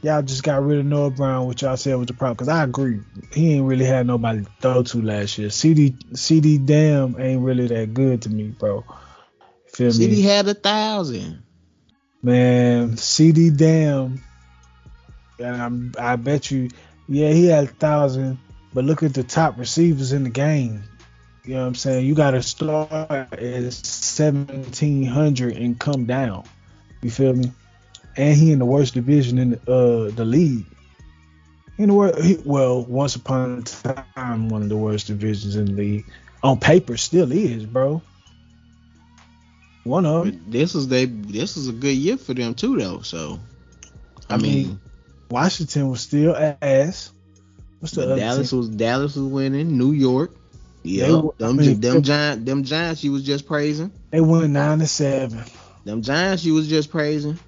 y'all 0.01 0.23
just 0.23 0.41
got 0.41 0.63
rid 0.63 0.79
of 0.79 0.85
Noah 0.87 1.11
Brown, 1.11 1.45
which 1.45 1.61
y'all 1.61 1.77
said 1.77 1.95
was 1.95 2.07
the 2.07 2.13
problem. 2.15 2.37
Cause 2.37 2.47
I 2.49 2.63
agree, 2.63 3.01
he 3.31 3.53
ain't 3.53 3.67
really 3.67 3.85
had 3.85 4.07
nobody 4.07 4.43
to 4.43 4.49
throw 4.61 4.81
to 4.81 5.01
last 5.03 5.37
year. 5.37 5.49
CeeDee 5.49 5.95
CeeDee 6.13 6.67
Lamb 6.67 7.17
ain't 7.19 7.43
really 7.43 7.67
that 7.67 7.93
good 7.93 8.23
to 8.23 8.29
me, 8.31 8.47
bro. 8.47 8.83
Feel 9.67 9.91
CeeDee 9.91 10.09
me, 10.09 10.21
had 10.23 10.47
a 10.47 10.55
thousand. 10.55 11.43
man? 12.23 12.93
CeeDee 12.93 13.61
Lamb, 13.61 14.23
and 15.37 15.61
I'm 15.61 15.93
I 15.99 16.15
bet 16.15 16.49
you, 16.49 16.69
yeah, 17.07 17.29
he 17.29 17.45
had 17.45 17.65
a 17.65 17.67
thousand. 17.67 18.39
But 18.73 18.85
look 18.85 19.03
at 19.03 19.13
the 19.13 19.23
top 19.23 19.59
receivers 19.59 20.13
in 20.13 20.23
the 20.23 20.31
game. 20.31 20.81
You 21.45 21.55
know 21.55 21.61
what 21.61 21.67
I'm 21.67 21.75
saying? 21.75 22.05
You 22.05 22.15
got 22.15 22.31
to 22.31 22.41
start 22.41 22.89
at 22.91 23.33
1700 23.33 25.57
and 25.57 25.77
come 25.77 26.05
down. 26.05 26.45
You 27.01 27.11
feel 27.11 27.33
me? 27.33 27.51
And 28.15 28.37
he 28.37 28.53
in 28.53 28.59
the 28.59 28.65
worst 28.65 28.93
division 28.93 29.37
in 29.37 29.49
the, 29.51 29.71
uh, 29.71 30.09
the 30.11 30.23
league. 30.23 30.65
In 31.77 31.89
the 31.89 31.95
worst, 31.95 32.23
he, 32.23 32.37
well, 32.45 32.85
once 32.85 33.17
upon 33.17 33.59
a 33.59 33.61
time, 33.63 34.47
one 34.47 34.61
of 34.61 34.69
the 34.69 34.77
worst 34.77 35.07
divisions 35.07 35.57
in 35.57 35.65
the 35.65 35.73
league. 35.73 36.05
On 36.43 36.57
paper, 36.57 36.95
still 36.95 37.29
is, 37.31 37.65
bro. 37.65 38.01
One 39.83 40.05
of 40.05 40.25
them. 40.25 40.45
This 40.47 40.75
is 40.75 40.87
they 40.87 41.05
this 41.05 41.57
is 41.57 41.67
a 41.67 41.73
good 41.73 41.97
year 41.97 42.17
for 42.17 42.33
them 42.33 42.53
too 42.53 42.77
though. 42.77 43.01
So 43.01 43.39
I, 44.29 44.35
I 44.35 44.37
mean, 44.37 44.67
mean, 44.67 44.79
Washington 45.29 45.89
was 45.89 45.99
still 46.01 46.35
ass. 46.35 47.11
What's 47.79 47.95
the 47.95 48.15
Dallas 48.15 48.53
was 48.53 48.69
Dallas 48.69 49.15
was 49.15 49.25
winning. 49.25 49.77
New 49.77 49.91
York. 49.91 50.31
Yeah, 50.84 51.11
were- 51.21 51.34
I 51.39 51.47
them 51.47 51.55
mean, 51.57 51.79
them 51.79 52.01
giant 52.01 52.45
them 52.45 52.63
giants 52.63 53.03
you 53.03 53.11
was 53.11 53.23
just 53.23 53.45
praising. 53.47 53.91
They 54.11 54.21
went 54.21 54.51
nine 54.51 54.79
and 54.79 54.89
seven. 54.89 55.43
Them 55.86 56.01
giants 56.01 56.43
you 56.45 56.53
was 56.53 56.67
just 56.67 56.89
praising. 56.91 57.39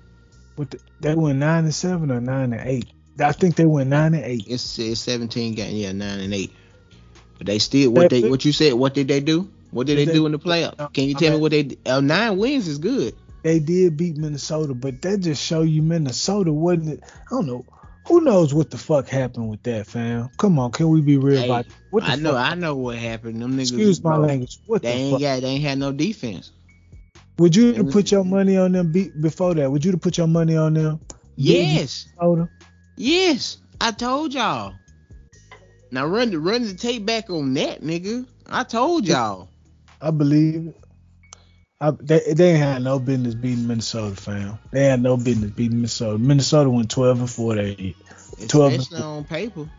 What 0.55 0.71
the, 0.71 0.79
they 1.01 1.15
went 1.15 1.39
nine 1.39 1.65
and 1.65 1.75
seven 1.75 2.11
or 2.11 2.21
nine 2.21 2.53
and 2.53 2.67
eight. 2.67 2.87
I 3.19 3.31
think 3.31 3.55
they 3.55 3.65
went 3.65 3.89
nine 3.89 4.13
and 4.13 4.23
eight. 4.25 4.45
It's, 4.47 4.77
it's 4.79 4.99
17 5.01 5.53
games, 5.55 5.73
yeah, 5.73 5.91
nine 5.93 6.19
and 6.19 6.33
eight. 6.33 6.51
But 7.37 7.47
they 7.47 7.59
still 7.59 7.91
what 7.91 8.09
they 8.09 8.29
what 8.29 8.45
you 8.45 8.51
said? 8.53 8.73
What 8.73 8.93
did 8.93 9.07
they 9.09 9.19
do? 9.19 9.49
What 9.71 9.87
did 9.87 9.97
they 9.97 10.05
They- 10.05 10.13
do 10.13 10.25
in 10.25 10.31
the 10.31 10.39
playoffs? 10.39 10.93
Can 10.93 11.05
you 11.09 11.15
I 11.15 11.19
tell 11.19 11.31
me 11.33 11.39
what 11.39 11.51
they? 11.51 11.77
Uh, 11.85 11.99
nine 12.01 12.37
wins 12.37 12.67
is 12.67 12.77
good. 12.77 13.15
They 13.43 13.59
did 13.59 13.95
beat 13.97 14.17
Minnesota, 14.17 14.73
but 14.73 15.01
that 15.03 15.19
just 15.19 15.43
show 15.43 15.61
you 15.61 15.81
Minnesota 15.83 16.51
wasn't 16.51 16.89
it? 16.89 17.03
I 17.03 17.29
don't 17.29 17.45
know. 17.45 17.65
Who 18.07 18.21
knows 18.21 18.53
what 18.53 18.69
the 18.69 18.77
fuck 18.77 19.07
happened 19.07 19.49
with 19.49 19.63
that, 19.63 19.87
fam? 19.87 20.29
Come 20.37 20.59
on, 20.59 20.71
can 20.71 20.89
we 20.89 21.01
be 21.01 21.17
real 21.17 21.39
Hey, 21.39 21.45
about 21.45 21.65
it? 21.65 21.71
What 21.89 22.03
I 22.03 22.15
know? 22.15 22.35
I 22.35 22.53
know 22.53 22.75
what 22.75 22.97
happened. 22.97 23.41
Them 23.41 23.53
niggas. 23.53 23.61
Excuse 23.61 24.03
my 24.03 24.15
language. 24.17 24.59
What 24.67 24.83
They 24.83 24.89
the 24.91 24.97
ain't 24.97 25.11
fuck? 25.13 25.21
got. 25.21 25.41
They 25.41 25.47
ain't 25.47 25.63
had 25.63 25.77
no 25.79 25.91
defense. 25.91 26.51
Would 27.39 27.55
you 27.55 27.73
have 27.73 27.85
was- 27.87 27.93
put 27.93 28.11
your 28.11 28.23
money 28.23 28.57
on 28.57 28.71
them 28.73 28.91
be- 28.91 29.09
before 29.19 29.55
that? 29.55 29.71
Would 29.71 29.83
you 29.83 29.91
have 29.91 30.01
put 30.01 30.17
your 30.17 30.27
money 30.27 30.55
on 30.55 30.73
them? 30.75 30.99
Yes, 31.35 32.07
Minnesota? 32.21 32.49
yes. 32.95 33.57
I 33.81 33.91
told 33.91 34.33
y'all. 34.33 34.73
Now 35.91 36.05
run 36.05 36.31
the 36.31 36.39
run 36.39 36.63
the 36.63 36.73
tape 36.73 37.05
back 37.05 37.29
on 37.29 37.53
that, 37.55 37.81
nigga. 37.81 38.25
I 38.47 38.63
told 38.63 39.05
y'all. 39.07 39.49
I 40.01 40.11
believe 40.11 40.67
it. 40.67 40.77
I, 41.81 41.91
they, 41.91 42.33
they 42.33 42.51
ain't 42.51 42.63
had 42.63 42.83
no 42.83 42.99
business 42.99 43.33
beating 43.35 43.67
Minnesota, 43.67 44.15
fam. 44.15 44.57
They 44.71 44.85
had 44.85 45.01
no 45.01 45.17
business 45.17 45.51
beating 45.51 45.77
Minnesota. 45.77 46.17
Minnesota 46.17 46.69
went 46.69 46.89
12 46.89 47.19
and 47.19 47.29
4 47.29 47.55
they 47.55 47.75
year. 47.77 47.93
12 48.47 48.73
and 48.73 48.81
Especially 48.81 49.03
on 49.03 49.23
paper. 49.25 49.69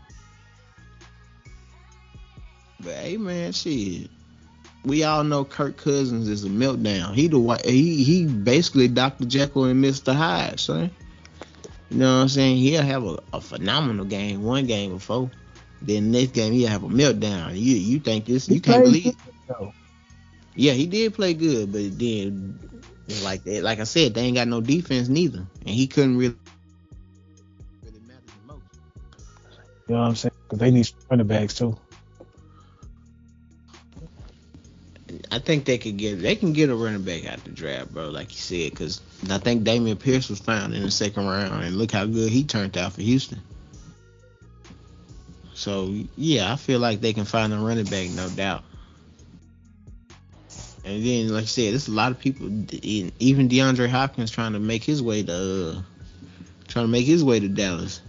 But 2.79 2.93
hey 2.93 3.17
man, 3.17 3.51
shit. 3.51 4.09
We 4.85 5.03
all 5.03 5.23
know 5.23 5.43
Kirk 5.43 5.77
Cousins 5.77 6.29
is 6.29 6.45
a 6.45 6.49
meltdown. 6.49 7.15
He 7.15 7.27
the 7.27 7.61
he 7.65 8.03
he 8.03 8.25
basically 8.25 8.87
Dr. 8.87 9.25
Jekyll 9.25 9.65
and 9.65 9.83
Mr. 9.83 10.13
Hyde, 10.13 10.59
son. 10.59 10.91
You 11.89 11.97
know 11.97 12.15
what 12.17 12.21
I'm 12.21 12.29
saying? 12.29 12.57
He'll 12.57 12.83
have 12.83 13.03
a, 13.03 13.17
a 13.33 13.41
phenomenal 13.41 14.05
game, 14.05 14.43
one 14.43 14.67
game 14.67 14.91
before. 14.91 15.31
Then 15.81 16.11
next 16.11 16.33
game 16.33 16.53
he'll 16.53 16.69
have 16.69 16.83
a 16.83 16.87
meltdown. 16.87 17.53
You 17.53 17.75
you 17.75 17.99
think 17.99 18.25
this 18.25 18.45
He 18.45 18.55
you 18.55 18.61
can't 18.61 18.83
believe 18.83 19.15
though. 19.47 19.73
Yeah, 20.57 20.73
he 20.73 20.87
did 20.87 21.13
play 21.13 21.35
good, 21.35 21.71
but 21.71 21.99
then 21.99 22.59
like 23.23 23.43
that 23.43 23.61
like 23.63 23.79
I 23.79 23.83
said, 23.83 24.15
they 24.15 24.21
ain't 24.21 24.35
got 24.35 24.47
no 24.47 24.59
defense 24.59 25.07
neither. 25.07 25.45
And 25.61 25.69
he 25.69 25.85
couldn't 25.85 26.17
really 26.17 26.35
really 27.83 27.99
matter 28.07 28.21
the 28.25 28.53
most. 28.53 28.63
You 29.87 29.95
know 29.95 30.01
what 30.01 30.07
I'm 30.07 30.15
saying? 30.15 30.33
Because 30.43 30.59
they 30.59 30.71
need 30.71 30.89
running 31.11 31.27
backs, 31.27 31.53
too. 31.53 31.77
I 35.31 35.37
think 35.37 35.65
they 35.65 35.77
could 35.77 35.97
get 35.97 36.21
they 36.21 36.35
can 36.35 36.53
get 36.53 36.71
a 36.71 36.75
running 36.75 37.03
back 37.03 37.27
out 37.27 37.43
the 37.43 37.51
draft, 37.51 37.93
bro. 37.93 38.09
Like 38.09 38.31
you 38.31 38.37
said, 38.37 38.71
because 38.71 38.99
I 39.29 39.37
think 39.37 39.63
Dameon 39.63 39.99
Pierce 39.99 40.27
was 40.27 40.39
found 40.39 40.73
in 40.73 40.81
the 40.81 40.89
second 40.89 41.27
round, 41.27 41.63
and 41.63 41.77
look 41.77 41.91
how 41.91 42.05
good 42.05 42.31
he 42.31 42.43
turned 42.43 42.77
out 42.79 42.93
for 42.93 43.01
Houston. 43.03 43.41
So 45.53 45.93
yeah, 46.15 46.51
I 46.51 46.55
feel 46.55 46.79
like 46.79 46.99
they 46.99 47.13
can 47.13 47.25
find 47.25 47.53
a 47.53 47.57
running 47.57 47.85
back, 47.85 48.09
no 48.09 48.27
doubt. 48.29 48.63
And 50.87 51.05
then, 51.05 51.27
like 51.33 51.43
I 51.43 51.47
said, 51.47 51.73
there's 51.73 51.89
a 51.89 51.91
lot 51.91 52.13
of 52.13 52.19
people, 52.19 52.47
even 52.71 53.49
DeAndre 53.49 53.89
Hopkins, 53.89 54.31
trying 54.31 54.53
to 54.53 54.59
make 54.59 54.85
his 54.85 55.03
way 55.03 55.21
to, 55.21 55.33
uh, 55.33 55.81
trying 56.69 56.85
to 56.85 56.89
make 56.89 57.05
his 57.05 57.25
way 57.25 57.41
to 57.41 57.49
Dallas. 57.49 58.01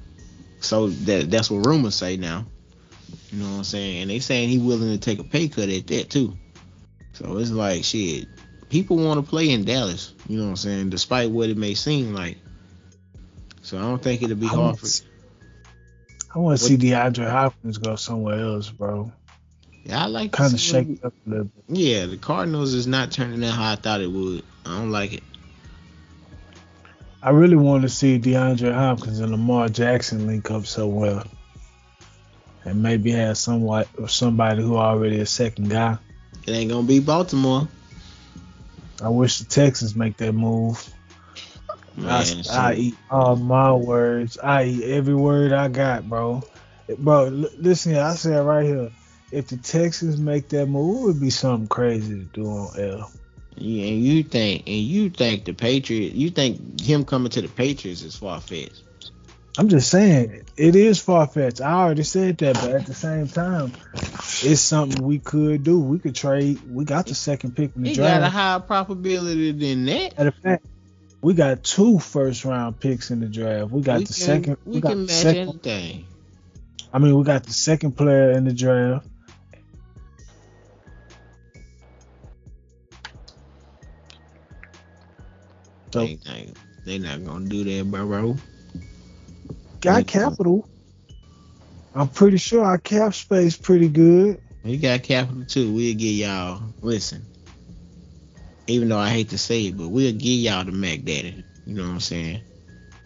So 0.61 0.89
that 0.89 1.29
that's 1.29 1.51
what 1.51 1.67
rumors 1.67 1.97
say 1.97 2.17
now. 2.17 2.47
You 3.33 3.43
know 3.43 3.51
what 3.51 3.59
I'm 3.59 3.65
saying? 3.65 4.03
And 4.03 4.11
they 4.11 4.21
saying 4.21 4.49
he 4.49 4.59
willing 4.59 4.93
to 4.93 4.99
take 4.99 5.19
a 5.19 5.25
pay 5.25 5.49
cut 5.49 5.69
at 5.69 5.89
that 5.89 6.09
too. 6.09 6.37
So 7.15 7.37
it's 7.39 7.51
like 7.51 7.83
shit. 7.83 8.29
People 8.69 8.97
want 8.99 9.25
to 9.25 9.29
play 9.29 9.51
in 9.51 9.65
Dallas. 9.65 10.15
You 10.29 10.39
know 10.39 10.45
what 10.45 10.51
I'm 10.51 10.57
saying? 10.57 10.91
Despite 10.91 11.31
what 11.31 11.49
it 11.49 11.57
may 11.57 11.75
seem 11.75 12.15
like. 12.15 12.39
So 13.63 13.77
I 13.77 13.81
don't 13.81 14.01
think 14.01 14.23
it'll 14.23 14.37
be 14.37 14.47
I 14.47 14.51
hard 14.51 14.79
for. 14.79 14.87
I 16.33 16.39
want 16.39 16.61
to 16.61 16.65
see 16.65 16.77
DeAndre 16.77 17.29
Hopkins 17.29 17.79
go 17.79 17.97
somewhere 17.97 18.39
else, 18.39 18.71
bro. 18.71 19.11
Yeah, 19.85 20.05
I 20.05 20.07
like 20.07 20.33
Kind 20.33 20.53
of 20.53 20.61
shake 20.61 20.89
it 20.89 21.05
up 21.05 21.15
a 21.27 21.31
little 21.31 21.45
bit. 21.45 21.65
Yeah, 21.69 22.07
the 22.07 22.17
Cardinals 22.17 22.75
is 22.75 22.87
not 22.87 23.11
turning 23.11 23.43
out 23.45 23.55
how 23.55 23.73
I 23.73 23.77
thought 23.77 24.01
it 24.01 24.11
would. 24.11 24.43
I 24.67 24.79
don't 24.79 24.91
like 24.91 25.15
it. 25.15 25.23
I 27.23 27.31
really 27.31 27.57
want 27.57 27.83
to 27.83 27.89
see 27.89 28.19
DeAndre 28.19 28.73
Hopkins 28.73 29.21
and 29.21 29.33
Lamar 29.33 29.69
Jackson 29.69 30.27
link 30.27 30.51
up 30.51 30.67
so 30.67 30.87
well, 30.87 31.25
and 32.65 32.83
maybe 32.83 33.11
have 33.11 33.37
somewhat 33.39 33.89
somebody 34.09 34.63
who 34.63 34.77
already 34.77 35.21
a 35.21 35.27
second 35.27 35.69
guy. 35.69 35.99
It 36.47 36.53
ain't 36.53 36.71
gonna 36.71 36.87
be 36.87 37.01
Baltimore. 37.01 37.67
I 39.03 39.09
wish 39.09 39.39
the 39.39 39.45
Texans 39.47 39.97
make 39.97 40.17
that 40.19 40.33
move. 40.33 40.89
I, 41.69 42.25
Man, 42.25 42.43
I 42.51 42.75
eat 42.75 42.95
all 43.11 43.37
my 43.37 43.73
words. 43.73 44.39
I 44.39 44.65
eat 44.65 44.85
every 44.85 45.15
word 45.15 45.53
I 45.53 45.69
got, 45.69 46.09
bro. 46.09 46.43
Bro, 46.99 47.25
listen 47.59 47.93
here. 47.93 48.03
I 48.03 48.15
said 48.15 48.39
right 48.45 48.65
here. 48.65 48.91
If 49.31 49.49
the 49.49 49.57
Texans 49.59 50.19
make 50.19 50.49
that 50.51 50.67
move, 50.67 51.03
it 51.03 51.07
would 51.07 51.21
be 51.21 51.31
something 51.31 51.69
crazy 51.69 52.15
to 52.15 52.25
do 52.25 52.47
on 52.47 52.81
L. 52.81 53.11
Yeah, 53.57 53.89
and 53.89 54.03
you 54.03 54.23
think 54.23 54.63
and 54.67 54.77
you 54.77 55.11
think 55.11 55.45
the 55.45 55.53
Patriots 55.53 56.15
you 56.15 56.31
think 56.31 56.81
him 56.81 57.05
coming 57.05 57.31
to 57.31 57.43
the 57.43 57.49
Patriots 57.49 58.03
is 58.03 58.15
far 58.17 58.41
fetched. 58.41 58.83
I'm 59.59 59.69
just 59.69 59.91
saying, 59.91 60.45
it 60.57 60.77
is 60.77 61.01
far 61.01 61.27
fetched. 61.27 61.61
I 61.61 61.73
already 61.73 62.05
said 62.05 62.39
that, 62.39 62.55
but 62.55 62.71
at 62.71 62.87
the 62.87 62.95
same 62.95 63.27
time, 63.27 63.73
it's 64.45 64.61
something 64.61 65.03
we 65.05 65.19
could 65.19 65.65
do. 65.65 65.81
We 65.81 65.99
could 65.99 66.15
trade. 66.15 66.61
We 66.71 66.85
got 66.85 67.07
the 67.07 67.17
second 67.17 67.57
pick 67.57 67.75
in 67.75 67.83
the 67.83 67.93
draft. 67.93 68.15
He 68.15 68.21
got 68.21 68.27
a 68.29 68.31
higher 68.31 68.61
probability 68.61 69.51
than 69.51 69.85
that. 69.87 70.17
Matter 70.17 70.29
of 70.29 70.35
fact, 70.37 70.67
we 71.21 71.35
got 71.35 71.65
two 71.65 71.99
first 71.99 72.45
round 72.45 72.79
picks 72.79 73.11
in 73.11 73.19
the 73.19 73.27
draft. 73.27 73.73
We 73.73 73.83
got 73.83 73.99
we 73.99 74.05
the 74.05 74.15
can, 74.15 74.15
second. 74.15 74.57
we, 74.65 74.75
We, 74.75 74.81
got 74.81 74.91
can 74.91 74.99
the 74.99 75.05
match 75.07 75.11
second. 75.23 75.49
anything. 75.49 76.07
I 76.93 76.99
mean, 76.99 77.17
we 77.19 77.25
got 77.25 77.43
the 77.43 77.53
second 77.53 77.97
player 77.97 78.31
in 78.31 78.45
the 78.45 78.53
draft. 78.55 79.09
They, 86.07 86.15
they, 86.17 86.53
they 86.85 86.99
not 86.99 87.25
gonna 87.25 87.47
do 87.47 87.65
that, 87.65 87.91
bro. 87.91 88.37
got 89.81 90.07
capital. 90.07 90.69
I'm 91.95 92.09
pretty 92.09 92.37
sure 92.37 92.65
our 92.65 92.79
cap 92.79 93.15
space 93.15 93.57
pretty 93.57 93.89
good. 93.89 94.41
We 94.65 94.77
got 94.77 95.03
capital 95.03 95.45
too. 95.47 95.73
We'll 95.73 95.95
get 95.95 96.11
y'all 96.11 96.63
listen. 96.81 97.25
Even 98.67 98.89
though 98.91 98.99
I 98.99 99.09
hate 99.09 99.31
to 99.31 99.39
say 99.39 99.67
it, 99.67 99.77
but 99.77 99.89
we'll 99.89 100.13
give 100.13 100.23
y'all 100.41 100.65
the 100.65 100.73
Mac 100.73 101.03
Daddy. 101.03 101.43
You 101.67 101.75
know 101.75 101.85
what 101.85 101.91
I'm 101.91 102.01
saying? 102.01 102.43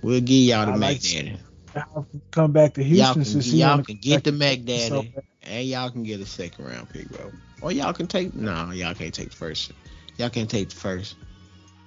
We'll 0.03 0.21
give 0.21 0.49
y'all 0.49 0.67
the 0.67 0.73
I 0.73 0.77
Mac 0.77 0.91
like- 0.91 1.03
Daddy. 1.03 1.37
I'll 1.75 2.07
come 2.31 2.53
back 2.53 2.75
to 2.75 2.85
Y'all 2.85 3.15
Houston 3.15 3.23
can, 3.23 3.25
since 3.25 3.47
y'all 3.55 3.83
can 3.83 3.97
get 3.97 4.25
the 4.25 4.33
Mac 4.33 4.59
Houston 4.59 4.89
so 4.89 5.03
Daddy, 5.03 5.15
and 5.43 5.67
y'all 5.67 5.91
can 5.91 6.03
get 6.03 6.21
a 6.21 6.27
second 6.27 6.67
round 6.67 6.91
pick, 6.91 7.09
bro. 7.09 7.33
Or 7.63 7.73
y'all 7.73 7.95
can 7.95 8.07
take 8.09 8.35
no, 8.35 8.73
y'all 8.73 8.93
can't 8.95 9.15
take 9.15 9.31
the 9.31 9.37
first. 9.37 9.73
Y'all 10.19 10.29
can't 10.29 10.51
take 10.51 10.69
the 10.69 10.75
first. 10.77 11.17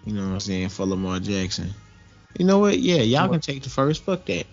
You 0.05 0.13
know 0.13 0.27
what 0.27 0.33
I'm 0.33 0.39
saying 0.39 0.69
for 0.69 0.85
Lamar 0.85 1.19
Jackson. 1.19 1.73
You 2.37 2.45
know 2.45 2.59
what? 2.59 2.79
Yeah, 2.79 2.97
y'all 2.97 3.29
can 3.29 3.39
take 3.39 3.63
the 3.63 3.69
first. 3.69 4.03
Fuck 4.03 4.25
that. 4.25 4.45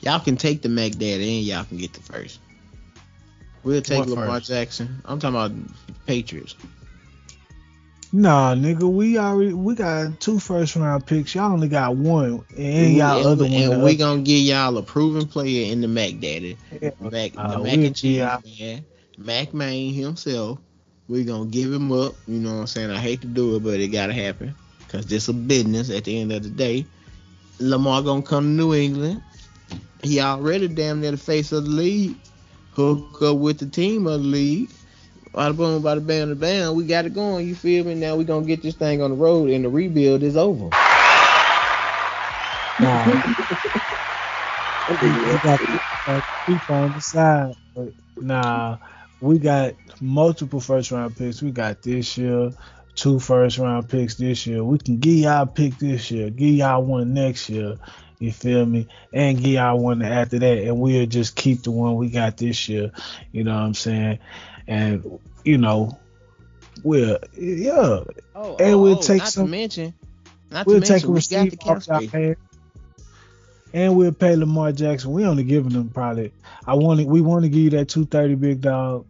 Y'all 0.00 0.20
can 0.20 0.36
take 0.36 0.62
the 0.62 0.68
Mac 0.68 0.92
Daddy 0.92 1.38
and 1.38 1.46
y'all 1.46 1.64
can 1.64 1.76
get 1.76 1.92
the 1.92 2.00
first. 2.00 2.40
We'll 3.62 3.82
take 3.82 4.00
What 4.00 4.08
Lamar 4.08 4.26
first? 4.26 4.48
Jackson. 4.48 5.02
I'm 5.04 5.18
talking 5.18 5.36
about 5.36 5.52
Patriots. 6.06 6.56
Nah, 8.12 8.54
nigga, 8.54 8.82
we 8.82 9.16
already 9.18 9.54
we 9.54 9.74
got 9.74 10.20
two 10.20 10.38
first 10.38 10.76
round 10.76 11.06
picks. 11.06 11.34
Y'all 11.34 11.52
only 11.52 11.68
got 11.68 11.96
one, 11.96 12.44
and 12.56 12.94
y'all 12.94 13.18
and 13.18 13.26
other 13.26 13.44
we, 13.44 13.50
one. 13.52 13.72
and 13.72 13.82
we 13.82 13.96
gonna 13.96 14.20
give 14.20 14.40
y'all 14.40 14.76
a 14.76 14.82
proven 14.82 15.26
player 15.26 15.72
in 15.72 15.80
the 15.80 15.88
Mac 15.88 16.20
Daddy. 16.20 16.58
Mac, 17.00 17.32
Uh, 17.38 17.56
the 17.56 17.58
Mac 17.64 17.76
we'll 17.76 17.86
and 17.86 17.96
cheese 17.96 18.18
man, 18.18 18.84
Mac 19.16 19.54
Main 19.54 19.94
himself. 19.94 20.58
We 21.08 21.24
gonna 21.24 21.46
give 21.46 21.72
him 21.72 21.90
up. 21.90 22.14
You 22.26 22.40
know 22.40 22.52
what 22.52 22.60
I'm 22.60 22.66
saying? 22.66 22.90
I 22.90 22.98
hate 22.98 23.22
to 23.22 23.26
do 23.28 23.56
it, 23.56 23.62
but 23.62 23.80
it 23.80 23.88
gotta 23.88 24.12
happen 24.12 24.54
because 24.92 25.06
this 25.06 25.28
a 25.28 25.32
business. 25.32 25.90
At 25.90 26.04
the 26.04 26.20
end 26.20 26.32
of 26.32 26.42
the 26.42 26.50
day, 26.50 26.84
Lamar 27.58 28.02
gonna 28.02 28.22
come 28.22 28.44
to 28.44 28.50
New 28.50 28.74
England. 28.74 29.22
He 30.02 30.20
already 30.20 30.68
damn 30.68 31.00
near 31.00 31.12
the 31.12 31.16
face 31.16 31.52
of 31.52 31.64
the 31.64 31.70
league. 31.70 32.16
Hook 32.72 33.22
up 33.22 33.38
with 33.38 33.58
the 33.58 33.66
team 33.66 34.06
of 34.06 34.20
the 34.20 34.26
league. 34.26 34.70
Bada 35.32 35.56
boom, 35.56 35.82
bada 35.82 36.06
bam, 36.06 36.28
bada 36.28 36.38
bam. 36.38 36.74
We 36.74 36.84
got 36.84 37.06
it 37.06 37.14
going. 37.14 37.48
You 37.48 37.54
feel 37.54 37.84
me? 37.84 37.94
Now 37.94 38.16
we 38.16 38.24
gonna 38.24 38.44
get 38.44 38.62
this 38.62 38.74
thing 38.74 39.00
on 39.00 39.10
the 39.10 39.16
road, 39.16 39.48
and 39.50 39.64
the 39.64 39.70
rebuild 39.70 40.22
is 40.22 40.36
over. 40.36 40.68
Nah. 42.80 43.04
we 45.02 45.38
got 45.38 45.60
people 46.46 46.74
on 46.74 46.92
the 46.92 47.00
side, 47.00 47.54
but 47.74 47.92
nah, 48.16 48.76
we 49.20 49.38
got 49.38 49.74
multiple 50.02 50.60
first 50.60 50.90
round 50.90 51.16
picks. 51.16 51.40
We 51.40 51.50
got 51.50 51.82
this 51.82 52.18
year, 52.18 52.52
two 52.94 53.18
first 53.18 53.58
round 53.58 53.88
picks 53.88 54.16
this 54.16 54.46
year. 54.46 54.62
We 54.64 54.78
can 54.78 54.98
give 54.98 55.14
y'all 55.14 55.42
a 55.42 55.46
pick 55.46 55.78
this 55.78 56.10
year, 56.10 56.30
give 56.30 56.54
y'all 56.54 56.84
one 56.84 57.14
next 57.14 57.48
year. 57.48 57.78
You 58.18 58.30
feel 58.30 58.64
me? 58.64 58.86
And 59.12 59.36
give 59.38 59.52
y'all 59.54 59.78
one 59.78 60.00
after 60.02 60.38
that, 60.38 60.58
and 60.58 60.78
we'll 60.78 61.06
just 61.06 61.34
keep 61.34 61.62
the 61.62 61.70
one 61.72 61.96
we 61.96 62.08
got 62.08 62.36
this 62.36 62.68
year. 62.68 62.92
You 63.32 63.42
know 63.44 63.54
what 63.54 63.62
I'm 63.62 63.74
saying? 63.74 64.18
And 64.68 65.18
you 65.44 65.58
know, 65.58 65.98
we'll 66.84 67.18
yeah, 67.36 68.04
Oh, 68.34 68.56
And 68.56 68.60
oh, 68.60 68.74
oh, 68.74 68.78
we'll 68.82 68.96
take 68.98 69.18
not 69.18 69.28
some- 69.28 69.46
to 69.46 69.50
mention, 69.50 69.94
not 70.50 70.66
we'll 70.66 70.80
to 70.80 70.86
take 70.86 71.04
a 71.04 71.10
mention, 71.10 71.38
we 71.40 71.50
got 71.50 71.50
the 71.50 71.56
receipt 71.56 71.60
cap 71.60 71.96
off 71.96 72.12
hand. 72.12 72.36
And 73.74 73.96
we'll 73.96 74.12
pay 74.12 74.36
Lamar 74.36 74.70
Jackson. 74.72 75.12
We 75.12 75.24
only 75.24 75.44
giving 75.44 75.72
them 75.72 75.88
probably. 75.88 76.32
I 76.66 76.74
want 76.74 77.00
to. 77.00 77.06
We 77.06 77.22
want 77.22 77.44
to 77.44 77.48
give 77.48 77.58
you 77.60 77.70
that 77.70 77.88
two 77.88 78.04
thirty 78.04 78.34
big 78.34 78.60
dog, 78.60 79.06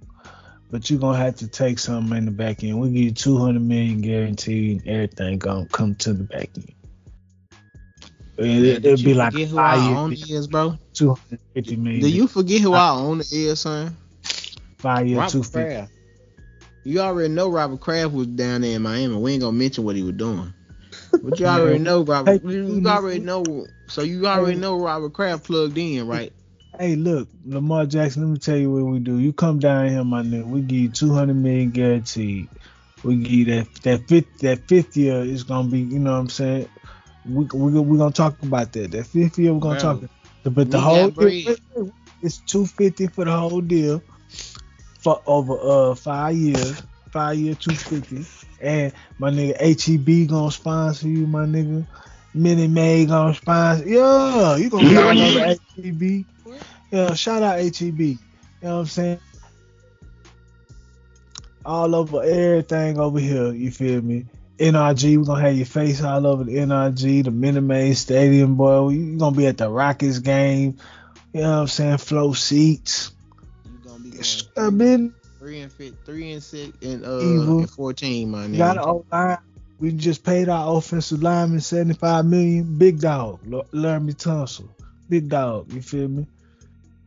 but 0.73 0.89
you're 0.89 0.99
gonna 0.99 1.19
have 1.19 1.37
to 1.37 1.47
take 1.47 1.79
something 1.79 2.17
in 2.17 2.25
the 2.25 2.31
back 2.31 2.65
end. 2.65 2.81
We 2.81 2.89
give 2.89 3.03
you 3.03 3.13
two 3.13 3.37
hundred 3.39 3.61
million 3.63 4.01
guaranteed. 4.01 4.81
and 4.81 4.89
Everything 4.89 5.39
gonna 5.39 5.67
come 5.67 5.95
to 5.97 6.15
the 6.15 6.25
back 6.25 6.49
end. 6.57 6.73
It, 8.39 8.81
did 8.81 8.85
it'll 8.87 9.05
be 9.05 9.15
like 9.15 9.33
forget 9.35 9.49
who 9.49 9.57
five 9.57 9.79
our 9.79 9.89
year, 9.89 9.97
owner 9.99 10.15
is, 10.15 10.47
bro? 10.49 10.79
two 10.95 11.09
hundred 11.11 11.41
fifty 11.55 11.77
million. 11.77 12.01
Do 12.01 12.09
you 12.09 12.27
forget 12.27 12.63
who 12.63 12.73
our 12.73 12.99
owner 12.99 13.23
is, 13.31 13.61
son? 13.61 13.95
five 14.79 15.07
year 15.07 15.19
two 15.29 15.43
Robert 15.43 15.45
fifty? 15.45 15.53
Kraft. 15.53 15.93
You 16.85 17.01
already 17.01 17.29
know 17.33 17.49
Robert 17.51 17.81
Kraft 17.81 18.13
was 18.13 18.27
down 18.29 18.63
there 18.63 18.75
in 18.75 18.83
Miami. 18.83 19.15
We 19.15 19.33
ain't 19.33 19.43
gonna 19.43 19.57
mention 19.57 19.85
what 19.85 19.95
he 19.95 20.03
was 20.03 20.15
doing. 20.15 20.53
But 21.23 21.39
you 21.39 21.47
already 21.49 21.79
know 21.81 22.03
Robert. 22.03 22.43
hey, 22.43 22.49
You, 22.51 22.81
you 22.81 22.89
already 22.89 23.21
know. 23.21 23.67
So 23.89 24.01
you 24.03 24.27
already 24.27 24.59
know 24.59 24.81
Robert 24.81 25.13
Kraft 25.13 25.45
plugged 25.45 25.77
in, 25.77 26.07
right? 26.07 26.33
Hey, 26.79 26.97
look, 26.97 27.29
Lamar 27.45 27.85
Jackson. 27.87 28.23
Let 28.23 28.33
me 28.33 28.39
tell 28.39 28.57
you 28.57 28.71
what 28.73 28.85
we 28.91 28.99
do. 28.99 29.19
You 29.19 29.33
come 29.33 29.59
down 29.59 29.89
here, 29.91 30.03
my 30.05 30.23
nigga. 30.23 30.47
We 30.47 30.63
give 30.63 30.79
you 30.79 30.89
two 30.89 31.13
hundred 31.13 31.35
million 31.37 31.71
guaranteed. 31.71 32.49
We 33.05 33.17
give 33.17 33.33
you 33.33 33.45
that 33.47 33.75
that 33.83 34.09
fifth 34.09 34.39
that 34.39 34.67
fifth 34.69 34.97
year 34.97 35.21
is 35.21 35.43
gonna 35.45 35.69
be. 35.69 35.81
You 35.81 35.99
know 35.99 36.13
what 36.13 36.19
I'm 36.19 36.29
saying? 36.31 36.69
We 37.29 37.45
we 37.53 37.79
we 37.79 37.99
gonna 37.99 38.13
talk 38.13 38.43
about 38.43 38.73
that. 38.73 38.91
That 38.93 39.07
fifth 39.07 39.39
year 39.39 39.53
we're 39.53 39.61
gonna 39.61 39.81
Bro, 39.81 40.01
talk. 40.01 40.11
But 40.45 40.71
the 40.71 40.81
whole 40.81 41.11
deal, 41.11 41.29
wait, 41.45 41.61
wait, 41.77 41.93
it's 42.23 42.39
two 42.39 42.65
fifty 42.67 43.07
for 43.07 43.27
the 43.27 43.37
whole 43.37 43.61
deal 43.61 44.03
for 45.01 45.23
over 45.27 45.59
uh 45.61 45.95
five 45.95 46.35
years. 46.37 46.83
Five 47.13 47.37
year 47.37 47.55
two 47.55 47.75
fifty. 47.75 48.25
And 48.63 48.95
my 49.19 49.31
nigga 49.31 49.59
HEB 49.61 50.29
gonna 50.31 50.51
sponsor 50.51 51.07
you, 51.09 51.27
my 51.27 51.45
nigga. 51.45 51.87
Minute 52.35 52.71
Maid 52.71 53.09
gonna 53.09 53.35
sponsor. 53.35 53.87
Yeah, 53.87 54.57
you 54.57 54.71
gonna 54.71 54.89
get 54.89 55.03
all 55.05 55.21
over 55.21 55.39
HEB. 55.77 56.25
Yeah, 56.93 57.15
shout 57.15 57.43
out 57.43 57.59
HEB. 57.59 57.99
You 58.01 58.19
know 58.63 58.75
what 58.75 58.81
I'm 58.81 58.87
saying? 58.87 59.21
All 61.65 61.95
over 61.95 62.23
everything 62.23 62.99
over 62.99 63.19
here, 63.19 63.51
you 63.53 63.71
feel 63.71 64.03
me? 64.03 64.27
NRG, 64.59 65.17
we're 65.17 65.25
gonna 65.25 65.41
have 65.41 65.57
your 65.57 65.65
face 65.65 66.03
all 66.03 66.27
over 66.27 66.45
the 66.45 66.57
NRG, 66.57 67.25
the 67.25 67.31
Minute 67.31 67.63
Maid 67.63 67.97
Stadium, 67.97 68.57
boy. 68.57 68.91
You're 68.91 69.19
gonna 69.19 69.35
be 69.35 69.47
at 69.47 69.57
the 69.57 69.71
Rockets 69.71 70.19
game. 70.19 70.77
You 71.33 71.41
know 71.41 71.51
what 71.51 71.57
I'm 71.61 71.67
saying? 71.69 71.97
Flow 71.97 72.35
seats. 72.35 73.13
You 73.65 73.89
gonna 73.89 74.05
be 74.05 74.11
going 74.11 74.21
a 74.21 75.39
three 75.39 75.61
and 75.61 75.73
fit, 75.73 75.95
three 76.05 76.33
and 76.33 76.43
six, 76.43 76.77
and 76.83 77.07
uh, 77.07 77.21
Evil. 77.21 77.59
and 77.61 77.71
fourteen, 77.71 78.31
my 78.31 78.47
We 78.49 78.59
got 78.59 78.77
an 78.77 78.85
old 78.85 79.07
line. 79.11 79.39
We 79.79 79.93
just 79.93 80.23
paid 80.23 80.51
our 80.51 80.77
offensive 80.77 81.23
lineman 81.23 81.61
75 81.61 82.27
million. 82.27 82.79
Big 82.79 83.01
dog. 83.01 83.41
L- 83.51 83.67
Laremy 83.73 84.15
Tunsil. 84.15 84.69
Big 85.09 85.29
dog. 85.29 85.73
You 85.73 85.83
feel 85.83 86.07
me? 86.07 86.27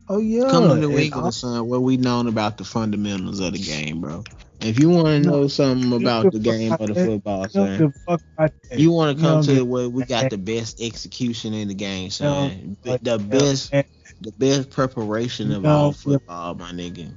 Oh 0.08 0.18
yeah. 0.18 0.48
Come 0.50 0.68
to 0.68 0.76
New 0.76 0.90
And 0.90 1.00
England, 1.00 1.34
son, 1.34 1.68
where 1.68 1.80
we 1.80 1.96
known 1.96 2.28
about 2.28 2.58
the 2.58 2.64
fundamentals 2.64 3.40
of 3.40 3.52
the 3.52 3.58
game, 3.58 4.00
bro. 4.00 4.22
If 4.60 4.78
you 4.78 4.88
want 4.88 5.06
to 5.06 5.18
know 5.20 5.48
something 5.48 5.92
about 5.92 6.32
the 6.32 6.38
game 6.38 6.72
of 6.72 6.78
the 6.88 6.94
football, 6.94 7.48
son, 7.48 7.78
give 7.78 7.88
a 7.88 7.92
fuck 8.10 8.20
about 8.36 8.52
that. 8.70 8.78
you 8.78 8.90
want 8.92 9.18
to 9.18 9.22
come 9.22 9.42
to 9.42 9.64
where 9.64 9.88
we 9.88 10.04
got 10.04 10.30
the 10.30 10.38
best 10.38 10.80
execution 10.80 11.54
in 11.54 11.68
the 11.68 11.74
game, 11.74 12.10
son. 12.10 12.76
The 12.82 13.18
best, 13.18 13.72
the 14.20 14.32
best 14.38 14.70
preparation 14.70 15.52
of 15.52 15.64
all 15.66 15.92
football, 15.92 16.54
my 16.54 16.70
nigga. 16.70 17.12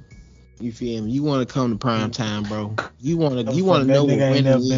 You 0.58 0.72
feel 0.72 1.02
me? 1.02 1.12
You 1.12 1.22
want 1.22 1.48
to 1.48 1.52
come 1.52 1.70
to 1.70 1.78
prime 1.78 2.10
time, 2.10 2.42
bro. 2.42 2.76
You 3.00 3.16
want 3.16 3.46
to, 3.46 3.54
you 3.54 3.64
want 3.64 3.86
to 3.86 3.92
know 3.92 4.04
what 4.04 4.18
winning 4.18 4.46
is. 4.46 4.70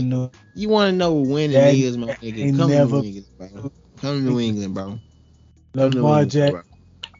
You 0.54 0.68
want 0.68 0.90
to 0.92 0.96
know 0.96 1.14
what 1.14 1.28
winning 1.28 1.56
is, 1.58 1.98
my 1.98 2.08
nigga. 2.08 2.56
Come 2.56 2.70
to 2.70 2.84
New 2.86 3.02
England, 3.02 3.26
bro. 3.38 3.48
Come 3.96 4.18
to 4.18 4.20
New 4.30 4.40
England, 4.40 4.74
bro. 4.74 4.98
Come 5.74 5.90
to 5.90 5.98
New 5.98 6.08
England, 6.08 6.50
bro. 6.52 6.62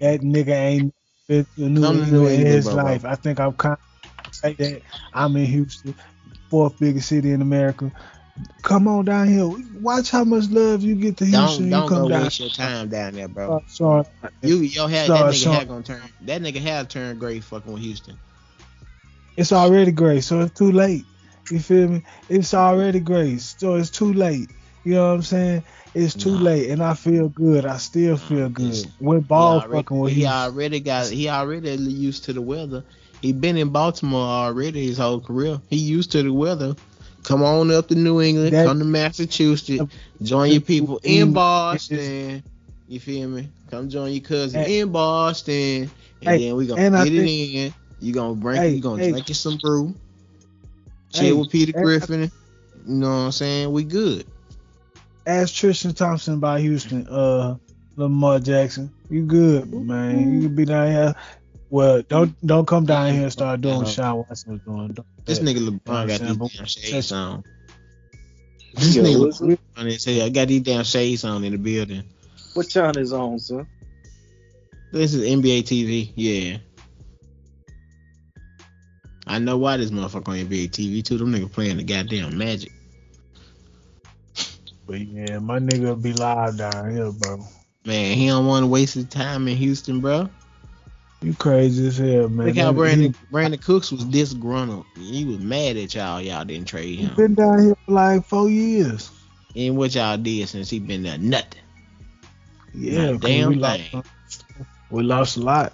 That 0.02 0.20
nigga 0.20 0.48
ain't 0.48 0.94
been 1.28 1.46
to 1.56 1.68
New 1.68 1.84
England 1.84 2.40
in 2.40 2.46
his 2.46 2.64
bro, 2.66 2.74
life. 2.74 3.04
I 3.04 3.14
think 3.14 3.38
I'm 3.38 3.52
kind 3.52 3.78
of 4.24 4.34
say 4.34 4.54
that 4.54 4.82
I'm 5.14 5.36
in 5.36 5.46
Houston, 5.46 5.94
fourth 6.50 6.78
biggest 6.80 7.08
city 7.08 7.30
in 7.30 7.40
America. 7.40 7.90
Come 8.62 8.88
on 8.88 9.04
down 9.04 9.28
here. 9.28 9.48
Watch 9.80 10.10
how 10.10 10.24
much 10.24 10.48
love 10.50 10.82
you 10.82 10.96
get 10.96 11.18
to 11.18 11.24
Houston. 11.24 11.46
Don't 11.46 11.64
you 11.64 11.70
don't 11.70 11.88
come 11.88 12.02
go 12.02 12.08
down. 12.08 12.22
waste 12.24 12.40
your 12.40 12.48
time 12.48 12.88
down 12.88 13.12
there, 13.14 13.28
bro. 13.28 13.58
Uh, 13.58 13.60
sorry. 13.68 14.04
You 14.42 14.58
your 14.58 14.88
head 14.88 15.06
Sorry, 15.06 15.30
that 15.30 15.36
nigga 15.36 15.44
sorry. 15.44 15.56
had 15.56 15.68
gonna 15.68 15.82
turn 15.84 16.02
that 16.22 16.42
nigga 16.42 16.60
had 16.60 16.90
turned 16.90 17.20
gray 17.20 17.38
fucking 17.38 17.72
with 17.72 17.82
Houston. 17.82 18.18
It's 19.36 19.52
already 19.52 19.92
gray, 19.92 20.20
so 20.20 20.40
it's 20.40 20.58
too 20.58 20.72
late. 20.72 21.04
You 21.50 21.60
feel 21.60 21.88
me? 21.88 22.02
It's 22.28 22.54
already 22.54 22.98
gray, 22.98 23.36
so 23.38 23.76
it's 23.76 23.90
too 23.90 24.12
late. 24.12 24.50
You 24.84 24.94
know 24.94 25.08
what 25.10 25.14
I'm 25.14 25.22
saying? 25.22 25.62
It's 25.94 26.14
too 26.14 26.32
Nah. 26.36 26.40
late, 26.42 26.70
and 26.70 26.82
I 26.82 26.94
feel 26.94 27.28
good. 27.28 27.66
I 27.66 27.76
still 27.76 28.16
feel 28.16 28.48
good. 28.48 28.86
When 28.98 29.18
He 29.18 29.24
ball 29.24 29.60
already, 29.60 29.72
fucking 29.82 29.98
with 29.98 30.12
he 30.14 30.26
already 30.26 30.80
got 30.80 31.08
he 31.10 31.28
already 31.28 31.70
used 31.76 32.24
to 32.24 32.32
the 32.32 32.40
weather. 32.40 32.82
He 33.20 33.32
been 33.32 33.56
in 33.58 33.68
Baltimore 33.68 34.26
already 34.26 34.86
his 34.86 34.98
whole 34.98 35.20
career. 35.20 35.60
He 35.68 35.76
used 35.76 36.10
to 36.12 36.22
the 36.22 36.32
weather. 36.32 36.74
Come 37.24 37.42
on 37.42 37.70
up 37.70 37.88
to 37.88 37.94
New 37.94 38.20
England, 38.20 38.52
That- 38.52 38.66
come 38.66 38.78
to 38.80 38.84
Massachusetts, 38.84 39.82
join 40.22 40.50
your 40.50 40.60
people 40.60 40.98
in 41.04 41.32
Boston. 41.34 42.42
You 42.88 42.98
feel 42.98 43.28
me? 43.28 43.48
Come 43.70 43.88
join 43.88 44.12
your 44.12 44.22
cousin 44.22 44.64
Hey. 44.64 44.80
in 44.80 44.90
Boston, 44.90 45.82
and 46.20 46.28
Hey, 46.28 46.38
then 46.48 46.56
we 46.56 46.66
gonna 46.66 46.80
and 46.82 46.96
I 46.96 47.04
get 47.04 47.14
it 47.14 47.18
think- 47.24 47.54
in. 47.54 47.74
You 48.00 48.12
gonna 48.12 48.34
bring 48.34 48.56
Hey, 48.56 48.70
you 48.74 48.80
gonna 48.80 49.08
drink 49.10 49.28
you 49.28 49.34
some 49.34 49.58
brew, 49.58 49.94
chill 51.12 51.38
with 51.40 51.50
Peter 51.50 51.72
Griffin. 51.72 52.22
You 52.88 52.94
know 52.94 53.06
what 53.08 53.12
I'm 53.14 53.32
saying? 53.32 53.70
We 53.70 53.84
good. 53.84 54.24
Ask 55.26 55.54
Tristan 55.54 55.94
Thompson 55.94 56.34
about 56.34 56.60
Houston, 56.60 57.06
uh, 57.08 57.56
Lamar 57.96 58.40
Jackson. 58.40 58.92
You 59.08 59.24
good, 59.24 59.72
man. 59.72 60.32
You 60.34 60.48
can 60.48 60.56
be 60.56 60.64
down 60.64 60.88
here. 60.88 61.14
Well, 61.70 62.02
don't 62.02 62.34
don't 62.46 62.66
come 62.66 62.84
down 62.84 63.12
here 63.12 63.22
and 63.22 63.32
start 63.32 63.60
doing 63.60 63.78
what 63.78 63.88
Sean 63.88 64.18
Watson 64.18 64.52
was 64.52 64.60
doing. 64.62 64.88
Don't 64.88 65.06
This 65.24 65.38
that. 65.38 65.44
nigga 65.44 65.68
LeBron 65.68 66.08
got 66.08 66.20
these 66.20 66.36
damn 66.36 66.66
shades 66.66 67.12
on. 67.12 67.44
This 68.74 68.96
Yo, 68.96 69.02
nigga 69.02 69.58
LeBron 69.74 69.84
they 69.84 69.96
say 69.96 70.22
I 70.22 70.28
got 70.28 70.48
these 70.48 70.62
damn 70.62 70.84
shades 70.84 71.24
on 71.24 71.44
in 71.44 71.52
the 71.52 71.58
building. 71.58 72.02
What 72.54 72.68
channel 72.68 72.98
is 72.98 73.12
on, 73.12 73.38
son? 73.38 73.66
This 74.92 75.14
is 75.14 75.22
NBA 75.22 75.62
TV. 75.62 76.12
Yeah. 76.14 76.58
I 79.26 79.38
know 79.38 79.56
why 79.56 79.78
this 79.78 79.90
motherfucker 79.90 80.28
on 80.28 80.36
NBA 80.36 80.70
TV 80.70 81.02
too. 81.02 81.16
Them 81.16 81.32
nigga 81.32 81.50
playing 81.50 81.78
the 81.78 81.84
goddamn 81.84 82.36
Magic. 82.36 82.72
But 84.86 85.00
yeah, 85.00 85.38
my 85.38 85.58
nigga 85.58 86.00
be 86.00 86.12
live 86.12 86.58
down 86.58 86.94
here, 86.94 87.10
bro. 87.12 87.44
Man, 87.84 88.16
he 88.16 88.26
don't 88.28 88.46
want 88.46 88.62
to 88.62 88.66
waste 88.66 88.94
his 88.94 89.06
time 89.06 89.48
in 89.48 89.56
Houston, 89.56 90.00
bro. 90.00 90.28
You 91.22 91.34
crazy 91.34 91.86
as 91.86 91.98
hell, 91.98 92.28
man. 92.28 92.48
Look 92.48 92.56
how 92.56 92.72
He- 92.72 92.78
Brandin 92.78 93.14
Brandin 93.32 93.62
Cooks 93.62 93.92
was 93.92 94.04
disgruntled. 94.04 94.84
He 94.96 95.24
was 95.24 95.38
mad 95.38 95.76
at 95.76 95.94
y'all. 95.94 96.20
Y'all 96.20 96.44
didn't 96.44 96.66
trade 96.66 96.96
He 96.98 97.04
him. 97.04 97.14
been 97.14 97.34
down 97.34 97.62
here 97.62 97.76
for 97.86 97.92
like 97.92 98.24
four 98.26 98.48
years. 98.50 99.10
And 99.54 99.76
what 99.76 99.94
y'all 99.94 100.16
did 100.16 100.48
since 100.48 100.68
he 100.70 100.80
been 100.80 101.02
there? 101.02 101.18
Nothing. 101.18 101.60
Yeah, 102.74 103.12
Not 103.12 103.20
damn 103.20 103.48
we 103.50 103.54
lost, 103.56 103.80
thing. 103.90 104.04
we 104.90 105.02
lost 105.02 105.36
a 105.36 105.40
lot. 105.40 105.72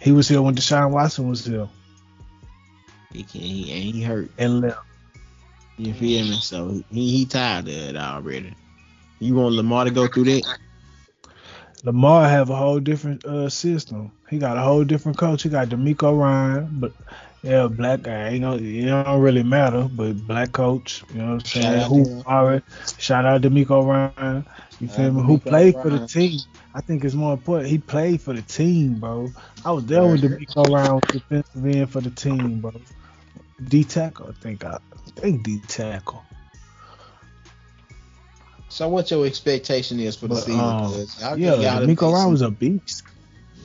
He 0.00 0.12
was 0.12 0.28
here 0.28 0.42
when 0.42 0.54
Deshaun 0.54 0.90
Watson 0.90 1.28
was 1.28 1.44
here 1.44 1.68
He 3.12 3.22
can 3.22 3.40
he 3.40 3.72
and 3.72 3.82
he 3.94 4.02
hurt. 4.02 4.30
and 4.38 4.60
left. 4.60 4.78
You 5.86 5.94
feel 5.94 6.26
me? 6.30 6.40
So 6.40 6.82
he 6.96 7.10
he 7.18 7.26
tired 7.26 7.68
of 7.68 7.74
it 7.74 7.96
already. 7.96 8.56
You 9.20 9.34
want 9.36 9.54
Lamar 9.56 9.84
to 9.86 9.90
go 9.90 10.08
through 10.08 10.26
that? 10.26 10.44
Lamar 11.84 12.28
have 12.28 12.50
a 12.50 12.56
whole 12.56 12.80
different 12.80 13.24
uh, 13.24 13.48
system. 13.48 14.12
He 14.30 14.38
got 14.38 14.56
a 14.58 14.62
whole 14.62 14.84
different 14.84 15.18
coach. 15.18 15.42
He 15.44 15.50
got 15.50 15.68
DeMeco 15.68 16.18
Ryan, 16.18 16.68
but 16.80 16.92
yeah, 17.42 17.68
black 17.68 18.02
guy. 18.02 18.30
You 18.30 18.40
know, 18.40 18.54
it 18.56 18.86
don't 18.86 19.20
really 19.20 19.42
matter, 19.44 19.88
but 19.90 20.26
black 20.26 20.52
coach. 20.52 21.04
You 21.12 21.18
know 21.18 21.26
what 21.26 21.32
I'm 21.34 21.44
Shout 21.44 21.74
saying? 21.74 21.76
out 21.76 21.86
Who 21.86 22.22
already 22.26 22.64
shout 22.98 23.26
out 23.26 23.42
DeMeco 23.42 23.86
Ryan. 23.86 24.26
You 24.58 24.68
feel 24.68 24.94
out 24.96 25.12
me? 25.12 25.22
Who 25.22 25.38
played 25.38 25.58
for 25.60 25.74
the 25.74 25.82
team? 25.86 26.28
I 26.74 26.80
think 26.80 27.04
it's 27.04 27.14
more 27.14 27.32
important. 27.34 27.68
He 27.70 27.78
played 27.78 28.20
for 28.20 28.32
the 28.32 28.42
team, 28.42 28.98
bro. 29.00 29.32
I 29.64 29.72
was 29.72 29.84
there 29.86 30.02
Right. 30.02 30.20
DeMeco 30.20 30.70
Ryan 30.70 30.94
was 30.94 31.04
defensive 31.12 31.64
end 31.66 31.90
for 31.90 32.00
the 32.00 32.10
team, 32.10 32.60
bro. 32.60 32.72
D 33.68 33.84
tackle, 33.84 34.28
I 34.28 34.32
think. 34.42 34.64
I, 34.64 34.74
I 34.76 35.10
think 35.20 35.42
D 35.42 35.60
tackle. 35.68 36.22
So 38.68 38.88
what 38.88 39.10
your 39.10 39.26
expectation 39.26 39.98
is 39.98 40.16
for 40.16 40.28
the 40.28 40.34
But, 40.36 40.44
season? 40.44 40.60
um, 40.60 41.38
Yeah, 41.38 41.80
done 41.80 41.94
Ryan 41.96 42.30
was 42.30 42.42
a 42.42 42.50
beast. 42.50 43.02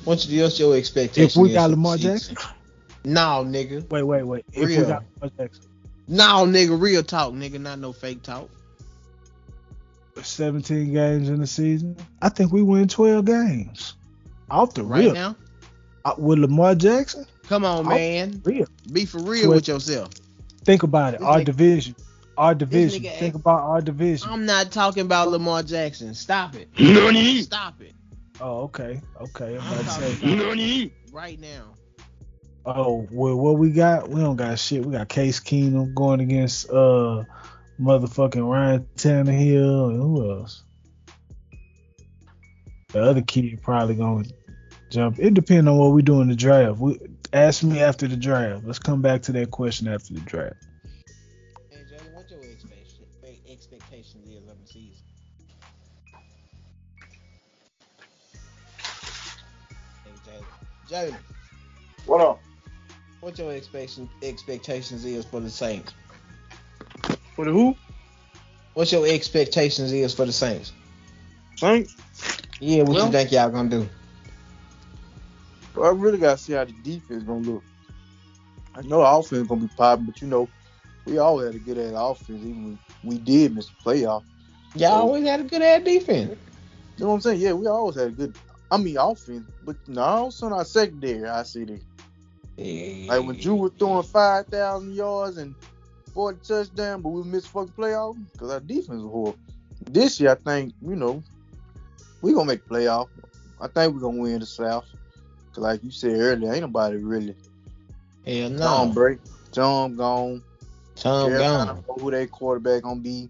What's 0.04 0.28
your, 0.28 0.46
what's 0.46 0.60
your 0.60 0.76
expectation? 0.76 1.24
If 1.30 1.36
we 1.36 1.50
is 1.50 1.56
got 1.56 1.70
Lamar? 1.70 1.98
Jackson, 1.98 2.36
No, 3.04 3.44
nigga. 3.46 3.88
wait, 3.90 4.04
wait, 4.04 4.24
wait. 4.24 4.46
If 4.52 4.68
we 4.70 4.76
got 4.78 5.04
Lamar 5.22 5.32
Jackson. 5.38 5.66
No, 6.08 6.46
nigga. 6.46 6.80
Real 6.80 7.04
talk, 7.04 7.34
nigga. 7.34 7.60
Not 7.60 7.80
no 7.80 7.94
fake 7.94 8.22
talk. 8.24 8.50
17 10.22 10.94
games 10.94 11.30
in 11.30 11.40
the 11.40 11.48
season. 11.48 11.98
I 12.22 12.30
think 12.30 12.52
we 12.52 12.62
win 12.62 12.88
12 12.88 13.26
games. 13.26 13.96
Off 14.50 14.74
the 14.74 14.84
Right 14.84 15.06
rip. 15.06 15.14
now. 15.14 15.36
Uh, 16.06 16.14
with 16.18 16.40
Lamar 16.40 16.76
Jackson, 16.76 17.26
Come 17.48 17.66
on, 17.66 17.86
Off 17.86 17.90
man. 17.94 18.42
real. 18.44 18.68
Be 18.92 19.06
for 19.06 19.20
real 19.20 19.50
with 19.50 19.68
yourself. 19.68 20.12
Think 20.64 20.84
about 20.84 21.14
it. 21.14 21.20
This 21.20 21.28
Our 21.28 21.40
nigga- 21.40 21.46
division. 21.46 21.96
Our 22.38 22.54
division. 22.56 23.04
Think 23.04 23.36
about 23.36 23.62
our 23.62 23.82
division. 23.82 24.28
I'm 24.30 24.46
not 24.46 24.72
talking 24.72 25.04
about 25.04 25.30
Lamar 25.30 25.64
Jackson. 25.64 26.14
Stop 26.14 26.56
it. 26.56 26.68
Stop 27.46 27.82
it. 27.82 27.94
oh, 28.42 28.64
okay. 28.64 29.02
Okay. 29.22 29.58
I'm 29.58 29.62
I'm 29.62 29.80
about 29.80 30.00
to 30.00 30.16
say. 30.16 30.34
about 30.34 30.92
right 31.14 31.40
now. 31.40 31.74
Oh, 32.66 33.08
well, 33.12 33.36
what 33.36 33.58
we 33.58 33.72
got? 33.72 34.10
We 34.10 34.20
don't 34.20 34.36
got 34.36 34.58
shit. 34.60 34.84
We 34.86 34.92
got 34.92 35.08
Case 35.08 35.40
Keenum 35.40 35.94
going 35.94 36.20
against 36.20 36.70
uh 36.72 37.24
motherfucking 37.80 38.50
Ryan 38.50 38.86
Tannehill 38.96 39.90
and 39.92 40.02
who 40.02 40.32
else? 40.32 40.64
The 42.90 43.02
other 43.04 43.22
kid 43.22 43.62
probably 43.62 43.96
gonna 43.96 44.26
jump. 44.90 45.20
It 45.20 45.34
depends 45.36 45.68
on 45.70 45.78
what 45.78 45.92
we 45.94 46.02
do 46.02 46.22
in 46.22 46.28
the 46.30 46.36
draft. 46.36 46.80
We 46.80 46.98
ask 47.36 47.64
me 47.64 47.82
after 47.82 48.08
the 48.08 48.16
draft. 48.16 48.64
Let's 48.66 48.80
come 48.80 49.02
back 49.02 49.22
to 49.24 49.32
that 49.34 49.52
question 49.52 49.88
after 49.88 50.14
the 50.14 50.22
draft. 50.22 50.56
Hey, 51.70 51.80
Jaylin, 51.92 52.14
what 52.14 52.30
your 52.32 52.40
expectation, 52.40 53.06
expectations 53.50 54.28
is 54.30 54.50
of 54.50 54.58
the 54.62 54.68
season? 54.68 55.04
Hey, 60.06 60.12
Jaylin. 60.26 60.46
Jaylin, 61.12 61.18
What 62.06 62.22
up? 62.22 62.40
what 63.20 63.38
your 63.38 63.52
expectation 63.52 64.08
expectations 64.22 65.04
is 65.04 65.26
for 65.26 65.40
the 65.40 65.50
Saints? 65.50 65.94
For 67.36 67.44
the 67.46 67.52
who? 67.52 67.76
What's 68.76 68.92
your 68.92 69.08
expectations 69.08 69.92
is 69.92 70.14
for 70.14 70.26
the 70.26 70.32
Saints? 70.32 70.72
Saints? 71.58 71.96
Yeah, 72.60 72.84
what 72.84 72.90
Well- 72.96 73.06
you 73.08 73.12
think 73.12 73.32
y'all 73.32 73.50
gonna 73.50 73.70
do? 73.70 73.90
Well, 75.76 75.90
I 75.90 75.94
really 75.94 76.18
gotta 76.18 76.38
see 76.38 76.54
how 76.54 76.66
the 76.66 76.74
defense 76.84 77.24
gonna 77.24 77.40
look. 77.42 77.64
I 78.76 78.82
know 78.82 79.00
the 79.00 79.08
offense 79.08 79.48
gonna 79.48 79.62
be 79.62 79.68
popping, 79.76 80.06
but 80.06 80.22
you 80.22 80.28
know, 80.28 80.48
we 81.06 81.18
always 81.18 81.48
had 81.48 81.56
a 81.56 81.60
good 81.60 81.78
ass 81.78 81.94
offense. 81.96 82.42
Even 82.42 82.64
when 82.64 82.80
we 83.04 83.18
did 83.20 83.56
miss 83.56 83.68
the 83.68 83.74
playoff. 83.84 84.24
Y'all 84.76 84.92
Oh. 84.94 85.02
always 85.02 85.24
had 85.26 85.40
a 85.42 85.44
good 85.44 85.62
ass 85.62 85.84
defense. 85.84 86.38
You 86.98 87.04
know 87.04 87.10
what 87.10 87.16
I'm 87.16 87.22
saying? 87.22 87.42
Yeah, 87.42 87.54
we 87.54 87.68
always 87.68 87.96
had 87.96 88.08
a 88.08 88.12
good. 88.12 88.36
I 88.72 88.78
mean, 88.78 88.98
offense, 88.98 89.46
but 89.64 89.76
no, 89.88 90.30
son, 90.32 90.52
our 90.52 90.66
secondary, 90.66 91.28
I 91.28 91.44
see 91.44 91.66
that. 91.66 91.82
Yeah. 92.58 93.14
Like 93.14 93.28
when 93.28 93.40
Drew 93.40 93.56
was 93.56 93.72
throwing 93.78 94.04
five 94.04 94.48
thousand 94.48 94.94
yards 94.94 95.38
and 95.38 95.54
forty 96.14 96.40
touchdowns, 96.44 97.04
but 97.04 97.10
we 97.10 97.24
missed 97.24 97.50
fucking 97.50 97.74
playoff 97.78 98.18
because 98.32 98.52
our 98.52 98.60
defense 98.62 99.02
was 99.04 99.12
horrible. 99.12 99.38
This 99.92 100.20
year, 100.20 100.32
I 100.32 100.36
think 100.36 100.74
you 100.82 100.96
know 100.96 101.22
we 102.22 102.34
gonna 102.34 102.46
make 102.46 102.68
the 102.68 102.74
playoff. 102.76 103.08
I 103.62 103.68
think 103.68 103.94
we're 103.94 104.00
gonna 104.02 104.18
win 104.18 104.40
the 104.40 104.46
South. 104.46 104.86
Cause 105.56 105.64
like 105.64 105.84
you 105.84 105.92
said 105.92 106.12
earlier, 106.20 106.52
ain't 106.52 106.62
nobody 106.62 106.98
really. 106.98 107.36
Hell 108.28 108.50
Tom 108.58 108.88
no. 108.90 108.94
break. 108.94 109.20
Tom 109.54 109.96
gone. 109.96 110.44
Tom 110.96 111.30
Carolina 111.30 111.66
gone. 111.74 111.84
know 111.88 111.96
who 111.98 112.12
their 112.12 112.28
quarterback 112.28 112.84
gonna 112.84 113.00
be. 113.00 113.30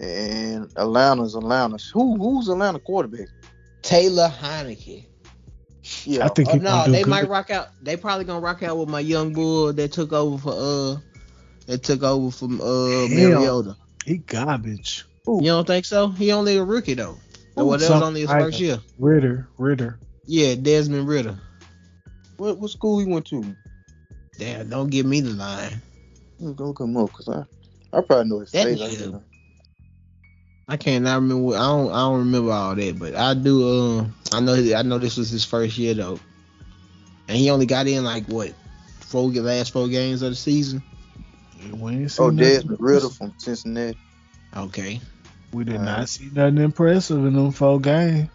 And 0.00 0.64
Atlanta's 0.76 1.36
Atlanta. 1.36 1.78
Who 1.92 2.16
who's 2.16 2.48
Atlanta 2.48 2.80
quarterback? 2.80 3.28
Taylor 3.82 4.28
Heinicke. 4.28 5.04
Yeah, 6.04 6.24
I 6.24 6.28
think 6.30 6.48
Oh, 6.50 6.56
no, 6.56 6.84
they 6.90 7.02
good. 7.02 7.10
might 7.10 7.28
rock 7.28 7.50
out. 7.50 7.68
They 7.82 7.96
probably 7.96 8.24
gonna 8.24 8.40
rock 8.40 8.62
out 8.64 8.76
with 8.78 8.88
my 8.88 9.00
young 9.00 9.32
bull 9.32 9.72
that 9.72 9.92
took 9.92 10.12
over 10.12 10.38
for 10.38 10.52
uh 10.52 10.96
that 11.66 11.84
took 11.84 12.02
over 12.02 12.32
from 12.32 12.60
uh 12.60 13.06
Mariota. 13.08 13.76
He 14.04 14.16
garbage. 14.18 15.04
You 15.28 15.40
don't 15.42 15.66
think 15.66 15.84
so? 15.84 16.08
He 16.08 16.32
only 16.32 16.56
a 16.56 16.64
rookie 16.64 16.94
though. 16.94 17.16
Who? 17.54 17.66
well, 17.66 17.78
that 17.78 17.88
was 17.90 18.02
only 18.02 18.22
his 18.22 18.30
first 18.30 18.58
year. 18.58 18.78
Ridder, 18.98 19.46
Ridder. 19.58 20.00
Yeah, 20.26 20.54
Desmond 20.54 21.06
Ridder. 21.08 21.36
what, 22.36 22.58
what 22.58 22.70
school 22.70 22.98
he 22.98 23.06
went 23.06 23.26
to? 23.26 23.44
Damn, 24.38 24.68
don't 24.68 24.90
give 24.90 25.06
me 25.06 25.20
the 25.20 25.30
line. 25.30 25.80
Let 26.38 26.48
me 26.48 26.54
go 26.54 26.66
look 26.66 26.80
him 26.80 26.96
up 26.96 27.10
because 27.10 27.28
I 27.28 27.44
I 27.96 28.00
probably 28.00 28.28
know 28.30 28.40
his 28.40 28.50
That 28.52 28.64
face. 28.64 28.80
I 28.80 28.88
nigga- 28.88 29.12
don't- 29.12 29.22
I 30.66 30.78
can't 30.78 31.04
not 31.04 31.16
remember. 31.16 31.42
What, 31.42 31.56
I 31.56 31.66
don't. 31.66 31.92
I 31.92 31.98
don't 32.00 32.18
remember 32.20 32.50
all 32.52 32.74
that, 32.74 32.98
but 32.98 33.14
I 33.14 33.34
do. 33.34 33.68
Um, 33.98 34.14
I 34.32 34.40
know. 34.40 34.54
I 34.74 34.82
know 34.82 34.96
this 34.96 35.18
was 35.18 35.28
his 35.28 35.44
first 35.44 35.76
year 35.76 35.92
though, 35.92 36.18
and 37.28 37.36
he 37.36 37.50
only 37.50 37.66
got 37.66 37.86
in 37.86 38.02
like 38.02 38.24
what 38.28 38.54
four 39.00 39.28
last 39.28 39.72
four 39.74 39.88
games 39.88 40.22
of 40.22 40.30
the 40.30 40.36
season. 40.36 40.82
We 41.70 41.92
ain't 41.92 42.10
seen 42.10 42.24
Oh, 42.24 42.30
nothing 42.30 42.36
Desmond 42.48 42.76
Ridder 42.80 43.08
from 43.10 43.34
Cincinnati. 43.36 43.98
Okay. 44.56 45.00
We 45.52 45.64
did 45.64 45.76
Uh, 45.76 45.84
not 45.84 46.08
see 46.08 46.30
nothing 46.32 46.58
impressive 46.58 47.18
in 47.24 47.34
them 47.34 47.52
four 47.52 47.78
games. 47.78 48.30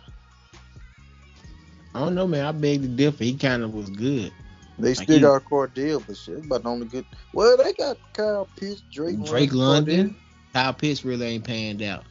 I 1.96 2.00
don't 2.00 2.16
know, 2.16 2.28
man. 2.28 2.46
I 2.46 2.52
beg 2.52 2.82
to 2.84 2.88
differ. 2.88 3.24
He 3.24 3.36
kind 3.36 3.64
of 3.64 3.74
was 3.74 3.90
good. 3.90 4.32
They 4.78 4.90
Like 4.94 5.04
still 5.04 5.16
he- 5.16 5.22
got 5.22 5.44
Cordell, 5.46 6.04
but 6.06 6.16
shit, 6.16 6.48
but 6.48 6.64
the 6.64 6.70
only 6.70 6.88
good. 6.88 7.06
Well, 7.34 7.58
they 7.58 7.74
got 7.74 7.98
Kyle 8.14 8.48
Pitts, 8.58 8.82
Drake, 8.92 9.22
Drake 9.24 9.54
London, 9.54 9.98
London, 9.98 10.16
Kyle 10.54 10.74
Pitts 10.74 11.04
really 11.04 11.26
ain't 11.28 11.44
panned 11.44 11.82
out. 11.82 12.04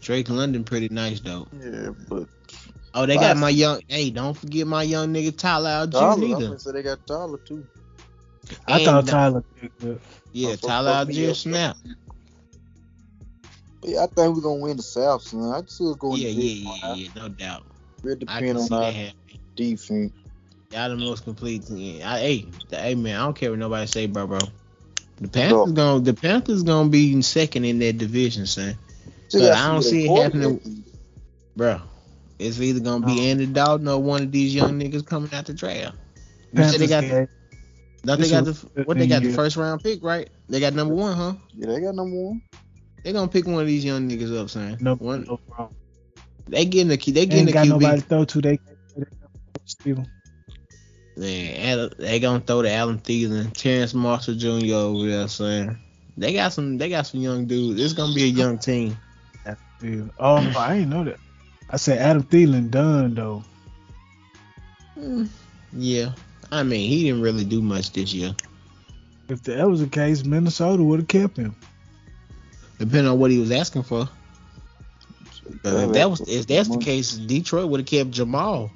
Drake 0.00 0.28
London 0.30 0.64
pretty 0.64 0.88
nice 0.88 1.20
though. 1.20 1.46
Yeah, 1.60 1.90
but 2.08 2.28
Oh, 2.94 3.06
they 3.06 3.16
got 3.16 3.36
is- 3.36 3.40
my 3.42 3.48
young. 3.50 3.80
Hey, 3.88 4.08
don't 4.10 4.36
forget 4.36 4.66
my 4.66 4.84
young 4.84 5.12
nigga 5.12 5.36
Tyler 5.36 5.68
Allgeier 5.86 5.90
Tyler, 5.92 6.12
I'm 6.12 6.22
either. 6.24 6.56
gonna 6.56 6.72
they 6.72 6.82
got 6.82 7.06
Tyler 7.06 7.38
too. 7.38 7.66
I 8.68 8.76
And 8.76 8.84
thought 8.84 9.06
Tyler 9.06 9.44
picked. 9.60 9.82
Yeah, 10.32 10.50
Oh, 10.50 10.56
for- 10.56 10.66
Tyler 10.68 11.04
for- 11.04 11.10
Allgeier 11.12 11.26
yeah. 11.26 11.32
snap. 11.32 11.76
Yeah, 13.82 14.04
I 14.04 14.06
think 14.06 14.34
we're 14.36 14.42
gonna 14.42 14.60
win 14.60 14.76
the 14.78 14.82
South, 14.82 15.22
son. 15.22 15.52
I 15.52 15.62
still 15.66 15.94
going. 15.94 16.20
Yeah, 16.22 16.28
in 16.28 16.36
the 16.38 16.42
yeah, 16.44 16.74
yeah, 16.82 16.94
yeah, 16.94 17.08
no 17.16 17.28
doubt. 17.28 17.64
It 18.02 18.10
I 18.10 18.14
depend 18.40 18.46
can 18.46 18.56
on 18.56 18.68
that 18.68 18.74
our 18.76 18.92
happening. 18.92 19.14
Defense. 19.56 20.12
Y'all 20.70 20.88
the 20.88 20.96
most 20.96 21.24
complete 21.24 21.66
team. 21.66 22.02
I, 22.04 22.18
hey, 22.18 22.46
the, 22.68 22.76
hey 22.76 22.94
man, 22.94 23.16
I 23.16 23.24
don't 23.24 23.34
care 23.34 23.50
what 23.50 23.58
nobody 23.58 23.86
say, 23.86 24.06
bro, 24.06 24.26
bro. 24.26 24.38
The 25.20 25.28
Panthers 25.28 25.72
gonna 25.72 26.00
the 26.00 26.14
Panthers 26.14 26.62
gonna 26.62 26.88
be 26.88 27.20
second 27.22 27.64
in 27.64 27.78
that 27.78 27.98
division, 27.98 28.46
son. 28.46 28.76
Still 29.28 29.42
But 29.42 29.52
I 29.52 29.72
don't 29.72 29.82
see 29.82 30.06
it 30.06 30.22
happening. 30.22 30.84
Bro, 31.56 31.80
it's 32.38 32.60
either 32.60 32.80
gonna 32.80 33.06
be. 33.06 33.30
Andy 33.30 33.46
Dalton 33.46 33.86
or 33.86 34.02
one 34.02 34.22
of 34.22 34.32
these 34.32 34.54
young 34.54 34.80
niggas 34.80 35.06
coming 35.06 35.32
out 35.32 35.46
the 35.46 35.54
draft. 35.54 35.96
You 36.52 36.64
said 36.64 36.80
they 36.80 36.86
got 36.88 37.02
game. 37.02 37.28
don't 38.04 38.20
they 38.20 38.28
got 38.28 38.44
the 38.44 38.82
what 38.84 38.98
they 38.98 39.06
got 39.06 39.22
the 39.22 39.32
first 39.32 39.56
round 39.56 39.82
pick, 39.82 40.02
right? 40.02 40.28
They 40.48 40.60
got 40.60 40.74
number 40.74 40.94
one, 40.94 41.16
huh? 41.16 41.34
Yeah, 41.54 41.68
they 41.68 41.80
got 41.80 41.94
number 41.94 42.16
one. 42.16 42.42
They 43.04 43.12
gonna 43.12 43.28
pick 43.28 43.46
one 43.46 43.60
of 43.60 43.66
these 43.66 43.84
young 43.84 44.08
niggas 44.08 44.36
up, 44.36 44.50
son. 44.50 44.78
No, 44.80 44.94
One, 44.96 45.24
no 45.28 45.36
problem. 45.36 45.76
they 46.48 46.64
getting 46.64 46.88
the 46.88 46.96
they 46.96 47.12
They 47.12 47.26
getting 47.26 47.38
ain't 47.38 47.46
the 47.46 47.52
got 47.52 47.68
nobody 47.68 48.00
QB. 48.00 48.02
to 48.02 48.08
throw 48.08 48.24
to. 48.24 48.40
They 48.40 48.58
Steven. 49.74 50.06
Man, 51.16 51.90
they 51.98 52.18
gonna 52.18 52.40
throw 52.40 52.62
to 52.62 52.70
Adam 52.70 52.98
Thielen, 52.98 53.52
Terrace 53.52 53.94
Marshall 53.94 54.34
Jr. 54.34 54.74
over 54.74 55.06
there, 55.06 55.28
son. 55.28 55.78
They 56.16 56.32
got 56.32 56.52
some. 56.52 56.78
They 56.78 56.88
got 56.88 57.06
some 57.06 57.20
young 57.20 57.46
dudes. 57.46 57.80
It's 57.80 57.92
gonna 57.92 58.14
be 58.14 58.24
a 58.24 58.26
young 58.26 58.58
team. 58.58 58.96
Thielen. 59.80 60.10
Oh, 60.18 60.36
I 60.56 60.76
ain't 60.76 60.90
know 60.90 61.04
that. 61.04 61.18
I 61.70 61.76
said 61.76 61.98
Adam 61.98 62.22
Thielen 62.22 62.70
done 62.70 63.14
though. 63.14 63.44
Mm, 64.98 65.28
Yeah, 65.72 66.12
I 66.52 66.62
mean 66.62 66.88
he 66.88 67.04
didn't 67.04 67.22
really 67.22 67.44
do 67.44 67.60
much 67.60 67.92
this 67.92 68.12
year. 68.14 68.34
If 69.28 69.42
that 69.44 69.68
was 69.68 69.80
the 69.80 69.86
case, 69.88 70.24
Minnesota 70.24 70.82
would 70.82 71.00
have 71.00 71.08
kept 71.08 71.36
him. 71.36 71.54
Depending 72.78 73.06
on 73.08 73.18
what 73.18 73.30
he 73.30 73.38
was 73.38 73.50
asking 73.50 73.84
for. 73.84 74.08
But 75.62 75.74
if 75.84 75.92
that 75.92 76.10
was 76.10 76.20
if 76.22 76.46
that's 76.46 76.68
the 76.68 76.78
case, 76.78 77.12
Detroit 77.12 77.68
would 77.70 77.80
have 77.80 77.86
kept 77.86 78.10
Jamal. 78.10 78.70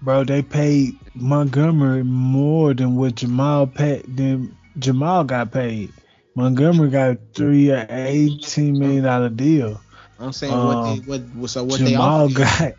Bro, 0.00 0.24
they 0.24 0.42
paid 0.42 0.94
Montgomery 1.14 2.04
more 2.04 2.72
than 2.74 2.96
what 2.96 3.16
Jamal 3.16 3.66
paid 3.66 4.04
than 4.16 4.56
Jamal 4.78 5.24
got 5.24 5.50
paid. 5.52 5.92
Montgomery 6.34 6.90
got 6.90 7.10
a 7.10 7.18
three 7.34 7.62
year 7.62 7.86
eighteen 7.90 8.78
million 8.78 9.02
dollar 9.04 9.28
deal. 9.28 9.80
I'm 10.20 10.32
saying 10.32 10.64
what 10.64 10.76
Um, 10.78 11.00
they 11.00 11.02
what 11.36 11.50
so 11.50 11.64
what 11.64 11.80
they 11.80 11.92
Jamal 11.92 12.24
offered. 12.24 12.36
got 12.36 12.72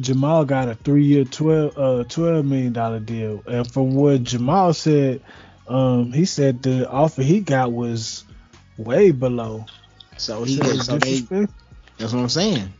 Jamal 0.00 0.44
got 0.46 0.68
a 0.68 0.74
three 0.74 1.04
year 1.04 1.24
twelve 1.24 1.76
uh 1.76 2.04
twelve 2.04 2.46
million 2.46 2.72
dollar 2.72 3.00
deal. 3.00 3.42
And 3.46 3.70
from 3.70 3.94
what 3.94 4.22
Jamal 4.24 4.72
said, 4.72 5.20
um 5.68 6.12
he 6.12 6.24
said 6.24 6.62
the 6.62 6.88
offer 6.88 7.22
he 7.22 7.40
got 7.40 7.72
was 7.72 8.24
way 8.78 9.10
below. 9.10 9.66
So 10.16 10.44
he 10.44 10.56
So 10.56 10.62
they 10.98 11.20
that's 11.98 12.14
what 12.14 12.20
I'm 12.22 12.28
saying. 12.30 12.72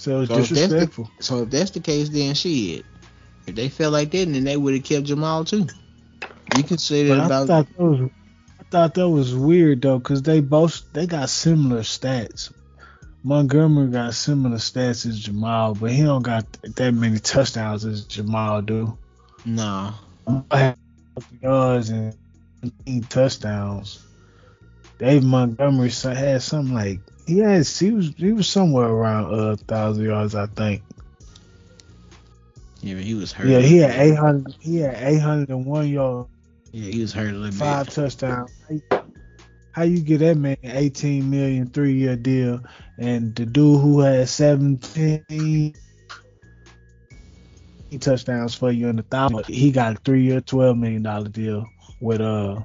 So 0.00 0.20
it's 0.22 0.30
So 0.30 0.38
if 0.38 0.48
that's 0.48 0.48
the- 0.48 0.54
disrespectful. 0.54 1.10
So 1.20 1.42
if 1.42 1.50
that's 1.50 1.70
the 1.72 1.80
case, 1.80 2.08
then 2.08 2.34
shit. 2.34 2.86
If 3.46 3.54
they 3.54 3.68
felt 3.68 3.92
like 3.92 4.10
that, 4.12 4.32
then 4.32 4.44
they 4.44 4.56
would 4.56 4.74
have 4.74 4.84
kept 4.84 5.06
Jamal 5.06 5.44
too. 5.44 5.66
You 6.56 6.62
can 6.62 6.78
say 6.78 7.04
that 7.08 7.16
But 7.16 7.20
I 7.20 7.26
about 7.26 7.46
thought 7.48 7.66
that 7.76 7.82
was 7.82 8.10
I 8.58 8.62
thought 8.70 8.94
that 8.94 9.08
was 9.08 9.34
weird 9.34 9.82
though, 9.82 10.00
cause 10.00 10.22
they 10.22 10.40
both 10.40 10.82
they 10.92 11.06
got 11.06 11.28
similar 11.28 11.80
stats. 11.80 12.52
Montgomery 13.22 13.88
got 13.88 14.14
similar 14.14 14.56
stats 14.56 15.04
as 15.06 15.20
Jamal, 15.20 15.74
but 15.74 15.90
he 15.92 16.02
don't 16.02 16.22
got 16.22 16.46
that 16.62 16.92
many 16.94 17.18
touchdowns 17.18 17.84
as 17.84 18.04
Jamal 18.04 18.62
do. 18.62 18.96
no. 19.44 19.92
yards 21.42 21.90
and 21.90 22.14
15 22.62 23.02
touchdowns. 23.04 24.02
Dave 24.98 25.22
Montgomery 25.24 25.90
had 25.90 26.42
something 26.42 26.74
like 26.74 27.00
he 27.30 27.38
had 27.38 27.64
he 27.66 27.92
was 27.92 28.12
he 28.16 28.32
was 28.32 28.48
somewhere 28.48 28.88
around 28.88 29.32
a 29.32 29.56
thousand 29.56 30.04
yards, 30.04 30.34
I 30.34 30.46
think. 30.46 30.82
Yeah, 32.80 32.94
but 32.94 33.04
he 33.04 33.14
was 33.14 33.32
hurt. 33.32 33.46
Yeah, 33.48 33.60
he 33.60 33.78
had 33.78 33.90
eight 33.92 34.16
hundred. 34.16 34.54
He 34.58 34.78
had 34.78 34.94
eight 34.96 35.20
hundred 35.20 35.48
and 35.50 35.64
one 35.64 35.88
yards, 35.88 36.28
Yeah, 36.72 36.90
he 36.90 37.00
was 37.00 37.12
hurt 37.12 37.30
a 37.30 37.38
little 37.38 37.56
five 37.56 37.86
bit. 37.86 37.94
touchdowns. 37.94 38.50
How 38.68 38.74
you, 38.74 38.82
how 39.72 39.82
you 39.84 40.00
get 40.00 40.18
that 40.18 40.36
man 40.36 40.56
eighteen 40.64 41.30
million 41.30 41.68
three 41.70 41.92
year 41.94 42.16
deal, 42.16 42.60
and 42.98 43.34
the 43.36 43.46
dude 43.46 43.80
who 43.80 44.00
had 44.00 44.28
seventeen 44.28 45.74
touchdowns 48.00 48.54
for 48.54 48.70
you 48.72 48.88
in 48.88 48.96
the 48.96 49.02
thousand, 49.02 49.44
he 49.46 49.70
got 49.70 49.96
a 49.96 49.98
three 50.00 50.24
year 50.24 50.40
twelve 50.40 50.76
million 50.76 51.02
dollar 51.02 51.28
deal 51.28 51.66
with 52.00 52.20
uh 52.20 52.60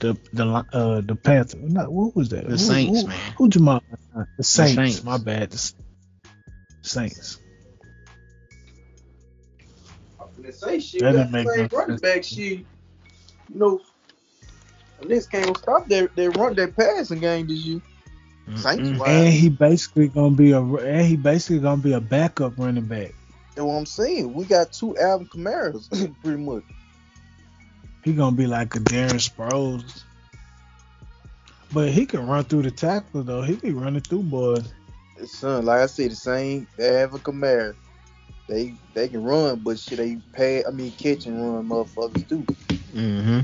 the 0.00 0.16
the 0.32 0.44
uh 0.72 1.00
the 1.00 1.16
Panthers. 1.16 1.60
Not 1.62 1.92
what 1.92 2.14
was 2.16 2.28
that? 2.30 2.44
The 2.44 2.50
Who- 2.52 2.58
Saints, 2.58 3.02
who, 3.02 3.08
man. 3.08 3.32
Who 3.38 3.48
Jamal? 3.48 3.82
The 4.36 4.44
Saints. 4.44 4.74
Saints. 4.74 5.04
My 5.04 5.18
bad. 5.18 5.50
The 5.50 5.72
Saints. 6.82 7.40
They 10.38 10.50
say 10.52 10.78
shit. 10.80 11.00
That 11.00 11.12
That 11.12 11.30
didn't 11.30 11.32
make 11.32 11.46
no 11.46 11.78
running 11.78 11.98
sense. 11.98 12.00
back 12.00 12.24
shit. 12.24 12.58
You 12.58 12.66
know, 13.54 13.80
this 15.02 15.26
can't 15.26 15.56
stop 15.56 15.88
their 15.88 16.08
they 16.14 16.28
run 16.28 16.54
their 16.54 16.68
passing 16.68 17.20
game 17.20 17.46
this 17.46 17.58
year. 17.58 17.80
Saints 18.56 18.90
Mm-mm. 18.90 18.98
wise. 18.98 19.08
And 19.08 19.32
he 19.32 19.48
basically 19.48 20.08
gonna 20.08 20.34
be 20.36 20.52
a 20.52 20.62
and 20.62 21.06
he 21.06 21.16
basically 21.16 21.58
gonna 21.60 21.82
be 21.82 21.92
a 21.94 22.00
backup 22.00 22.58
running 22.58 22.86
back. 22.86 23.12
That's 23.54 23.64
what 23.66 23.74
I'm 23.74 23.86
saying. 23.86 24.34
We 24.34 24.44
got 24.44 24.72
two 24.72 24.96
Alvin 24.98 25.26
Kamara's 25.28 25.88
pretty 26.22 26.42
much. 26.42 26.62
He 28.06 28.12
gonna 28.12 28.36
be 28.36 28.46
like 28.46 28.72
a 28.76 28.78
Darren 28.78 29.14
Sproles. 29.18 30.04
But 31.72 31.88
he 31.88 32.06
can 32.06 32.24
run 32.24 32.44
through 32.44 32.62
the 32.62 32.70
tackle 32.70 33.24
though. 33.24 33.42
He 33.42 33.56
be 33.56 33.72
running 33.72 34.00
through 34.00 34.22
boys. 34.22 34.72
Son, 35.24 35.64
like 35.64 35.80
I 35.80 35.86
said, 35.86 36.12
the 36.12 36.14
same 36.14 36.68
Alvin 36.78 37.18
Kamara. 37.18 37.74
They 38.48 38.74
they 38.94 39.08
can 39.08 39.24
run, 39.24 39.58
but 39.58 39.80
shit, 39.80 39.98
they 39.98 40.18
pay. 40.32 40.64
I 40.64 40.70
mean, 40.70 40.92
catch 40.92 41.26
and 41.26 41.36
run, 41.36 41.68
motherfuckers 41.68 42.28
too. 42.28 42.46
Mm-hmm. 42.94 43.40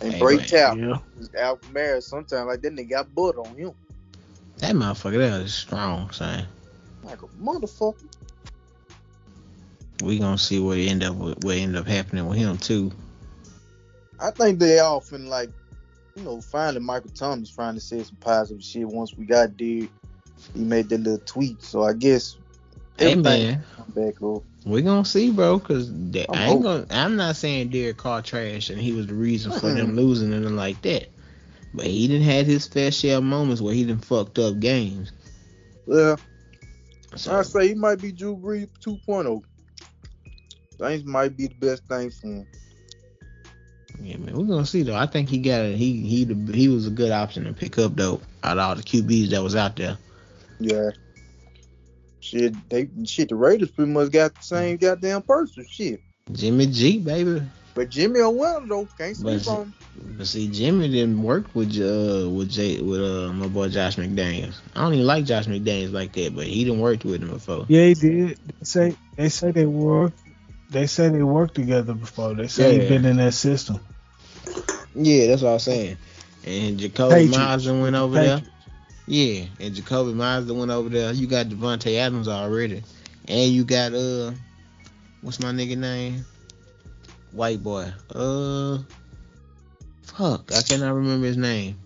And 0.00 0.12
Hey, 0.14 0.18
break 0.18 0.38
man. 0.38 0.48
tackle. 0.48 1.02
Alvin 1.38 1.70
Kamara, 1.70 2.02
sometimes 2.02 2.46
like 2.46 2.62
that 2.62 2.74
nigga 2.74 2.88
got 2.88 3.14
butt 3.14 3.36
on 3.36 3.54
him, 3.56 3.72
That 4.56 4.74
motherfucker 4.74 5.18
that 5.18 5.42
is 5.42 5.52
strong, 5.52 6.10
son. 6.12 6.46
like 7.02 7.20
a 7.22 7.26
motherfucker. 7.26 8.06
We 10.02 10.18
gonna 10.18 10.38
see 10.38 10.60
what 10.60 10.78
end 10.78 11.04
up 11.04 11.14
with, 11.16 11.44
what 11.44 11.56
end 11.56 11.76
up 11.76 11.86
happening 11.86 12.26
with 12.26 12.38
him 12.38 12.56
too. 12.56 12.90
I 14.24 14.30
think 14.30 14.58
they 14.58 14.78
all 14.78 15.02
finna 15.02 15.28
like, 15.28 15.50
you 16.16 16.22
know, 16.22 16.40
finally 16.40 16.80
Michael 16.80 17.10
Thomas 17.10 17.50
finally 17.50 17.80
said 17.80 18.06
some 18.06 18.16
positive 18.16 18.64
shit 18.64 18.88
once 18.88 19.12
we 19.14 19.26
got 19.26 19.58
there. 19.58 19.86
He 20.54 20.64
made 20.64 20.88
that 20.88 21.00
little 21.00 21.18
tweet, 21.26 21.62
so 21.62 21.82
I 21.82 21.92
guess 21.92 22.36
Hey 22.96 23.16
man, 23.16 23.62
back 23.88 24.14
up. 24.22 24.42
we 24.64 24.80
gonna 24.80 25.04
see, 25.04 25.30
bro. 25.30 25.58
Cause 25.58 25.92
that, 26.12 26.30
I'm 26.30 26.38
I 26.38 26.46
ain't 26.46 26.62
gonna. 26.62 26.86
I'm 26.88 27.16
not 27.16 27.36
saying 27.36 27.68
Derek 27.68 27.98
Carr 27.98 28.22
trash 28.22 28.70
and 28.70 28.80
he 28.80 28.92
was 28.92 29.08
the 29.08 29.14
reason 29.14 29.52
for 29.52 29.58
Mm-mm. 29.68 29.76
them 29.76 29.94
losing 29.96 30.32
and 30.32 30.56
like 30.56 30.80
that. 30.82 31.08
But 31.74 31.86
he 31.86 32.08
didn't 32.08 32.26
have 32.26 32.46
his 32.46 32.66
fair 32.66 32.92
share 32.92 33.18
of 33.18 33.24
moments 33.24 33.60
where 33.60 33.74
he 33.74 33.84
didn't 33.84 34.06
fucked 34.06 34.38
up 34.38 34.58
games. 34.58 35.12
Yeah, 35.86 36.16
So, 37.14 37.32
I 37.32 37.42
say 37.42 37.68
he 37.68 37.74
might 37.74 38.00
be 38.00 38.10
Drew 38.10 38.36
Brees 38.38 38.70
2.0. 38.80 39.42
Things 40.78 41.04
might 41.04 41.36
be 41.36 41.48
the 41.48 41.54
best 41.56 41.84
thing 41.88 42.10
for 42.10 42.26
him. 42.26 42.46
Yeah, 44.02 44.16
man, 44.16 44.36
we're 44.36 44.44
gonna 44.44 44.66
see 44.66 44.82
though. 44.82 44.94
I 44.96 45.06
think 45.06 45.28
he 45.28 45.38
got 45.38 45.64
it. 45.64 45.76
He 45.76 46.00
he 46.00 46.24
the, 46.24 46.52
he 46.52 46.68
was 46.68 46.86
a 46.86 46.90
good 46.90 47.10
option 47.12 47.44
to 47.44 47.52
pick 47.52 47.78
up 47.78 47.96
though. 47.96 48.20
Out 48.42 48.58
of 48.58 48.64
all 48.68 48.74
the 48.74 48.82
QBs 48.82 49.30
that 49.30 49.42
was 49.42 49.56
out 49.56 49.76
there. 49.76 49.96
Yeah. 50.60 50.90
Shit, 52.20 52.54
they 52.70 52.88
shit. 53.04 53.28
The 53.28 53.36
Raiders 53.36 53.70
pretty 53.70 53.92
much 53.92 54.10
got 54.10 54.34
the 54.34 54.42
same 54.42 54.76
goddamn 54.78 55.22
person. 55.22 55.66
Shit. 55.68 56.00
Jimmy 56.32 56.66
G, 56.66 56.98
baby. 56.98 57.42
But 57.74 57.90
Jimmy 57.90 58.20
a 58.20 58.30
winner 58.30 58.66
though. 58.66 58.88
Can't 58.96 59.16
sleep 59.16 59.42
But- 59.44 59.50
on. 59.50 59.74
But 60.16 60.26
see, 60.26 60.48
Jimmy 60.48 60.88
didn't 60.88 61.22
work 61.22 61.46
with 61.54 61.68
uh 61.78 62.28
with 62.30 62.50
Jay 62.50 62.80
with 62.80 63.00
uh 63.00 63.32
my 63.32 63.46
boy 63.46 63.68
Josh 63.68 63.96
McDaniels. 63.96 64.56
I 64.74 64.82
don't 64.82 64.94
even 64.94 65.06
like 65.06 65.24
Josh 65.24 65.46
McDaniels 65.46 65.92
like 65.92 66.12
that, 66.14 66.34
but 66.34 66.46
he 66.46 66.64
didn't 66.64 66.80
work 66.80 67.04
with 67.04 67.22
him 67.22 67.30
before. 67.30 67.66
Yeah, 67.68 67.86
he 67.86 67.94
did. 67.94 68.28
They 68.38 68.64
say 68.64 68.96
they 69.16 69.28
say 69.28 69.50
they 69.52 69.66
worked. 69.66 70.18
They 70.74 70.88
say 70.88 71.08
they 71.08 71.22
worked 71.22 71.54
together 71.54 71.94
before. 71.94 72.34
They 72.34 72.48
say 72.48 72.76
Yeah. 72.76 72.82
he 72.82 72.88
been 72.88 73.04
in 73.04 73.18
that 73.18 73.34
system. 73.34 73.78
Yeah, 74.92 75.28
that's 75.28 75.42
what 75.42 75.52
I'm 75.52 75.58
saying. 75.60 75.96
And 76.44 76.80
Jacoby 76.80 77.28
Patriots. 77.28 77.66
Went 77.68 77.94
over 77.94 78.16
there. 78.16 78.42
Yeah, 79.06 79.44
and 79.60 79.72
Jacoby 79.72 80.14
Mazda 80.14 80.52
went 80.52 80.72
over 80.72 80.88
there. 80.88 81.12
You 81.12 81.28
got 81.28 81.46
Davante 81.46 81.96
Adams 81.96 82.26
already, 82.26 82.82
and 83.28 83.52
you 83.52 83.62
got 83.62 83.94
uh, 83.94 84.32
what's 85.20 85.38
my 85.38 85.52
nigga 85.52 85.78
name? 85.78 86.24
White 87.30 87.62
boy. 87.62 87.92
Uh, 88.12 88.78
fuck, 90.02 90.50
I 90.52 90.62
cannot 90.62 90.94
remember 90.94 91.26
his 91.26 91.36
name. 91.36 91.78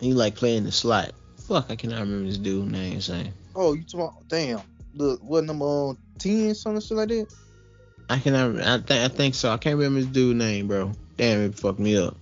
He 0.00 0.12
like 0.12 0.34
playing 0.34 0.64
the 0.64 0.72
slot. 0.72 1.12
Fuck, 1.48 1.70
I 1.70 1.76
cannot 1.76 2.00
remember 2.00 2.28
this 2.28 2.36
dude 2.36 2.70
name. 2.70 3.00
Saying 3.00 3.32
Oh, 3.54 3.72
you 3.72 3.84
talking? 3.84 4.22
Damn. 4.28 4.60
The 4.94 5.18
what 5.22 5.44
number 5.44 5.64
um, 5.64 5.98
ten 6.18 6.54
something 6.54 6.80
shit 6.80 6.96
like 6.96 7.08
that? 7.08 7.26
I 8.10 8.18
cannot. 8.18 8.60
I 8.60 8.78
think 8.78 8.90
I 8.90 9.08
think 9.08 9.34
so. 9.34 9.50
I 9.50 9.56
can't 9.56 9.76
remember 9.76 9.98
his 9.98 10.08
dude 10.08 10.36
name, 10.36 10.68
bro. 10.68 10.92
Damn, 11.16 11.40
it 11.40 11.54
fucked 11.58 11.78
me 11.78 11.96
up. 11.96 12.16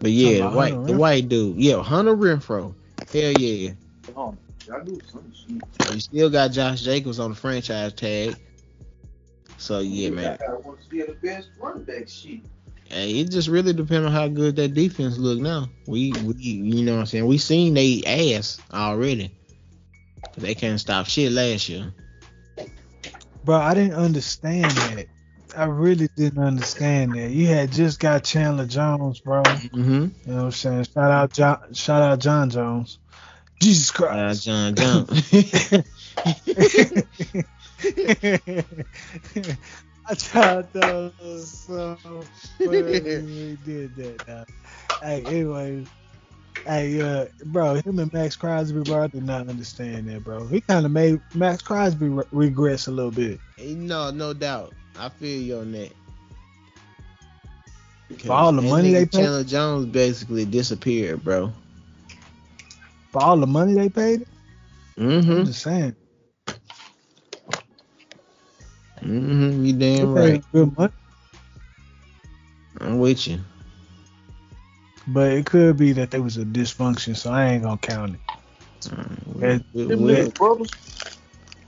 But 0.00 0.10
yeah, 0.10 0.48
the 0.48 0.56
white 0.56 0.86
the 0.86 0.92
white 0.92 1.28
dude. 1.28 1.56
Yeah, 1.56 1.82
Hunter 1.82 2.14
Renfrow. 2.14 2.74
Hell 3.12 3.32
yeah. 3.32 3.72
Oh, 4.16 4.36
y'all 4.66 4.84
do 4.84 4.98
some 5.10 5.32
shit. 5.32 5.94
You 5.94 6.00
still 6.00 6.30
got 6.30 6.52
Josh 6.52 6.82
Jacobs 6.82 7.18
on 7.18 7.30
the 7.30 7.36
franchise 7.36 7.92
tag. 7.92 8.36
So 9.58 9.80
yeah, 9.80 10.10
man. 10.10 10.38
I 10.46 10.52
want 10.52 10.82
to 10.82 10.88
be 10.88 11.02
the 11.02 11.14
best 11.14 11.48
running 11.58 11.84
back 11.84 12.08
shit. 12.08 12.40
Hey, 12.86 13.20
it 13.20 13.30
just 13.30 13.48
really 13.48 13.72
depends 13.72 14.06
on 14.06 14.12
how 14.12 14.28
good 14.28 14.56
that 14.56 14.74
defense 14.74 15.16
look 15.16 15.40
now. 15.40 15.68
We 15.86 16.12
we 16.22 16.34
you 16.34 16.84
know 16.84 16.94
what 16.94 17.00
I'm 17.00 17.06
saying? 17.06 17.26
We 17.26 17.38
seen 17.38 17.74
they 17.74 18.02
ass 18.06 18.60
already. 18.72 19.32
They 20.36 20.54
can't 20.54 20.80
stop 20.80 21.06
shit 21.06 21.32
last 21.32 21.68
year. 21.68 21.92
Bro, 23.44 23.56
I 23.56 23.74
didn't 23.74 23.94
understand 23.94 24.70
that. 24.70 25.06
I 25.56 25.64
really 25.66 26.08
didn't 26.16 26.42
understand 26.42 27.14
that. 27.14 27.30
You 27.30 27.46
had 27.46 27.70
just 27.70 28.00
got 28.00 28.24
Chandler 28.24 28.66
Jones, 28.66 29.20
bro. 29.20 29.42
Mm-hmm. 29.42 29.92
You 29.92 30.10
know 30.26 30.36
what 30.36 30.44
I'm 30.44 30.50
saying? 30.50 30.84
Shout 30.84 31.10
out 31.10 31.32
John 31.32 31.74
shout 31.74 32.02
out 32.02 32.18
Jon 32.18 32.50
Jones. 32.50 32.98
Jesus 33.60 33.90
Uh, 33.90 33.94
Christ. 33.94 34.44
Jon 34.44 34.74
Jones. 34.74 35.30
I 40.06 40.14
tried 40.14 40.70
to 40.74 41.12
so 41.38 41.96
funny 42.58 42.92
he 42.92 43.56
did 43.64 43.96
that. 43.96 44.24
Now. 44.28 44.44
Hey, 45.02 45.22
anyways, 45.24 45.86
hey, 46.66 47.00
uh, 47.00 47.26
bro, 47.46 47.74
him 47.74 47.98
and 47.98 48.12
Maxx 48.12 48.36
Crosby, 48.36 48.82
bro, 48.82 49.04
I 49.04 49.06
did 49.08 49.24
not 49.24 49.48
understand 49.48 50.08
that, 50.08 50.24
bro. 50.24 50.46
He 50.46 50.60
kind 50.60 50.84
of 50.86 50.92
made 50.92 51.20
Maxx 51.34 51.62
Crosby 51.62 52.08
re- 52.08 52.24
regress 52.32 52.86
a 52.86 52.90
little 52.92 53.10
bit. 53.10 53.40
no, 53.58 54.10
no 54.10 54.32
doubt. 54.32 54.74
I 54.98 55.08
feel 55.08 55.40
you 55.40 55.58
on 55.58 55.72
that. 55.72 55.92
For 58.24 58.32
all 58.32 58.52
the 58.52 58.62
money 58.62 58.90
they 58.90 59.06
paid, 59.06 59.30
Chandler 59.30 59.44
Jones 59.44 59.86
basically 59.86 60.44
disappeared, 60.44 61.22
bro. 61.24 61.52
for 63.12 63.22
all 63.22 63.36
the 63.38 63.46
money 63.46 63.74
they 63.74 63.88
paid, 63.88 64.26
I'm 65.28 65.42
Mm-hmm. 65.42 65.44
just 65.44 65.62
saying. 65.62 65.96
Mm-hmm. 69.02 69.64
You 69.64 69.72
damn 69.74 70.12
paid 70.14 70.40
right. 70.40 70.42
good 70.52 70.76
money, 70.76 70.92
I'm 72.80 72.98
with 72.98 73.26
you. 73.28 73.40
But 75.06 75.32
it 75.32 75.46
could 75.46 75.76
be 75.76 75.92
that 75.92 76.10
there 76.10 76.22
was 76.22 76.36
a 76.38 76.44
dysfunction, 76.44 77.16
so 77.16 77.30
I 77.30 77.46
ain't 77.50 77.62
gonna 77.62 77.78
count 77.78 78.14
it. 78.16 78.20
Yeah, 79.40 79.58
we- 79.96 80.14
Them 80.14 80.30
brothers. 80.38 80.70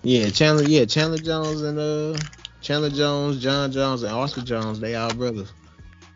yeah, 0.02 0.30
Chandler. 0.30 0.64
Yeah, 0.64 0.84
Chandler 0.86 1.18
Jones 1.18 1.62
and 1.62 1.78
uh, 1.78 2.18
Chandler 2.60 2.90
Jones, 2.90 3.42
Jon 3.42 3.72
Jones, 3.72 4.02
and 4.02 4.12
Oscar 4.12 4.42
Jones. 4.42 4.80
They 4.80 4.94
all 4.94 5.12
brothers. 5.12 5.52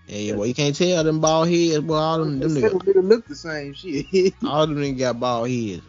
Yeah, 0.06 0.18
yeah. 0.18 0.34
Well, 0.34 0.46
you 0.46 0.54
can't 0.54 0.74
tell 0.76 1.04
them 1.04 1.20
bald 1.20 1.48
heads. 1.48 1.80
Well, 1.80 1.98
all 1.98 2.18
them, 2.18 2.40
them 2.40 2.54
Them 2.54 2.62
niggas, 2.62 2.82
niggas 2.84 3.08
look 3.08 3.26
the 3.26 3.36
same 3.36 3.74
shit. 3.74 4.34
all 4.46 4.66
them 4.66 4.76
niggas 4.76 4.98
got 4.98 5.20
bald 5.20 5.48
heads. 5.50 5.82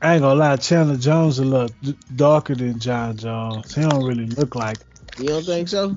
I 0.00 0.14
ain't 0.14 0.22
gonna 0.22 0.34
lie, 0.40 0.56
Chandler 0.56 0.96
Jones 0.96 1.38
a 1.38 1.44
little 1.44 1.68
d- 1.82 1.96
darker 2.16 2.54
than 2.56 2.78
Jon 2.80 3.16
Jones. 3.16 3.74
He 3.74 3.82
don't 3.82 4.04
really 4.04 4.26
look 4.26 4.54
like. 4.56 4.80
You 5.18 5.28
don't 5.28 5.44
think 5.46 5.68
so? 5.68 5.96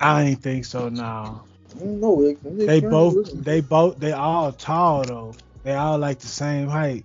I 0.00 0.22
ain't 0.24 0.42
think 0.42 0.64
so 0.64 0.88
now. 0.88 1.47
I 1.76 1.78
don't 1.78 2.00
know. 2.00 2.22
It, 2.22 2.38
They 2.42 2.80
both, 2.80 3.14
looking- 3.14 3.42
they 3.42 3.60
both, 3.60 3.98
they 3.98 4.12
all 4.12 4.52
tall 4.52 5.04
though. 5.04 5.34
They 5.64 5.74
all 5.74 5.98
like 5.98 6.18
the 6.20 6.26
same 6.28 6.68
height. 6.68 7.04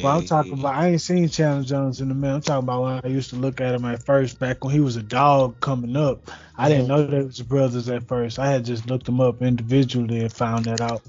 But 0.00 0.08
I'm 0.08 0.24
talking 0.26 0.52
about, 0.58 0.74
I 0.74 0.88
ain't 0.88 1.00
seen 1.02 1.28
Chandler 1.28 1.64
Jones 1.64 2.00
in 2.00 2.08
the 2.08 2.14
minute. 2.14 2.34
I'm 2.34 2.40
talking 2.40 2.64
about 2.64 2.82
when 2.82 3.00
I 3.04 3.14
used 3.14 3.30
to 3.30 3.36
look 3.36 3.60
at 3.60 3.74
him 3.74 3.84
at 3.84 4.02
first, 4.04 4.38
back 4.38 4.64
when 4.64 4.72
he 4.72 4.80
was 4.80 4.96
a 4.96 5.02
dog 5.02 5.60
coming 5.60 5.96
up. 5.96 6.30
I 6.56 6.68
didn't 6.70 6.88
know 6.88 7.06
they 7.06 7.22
was 7.22 7.40
brothers 7.42 7.88
at 7.90 8.08
first. 8.08 8.38
I 8.38 8.50
had 8.50 8.64
just 8.64 8.86
looked 8.86 9.04
them 9.06 9.20
up 9.20 9.42
individually 9.42 10.20
and 10.20 10.32
found 10.32 10.64
that 10.64 10.80
out. 10.80 11.02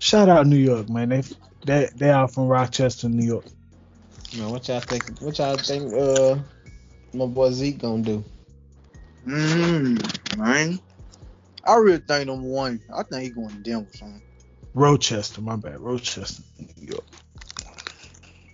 Shout 0.00 0.28
out 0.28 0.46
New 0.46 0.56
York, 0.56 0.88
man. 0.88 1.08
They 1.10 1.22
they 1.64 1.88
they 1.94 2.10
are 2.10 2.26
from 2.28 2.48
Rochester, 2.48 3.08
New 3.08 3.24
York. 3.24 3.44
Man, 4.36 4.50
what 4.50 4.66
y'all 4.68 4.80
think? 4.80 5.04
What 5.20 5.38
y'all 5.38 5.56
think? 5.56 5.94
Uh, 5.94 6.36
my 7.14 7.26
boy 7.26 7.50
Zeke 7.52 7.78
gonna 7.78 8.02
do? 8.02 8.24
Mm, 9.26 10.36
man. 10.36 10.80
I 11.66 11.76
really 11.76 11.98
think 11.98 12.26
number 12.26 12.46
one. 12.46 12.80
I 12.94 13.02
think 13.02 13.22
he 13.22 13.30
going 13.30 13.48
to 13.50 13.56
Denver, 13.56 13.90
son. 13.94 14.22
Rochester, 14.74 15.40
my 15.40 15.56
bad, 15.56 15.80
Rochester, 15.80 16.42
New 16.58 16.88
York. 16.88 17.04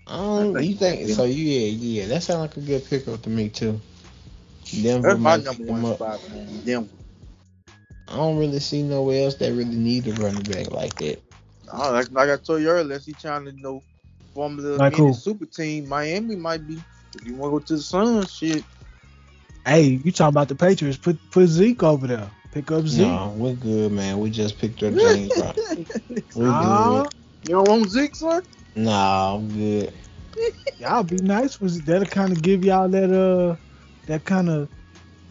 Um, 0.07 0.57
I 0.57 0.61
think- 0.61 0.71
you 0.71 0.77
think 0.77 1.09
so? 1.11 1.25
Yeah, 1.25 1.67
yeah. 1.67 2.07
That 2.07 2.23
sounds 2.23 2.41
like 2.41 2.57
a 2.57 2.61
good 2.61 2.89
pickup 2.89 3.23
to 3.23 3.31
me 3.31 3.49
too. 3.49 3.81
Denver 4.83 5.09
That's 5.09 5.21
my 5.21 5.37
number 5.37 5.65
one 5.65 5.95
spot, 5.95 6.21
man. 6.31 6.63
Denver. 6.65 6.89
I 8.09 8.17
don't 8.17 8.39
really 8.39 8.61
see 8.61 8.83
nowhere 8.83 9.25
else 9.25 9.37
that 9.37 9.53
really 9.53 9.77
need 9.77 10.07
a 10.07 10.13
running 10.15 10.43
back 10.43 10.71
like 10.71 10.95
that. 10.97 11.23
Oh, 11.73 11.93
like, 11.93 12.11
like 12.11 12.29
I 12.29 12.37
told 12.37 12.61
you 12.61 12.69
earlier, 12.69 12.83
unless 12.83 13.07
he 13.07 13.13
trying 13.15 13.47
to 13.47 13.53
you 13.53 13.63
know 13.63 13.83
form 14.35 14.57
the 14.57 14.77
Like 14.77 14.99
mini 14.99 15.13
super 15.15 15.47
team. 15.47 15.89
Miami 15.89 16.37
might 16.37 16.67
be. 16.67 16.83
If 17.15 17.27
you 17.27 17.35
want 17.35 17.53
to 17.53 17.59
go 17.59 17.65
to 17.67 17.77
the 17.77 17.83
Sun, 17.83 18.27
shit. 18.27 18.65
Hey, 19.67 20.01
you 20.05 20.13
talking 20.13 20.29
about 20.29 20.49
the 20.49 20.55
Patriots? 20.55 20.99
Put 20.99 21.19
put 21.31 21.47
Zeke 21.47 21.83
over 21.83 22.07
there. 22.07 22.31
Pick 22.53 22.73
up 22.73 22.87
Zeke. 22.87 23.23
No, 23.23 23.35
we're 23.37 23.55
good, 23.55 23.93
man. 23.93 24.21
We 24.21 24.31
just 24.31 24.59
picked 24.59 24.83
up 24.85 24.97
James. 24.97 25.37
Robinson. 25.39 25.87
We're 26.35 26.53
Nah, 26.53 26.55
good. 26.55 27.13
You 27.43 27.55
don't 27.57 27.69
want 27.69 27.91
Zeke, 27.91 28.17
son? 28.17 28.43
Nah, 28.77 29.37
I'm 29.37 29.49
good. 29.49 29.95
y'all 30.79 31.05
be 31.05 31.19
nice. 31.19 31.61
Was 31.61 31.83
that'll 31.83 32.07
kind 32.07 32.33
of 32.33 32.43
give 32.43 32.65
y'all 32.65 32.89
that 32.91 33.13
uh 33.13 33.57
that 34.07 34.25
kind 34.25 34.51
of 34.51 34.71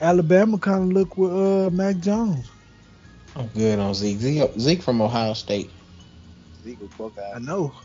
Alabama 0.02 0.60
kind 0.60 0.84
of 0.84 0.90
look 0.94 1.18
with 1.18 1.32
uh 1.34 1.70
Mac 1.72 2.00
Jones. 2.00 2.50
I'm 3.36 3.48
good 3.50 3.80
on 3.80 3.96
Zeke. 3.96 4.20
Zeke, 4.20 4.52
Zeke 4.60 4.84
from 4.84 5.02
Ohio 5.02 5.34
State. 5.34 5.74
Zeke 6.62 6.82
was 6.82 6.92
fuck 6.94 7.14
I 7.36 7.40
know. 7.40 7.76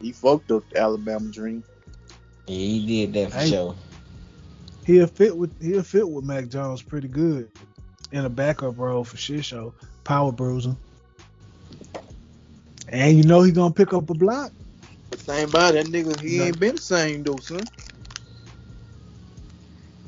He 0.00 0.12
fucked 0.12 0.50
up 0.52 0.64
the 0.70 0.80
Alabama 0.80 1.30
dream. 1.30 1.64
Yeah, 2.48 2.56
he 2.56 2.86
did 3.06 3.14
that 3.14 3.32
for 3.32 3.40
Hey. 3.40 3.48
sure. 3.48 3.76
He'll 4.84 5.08
fit 5.08 5.36
with 5.36 5.52
he'll 5.60 5.82
fit 5.82 6.08
with 6.08 6.24
Mac 6.24 6.48
Jones 6.48 6.82
pretty 6.82 7.08
good 7.08 7.50
in 8.12 8.24
a 8.24 8.28
backup 8.30 8.78
role 8.78 9.04
for 9.04 9.16
shit 9.16 9.44
show. 9.44 9.74
Power 10.04 10.32
bruiser. 10.32 10.76
And 12.88 13.16
you 13.16 13.24
know 13.24 13.42
he 13.42 13.50
gonna 13.52 13.74
pick 13.74 13.92
up 13.92 14.08
a 14.10 14.14
block. 14.14 14.52
But 15.10 15.18
same 15.20 15.48
about 15.48 15.74
that 15.74 15.86
nigga, 15.86 16.18
he 16.20 16.38
No. 16.38 16.44
ain't 16.44 16.60
been 16.60 16.76
the 16.76 16.80
same 16.82 17.22
though, 17.24 17.36
son. 17.36 17.64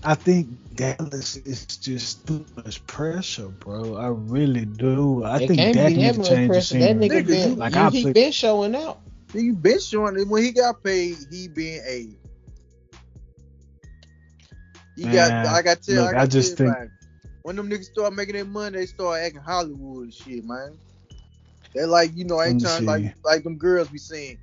I 0.05 0.15
think 0.15 0.49
Dallas 0.77 1.37
is 1.39 1.67
just 1.67 2.25
too 2.27 2.47
much 2.57 2.85
pressure, 2.87 3.49
bro. 3.49 3.97
I 3.97 4.07
really 4.09 4.65
do. 4.65 5.25
I 5.25 5.39
it 5.41 5.49
think 5.49 5.59
can't 5.59 5.75
Dak 5.75 5.93
that 5.93 5.97
needs 5.97 6.19
to 6.19 6.25
change 6.35 6.53
the 6.53 6.63
scene. 6.63 6.81
That 6.81 6.97
nigga 6.97 7.23
Nigga, 7.23 7.27
been, 7.27 7.57
like 7.59 7.75
you- 7.75 7.81
I 7.81 7.91
he 7.91 8.03
play- 8.03 8.13
been 8.13 8.33
showing 8.33 8.77
out. 8.77 9.01
He 9.33 9.51
been 9.51 9.81
showing 9.81 10.17
it 10.19 10.29
when 10.29 10.45
he 10.45 10.53
got 10.53 10.83
paid, 10.85 11.17
he 11.33 11.49
been 11.49 11.83
a. 11.87 12.09
He 14.97 15.03
got, 15.05 15.31
I 15.47 15.63
got 15.63 15.83
to 15.83 15.93
look, 15.95 16.09
I, 16.09 16.13
got 16.13 16.21
I 16.23 16.27
just 16.27 16.57
tell 16.57 16.67
think- 16.69 16.79
man, 16.79 16.91
when 17.43 17.57
them 17.57 17.69
niggas 17.71 17.85
start 17.85 18.13
making 18.15 18.35
their 18.35 18.45
money, 18.45 18.79
they 18.79 18.87
start 18.87 19.21
acting 19.21 19.41
Hollywood 19.41 20.05
and 20.05 20.15
shit, 20.15 20.45
man. 20.45 20.79
They 21.75 21.85
like, 21.85 22.11
you 22.15 22.25
know, 22.25 22.43
ain't 22.43 22.61
trying 22.61 22.85
like 22.87 23.15
like 23.25 23.45
them 23.45 23.57
girls 23.57 23.89
be 23.89 23.99
saying, 23.99 24.39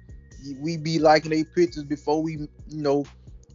we 0.59 0.77
be 0.77 0.99
liking 0.99 1.31
their 1.31 1.43
pictures 1.45 1.83
before 1.83 2.21
we, 2.21 2.33
you 2.33 2.49
know, 2.81 3.05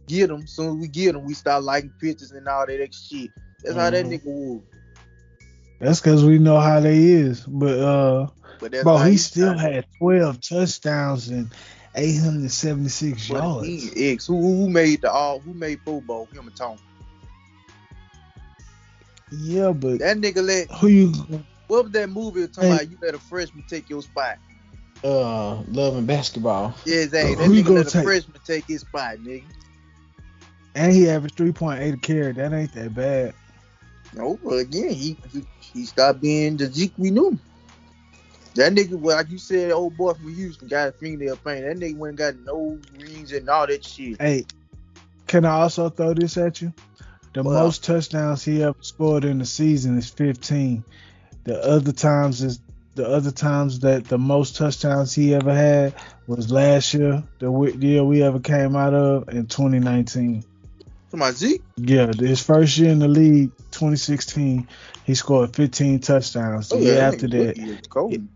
get 0.07 0.27
them. 0.27 0.45
Soon 0.45 0.69
as 0.69 0.75
we 0.75 0.87
get 0.87 1.13
them, 1.13 1.23
we 1.25 1.33
start 1.33 1.63
liking 1.63 1.93
pictures 1.99 2.31
and 2.31 2.47
all 2.47 2.65
that 2.65 2.81
extra 2.81 3.17
shit. 3.17 3.31
That's 3.63 3.75
how 3.77 3.89
that 3.89 4.05
Mhm. 4.05 4.11
nigga 4.11 4.25
was. 4.25 4.61
That's 5.79 5.99
because 5.99 6.23
we 6.23 6.37
know 6.37 6.59
how 6.59 6.79
they 6.79 6.97
is. 6.99 7.41
But 7.41 7.79
uh, 7.79 8.27
But 8.59 8.71
bro, 8.83 8.97
he 8.97 9.17
still 9.17 9.55
trying. 9.55 9.73
had 9.73 9.85
12 9.97 10.41
touchdowns 10.41 11.29
and 11.29 11.51
876 11.95 13.29
yards. 13.29 13.67
he 13.67 14.11
ex 14.11 14.27
who 14.27 14.39
who 14.41 14.69
made 14.69 15.01
the 15.01 15.11
all 15.11 15.39
who 15.39 15.53
made 15.53 15.83
Pro 15.83 16.01
Bowl? 16.01 16.29
Him 16.33 16.47
and 16.47 16.55
Tony. 16.55 16.79
Yeah, 19.31 19.71
but 19.71 19.99
That 19.99 20.17
nigga 20.17 20.45
let 20.45 20.69
who 20.71 20.87
you? 20.87 21.13
what 21.67 21.85
was 21.85 21.91
that 21.93 22.09
movie 22.09 22.47
talking 22.47 22.71
about? 22.71 22.89
You 22.89 22.97
let 23.01 23.15
a 23.15 23.19
freshman 23.19 23.63
take 23.67 23.89
your 23.89 24.01
spot. 24.01 24.37
Uh, 25.03 25.61
love 25.63 25.95
and 25.95 26.05
basketball. 26.05 26.75
Yeah, 26.85 26.97
exactly. 26.97 27.35
That 27.35 27.45
Who 27.45 27.63
nigga 27.63 27.75
let 27.75 27.95
a 27.95 28.03
freshman 28.03 28.39
take 28.45 28.65
his 28.65 28.81
spot, 28.81 29.17
nigga. 29.17 29.45
And 30.75 30.91
he 30.93 31.09
averaged 31.09 31.35
three 31.35 31.51
point 31.51 31.81
eight 31.81 31.93
a 31.93 31.97
carry. 31.97 32.33
That 32.33 32.53
ain't 32.53 32.73
that 32.73 32.93
bad. 32.93 33.33
No, 34.13 34.37
but 34.43 34.55
again, 34.55 34.89
he 34.89 35.17
he, 35.31 35.45
he 35.59 35.85
stopped 35.85 36.21
being 36.21 36.57
the 36.57 36.65
Zeke 36.65 36.93
we 36.97 37.09
knew. 37.09 37.39
That 38.55 38.73
nigga, 38.73 38.99
well, 38.99 39.15
like 39.15 39.29
you 39.29 39.37
said, 39.37 39.71
old 39.71 39.95
boy 39.95 40.13
from 40.13 40.33
Houston 40.33 40.67
got 40.67 40.89
a 40.89 40.91
fingernail 40.91 41.37
paint. 41.37 41.63
That 41.63 41.77
nigga 41.77 41.95
went 41.95 42.17
got 42.17 42.35
no 42.39 42.77
rings 42.99 43.31
and 43.31 43.49
all 43.49 43.65
that 43.65 43.85
shit. 43.85 44.21
Hey, 44.21 44.45
can 45.27 45.45
I 45.45 45.51
also 45.51 45.89
throw 45.89 46.13
this 46.13 46.35
at 46.35 46.61
you? 46.61 46.73
The 47.33 47.43
Well- 47.43 47.63
most 47.63 47.83
touchdowns 47.83 48.43
he 48.43 48.61
ever 48.63 48.75
scored 48.81 49.25
in 49.25 49.39
the 49.39 49.45
season 49.45 49.97
is 49.97 50.09
15. 50.09 50.83
The 51.43 51.63
other 51.63 51.91
times 51.91 52.43
is 52.43 52.59
the 52.95 53.07
other 53.07 53.31
times 53.31 53.79
that 53.79 54.05
the 54.09 54.17
most 54.17 54.57
touchdowns 54.57 55.13
he 55.13 55.33
ever 55.33 55.53
had 55.53 55.93
was 56.27 56.51
last 56.51 56.93
year, 56.93 57.23
the 57.39 57.49
year 57.79 58.03
we 58.03 58.21
ever 58.21 58.39
came 58.39 58.75
out 58.75 58.93
of 58.93 59.29
in 59.29 59.47
2019. 59.47 60.43
To 61.11 61.17
my 61.17 61.31
Zeke, 61.31 61.61
Yeah, 61.77 62.11
his 62.17 62.41
first 62.41 62.77
year 62.77 62.91
in 62.91 62.99
the 62.99 63.07
league, 63.07 63.51
2016, 63.71 64.67
he 65.05 65.15
scored 65.15 65.55
15 65.55 65.99
touchdowns. 65.99 66.69
The 66.69 66.75
oh 66.75 66.79
year 66.79 66.95
yeah, 66.95 67.07
after 67.07 67.27
that, 67.27 67.47
rookie 67.47 67.61
is 67.69 67.87
cold. 67.87 68.27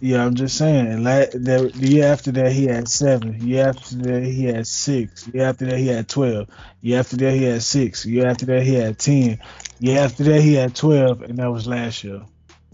Yeah, 0.00 0.24
I'm 0.24 0.34
just 0.34 0.56
saying. 0.56 1.02
La- 1.02 1.26
the, 1.32 1.72
the 1.74 1.88
year 1.88 2.06
after 2.06 2.30
that, 2.32 2.52
he 2.52 2.66
had 2.66 2.88
seven. 2.88 3.40
Year 3.46 3.68
after 3.68 3.96
that, 3.96 4.22
he 4.22 4.44
had 4.44 4.66
six. 4.66 5.26
Year 5.28 5.44
after 5.44 5.66
that, 5.66 5.78
he 5.78 5.88
had 5.88 6.08
twelve. 6.08 6.48
Year 6.80 7.00
after 7.00 7.16
that, 7.16 7.32
he 7.32 7.44
had 7.44 7.62
six. 7.62 8.06
Year 8.06 8.28
after 8.28 8.46
that, 8.46 8.62
he 8.62 8.74
had 8.74 8.98
ten. 8.98 9.40
Year 9.80 9.98
after 10.00 10.22
that, 10.24 10.40
he 10.40 10.54
had 10.54 10.76
twelve, 10.76 11.22
and 11.22 11.38
that 11.38 11.50
was 11.50 11.66
last 11.66 12.04
year. 12.04 12.22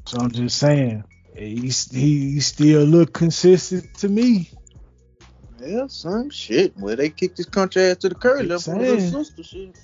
So 0.06 0.18
I'm 0.18 0.30
just 0.30 0.58
saying, 0.58 1.04
he 1.34 1.72
he, 1.92 2.40
still 2.40 2.84
look 2.84 3.14
consistent 3.14 3.94
to 3.98 4.08
me. 4.08 4.50
Yeah, 5.60 5.86
some 5.86 6.28
shit. 6.28 6.76
Well, 6.76 6.94
they 6.94 7.08
kicked 7.08 7.38
his 7.38 7.46
country 7.46 7.84
ass 7.84 7.98
to 7.98 8.10
the 8.10 8.14
curb. 8.14 8.46
Left 8.46 8.66
Just 8.66 9.44
saying. 9.46 9.74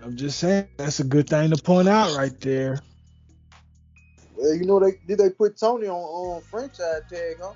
I'm 0.00 0.16
just 0.16 0.38
saying 0.38 0.68
that's 0.76 1.00
a 1.00 1.04
good 1.04 1.28
thing 1.28 1.50
to 1.50 1.60
point 1.60 1.88
out 1.88 2.16
right 2.16 2.38
there. 2.40 2.78
Well, 4.36 4.54
you 4.54 4.64
know 4.66 4.78
they 4.78 4.92
did 5.06 5.18
they 5.18 5.30
put 5.30 5.56
Tony 5.56 5.86
on 5.86 5.96
on 5.96 6.42
franchise 6.42 7.02
tag, 7.08 7.36
huh? 7.40 7.54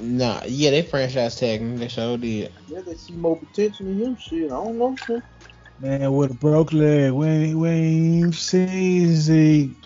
Nah, 0.00 0.42
yeah, 0.46 0.70
they 0.70 0.82
franchise 0.82 1.36
tagged 1.36 1.62
him. 1.62 1.78
They 1.78 1.88
sure 1.88 2.16
did. 2.16 2.52
Yeah, 2.68 2.80
they 2.86 2.94
see 2.94 3.14
more 3.14 3.36
potential 3.36 3.88
in 3.88 3.98
him. 3.98 4.16
Shit, 4.16 4.46
I 4.46 4.54
don't 4.54 4.78
know. 4.78 4.94
Shit. 4.96 5.22
Man, 5.80 6.12
with 6.12 6.30
a 6.30 6.34
broke 6.34 6.72
leg, 6.72 7.10
we 7.12 7.26
ain't, 7.26 7.58
we 7.58 7.68
ain't 7.68 8.34
seen 8.34 9.16
Zeke 9.16 9.76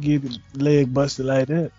get 0.00 0.22
the 0.22 0.64
leg 0.64 0.92
busted 0.92 1.26
like 1.26 1.46
that. 1.46 1.70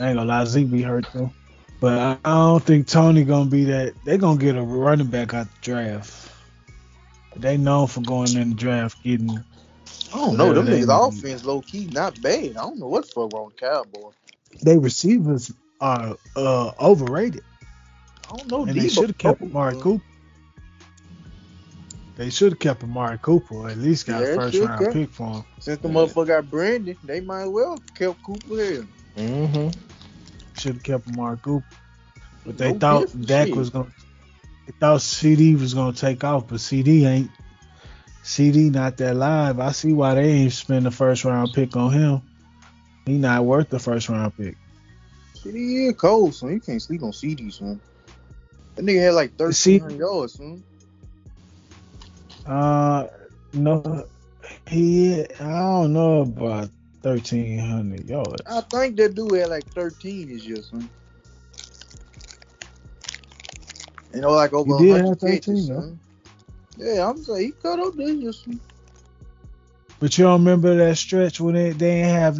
I 0.00 0.08
ain't 0.08 0.16
gonna 0.16 0.24
lie, 0.24 0.44
Zeke 0.44 0.70
be 0.70 0.82
hurt 0.82 1.06
though. 1.14 1.32
But 1.80 1.98
I, 1.98 2.18
I 2.24 2.34
don't 2.34 2.62
think 2.64 2.88
Tony 2.88 3.22
gonna 3.22 3.48
be 3.48 3.64
that. 3.64 3.94
They 4.04 4.18
gonna 4.18 4.40
get 4.40 4.56
a 4.56 4.62
running 4.62 5.06
back 5.06 5.34
out 5.34 5.46
the 5.46 5.60
draft. 5.60 6.30
They 7.36 7.56
known 7.56 7.86
for 7.86 8.00
going 8.00 8.36
in 8.36 8.50
the 8.50 8.54
draft 8.56 9.02
getting. 9.04 9.44
I 10.14 10.18
don't 10.18 10.36
know. 10.36 10.52
Them 10.52 10.66
Yeah, 10.66 10.72
they- 10.74 10.80
niggas 10.82 11.08
offense 11.18 11.44
low 11.44 11.60
key 11.62 11.86
not 11.92 12.20
bad. 12.22 12.50
I 12.50 12.62
don't 12.62 12.78
know 12.78 12.86
what 12.88 13.06
the 13.06 13.12
fuck 13.12 13.32
wrong 13.32 13.46
with 13.46 13.56
Cowboys. 13.56 14.14
They 14.62 14.76
receivers 14.78 15.52
are 15.80 16.16
uh, 16.36 16.70
overrated, 16.80 17.42
I 18.30 18.36
don't 18.36 18.50
know. 18.50 18.64
and 18.66 18.78
they 18.78 18.88
should 18.88 19.08
have 19.08 19.18
kept 19.18 19.40
Cooper, 19.40 19.50
Amari 19.50 19.76
Cooper. 19.80 20.04
They 22.16 22.28
should 22.30 22.52
have 22.52 22.58
kept 22.58 22.84
Amari 22.84 23.18
Cooper, 23.18 23.68
at 23.68 23.78
least 23.78 24.06
got 24.06 24.20
Yeah, 24.20 24.28
a 24.28 24.34
first 24.36 24.58
round 24.60 24.78
kept. 24.80 24.92
pick 24.92 25.10
for 25.10 25.26
him. 25.36 25.44
Since 25.60 25.80
the 25.80 25.88
motherfucker 25.88 26.26
got 26.26 26.44
Brandin, 26.44 26.96
they 27.04 27.20
might 27.20 27.44
as 27.44 27.48
well 27.48 27.78
kept 27.94 28.22
Cooper 28.22 28.54
here. 28.54 28.86
Mm-hmm. 29.16 29.68
Should 30.58 30.74
have 30.74 30.82
kept 30.82 31.08
Amari 31.08 31.38
Cooper. 31.38 31.66
But 32.44 32.58
they 32.58 32.72
No 32.72 32.78
thought 32.78 33.00
difference, 33.06 33.26
Dak 33.26 33.46
shit. 33.48 33.56
was 33.56 33.70
gonna. 33.70 33.92
They 34.66 34.72
thought 34.78 35.00
CeeDee 35.00 35.58
was 35.58 35.74
gonna 35.74 35.92
take 35.94 36.22
off, 36.22 36.48
but 36.48 36.58
CeeDee 36.58 37.06
ain't. 37.06 37.30
CeeDee 38.24 38.70
not 38.72 38.96
that 38.98 39.16
live. 39.16 39.58
I 39.60 39.72
see 39.72 39.92
why 39.92 40.14
they 40.14 40.28
ain't 40.30 40.52
spend 40.52 40.86
the 40.86 40.90
first 40.90 41.24
round 41.24 41.52
pick 41.52 41.76
on 41.76 41.92
him. 41.92 42.22
He 43.06 43.18
not 43.18 43.44
worth 43.44 43.68
the 43.68 43.78
first 43.78 44.08
round 44.08 44.36
pick. 44.36 44.56
CeeDee 45.36 45.88
is 45.90 45.96
cold, 45.96 46.34
son. 46.34 46.52
You 46.52 46.60
can't 46.60 46.80
sleep 46.80 47.02
on 47.02 47.10
CeeDee, 47.10 47.52
son. 47.52 47.80
That 48.76 48.84
nigga 48.84 49.02
had 49.06 49.14
like 49.14 49.32
See- 49.50 49.78
1,300 49.78 49.98
yards, 49.98 50.34
son. 50.34 50.62
Uh, 52.46 53.06
no, 53.52 54.06
he. 54.68 55.24
I 55.40 55.48
don't 55.60 55.92
know 55.92 56.22
about 56.22 56.70
thirteen 57.02 57.58
hundred 57.58 58.08
yards. 58.08 58.42
I 58.46 58.60
think 58.62 58.96
that 58.96 59.14
dude 59.14 59.38
had 59.38 59.50
like 59.50 59.66
13 59.74 60.28
this 60.28 60.44
year, 60.44 60.62
son. 60.62 60.90
You 64.14 64.20
know, 64.20 64.32
like 64.32 64.52
over 64.52 64.76
He 64.78 64.86
did 64.86 64.90
100 64.90 65.08
have 65.08 65.20
13, 65.20 65.38
catches. 65.40 65.70
Yeah, 66.76 67.08
I'm 67.08 67.22
saying 67.22 67.40
he 67.40 67.52
cut 67.52 67.78
up 67.78 67.94
this. 67.96 68.46
But 70.00 70.18
you 70.18 70.24
don't 70.24 70.40
remember 70.40 70.76
that 70.76 70.96
stretch 70.96 71.40
when 71.40 71.54
they 71.54 71.70
they 71.70 72.02
ain't 72.02 72.08
have 72.08 72.36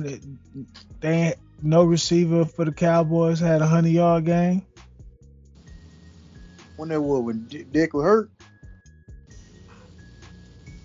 they 1.01 1.13
ain't, 1.13 1.37
no 1.63 1.85
receiver 1.85 2.45
for 2.45 2.65
the 2.65 2.73
Cowboys 2.73 3.39
had 3.39 3.63
a 3.63 3.67
hundred 3.67 3.91
yard 3.91 4.25
game. 4.25 4.67
When 6.77 6.89
they 6.89 6.99
were 6.99 7.21
when 7.21 7.45
D- 7.45 7.65
Dick 7.71 7.95
was 7.95 8.05
hurt. 8.05 8.31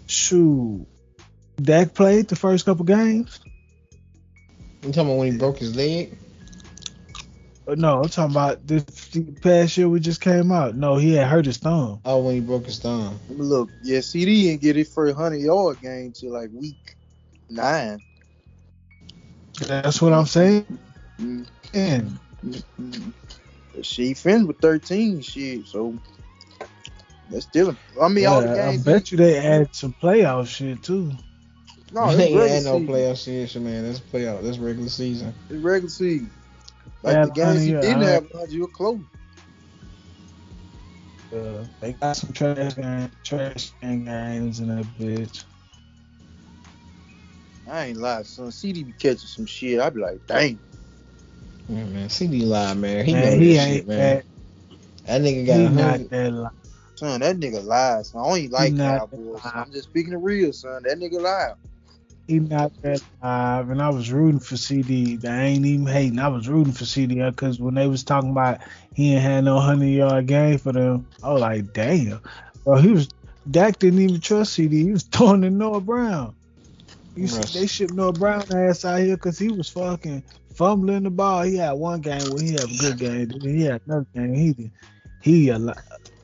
Shoot, 0.06 0.86
Dak 1.58 1.94
played 1.94 2.28
the 2.28 2.36
first 2.36 2.66
couple 2.66 2.86
games. 2.86 3.40
You 4.84 4.92
talking 4.92 5.10
about 5.10 5.18
when 5.18 5.32
he 5.32 5.38
broke 5.38 5.58
his 5.58 5.76
leg? 5.76 6.18
No, 7.76 8.02
I'm 8.02 8.10
talking 8.10 8.32
about 8.32 8.66
this 8.66 8.86
past 9.42 9.78
year 9.78 9.90
we 9.90 10.00
just 10.00 10.22
came 10.22 10.52
out. 10.52 10.76
No, 10.76 10.96
he 10.96 11.14
had 11.16 11.28
hurt 11.28 11.46
his 11.46 11.58
thumb. 11.58 12.02
Oh, 12.06 12.20
when 12.24 12.36
he 12.36 12.42
broke 12.42 12.66
his 12.66 12.80
thumb. 12.80 13.20
Look, 13.30 13.70
yeah, 13.82 14.00
CeeDee 14.00 14.44
didn't 14.44 14.62
get 14.62 14.76
his 14.76 14.94
first 14.94 15.16
100 15.16 15.38
yard 15.38 15.82
game 15.82 16.14
till 16.14 16.34
like 16.34 16.50
week 16.54 16.96
nine. 17.50 18.02
That's 19.68 20.02
what 20.02 20.14
I'm 20.14 20.26
saying. 20.26 20.66
Mm, 21.20 21.48
And 21.74 22.20
mm, 22.46 22.64
mm. 22.80 23.14
But 23.74 23.86
She 23.86 24.14
finished 24.14 24.48
with 24.48 24.60
13 24.62 25.22
shit, 25.22 25.68
so 25.68 25.98
that's 27.30 27.46
still. 27.46 27.78
I 28.02 28.08
mean, 28.08 28.28
all 28.28 28.42
the 28.42 28.48
yeah, 28.48 28.70
I 28.70 28.72
games. 28.72 28.84
bet 28.84 29.12
you 29.12 29.18
they 29.18 29.38
added 29.38 29.76
some 29.76 29.94
playoff 29.94 30.48
shit 30.48 30.84
too. 30.84 31.12
No, 31.92 32.16
they 32.16 32.26
ain't 32.28 32.50
had 32.50 32.64
no 32.64 32.80
playoff 32.80 33.24
shit, 33.24 33.62
man. 33.62 33.86
That's 33.86 34.00
playoff. 34.00 34.44
That's 34.44 34.58
regular 34.58 34.90
season. 34.90 35.34
It's 35.50 35.64
regular 35.64 35.90
season. 35.90 36.32
Like 37.04 37.22
the 37.24 37.32
games 37.32 37.68
you 37.68 37.80
didn't 37.80 38.02
I- 38.02 38.06
have, 38.06 38.24
mind 38.34 38.52
you, 38.52 38.62
were 38.62 38.68
close. 38.68 39.00
Uh, 41.34 41.66
they 41.82 41.94
got 41.94 42.14
some 42.14 42.32
trash 42.32 42.76
game, 42.76 43.12
trash 43.24 43.74
can 43.82 44.06
games 44.06 44.60
in 44.62 44.70
that 44.76 44.86
bitch. 44.98 45.44
I 47.68 47.86
ain't 47.88 47.98
lying, 47.98 48.24
son. 48.24 48.48
CeeDee 48.48 48.86
be 48.86 48.94
catching 48.94 49.28
some 49.28 49.46
shit. 49.46 49.80
I'd 49.80 49.94
be 49.94 50.00
like, 50.00 50.26
dang. 50.26 50.60
Yeah, 51.68 51.84
man. 51.84 52.08
CeeDee 52.08 52.48
live, 52.48 52.78
man. 52.78 53.06
He 53.06 53.14
man, 53.14 53.24
know 53.24 53.44
he 53.44 53.58
ain't 53.58 53.78
shit, 53.80 53.88
man. 53.88 54.24
That 55.06 55.22
nigga 55.22 55.46
got 55.46 55.60
He 55.60 55.66
a 55.66 55.70
not 55.70 55.82
hundred. 55.92 56.10
that. 56.12 56.32
Li- 56.32 56.48
Son, 56.96 57.20
that 57.20 57.40
nigga 57.40 57.64
lies. 57.64 58.16
I 58.16 58.24
don't 58.28 58.38
even 58.40 58.52
like 58.52 58.76
Cowboys. 58.78 59.42
that 59.44 59.56
I'm 59.56 59.72
just 59.72 59.90
speaking 59.90 60.14
the 60.14 60.18
real, 60.18 60.52
son. 60.52 60.82
That 60.84 60.98
nigga 60.98 61.22
lie. 61.22 61.54
He 62.28 62.40
not 62.40 62.74
that 62.82 63.02
live, 63.24 63.70
and 63.70 63.82
I 63.82 63.90
was 63.90 64.12
rooting 64.12 64.40
for 64.40 64.56
CeeDee. 64.56 65.24
I 65.26 65.44
ain't 65.44 65.66
even 65.66 65.88
hating. 65.88 66.20
I 66.20 66.28
was 66.28 66.50
rooting 66.50 66.74
for 66.74 66.84
CeeDee 66.84 67.30
because 67.30 67.60
when 67.60 67.76
they 67.76 67.88
was 67.88 68.04
talking 68.04 68.32
about 68.32 68.60
he 68.94 69.14
ain't 69.14 69.22
had 69.22 69.46
no 69.46 69.60
hundred 69.60 69.88
yard 69.88 70.28
game 70.28 70.58
for 70.58 70.74
them, 70.74 71.08
I 71.24 71.32
was 71.32 71.42
like, 71.42 71.74
damn. 71.74 72.20
Well, 72.66 72.82
he 72.82 72.92
was 72.92 73.08
Dak 73.50 73.80
didn't 73.80 74.02
even 74.02 74.20
trust 74.20 74.58
CeeDee. 74.58 74.72
He 74.72 74.92
was 74.92 75.04
throwing 75.12 75.42
to 75.42 75.50
Noah 75.50 75.80
Brown. 75.80 76.36
You 77.16 77.28
see, 77.28 77.60
they 77.60 77.66
shipped 77.66 77.94
Noah 77.94 78.14
Brown 78.14 78.44
ass 78.54 78.84
out 78.84 79.00
here 79.00 79.16
because 79.16 79.40
he 79.40 79.50
was 79.50 79.70
fucking 79.70 80.22
fumbling 80.54 81.04
the 81.04 81.10
ball. 81.10 81.44
He 81.44 81.56
had 81.56 81.72
one 81.72 82.02
game 82.02 82.22
where 82.30 82.44
he 82.44 82.52
had 82.52 82.66
a 82.66 82.78
good 82.78 83.00
game. 83.00 83.30
Then 83.30 83.56
he 83.56 83.64
had 83.64 83.82
another 83.88 84.08
game. 84.14 84.34
He. 84.36 84.72
He 85.22 85.50
a 85.50 85.58
lot. 85.58 85.78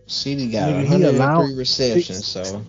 CeeDee 0.07 0.51
got 0.51 0.69
103 0.71 1.05
allowed- 1.07 1.57
receptions, 1.57 2.25
so 2.25 2.63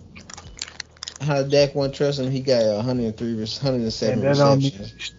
how 1.21 1.43
Dak 1.43 1.75
won't 1.75 1.93
trust 1.93 2.19
him? 2.19 2.31
He 2.31 2.41
got 2.41 2.63
103, 2.75 3.27
re- 3.27 3.35
107 3.37 4.13
And 4.13 4.23
that 4.23 4.29
receptions. 4.29 5.13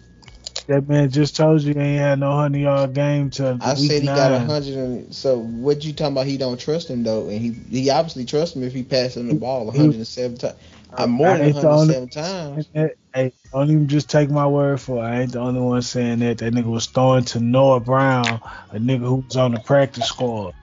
that 0.67 0.87
man 0.87 1.09
just 1.09 1.35
told 1.35 1.61
you 1.61 1.73
he 1.73 1.79
ain't 1.79 1.99
had 2.01 2.19
no 2.19 2.33
hundred 2.33 2.59
yard 2.59 2.93
game 2.93 3.29
till 3.29 3.57
I 3.61 3.75
said 3.75 4.01
he 4.01 4.07
nine. 4.07 4.15
got 4.15 4.31
100. 4.31 4.75
And, 4.77 5.15
so 5.15 5.39
what 5.39 5.83
you 5.83 5.93
talking 5.93 6.13
about? 6.13 6.25
He 6.25 6.37
don't 6.37 6.59
trust 6.59 6.89
him 6.89 7.03
though, 7.03 7.29
and 7.29 7.39
he 7.39 7.51
he 7.51 7.89
obviously 7.89 8.25
trusts 8.25 8.55
him 8.55 8.63
if 8.63 8.73
he 8.73 8.83
passes 8.83 9.17
him 9.17 9.27
the 9.27 9.35
ball 9.35 9.65
107 9.65 10.37
times. 10.37 10.53
Uh, 10.93 10.95
I'm 10.97 11.11
more 11.11 11.35
than 11.37 11.47
ain't 11.47 11.55
the 11.55 11.67
only- 11.69 11.93
107 11.93 12.09
times. 12.09 12.67
Hey, 13.13 13.33
don't 13.51 13.71
even 13.71 13.87
just 13.87 14.11
take 14.11 14.29
my 14.29 14.45
word 14.45 14.79
for 14.79 14.97
it. 15.03 15.07
I 15.07 15.21
ain't 15.21 15.31
the 15.31 15.39
only 15.39 15.59
one 15.59 15.81
saying 15.81 16.19
that. 16.19 16.37
That 16.37 16.53
nigga 16.53 16.65
was 16.65 16.85
throwing 16.85 17.23
to 17.25 17.39
Noah 17.39 17.79
Brown, 17.79 18.27
a 18.69 18.75
nigga 18.77 18.99
who 18.99 19.15
was 19.15 19.35
on 19.35 19.53
the 19.53 19.59
practice 19.59 20.05
squad. 20.05 20.53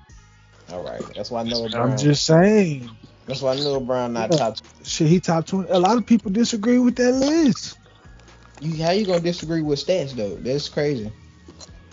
All 0.70 0.84
right, 0.84 1.02
that's 1.16 1.32
why 1.32 1.42
Noah 1.42 1.68
Brown. 1.70 1.90
I'm 1.90 1.98
just 1.98 2.24
saying. 2.26 2.88
That's 3.26 3.40
why 3.40 3.54
Noah 3.56 3.80
Brown 3.80 4.12
not 4.12 4.30
Yeah. 4.32 4.38
top. 4.38 4.56
Shit, 4.84 5.08
he 5.08 5.20
top 5.20 5.46
twenty. 5.46 5.70
A 5.70 5.78
lot 5.78 5.96
of 5.96 6.06
people 6.06 6.30
disagree 6.30 6.78
with 6.78 6.96
that 6.96 7.12
list, 7.12 7.78
You, 8.60 8.82
how 8.82 8.90
you 8.90 9.06
gonna 9.06 9.20
disagree 9.20 9.62
with 9.62 9.84
stats 9.84 10.12
though? 10.12 10.36
That's 10.36 10.68
crazy. 10.68 11.10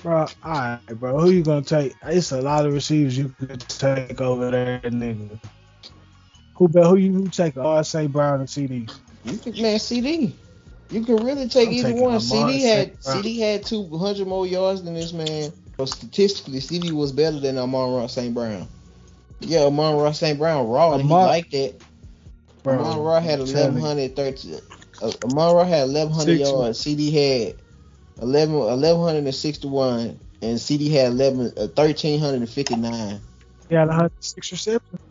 bro. 0.03 0.27
All 0.43 0.51
right, 0.51 0.79
bro. 0.99 1.19
Who 1.19 1.31
you 1.31 1.43
gonna 1.43 1.61
take? 1.61 1.95
It's 2.05 2.31
a 2.31 2.41
lot 2.41 2.65
of 2.65 2.73
receivers 2.73 3.17
you 3.17 3.29
could 3.39 3.61
take 3.61 4.19
over 4.19 4.51
there, 4.51 4.81
nigga. 4.85 5.39
Who 6.55 6.67
bet? 6.67 6.85
Who 6.85 6.97
you 6.97 7.13
who 7.13 7.27
take? 7.29 7.57
Oh, 7.57 7.61
R.S.A. 7.61 8.07
Brown 8.07 8.39
and 8.41 8.49
CeeDee. 8.49 8.91
You 9.23 9.37
can, 9.37 9.61
man, 9.61 9.77
CeeDee. 9.77 10.33
You 10.91 11.05
can 11.05 11.15
really 11.17 11.47
take 11.47 11.69
I'm 11.69 11.73
either 11.73 11.93
one. 11.93 12.19
CeeDee 12.19 12.61
had 12.61 13.01
Brown. 13.03 13.23
CeeDee 13.23 13.39
had 13.39 13.65
two 13.65 13.97
hundred 13.97 14.27
more 14.27 14.45
yards 14.45 14.83
than 14.83 14.93
this 14.93 15.13
man. 15.13 15.53
But 15.77 15.87
statistically, 15.87 16.59
CeeDee 16.59 16.91
was 16.91 17.11
better 17.11 17.39
than 17.39 17.57
Amon-Ra 17.57 18.07
St. 18.07 18.33
Brown. 18.33 18.67
Yeah, 19.41 19.61
Amon-Ra 19.65 20.11
St. 20.11 20.37
Brown 20.37 20.67
raw 20.67 20.93
and 20.93 21.01
he 21.01 21.07
Amon- 21.07 21.25
liked 21.27 21.51
that. 21.51 21.75
Bro, 22.63 22.79
Amon 22.79 22.99
Ra 22.99 23.19
had 23.19 23.39
I'm 23.39 23.45
telling 23.47 23.57
eleven 23.57 23.75
you. 23.79 23.85
hundred 23.85 24.15
thirteen. 24.15 24.59
Uh, 25.01 25.11
Amon 25.25 25.55
Ra 25.55 25.63
had 25.63 25.87
1100 25.89 26.39
yards. 26.39 26.79
CeeDee 26.83 27.11
had 27.47 27.55
11 28.21 28.53
1161 28.55 30.19
and 30.43 30.57
CeeDee 30.59 30.91
had 30.91 31.07
11 31.07 31.39
uh, 31.57 31.67
1359. 31.73 33.19
He 33.69 33.75
had 33.75 33.87
106 33.87 34.51
receptions. 34.51 35.01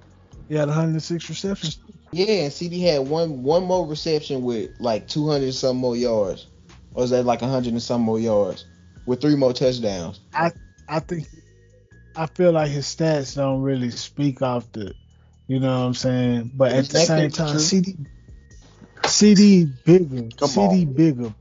He 0.49 0.55
had 0.55 0.69
106 0.69 1.29
receptions. 1.29 1.79
Yeah, 2.13 2.27
and 2.45 2.53
CeeDee 2.53 2.83
had 2.83 3.09
one 3.09 3.43
one 3.43 3.65
more 3.65 3.87
reception 3.87 4.43
with 4.43 4.71
like 4.81 5.09
200 5.09 5.45
and 5.45 5.55
some 5.55 5.77
more 5.77 5.97
yards. 5.97 6.47
Or 6.95 7.03
was 7.03 7.11
that 7.11 7.25
like 7.25 7.41
100 7.41 7.73
and 7.73 7.83
some 7.83 8.03
more 8.03 8.19
yards 8.19 8.65
with 9.07 9.21
three 9.21 9.37
more 9.37 9.53
touchdowns? 9.53 10.21
I 10.35 10.53
I 10.89 11.01
think 11.01 11.27
I 12.21 12.27
feel 12.27 12.53
like 12.53 12.71
his 12.71 12.85
stats 12.85 13.35
don't 13.35 13.63
really 13.63 13.91
speak 13.91 14.43
off 14.43 14.71
the, 14.73 14.95
you 15.49 15.59
know 15.59 15.81
what 15.81 15.87
I'm 15.87 15.95
saying. 15.95 16.51
But 16.55 16.73
at 16.73 16.85
the 16.91 16.99
same 16.99 17.31
time, 17.31 17.57
true. 17.57 17.61
CeeDee, 17.61 18.07
CeeDee 19.05 19.73
bigger, 19.85 20.29
Come 20.37 20.51
CeeDee 20.51 20.87
on. 20.87 20.95
bigger. 20.95 21.35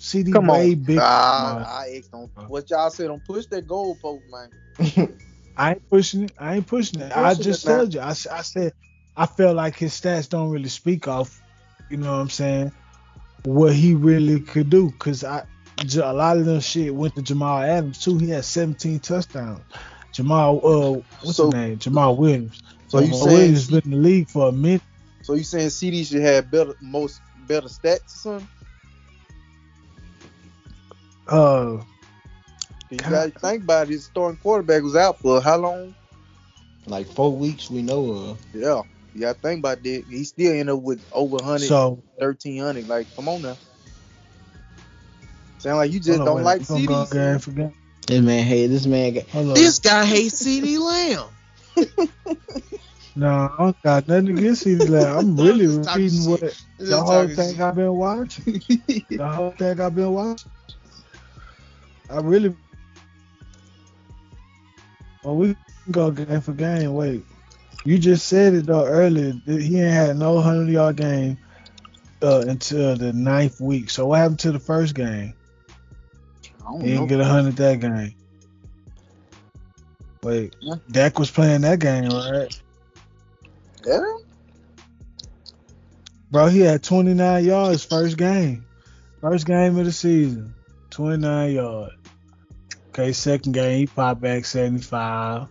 CeeDee 0.00 0.32
Come 0.32 0.48
way 0.48 0.74
on. 0.74 0.84
bigger. 0.84 1.00
Ah, 1.00 1.54
man. 1.58 1.64
I 1.64 1.96
asked 1.96 2.12
on 2.12 2.28
what 2.48 2.68
y'all 2.70 2.90
said. 2.90 3.06
Don't 3.06 3.24
push 3.24 3.46
that 3.52 3.68
goalpost, 3.68 4.22
man. 4.28 4.50
I 5.56 5.70
ain't 5.70 5.88
pushing 5.88 6.24
it. 6.24 6.32
I 6.40 6.56
ain't 6.56 6.66
pushing 6.66 7.00
it. 7.02 7.12
I 7.16 7.34
just 7.34 7.64
it, 7.64 7.68
told 7.68 7.94
you. 7.94 8.00
I, 8.00 8.08
I 8.08 8.42
said 8.42 8.72
I 9.16 9.26
felt 9.26 9.54
like 9.54 9.76
his 9.76 9.92
stats 9.92 10.28
don't 10.28 10.50
really 10.50 10.68
speak 10.70 11.06
off. 11.06 11.40
You 11.88 11.98
know 11.98 12.10
what 12.10 12.20
I'm 12.20 12.30
saying? 12.30 12.72
What 13.44 13.74
he 13.74 13.94
really 13.94 14.40
could 14.40 14.70
do, 14.70 14.90
cause 14.98 15.22
I 15.22 15.44
J- 15.84 16.00
a 16.00 16.12
lot 16.12 16.36
of 16.36 16.46
them 16.46 16.60
shit 16.60 16.92
went 16.94 17.14
to 17.14 17.22
Jamal 17.22 17.60
Adams 17.62 18.00
too. 18.02 18.18
He 18.18 18.30
had 18.30 18.44
17 18.44 18.98
touchdowns. 18.98 19.62
Jamal, 20.16 20.56
uh, 20.64 21.00
what's 21.22 21.36
So- 21.36 21.44
his 21.46 21.54
name? 21.54 21.78
Jamaal 21.78 22.16
Williams. 22.16 22.62
So 22.88 23.00
you 23.00 23.06
Jamal 23.06 23.20
saying 23.24 23.36
Williams 23.36 23.66
been 23.70 23.80
in 23.84 23.90
the 23.90 23.96
league 23.98 24.28
for 24.30 24.48
a 24.48 24.52
minute. 24.52 24.80
so 25.22 25.34
you 25.34 25.44
saying 25.44 25.68
CeeDee 25.68 26.06
should 26.06 26.22
have 26.22 26.50
better 26.50 26.74
most 26.80 27.20
better 27.46 27.68
stats 27.68 28.24
or 28.26 28.40
something? 28.40 28.48
Uh, 31.28 31.82
You 32.90 32.96
God. 32.98 33.10
gotta 33.10 33.30
think 33.40 33.64
about 33.64 33.88
it. 33.88 33.92
His 33.92 34.04
starting 34.04 34.38
quarterback 34.38 34.82
was 34.82 34.96
out 34.96 35.18
for 35.20 35.40
how 35.40 35.56
long? 35.58 35.94
like 36.88 37.06
four 37.08 37.36
weeks 37.36 37.68
we 37.68 37.82
know 37.82 38.10
of. 38.12 38.38
Yeah. 38.54 38.82
You 39.12 39.20
gotta 39.22 39.38
think 39.40 39.58
about 39.58 39.82
that. 39.82 40.04
He 40.08 40.22
still 40.24 40.52
ended 40.52 40.68
up 40.76 40.82
with 40.82 41.04
over 41.12 41.36
100, 41.36 41.66
so 41.66 42.00
1300. 42.18 42.86
Like, 42.88 43.06
come 43.16 43.28
on 43.28 43.42
now. 43.42 43.56
Sound 45.58 45.78
like 45.78 45.90
you 45.90 45.98
just 45.98 46.20
don't 46.24 46.36
wait, 46.36 46.44
like 46.44 46.60
we 46.68 46.86
CeeDee. 46.86 47.72
Go 48.06 48.14
again 48.14 48.18
and. 48.18 48.18
This 48.18 48.20
man, 48.22 48.44
hey, 48.44 48.66
this 48.66 48.86
man 48.86 49.14
got 49.14 49.54
this 49.54 49.78
guy 49.78 50.04
hates 50.04 50.42
CeeDee 50.44 50.78
Lamb. 50.78 51.28
No, 53.18 53.28
I 53.28 53.54
don't 53.56 53.82
got 53.82 54.08
nothing 54.08 54.38
against 54.38 54.66
CeeDee 54.66 54.90
Lamb. 54.90 55.16
I'm 55.16 55.36
really 55.42 55.82
shit. 55.82 56.28
what 56.28 56.40
This 56.40 56.64
the 56.78 57.00
whole 57.00 57.26
thing 57.26 57.52
shit. 57.52 57.60
I've 57.60 57.74
been 57.74 57.94
watching. 57.96 58.62
the 59.08 59.26
whole 59.26 59.52
thing 59.52 59.80
I've 59.80 59.94
been 59.94 60.12
watching. 60.12 60.50
I 62.10 62.20
really. 62.20 62.54
Well, 65.24 65.36
we 65.36 65.56
can 65.84 65.92
go 65.92 66.10
game 66.10 66.42
for 66.42 66.52
game. 66.52 66.92
Wait, 66.92 67.24
you 67.86 67.98
just 67.98 68.26
said 68.26 68.52
it 68.52 68.66
though 68.66 68.84
earlier. 68.84 69.32
He 69.46 69.80
ain't 69.80 69.94
had 69.94 70.16
no 70.18 70.40
hundred 70.42 70.70
yard 70.70 70.96
game 70.96 71.38
uh, 72.22 72.44
until 72.46 72.96
the 72.96 73.14
ninth 73.14 73.62
week. 73.62 73.88
So 73.88 74.06
what 74.08 74.18
happened 74.18 74.40
to 74.40 74.52
the 74.52 74.60
first 74.60 74.94
game? 74.94 75.32
He 76.80 76.88
didn't 76.88 77.06
get 77.06 77.20
a 77.20 77.24
hundred 77.24 77.56
that 77.56 77.80
game. 77.80 78.14
Wait, 80.22 80.56
Yeah. 80.60 80.74
Dak 80.90 81.18
was 81.18 81.30
playing 81.30 81.60
that 81.60 81.78
game, 81.78 82.08
right? 82.10 82.60
Yeah. 83.86 84.16
Bro, 86.30 86.48
he 86.48 86.60
had 86.60 86.82
29 86.82 87.44
yards 87.44 87.84
first 87.84 88.16
game. 88.16 88.66
First 89.20 89.46
game 89.46 89.78
of 89.78 89.84
the 89.84 89.92
season. 89.92 90.54
29 90.90 91.52
yards. 91.52 91.94
Okay, 92.88 93.12
second 93.12 93.52
game, 93.52 93.78
he 93.80 93.86
popped 93.86 94.20
back 94.20 94.44
75. 94.44 95.48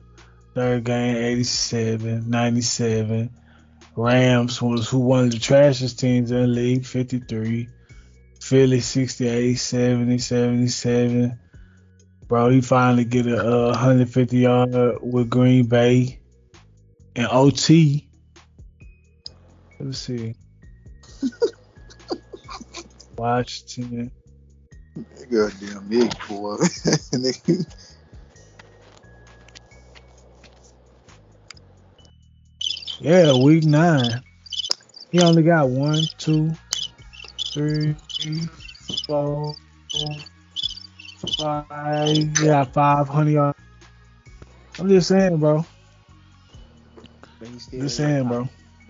Third 0.53 0.83
game, 0.83 1.15
87, 1.15 2.29
97. 2.29 3.29
Rams 3.95 4.61
was 4.61 4.89
who 4.89 4.99
one 4.99 5.25
of 5.25 5.31
the 5.31 5.37
trashiest 5.37 5.99
teams 5.99 6.31
in 6.31 6.41
the 6.41 6.47
league, 6.47 6.85
53. 6.85 7.69
Philly, 8.45 8.79
68, 8.79 9.55
70, 9.55 10.19
77. 10.19 11.39
Bro, 12.27 12.49
he 12.51 12.61
finally 12.61 13.03
get 13.03 13.25
a 13.25 13.39
uh, 13.39 13.69
150 13.71 14.37
yard 14.37 14.99
with 15.01 15.31
Green 15.31 15.65
Bay 15.65 16.19
and 17.15 17.27
OT. 17.31 18.07
Let's 19.79 19.97
see. 19.97 20.35
Washington. 23.17 24.11
Goddamn 25.31 25.89
big 25.89 26.13
boy. 26.27 26.57
Yeah, 33.01 33.33
week 33.33 33.65
nine. 33.65 34.23
He 35.11 35.21
only 35.21 35.43
got 35.43 35.67
one, 35.67 36.03
two, 36.17 36.53
three, 37.53 37.93
four, 39.07 39.55
five. 41.37 42.33
Got 42.33 42.73
five 42.73 43.07
hundred. 43.07 43.53
I'm 44.79 44.89
just 44.89 45.07
saying, 45.07 45.37
bro. 45.37 45.65
But 47.39 47.47
he 47.49 47.59
still 47.59 47.81
Just 47.81 47.97
saying, 47.97 48.27
bro. 48.27 48.49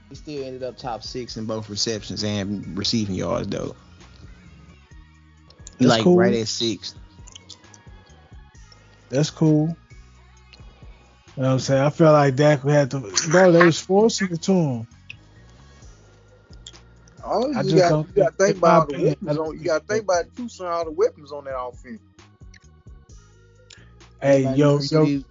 He 0.09 0.15
still 0.15 0.43
ended 0.43 0.63
up 0.63 0.77
top 0.77 1.03
six 1.03 1.37
in 1.37 1.45
both 1.45 1.69
receptions 1.69 2.23
and 2.23 2.77
receiving 2.77 3.15
yards 3.15 3.47
though. 3.47 3.75
That's 5.77 5.89
like 5.89 6.03
cool. 6.03 6.17
right 6.17 6.33
at 6.33 6.47
six. 6.47 6.95
That's 9.09 9.29
cool. 9.29 9.75
You 11.35 11.41
know 11.41 11.47
what 11.49 11.53
I'm 11.53 11.59
saying? 11.59 11.83
I 11.83 11.89
felt 11.89 12.13
like 12.13 12.35
Dak 12.35 12.61
had 12.61 12.91
to, 12.91 12.99
bro. 13.29 13.51
They 13.51 13.65
was 13.65 13.79
forcing 13.79 14.31
it 14.31 14.41
to 14.43 14.53
him. 14.53 14.87
Oh, 17.25 17.53
I 17.53 17.61
you 17.61 17.69
just 17.71 17.75
got 17.75 17.89
don't 17.89 18.07
you 18.09 18.23
got 18.23 18.29
to 18.31 18.35
think- 18.37 18.37
think 18.37 18.57
about 18.57 18.89
the 18.89 18.95
in 18.95 19.01
my 19.01 19.07
opinion, 19.11 19.17
weapons 19.21 19.39
on. 19.39 19.57
You 19.57 19.63
got 19.65 19.81
to 19.81 19.87
think 19.87 20.03
about 20.03 20.25
it 20.25 20.35
too, 20.35 20.49
son. 20.49 20.67
All 20.67 20.85
the 20.85 20.91
weapons 20.91 21.31
on 21.31 21.43
that 21.45 21.57
offense. 21.57 22.01
Hey, 24.21 24.45
Like, 24.45 24.57
yo, 24.57 24.73
yo, 24.73 24.79
CeeDee 24.79 25.25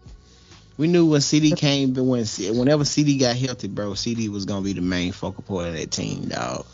we 0.76 0.88
knew 0.88 1.06
when 1.06 1.20
CeeDee 1.20 1.56
came, 1.56 1.92
but 1.92 2.02
when 2.02 2.24
whenever 2.24 2.84
CeeDee 2.84 3.20
got 3.20 3.36
healthy, 3.36 3.68
bro, 3.68 3.92
CeeDee 3.92 4.28
was 4.28 4.44
gonna 4.44 4.64
be 4.64 4.72
the 4.72 4.80
main 4.80 5.12
focal 5.12 5.44
point 5.44 5.68
of 5.68 5.74
that 5.74 5.90
team, 5.90 6.28
dog. 6.28 6.66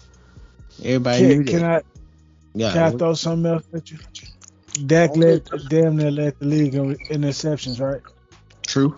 Everybody 0.83 1.21
can, 1.21 1.29
knew 1.29 1.45
can. 1.45 1.65
I 1.65 1.83
yeah, 2.55 2.73
can 2.73 2.83
I 2.83 2.91
throw 2.91 3.15
something 3.15 3.51
else 3.51 3.65
at 3.75 3.91
you? 3.91 3.99
Dak 4.87 5.17
led 5.17 5.49
damn 5.69 5.97
near 5.97 6.11
led 6.11 6.39
the 6.39 6.47
league 6.47 6.75
in 6.75 6.97
interceptions, 7.11 7.81
right? 7.81 8.01
true. 8.67 8.97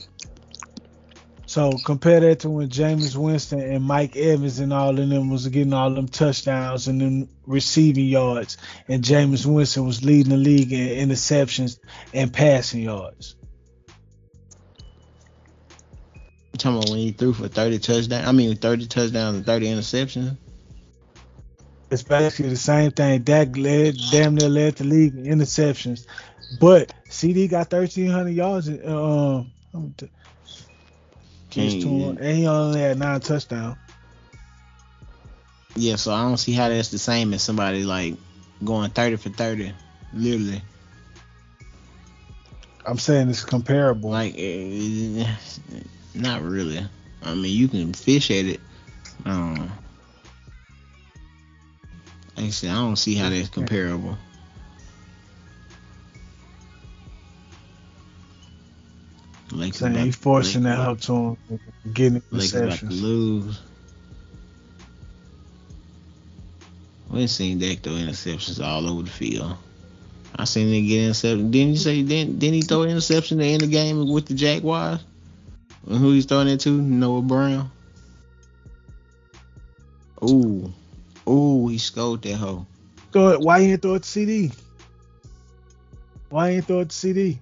So 1.52 1.72
compare 1.84 2.20
that 2.20 2.40
to 2.40 2.48
when 2.48 2.70
Jameis 2.70 3.14
Winston 3.14 3.60
and 3.60 3.84
Mike 3.84 4.16
Evans 4.16 4.58
and 4.58 4.72
all 4.72 4.98
of 4.98 5.06
them 5.10 5.28
was 5.28 5.46
getting 5.48 5.74
all 5.74 5.92
them 5.92 6.08
touchdowns 6.08 6.88
and 6.88 6.98
them 6.98 7.28
receiving 7.44 8.06
yards, 8.06 8.56
and 8.88 9.04
Jameis 9.04 9.44
Winston 9.44 9.84
was 9.84 10.02
leading 10.02 10.30
the 10.30 10.38
league 10.38 10.72
in 10.72 11.10
interceptions 11.10 11.78
and 12.14 12.32
passing 12.32 12.80
yards. 12.80 13.36
You 16.52 16.56
talking 16.56 16.78
about 16.78 16.88
when 16.88 17.00
he 17.00 17.12
threw 17.12 17.34
for 17.34 17.48
thirty 17.48 17.78
touchdowns? 17.78 18.26
I 18.26 18.32
mean, 18.32 18.56
thirty 18.56 18.86
touchdowns 18.86 19.36
and 19.36 19.44
thirty 19.44 19.66
interceptions. 19.66 20.38
It's 21.90 22.02
basically 22.02 22.48
the 22.48 22.56
same 22.56 22.92
thing. 22.92 23.24
Dak 23.24 23.54
led 23.58 23.96
damn 24.10 24.36
near 24.36 24.48
led 24.48 24.76
the 24.76 24.84
league 24.84 25.14
in 25.14 25.24
interceptions, 25.24 26.06
but 26.58 26.94
CeeDee 27.10 27.50
got 27.50 27.68
thirteen 27.68 28.08
hundred 28.08 28.36
yards. 28.36 28.68
in, 28.68 28.88
Um, 28.88 29.52
just 29.98 30.12
and 31.56 32.36
he 32.36 32.46
only 32.46 32.80
had 32.80 32.98
nine 32.98 33.20
touchdowns. 33.20 33.76
Yeah, 35.74 35.96
so 35.96 36.12
I 36.12 36.22
don't 36.22 36.36
see 36.36 36.52
how 36.52 36.68
that's 36.68 36.90
the 36.90 36.98
same 36.98 37.32
as 37.32 37.42
somebody 37.42 37.84
like 37.84 38.14
going 38.64 38.90
30 38.90 39.16
for 39.16 39.30
30, 39.30 39.72
literally. 40.12 40.62
I'm 42.84 42.98
saying 42.98 43.30
it's 43.30 43.44
comparable. 43.44 44.10
Like, 44.10 44.34
eh, 44.36 45.24
eh, 45.24 45.36
not 46.14 46.42
really. 46.42 46.86
I 47.22 47.34
mean, 47.34 47.56
you 47.56 47.68
can 47.68 47.94
fish 47.94 48.30
at 48.30 48.44
it. 48.44 48.60
Um, 49.24 49.70
like 52.36 52.46
I 52.46 52.50
said, 52.50 52.70
I 52.70 52.74
don't 52.74 52.96
see 52.96 53.14
how 53.14 53.30
that's 53.30 53.48
comparable. 53.48 54.18
Lakers 59.52 59.78
Saying 59.80 59.92
about- 59.92 60.04
he 60.04 60.10
forcing 60.12 60.62
Lakers- 60.62 60.78
that 60.78 60.88
up 60.88 61.00
to 61.02 61.12
him, 61.14 61.60
getting 61.92 62.22
Lakers 62.30 62.54
about 62.54 62.78
to 62.78 62.86
lose. 62.86 63.60
We 67.10 67.26
seen 67.26 67.58
Dak 67.58 67.80
throw 67.82 67.92
interceptions 67.92 68.64
all 68.64 68.88
over 68.88 69.02
the 69.02 69.10
field. 69.10 69.54
I 70.34 70.44
seen 70.44 70.68
him 70.72 70.86
get 70.86 71.04
interception. 71.04 71.50
Didn't 71.50 71.72
you 71.72 71.76
say 71.76 72.02
didn't, 72.02 72.38
didn't 72.38 72.54
he 72.54 72.62
throw 72.62 72.82
an 72.82 72.90
interception 72.90 73.38
to 73.38 73.44
end 73.44 73.60
the 73.60 73.66
game 73.66 74.08
with 74.10 74.26
the 74.26 74.34
Jaguars? 74.34 75.00
And 75.86 75.98
who 75.98 76.12
he's 76.12 76.24
throwing 76.24 76.48
it 76.48 76.60
to? 76.60 76.70
Noah 76.70 77.20
Brown. 77.22 77.70
Ooh. 80.24 80.72
Ooh, 81.28 81.68
he 81.68 81.78
scored 81.78 82.22
that 82.22 82.36
hoe. 82.36 82.66
Throw 83.12 83.28
it. 83.30 83.40
Why 83.40 83.58
you 83.58 83.76
throw 83.76 83.94
it 83.94 84.04
to 84.04 84.08
CeeDee? 84.08 84.54
Why 86.30 86.50
you 86.50 86.62
throw 86.62 86.80
it 86.80 86.88
to 86.90 86.96
CeeDee? 86.96 87.38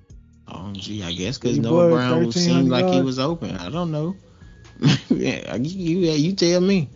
Oh, 0.53 0.71
gee, 0.73 1.03
I 1.03 1.13
guess 1.13 1.39
because 1.39 1.59
Noah 1.59 1.91
Brown 1.91 2.33
seemed 2.33 2.69
like 2.69 2.89
he 2.89 3.01
was 3.01 3.19
open. 3.19 3.57
I 3.57 3.69
don't 3.71 3.91
know. 3.93 4.17
yeah, 5.11 5.55
you, 5.57 5.99
you, 5.99 6.11
you 6.13 6.33
tell 6.35 6.61
me. 6.61 6.89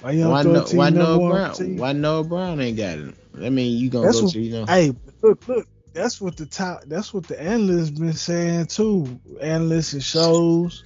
Why 0.00 0.14
Why, 0.16 0.42
no, 0.42 0.64
why 0.72 0.90
Noah 0.90 1.28
Brown? 1.30 1.76
Why 1.76 1.92
Noah 1.92 2.24
Brown 2.24 2.60
ain't 2.60 2.76
got 2.76 2.98
it? 2.98 3.14
I 3.40 3.50
mean, 3.50 3.78
you 3.78 3.90
gonna 3.90 4.06
That's 4.06 4.18
go 4.20 4.24
what- 4.26 4.32
to 4.32 4.40
you 4.40 4.52
know? 4.52 4.66
Hey, 4.66 4.94
look, 5.22 5.46
look. 5.48 5.68
That's 5.94 6.20
what 6.20 6.36
the 6.36 6.46
top. 6.46 6.82
That's 6.86 7.12
what 7.12 7.26
the 7.26 7.40
analysts 7.40 7.90
been 7.90 8.12
saying 8.12 8.66
too. 8.66 9.18
Analysts 9.40 9.94
and 9.94 10.02
shows. 10.02 10.84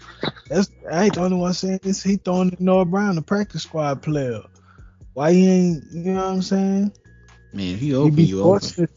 That's 0.48 0.70
I 0.90 1.04
ain't 1.04 1.14
the 1.14 1.20
only 1.22 1.36
one 1.36 1.52
saying 1.52 1.80
this. 1.82 2.02
He 2.02 2.16
throwing 2.16 2.56
Noah 2.60 2.86
Brown, 2.86 3.16
the 3.16 3.22
practice 3.22 3.64
squad 3.64 4.00
player. 4.02 4.40
Why 5.12 5.32
he 5.32 5.48
ain't? 5.48 5.84
You 5.92 6.12
know 6.12 6.14
what 6.14 6.32
I'm 6.32 6.42
saying? 6.42 6.92
Man, 7.52 7.74
if 7.74 7.82
you 7.82 7.94
He 7.94 7.98
open, 8.00 8.14
be 8.14 8.22
you 8.22 8.42
open. 8.42 8.88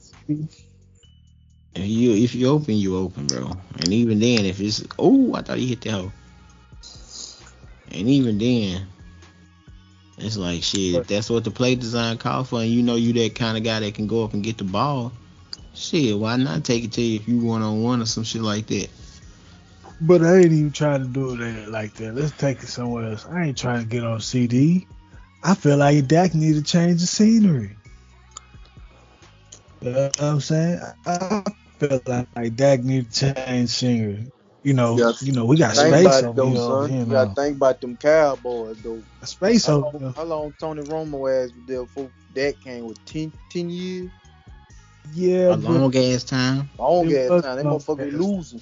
If 1.75 1.87
you 1.87 2.13
if 2.13 2.33
you 2.33 2.47
open, 2.47 2.75
you 2.75 2.97
open, 2.97 3.27
bro. 3.27 3.51
And 3.79 3.89
even 3.89 4.19
then, 4.19 4.45
if 4.45 4.61
it's 4.61 4.83
oh, 4.97 5.35
I 5.35 5.41
thought 5.41 5.57
he 5.57 5.67
hit 5.67 5.81
that 5.81 5.91
hoe. 5.91 6.11
And 7.91 8.09
even 8.09 8.37
then, 8.37 8.87
it's 10.17 10.37
like 10.37 10.63
shit. 10.63 10.95
If 10.95 11.07
that's 11.07 11.29
what 11.29 11.43
the 11.43 11.51
play 11.51 11.75
design 11.75 12.17
call 12.17 12.45
for, 12.45 12.61
and 12.61 12.69
you 12.69 12.81
know 12.81 12.95
you 12.95 13.11
that 13.13 13.35
kind 13.35 13.57
of 13.57 13.63
guy 13.63 13.81
that 13.81 13.93
can 13.93 14.07
go 14.07 14.23
up 14.23 14.33
and 14.33 14.43
get 14.43 14.57
the 14.57 14.63
ball, 14.63 15.11
shit, 15.73 16.17
why 16.17 16.37
not 16.37 16.63
take 16.63 16.85
it 16.85 16.93
to 16.93 17.01
you 17.01 17.17
if 17.17 17.27
you 17.27 17.39
one 17.39 17.61
on 17.61 17.83
one 17.83 18.01
or 18.01 18.05
some 18.05 18.23
shit 18.23 18.41
like 18.41 18.67
that? 18.67 18.89
But 20.01 20.23
I 20.23 20.37
ain't 20.37 20.45
even 20.51 20.71
trying 20.71 21.03
to 21.03 21.07
do 21.07 21.35
that 21.37 21.69
like 21.69 21.93
that. 21.95 22.15
Let's 22.15 22.37
take 22.37 22.63
it 22.63 22.67
somewhere 22.67 23.11
else. 23.11 23.25
I 23.29 23.45
ain't 23.45 23.57
trying 23.57 23.81
to 23.81 23.87
get 23.87 24.03
on 24.03 24.21
CD. 24.21 24.87
I 25.43 25.55
feel 25.55 25.77
like 25.77 26.07
Dak 26.07 26.33
need 26.33 26.55
to 26.55 26.63
change 26.63 27.01
the 27.01 27.07
scenery. 27.07 27.75
You 29.81 29.91
know 29.91 30.03
what 30.03 30.21
I'm 30.21 30.39
saying? 30.39 30.79
I 31.05 31.43
feel 31.87 32.01
like, 32.05 32.27
like 32.35 32.55
Dak 32.55 32.83
need 32.83 33.11
to 33.11 33.33
change 33.33 33.69
scenery. 33.69 34.31
You 34.63 34.73
know, 34.73 34.97
Yeah. 34.97 35.11
you 35.21 35.31
know, 35.31 35.45
we 35.45 35.57
got 35.57 35.75
Think 35.75 35.87
space 35.89 36.05
about 36.05 36.23
it 36.23 36.27
over 36.27 36.35
though, 36.35 36.49
here. 36.49 36.57
son. 36.57 36.89
you 36.93 36.99
You 36.99 37.05
know. 37.05 37.11
gotta 37.11 37.35
think 37.35 37.57
about 37.57 37.81
them 37.81 37.97
Cowboys 37.97 38.77
though. 38.83 39.03
space 39.23 39.65
How 39.67 39.73
over 39.75 39.97
long, 39.99 40.13
how 40.13 40.23
long 40.23 40.53
Tony 40.59 40.81
Romo 40.83 41.29
ass 41.31 41.51
was 41.51 41.65
there 41.67 41.83
before 41.83 42.09
that 42.33 42.59
came 42.61 42.85
with 42.85 43.03
10, 43.05 43.31
10 43.49 43.69
years? 43.69 44.09
Yeah, 45.13 45.53
A 45.53 45.57
long 45.57 45.95
ass 45.95 46.23
time. 46.23 46.69
Long 46.79 47.09
It 47.11 47.17
ass 47.17 47.29
was 47.29 47.43
time. 47.43 47.55
That 47.57 47.65
long 47.65 47.79
motherfucker 47.79 48.07
ass. 48.07 48.13
losing. 48.13 48.61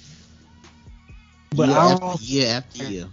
but 1.56 1.68
year 1.68 1.76
I 1.78 1.92
after 1.92 2.06
don't, 2.06 2.20
year 2.20 2.48
after 2.48 2.84
year. 2.84 3.06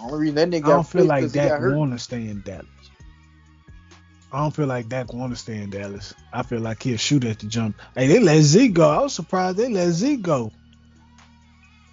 Only 0.00 0.18
reason 0.18 0.34
that 0.36 0.50
nigga 0.50 0.64
I 0.64 0.66
got 0.68 0.74
don't 0.74 0.86
feel 0.86 1.04
like 1.06 1.08
like 1.08 1.22
'cause 1.22 1.32
he 1.32 1.40
got 1.40 1.60
Dak 1.60 1.60
want 1.60 1.92
to 1.92 1.98
stay 1.98 2.28
in 2.28 2.42
Dallas. 2.42 2.66
I 4.34 4.38
don't 4.38 4.50
feel 4.50 4.66
like 4.66 4.88
Dak 4.88 5.12
want 5.12 5.32
to 5.32 5.38
stay 5.38 5.58
in 5.62 5.70
Dallas. 5.70 6.12
I 6.32 6.42
feel 6.42 6.58
like 6.60 6.82
he'll 6.82 6.96
shoot 6.96 7.24
at 7.24 7.38
the 7.38 7.46
jump. 7.46 7.80
Hey, 7.94 8.08
they 8.08 8.18
let 8.18 8.42
Zeke 8.42 8.74
go. 8.74 8.90
I 8.90 9.00
was 9.02 9.12
surprised 9.14 9.58
they 9.58 9.68
let 9.68 9.90
Zeke 9.92 10.22
go. 10.22 10.50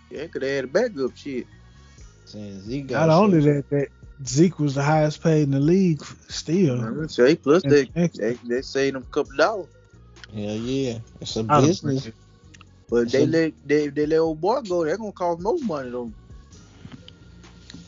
Yeah, 0.10 0.26
could 0.26 0.42
have 0.42 0.52
had 0.52 0.64
a 0.64 0.68
backup 0.68 1.16
shit. 1.16 1.46
Saying 2.26 2.62
Zeke 2.62 2.90
Not 2.90 3.08
got 3.08 3.10
only 3.10 3.42
shit. 3.44 3.70
that, 3.70 3.90
that 4.20 4.28
Zeke 4.28 4.58
was 4.60 4.74
the 4.74 4.82
highest 4.82 5.22
paid 5.22 5.44
in 5.44 5.52
the 5.52 5.60
league 5.60 6.04
still. 6.30 7.08
Say 7.10 7.36
plus 7.36 7.62
And 7.64 7.72
they, 7.72 7.90
next- 7.96 8.18
they 8.18 8.34
they 8.44 8.62
saved 8.64 8.96
them 8.96 9.04
a 9.08 9.14
couple 9.14 9.38
dollars. 9.38 9.68
Hell 10.34 10.42
yeah, 10.56 10.98
it's 11.20 11.36
a 11.38 11.42
I 11.42 11.44
don't 11.44 11.68
business. 11.68 12.04
think- 12.06 12.16
But 12.90 12.96
if 13.06 13.12
they 13.12 13.26
So- 13.26 13.32
let 13.32 13.54
they 13.68 13.88
they 13.90 14.06
let 14.08 14.18
old 14.20 14.42
boy 14.42 14.62
go, 14.62 14.84
They're 14.84 14.98
gonna 14.98 15.12
cost 15.12 15.42
more 15.42 15.60
money 15.60 15.92
though. 15.92 16.12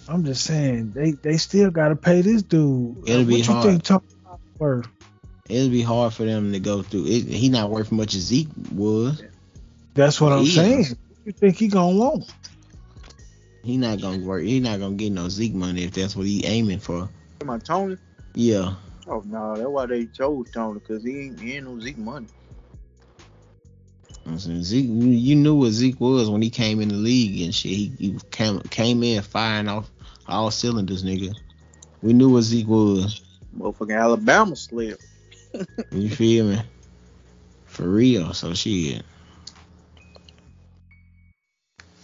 I'm 0.07 0.23
just 0.25 0.43
saying 0.43 0.91
they 0.93 1.11
they 1.11 1.37
still 1.37 1.71
got 1.71 1.87
to 1.89 1.95
pay 1.95 2.21
this 2.21 2.43
dude. 2.43 2.97
It'll 3.07 3.19
what 3.21 3.27
be 3.27 3.37
you 3.37 3.43
hard. 3.45 3.65
think 3.65 3.83
Tony 3.83 4.01
worth? 4.63 4.87
It'll 5.49 5.69
be 5.69 5.81
hard 5.81 6.13
for 6.13 6.23
them 6.23 6.53
to 6.53 6.59
go 6.59 6.81
through. 6.83 7.05
It, 7.07 7.25
he 7.25 7.49
not 7.49 7.69
worth 7.69 7.91
much 7.91 8.15
as 8.15 8.21
Zeke 8.21 8.47
was. 8.73 9.21
That's 9.93 10.19
what 10.21 10.31
I'm 10.31 10.43
He 10.43 10.51
saying. 10.51 10.79
What 10.79 10.97
you 11.25 11.31
think 11.33 11.57
he 11.57 11.67
gonna 11.67 11.97
want? 11.97 12.33
He 13.63 13.77
not 13.77 14.01
gonna 14.01 14.25
work. 14.25 14.43
He 14.43 14.59
not 14.59 14.79
gonna 14.79 14.95
get 14.95 15.11
no 15.11 15.29
Zeke 15.29 15.53
money 15.53 15.83
if 15.83 15.91
that's 15.91 16.15
what 16.15 16.25
he 16.25 16.45
aiming 16.45 16.79
for. 16.79 17.09
Come 17.39 17.49
on, 17.49 17.59
Tony. 17.59 17.97
Yeah, 18.35 18.75
Oh 19.07 19.21
no, 19.25 19.57
that's 19.57 19.69
why 19.69 19.85
they 19.85 20.05
chose 20.05 20.49
Tony 20.51 20.79
because 20.79 21.03
he 21.03 21.25
ain't, 21.25 21.39
he 21.39 21.57
ain't 21.57 21.65
no 21.65 21.79
Zeke 21.79 21.97
money. 21.97 22.27
Saying 24.37 24.63
Zeke. 24.63 24.85
You, 24.85 25.09
you 25.09 25.35
knew 25.35 25.55
what 25.55 25.71
Zeke 25.71 25.99
was 25.99 26.29
when 26.29 26.41
he 26.41 26.49
came 26.49 26.79
in 26.79 26.87
the 26.87 26.95
league 26.95 27.41
and 27.41 27.53
shit. 27.53 27.71
He, 27.71 27.91
he 27.99 28.17
came 28.31 28.59
came 28.61 29.03
in 29.03 29.21
firing 29.21 29.67
off 29.67 29.91
all 30.27 30.49
cylinders, 30.49 31.03
nigga. 31.03 31.35
We 32.01 32.13
knew 32.13 32.29
what 32.29 32.41
Zeke 32.41 32.67
was. 32.67 33.21
Motherfucking 33.57 33.99
Alabama 33.99 34.55
slip. 34.55 34.99
You 35.91 36.09
feel 36.09 36.45
me? 36.45 36.61
For 37.65 37.87
real. 37.87 38.33
So 38.33 38.53
shit. 38.53 39.03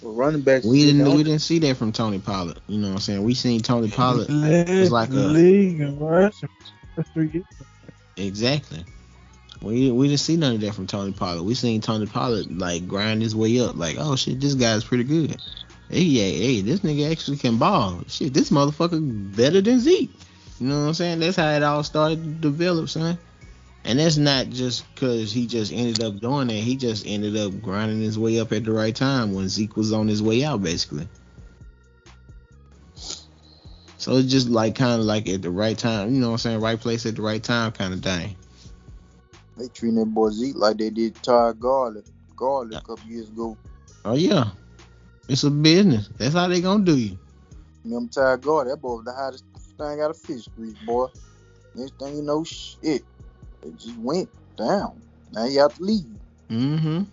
For 0.01 0.11
running 0.11 0.41
backs, 0.41 0.65
We 0.65 0.85
didn't 0.85 1.03
they 1.03 1.15
we 1.15 1.23
didn't 1.23 1.41
see 1.41 1.59
that 1.59 1.77
from 1.77 1.91
Tony 1.91 2.19
Pollard. 2.19 2.59
You 2.67 2.79
know 2.79 2.87
what 2.87 2.93
I'm 2.93 2.99
saying? 2.99 3.23
We 3.23 3.33
seen 3.33 3.61
Tony 3.61 3.89
Pollard 3.89 4.29
Led 4.29 4.91
like 4.91 5.09
a- 5.09 5.13
league 5.13 5.81
and 5.81 5.99
rushing 5.99 6.49
for 6.95 7.03
three 7.03 7.29
years. 7.33 7.45
Exactly. 8.15 8.85
We 9.61 9.91
we 9.91 10.07
didn't 10.07 10.21
see 10.21 10.37
none 10.37 10.55
of 10.55 10.61
that 10.61 10.73
from 10.73 10.87
Tony 10.87 11.11
Pollard. 11.11 11.43
We 11.43 11.53
seen 11.53 11.81
Tony 11.81 12.05
Pollard 12.05 12.57
like 12.57 12.87
grind 12.87 13.21
his 13.21 13.35
way 13.35 13.59
up. 13.59 13.75
Like, 13.75 13.97
oh 13.99 14.15
shit, 14.15 14.39
this 14.39 14.53
guy's 14.53 14.83
pretty 14.85 15.03
good. 15.03 15.37
Hey, 15.89 16.01
yeah, 16.01 16.45
hey, 16.45 16.61
this 16.61 16.81
nigga 16.81 17.11
actually 17.11 17.37
can 17.37 17.57
ball. 17.57 18.01
Shit, 18.07 18.33
this 18.33 18.51
motherfucker 18.51 19.35
better 19.35 19.59
than 19.59 19.79
Zeke. 19.79 20.11
You 20.59 20.67
know 20.67 20.81
what 20.81 20.87
I'm 20.87 20.93
saying? 20.93 21.19
That's 21.19 21.37
how 21.37 21.49
it 21.51 21.63
all 21.63 21.83
started 21.83 22.23
to 22.23 22.29
develop, 22.29 22.89
son. 22.89 23.17
And 23.85 23.97
that's 23.97 24.17
not 24.17 24.49
just 24.49 24.93
because 24.93 25.31
he 25.31 25.47
just 25.47 25.71
ended 25.71 26.03
up 26.03 26.19
doing 26.19 26.47
that. 26.47 26.53
He 26.53 26.75
just 26.75 27.05
ended 27.07 27.37
up 27.37 27.61
grinding 27.61 28.01
his 28.01 28.19
way 28.19 28.39
up 28.39 28.51
at 28.51 28.65
the 28.65 28.73
right 28.73 28.95
time 28.95 29.33
when 29.33 29.47
Zeke 29.47 29.77
was 29.77 29.93
on 29.93 30.07
his 30.07 30.21
way 30.21 30.43
out, 30.43 30.61
basically. 30.61 31.07
So 33.97 34.15
it's 34.15 34.31
just 34.31 34.49
like 34.49 34.75
kind 34.75 34.99
of 34.99 35.05
like 35.05 35.27
at 35.27 35.41
the 35.41 35.51
right 35.51 35.77
time, 35.77 36.13
you 36.13 36.21
know 36.21 36.27
what 36.27 36.33
I'm 36.33 36.37
saying? 36.39 36.61
Right 36.61 36.79
place 36.79 37.05
at 37.05 37.15
the 37.15 37.21
right 37.21 37.43
time 37.43 37.71
kind 37.71 37.93
of 37.93 38.01
thing. 38.01 38.35
They 39.57 39.67
treating 39.67 39.99
that 39.99 40.05
boy 40.05 40.29
Zeke 40.29 40.55
like 40.55 40.77
they 40.77 40.89
did 40.89 41.15
Ty 41.15 41.53
Garland, 41.59 42.09
Garland 42.37 42.73
a 42.73 42.81
couple 42.81 43.09
years 43.09 43.27
ago. 43.27 43.57
Oh 44.05 44.15
yeah, 44.15 44.51
it's 45.27 45.43
a 45.43 45.51
business. 45.51 46.09
That's 46.17 46.33
how 46.33 46.47
they 46.47 46.61
gonna 46.61 46.85
do 46.85 46.97
you. 46.97 47.19
Remember 47.83 48.09
Ty 48.09 48.37
Garland? 48.37 48.71
That 48.71 48.77
boy 48.77 48.95
was 48.95 49.05
the 49.05 49.13
hottest 49.13 49.43
thing 49.79 49.97
got 49.97 50.11
a 50.11 50.13
fish 50.13 50.47
grease, 50.55 50.75
boy. 50.85 51.07
Next 51.75 51.97
thing 51.97 52.17
you 52.17 52.21
know, 52.21 52.43
shit, 52.43 53.03
it 53.63 53.77
just 53.77 53.97
went 53.97 54.29
down. 54.57 55.01
Now 55.31 55.45
you 55.45 55.59
have 55.59 55.75
to 55.75 55.83
leave. 55.83 56.05
Mm-hmm. 56.49 57.03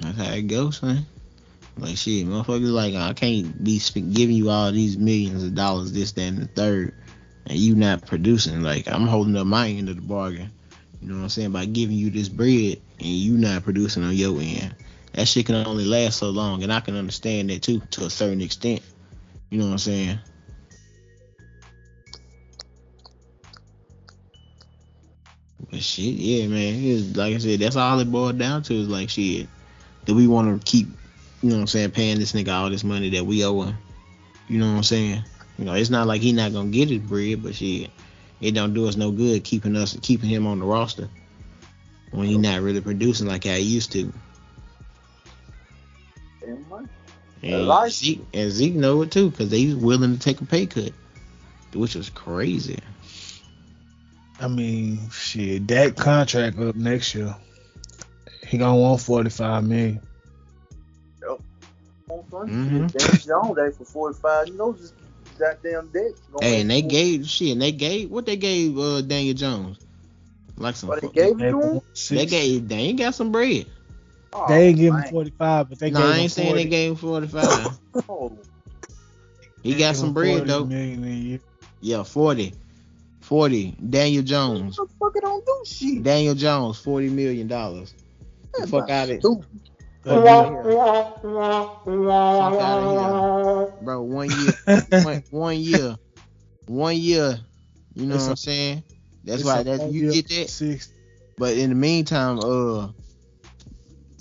That's 0.00 0.18
how 0.18 0.32
it 0.32 0.42
goes, 0.42 0.82
man. 0.82 1.06
Like 1.78 1.96
shit, 1.96 2.26
motherfuckers 2.26 2.70
like 2.70 2.94
I 2.94 3.12
can't 3.12 3.62
be 3.62 3.80
giving 4.12 4.36
you 4.36 4.50
all 4.50 4.72
these 4.72 4.96
millions 4.96 5.42
of 5.44 5.54
dollars, 5.54 5.92
this, 5.92 6.12
that, 6.12 6.22
and 6.22 6.38
the 6.38 6.46
third, 6.46 6.94
and 7.46 7.58
you 7.58 7.74
not 7.74 8.06
producing. 8.06 8.62
Like 8.62 8.88
I'm 8.88 9.06
holding 9.06 9.36
up 9.36 9.46
my 9.46 9.68
end 9.68 9.88
of 9.88 9.96
the 9.96 10.02
bargain. 10.02 10.50
You 11.02 11.08
know 11.08 11.16
what 11.16 11.22
I'm 11.24 11.28
saying? 11.28 11.52
By 11.52 11.66
giving 11.66 11.96
you 11.96 12.10
this 12.10 12.30
bread 12.30 12.80
and 12.98 13.06
you 13.06 13.36
not 13.36 13.62
producing 13.62 14.04
on 14.04 14.14
your 14.14 14.40
end. 14.40 14.74
That 15.12 15.28
shit 15.28 15.46
can 15.46 15.54
only 15.54 15.84
last 15.84 16.18
so 16.18 16.30
long, 16.30 16.62
and 16.62 16.72
I 16.72 16.80
can 16.80 16.96
understand 16.96 17.50
that 17.50 17.62
too 17.62 17.80
to 17.92 18.06
a 18.06 18.10
certain 18.10 18.40
extent. 18.40 18.82
You 19.50 19.58
know 19.58 19.66
what 19.66 19.72
I'm 19.72 19.78
saying? 19.78 20.18
But 25.70 25.82
shit, 25.82 26.14
yeah, 26.14 26.46
man. 26.46 26.74
It's, 26.82 27.16
like 27.16 27.34
I 27.34 27.38
said, 27.38 27.60
that's 27.60 27.76
all 27.76 27.98
it 27.98 28.10
boiled 28.10 28.38
down 28.38 28.62
to 28.64 28.74
is 28.74 28.88
like 28.88 29.10
shit. 29.10 29.48
Do 30.04 30.14
we 30.14 30.26
want 30.26 30.60
to 30.60 30.70
keep, 30.70 30.86
you 31.42 31.50
know 31.50 31.56
what 31.56 31.60
I'm 31.62 31.66
saying, 31.66 31.90
paying 31.90 32.18
this 32.18 32.32
nigga 32.32 32.52
all 32.52 32.70
this 32.70 32.84
money 32.84 33.10
that 33.10 33.26
we 33.26 33.44
owe 33.44 33.62
him? 33.62 33.76
You 34.48 34.58
know 34.58 34.70
what 34.70 34.76
I'm 34.76 34.82
saying? 34.84 35.22
You 35.58 35.64
know, 35.64 35.74
it's 35.74 35.90
not 35.90 36.06
like 36.06 36.20
he 36.20 36.32
not 36.32 36.52
gonna 36.52 36.68
get 36.68 36.90
his 36.90 37.00
bread, 37.00 37.42
but 37.42 37.54
shit, 37.54 37.90
it 38.40 38.52
don't 38.52 38.74
do 38.74 38.86
us 38.86 38.96
no 38.96 39.10
good 39.10 39.42
keeping 39.42 39.74
us 39.76 39.96
keeping 40.02 40.28
him 40.28 40.46
on 40.46 40.60
the 40.60 40.66
roster 40.66 41.08
when 42.10 42.26
he 42.26 42.38
not 42.38 42.60
really 42.60 42.80
producing 42.80 43.26
like 43.26 43.44
how 43.44 43.54
he 43.54 43.62
used 43.62 43.92
to. 43.92 44.12
And 47.42 47.66
Life. 47.66 47.92
Zeke 47.92 48.24
and 48.32 48.50
Zeke 48.50 48.74
know 48.74 49.02
it 49.02 49.10
too, 49.10 49.30
cause 49.30 49.48
they 49.50 49.66
was 49.66 49.76
willing 49.76 50.14
to 50.14 50.18
take 50.18 50.40
a 50.40 50.46
pay 50.46 50.66
cut. 50.66 50.92
which 51.74 51.94
was 51.94 52.08
crazy. 52.08 52.78
I 54.40 54.48
mean, 54.48 55.10
shit, 55.10 55.68
that 55.68 55.96
contract 55.96 56.58
up 56.58 56.74
next 56.74 57.14
year. 57.14 57.34
He 58.46 58.56
gonna 58.58 58.76
want 58.76 59.00
forty 59.00 59.30
five 59.30 59.64
million. 59.64 60.00
Yep. 61.22 61.40
Mhm. 62.08 62.92
James 62.92 63.26
Jones 63.26 63.58
asked 63.58 63.78
for 63.78 63.84
45. 63.84 64.48
You 64.48 64.54
know, 64.54 64.72
just 64.72 64.94
goddamn 65.38 65.90
debt. 65.92 66.12
Hey, 66.40 66.60
and 66.60 66.70
they 66.70 66.82
gave 66.82 67.26
shit, 67.26 67.52
and 67.52 67.60
they 67.62 67.72
gave 67.72 68.10
what 68.10 68.26
they 68.26 68.36
gave 68.36 68.78
uh 68.78 69.00
Daniel 69.02 69.34
Jones, 69.34 69.78
like 70.56 70.76
some. 70.76 70.88
What 70.88 71.02
they 71.02 71.08
gave 71.08 71.40
it 71.40 71.50
to 71.50 71.60
him? 71.60 71.80
They 72.10 72.26
gave 72.26 72.68
they 72.68 72.76
ain't 72.76 72.98
got 72.98 73.14
some 73.14 73.32
bread. 73.32 73.66
Oh, 74.32 74.46
They 74.48 74.68
ain't 74.68 74.78
give 74.78 74.94
him 74.94 75.02
forty 75.04 75.30
five, 75.30 75.68
but 75.68 75.78
they 75.78 75.90
no, 75.90 76.00
gave 76.00 76.08
I 76.08 76.18
ain't 76.18 76.32
saying 76.32 76.54
they 76.54 76.64
gave 76.66 76.90
him 76.90 76.96
forty 76.96 77.26
five. 77.28 77.78
Oh, 78.08 78.38
he 79.62 79.72
They 79.72 79.78
got 79.80 79.96
some 79.96 80.12
bread 80.12 80.46
though. 80.46 80.64
million 80.64 81.04
a 81.04 81.08
year. 81.08 81.40
Yeah, 81.80 82.02
40. 82.04 82.52
40. 83.20 83.76
Daniel 83.90 84.22
Jones. 84.22 84.78
motherfucker 84.78 85.20
don't 85.20 85.44
do 85.44 85.62
shit. 85.66 86.02
Daniel 86.02 86.34
Jones, 86.34 86.78
forty 86.78 87.08
million 87.08 87.48
dollars. 87.48 87.94
The 88.54 88.66
fuck 88.66 88.88
out 88.90 89.10
of 89.10 89.18
Stupid. 89.20 89.46
But 90.04 90.14
Fuck 90.14 90.26
out 90.26 90.46
of 90.46 90.52
here, 90.52 90.62
bro. 93.82 94.02
One 94.02 94.30
year, 94.30 94.52
one, 95.02 95.24
one 95.30 95.58
year, 95.58 95.96
one 96.66 96.96
year. 96.96 97.40
You 97.94 98.06
know 98.06 98.14
It's 98.14 98.24
what 98.24 98.28
a- 98.28 98.30
I'm 98.30 98.36
saying? 98.36 98.84
That's 99.24 99.42
why 99.42 99.60
a 99.60 99.64
that 99.64 99.92
you 99.92 100.12
get 100.12 100.28
that. 100.28 100.48
Six. 100.48 100.92
But 101.38 101.56
in 101.56 101.70
the 101.70 101.74
meantime, 101.74 102.38
uh, 102.38 102.88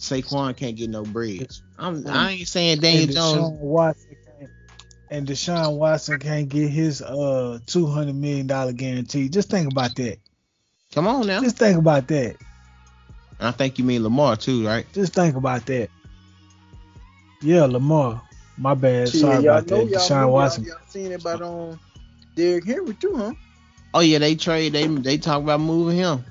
Saquon 0.05 0.55
can't 0.55 0.75
get 0.75 0.89
no 0.89 1.03
bread. 1.03 1.47
I'm, 1.77 2.05
I 2.07 2.31
ain't 2.31 2.47
saying 2.47 2.79
Daniel 2.79 3.03
and 3.03 3.11
Jones. 3.11 3.57
Watson 3.59 4.15
and 5.09 5.27
Deshaun 5.27 5.77
Watson 5.77 6.19
can't 6.19 6.49
get 6.49 6.69
his 6.69 7.01
uh 7.01 7.59
two 7.65 7.85
hundred 7.85 8.15
million 8.15 8.47
dollar 8.47 8.73
guarantee. 8.73 9.29
Just 9.29 9.49
think 9.49 9.71
about 9.71 9.95
that. 9.95 10.17
Come 10.93 11.07
on 11.07 11.27
now. 11.27 11.41
Just 11.41 11.57
think 11.57 11.77
about 11.77 12.07
that. 12.07 12.37
I 13.39 13.51
think 13.51 13.77
you 13.77 13.83
mean 13.83 14.03
Lamar 14.03 14.37
too, 14.37 14.65
right? 14.65 14.85
Just 14.93 15.13
think 15.13 15.35
about 15.35 15.65
that. 15.65 15.89
Yeah, 17.41 17.65
Lamar. 17.65 18.21
My 18.57 18.73
bad. 18.73 19.09
Shit, 19.09 19.21
Sorry 19.21 19.43
y'all 19.43 19.57
about 19.57 19.67
know 19.67 19.77
that. 19.83 19.89
y'all, 19.91 19.99
Deshaun 19.99 20.21
know 20.21 20.29
Watson. 20.29 20.63
Y'all, 20.63 20.73
y'all 20.77 20.87
seen 20.87 21.11
about 21.13 21.41
um 21.41 21.79
Derrick 22.35 22.65
Henry 22.65 22.93
too, 22.95 23.15
huh? 23.15 23.33
Oh 23.93 23.99
yeah, 23.99 24.19
they 24.19 24.35
trade. 24.35 24.73
They 24.73 24.87
they 24.87 25.17
talk 25.17 25.41
about 25.43 25.59
moving 25.59 25.97
him. 25.97 26.23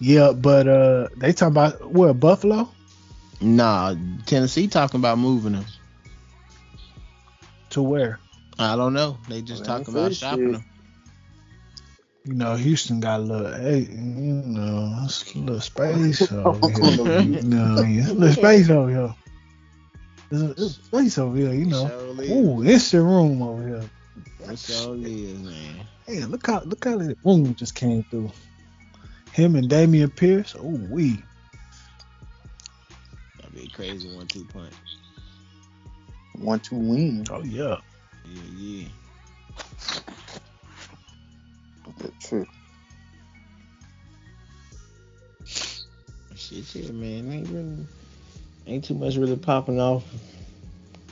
Yeah, 0.00 0.32
but 0.32 0.68
uh, 0.68 1.08
they 1.16 1.32
talking 1.32 1.52
about 1.52 1.90
what 1.92 2.20
Buffalo 2.20 2.68
Nah, 3.40 3.94
Tennessee 4.26 4.66
talking 4.66 4.98
about 5.00 5.18
moving 5.18 5.54
him. 5.54 5.64
to 7.70 7.82
where? 7.82 8.18
I 8.58 8.74
don't 8.74 8.92
know. 8.94 9.18
They 9.28 9.42
just 9.42 9.64
Well, 9.64 9.78
talking 9.78 9.94
about 9.94 10.10
shit. 10.10 10.18
shopping 10.18 10.54
him. 10.54 10.64
You 12.24 12.34
know, 12.34 12.56
Houston 12.56 13.00
got 13.00 13.20
a 13.20 13.22
little, 13.22 13.52
hey, 13.52 13.78
you 13.80 13.96
know, 13.96 15.06
a 15.06 15.38
little 15.38 15.60
space 15.60 16.30
over 16.32 16.68
here. 16.68 17.20
you 17.22 17.42
know, 17.42 17.82
yeah, 17.82 18.10
a 18.10 18.12
little 18.12 18.32
space 18.34 18.68
over 18.70 18.90
here. 18.90 19.14
There's 20.30 20.42
a, 20.42 20.54
there's 20.54 20.74
space 20.76 21.18
over 21.18 21.36
here, 21.36 21.52
you 21.54 21.66
know. 21.66 21.88
Sure. 21.88 22.24
Ooh, 22.24 22.62
it's 22.62 22.90
the 22.90 23.00
room 23.00 23.40
over 23.40 23.66
here. 23.66 23.90
It 24.50 24.58
sure 24.58 24.96
is, 24.96 25.38
man. 25.38 25.86
Hey, 26.06 26.24
look 26.24 26.46
how 26.46 26.60
look 26.64 26.84
how 26.84 26.96
that 26.98 27.16
room 27.24 27.54
just 27.54 27.74
came 27.74 28.02
through. 28.10 28.30
Him 29.32 29.54
and 29.54 29.68
Dameon 29.68 30.14
Pierce. 30.14 30.54
Oh, 30.58 30.80
we. 30.90 31.22
That'd 33.36 33.54
be 33.54 33.64
a 33.64 33.68
crazy 33.68 34.14
one 34.14 34.26
two 34.26 34.44
punch. 34.44 34.72
One 36.34 36.60
two 36.60 36.76
win. 36.76 37.24
Oh 37.30 37.42
yeah. 37.42 37.76
Yeah, 38.24 38.42
yeah. 38.56 38.88
That's 41.98 42.28
true. 42.28 42.46
Shit, 45.44 46.64
shit, 46.64 46.94
man. 46.94 47.32
Ain't 47.32 47.48
really, 47.48 47.86
ain't 48.66 48.84
too 48.84 48.94
much 48.94 49.16
really 49.16 49.36
popping 49.36 49.80
off 49.80 50.04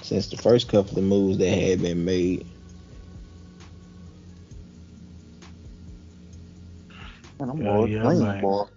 since 0.02 0.28
the 0.28 0.36
first 0.36 0.68
couple 0.68 0.98
of 0.98 1.05
moves 1.05 1.38
that 1.38 1.48
had 1.51 1.82
been 1.82 2.05
made. 2.05 2.47
Man, 7.38 7.50
I'm 7.50 7.58
Yeah, 7.58 7.84
yeah, 7.84 8.02
playing 8.02 8.20
man. 8.20 8.40
ball. 8.40 8.70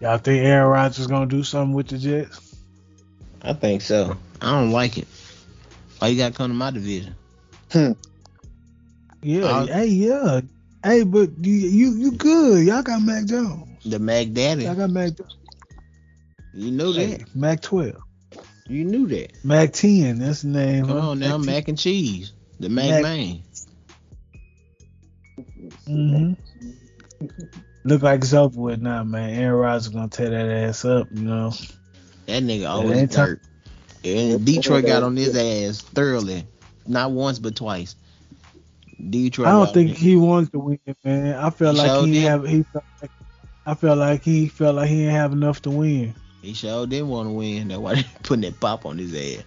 Y'all 0.00 0.18
think 0.18 0.44
Aaron 0.44 0.68
Rodgers 0.70 0.98
is 0.98 1.06
gonna 1.06 1.26
do 1.26 1.42
something 1.42 1.74
with 1.74 1.88
the 1.88 1.98
Jets? 1.98 2.56
I 3.42 3.52
think 3.52 3.82
so. 3.82 4.16
I 4.40 4.50
don't 4.50 4.70
like 4.70 4.98
it. 4.98 5.06
Why 5.98 6.08
you 6.08 6.16
gotta 6.18 6.34
come 6.34 6.50
to 6.50 6.54
my 6.54 6.70
division? 6.70 7.14
Yeah. 9.22 9.44
Uh, 9.44 9.66
hey, 9.66 9.86
yeah. 9.86 10.40
Hey, 10.82 11.02
but 11.02 11.30
you 11.40 11.52
you, 11.52 11.94
you 11.96 12.12
good? 12.12 12.66
Y'all 12.66 12.82
got 12.82 13.00
Mac 13.02 13.24
Jones. 13.24 13.68
The 13.86 13.98
Mac 13.98 14.32
Daddy. 14.32 14.64
Y'all 14.64 14.74
got 14.74 14.90
Mac. 14.90 15.16
Jones. 15.16 15.36
You 16.52 16.70
knew 16.70 16.92
Hey, 16.92 17.18
that. 17.18 17.34
Mac 17.34 17.62
twelve. 17.62 18.02
You 18.68 18.84
knew 18.84 19.06
that. 19.08 19.32
Mac 19.44 19.72
ten. 19.72 20.18
That's 20.18 20.42
the 20.42 20.48
name. 20.48 20.86
Come 20.86 20.98
huh? 20.98 21.10
on 21.10 21.18
now, 21.20 21.38
mac 21.38 21.68
and 21.68 21.78
cheese. 21.78 22.32
The 22.60 22.68
Mac, 22.68 22.90
Mac- 22.90 23.02
man. 23.02 23.42
hmm 25.86 26.32
Look 27.84 28.02
like 28.02 28.22
it's 28.22 28.32
over 28.32 28.58
with 28.60 28.80
now, 28.80 29.04
man. 29.04 29.34
Aaron 29.34 29.56
Rodgers 29.60 29.88
gonna 29.88 30.08
tear 30.08 30.30
that 30.30 30.48
ass 30.50 30.84
up, 30.84 31.08
you 31.12 31.22
know. 31.22 31.52
That 32.26 32.42
nigga 32.42 32.68
always 32.68 32.98
ain't 32.98 33.12
time- 33.12 33.40
And 34.04 34.44
Detroit 34.44 34.86
got 34.86 35.02
on 35.02 35.16
his 35.16 35.36
ass 35.36 35.80
thoroughly. 35.82 36.46
Not 36.86 37.10
once 37.12 37.38
but 37.38 37.56
twice. 37.56 37.94
Detroit 39.10 39.48
I 39.48 39.52
don't 39.52 39.74
think 39.74 39.90
his- 39.90 39.98
he 39.98 40.16
wants 40.16 40.50
to 40.52 40.58
win, 40.58 40.78
man. 41.04 41.34
I 41.36 41.50
felt 41.50 41.76
He 41.76 41.82
like 41.82 42.04
he 42.06 42.12
did. 42.12 42.22
have 42.22 42.46
he 42.46 42.62
felt 42.62 42.84
like, 43.02 43.10
I 43.66 43.74
felt 43.74 43.98
like 43.98 44.22
he 44.22 44.48
felt 44.48 44.76
like 44.76 44.88
he 44.88 44.96
didn't 44.96 45.14
have 45.14 45.32
enough 45.32 45.60
to 45.62 45.70
win. 45.70 46.14
He 46.42 46.52
sure 46.54 46.86
didn't 46.86 47.08
want 47.08 47.28
to 47.28 47.32
win. 47.32 47.68
That's 47.68 47.80
why 47.80 47.94
they 47.96 48.04
putting 48.22 48.42
that 48.42 48.60
pop 48.60 48.86
on 48.86 48.98
his 48.98 49.14
ass. 49.14 49.44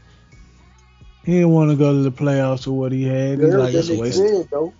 He 1.23 1.33
didn't 1.33 1.49
want 1.51 1.71
to 1.71 1.75
go 1.75 1.91
to 1.93 2.01
the 2.03 2.11
playoffs 2.11 2.67
with 2.67 2.75
what 2.75 2.91
he 2.91 3.03
had. 3.03 3.39
He's 3.39 3.53
like 3.53 3.71
that 3.73 3.79
it's 3.79 3.89
a 3.89 3.97
waste. 3.97 4.17
said 4.17 4.47
though. 4.51 4.73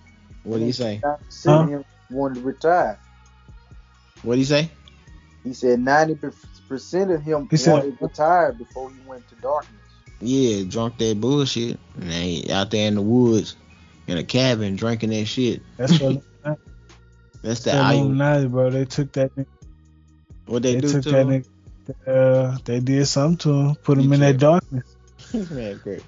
What 0.44 0.60
do 0.60 0.66
you 0.66 0.74
say? 0.74 1.02
Huh? 1.04 1.68
Him 2.10 2.18
wanted 2.18 2.36
to 2.36 2.42
retire. 2.42 3.00
What 4.24 4.34
do 4.36 4.40
you 4.40 4.46
say? 4.46 4.70
He 5.44 5.54
said 5.54 5.80
ninety 5.80 6.16
percent 6.68 7.12
of 7.12 7.22
him 7.22 7.48
He 7.50 7.58
said- 7.58 7.74
wanted 7.74 7.98
to 7.98 8.04
retire 8.06 8.52
before 8.54 8.90
he 8.92 8.98
went 9.08 9.28
to 9.30 9.36
darkness. 9.36 9.74
Yeah, 10.20 10.64
drunk 10.68 10.98
that 10.98 11.22
bullshit. 11.22 11.80
And 12.00 12.10
they 12.12 12.48
out 12.52 12.72
there 12.72 12.88
in 12.88 12.96
the 12.96 13.02
woods 13.02 13.56
in 14.08 14.18
a 14.18 14.24
cabin 14.24 14.76
drinking 14.76 15.12
that 15.12 15.26
shit. 15.26 15.62
That's 15.78 16.00
what 16.00 16.24
That's 17.44 17.64
the 17.64 17.72
the 17.72 17.78
Iowa. 17.78 18.00
Illuminati, 18.02 18.48
bro. 18.48 18.70
They 18.72 18.86
took 18.86 19.12
that. 19.14 19.34
nigga- 19.36 19.46
What 20.48 20.64
they, 20.64 20.76
They, 20.76 20.82
do 20.82 20.92
took 20.92 21.04
to 21.04 21.12
that. 21.12 21.28
him? 21.28 21.44
Nigga, 21.88 22.54
uh, 22.56 22.58
they 22.66 22.80
did 22.80 23.06
something 23.06 23.38
to 23.38 23.54
him. 23.54 23.76
Put 23.84 24.00
him 24.00 24.12
in 24.12 24.20
that 24.22 24.38
darkness. 24.40 24.96
Man, 25.52 25.80
great. 25.84 26.04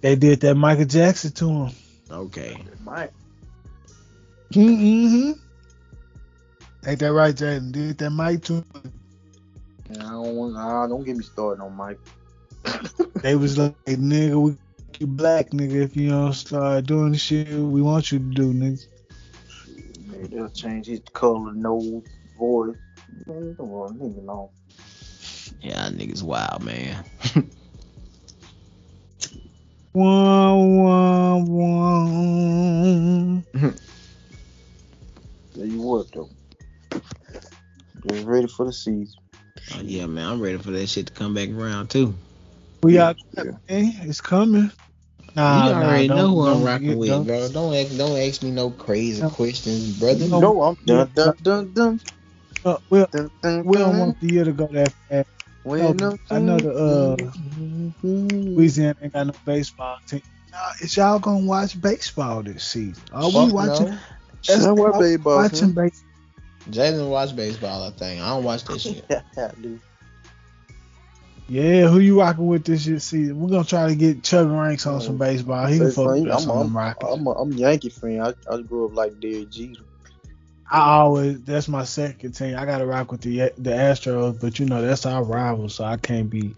They 0.00 0.16
did 0.16 0.40
that 0.40 0.54
Michael 0.56 0.86
Jackson 0.86 1.30
to 1.32 1.48
him. 1.50 1.70
Okay. 2.10 2.56
Mike, 2.84 3.12
Mm-hmm. 4.52 5.32
Ain't 6.86 6.98
that 6.98 7.12
right, 7.12 7.34
Jaden? 7.34 7.72
Did 7.72 7.98
that 7.98 8.10
Mike 8.10 8.42
too? 8.42 8.56
him. 8.56 8.64
I 9.92 9.94
don't 9.94 10.36
want. 10.36 10.56
Uh, 10.56 10.86
don't 10.86 11.04
get 11.04 11.16
me 11.16 11.24
started 11.24 11.62
on 11.62 11.74
Mike. 11.74 11.98
They 13.22 13.36
was 13.36 13.56
like, 13.56 13.76
nigga, 13.86 14.40
we 14.40 14.56
you 14.98 15.06
black, 15.06 15.50
nigga. 15.50 15.82
If 15.82 15.96
you 15.96 16.10
don't 16.10 16.32
start 16.32 16.86
doing 16.86 17.12
the 17.12 17.18
shit 17.18 17.48
we 17.48 17.82
want 17.82 18.10
you 18.10 18.18
to 18.18 18.24
do, 18.24 18.52
nigga. 18.52 18.84
Maybe 20.06 20.26
they'll 20.26 20.48
change 20.48 20.86
his 20.86 21.00
color, 21.12 21.52
nose, 21.52 22.02
voice. 22.36 22.76
Man, 23.26 23.54
come 23.56 23.70
on, 23.70 23.98
leave 23.98 24.16
me 24.16 24.22
alone. 24.22 24.48
Yeah, 25.60 25.88
niggas 25.90 26.22
wild, 26.22 26.64
man. 26.64 27.04
Wah, 29.94 30.54
wah, 30.54 31.36
wah. 31.36 33.42
Tell 35.54 35.66
you 35.66 35.80
what 35.82 36.06
though. 36.12 36.30
Get 38.08 38.24
ready 38.24 38.46
for 38.46 38.66
the 38.66 38.72
season. 38.72 39.14
Oh, 39.74 39.80
yeah, 39.82 40.06
man. 40.06 40.26
I'm 40.28 40.40
ready 40.40 40.58
for 40.58 40.70
that 40.72 40.86
shit 40.88 41.06
to 41.06 41.12
come 41.12 41.34
back 41.34 41.50
around 41.50 41.88
too. 41.90 42.14
We 42.82 42.98
out 42.98 43.16
Yeah. 43.36 43.44
man. 43.44 43.58
It's 44.02 44.20
coming. 44.20 44.70
Nah, 45.36 45.66
you 45.68 45.72
already 45.74 46.08
nah, 46.08 46.14
know 46.14 46.22
don't- 46.22 46.34
who 46.34 46.46
I'm 46.48 46.62
rocking 46.64 46.98
with, 46.98 47.08
don't- 47.08 47.26
bro. 47.26 47.48
Don't 47.48 47.74
ask, 47.74 47.96
don't 47.96 48.18
ask 48.18 48.42
me 48.42 48.50
no 48.50 48.70
crazy 48.70 49.22
No. 49.22 49.30
questions, 49.30 49.98
brother. 49.98 50.26
No. 50.28 50.40
No, 50.40 50.62
I'm 50.62 50.76
dun 50.84 51.10
dun 51.14 51.34
dun 51.42 51.72
dun 51.72 52.00
uh, 52.64 52.76
we, 52.90 53.04
dun 53.12 53.30
dun. 53.42 53.64
we 53.64 53.78
don't 53.78 53.98
want 53.98 54.20
the 54.20 54.26
year 54.32 54.44
to 54.44 54.52
go 54.52 54.66
that 54.68 54.92
fast. 55.08 55.28
When 55.62 55.96
no, 55.96 56.18
I'm 56.30 56.46
know 56.46 56.58
the, 56.58 56.72
uh. 56.74 57.16
Louisiana 58.02 58.96
ain't 59.00 59.12
got 59.12 59.28
no 59.28 59.32
baseball 59.46 59.96
team. 60.08 60.22
Nah, 60.50 60.58
is 60.80 60.96
y'all 60.96 61.18
gonna 61.20 61.46
watch 61.46 61.80
baseball 61.80 62.42
this 62.42 62.64
season? 62.64 63.02
Are 63.12 63.26
we 63.28 63.32
Fuck 63.32 63.52
watching? 63.52 63.86
no. 63.86 63.98
That's- 64.46 64.64
Should 64.64 64.78
watch 64.78 64.98
baseball, 64.98 65.36
Watching 65.36 65.72
baseball. 65.72 66.08
Jaylin 66.70 67.10
watch 67.10 67.34
baseball, 67.34 67.82
I 67.82 67.90
think. 67.90 68.20
I 68.20 68.28
don't 68.28 68.44
watch 68.44 68.64
that 68.64 68.80
shit. 68.80 69.04
Yeah, 69.10 69.22
I 69.36 69.60
do. 69.60 69.80
Yeah, 71.48 71.88
who 71.88 71.98
you 71.98 72.20
rocking 72.20 72.46
with 72.46 72.64
this 72.64 72.86
year 72.86 72.98
season? 72.98 73.38
We're 73.40 73.50
gonna 73.50 73.64
try 73.64 73.88
to 73.88 73.94
get 73.94 74.22
Chubby 74.22 74.50
Ranks 74.50 74.86
on 74.86 75.00
some 75.00 75.16
mm. 75.16 75.18
baseball. 75.18 75.66
He 75.66 75.78
can 75.78 75.90
fuck 75.90 76.14
with 76.14 76.28
us 76.28 76.44
I'm, 76.44 76.50
on 76.50 76.58
them 76.58 76.66
I'm, 76.68 76.76
Rockets. 76.76 77.12
I'm, 77.12 77.26
a, 77.26 77.30
I'm 77.32 77.52
a 77.52 77.54
Yankee 77.54 77.90
fan. 77.90 78.20
I, 78.20 78.34
I 78.50 78.62
grew 78.62 78.86
up 78.86 78.94
like 78.94 79.20
Derek 79.20 79.50
Jeter. 79.50 79.82
I 80.70 80.80
always 80.80 81.42
that's 81.42 81.68
my 81.68 81.84
second 81.84 82.32
team. 82.32 82.56
I 82.56 82.64
gotta 82.64 82.86
rock 82.86 83.12
with 83.12 83.20
the 83.20 83.52
the 83.58 83.70
Astros, 83.70 84.40
but 84.40 84.58
you 84.58 84.64
know 84.64 84.80
that's 84.80 85.04
our 85.04 85.22
rival, 85.22 85.68
so 85.68 85.84
I 85.84 85.98
can't 85.98 86.30
be 86.30 86.54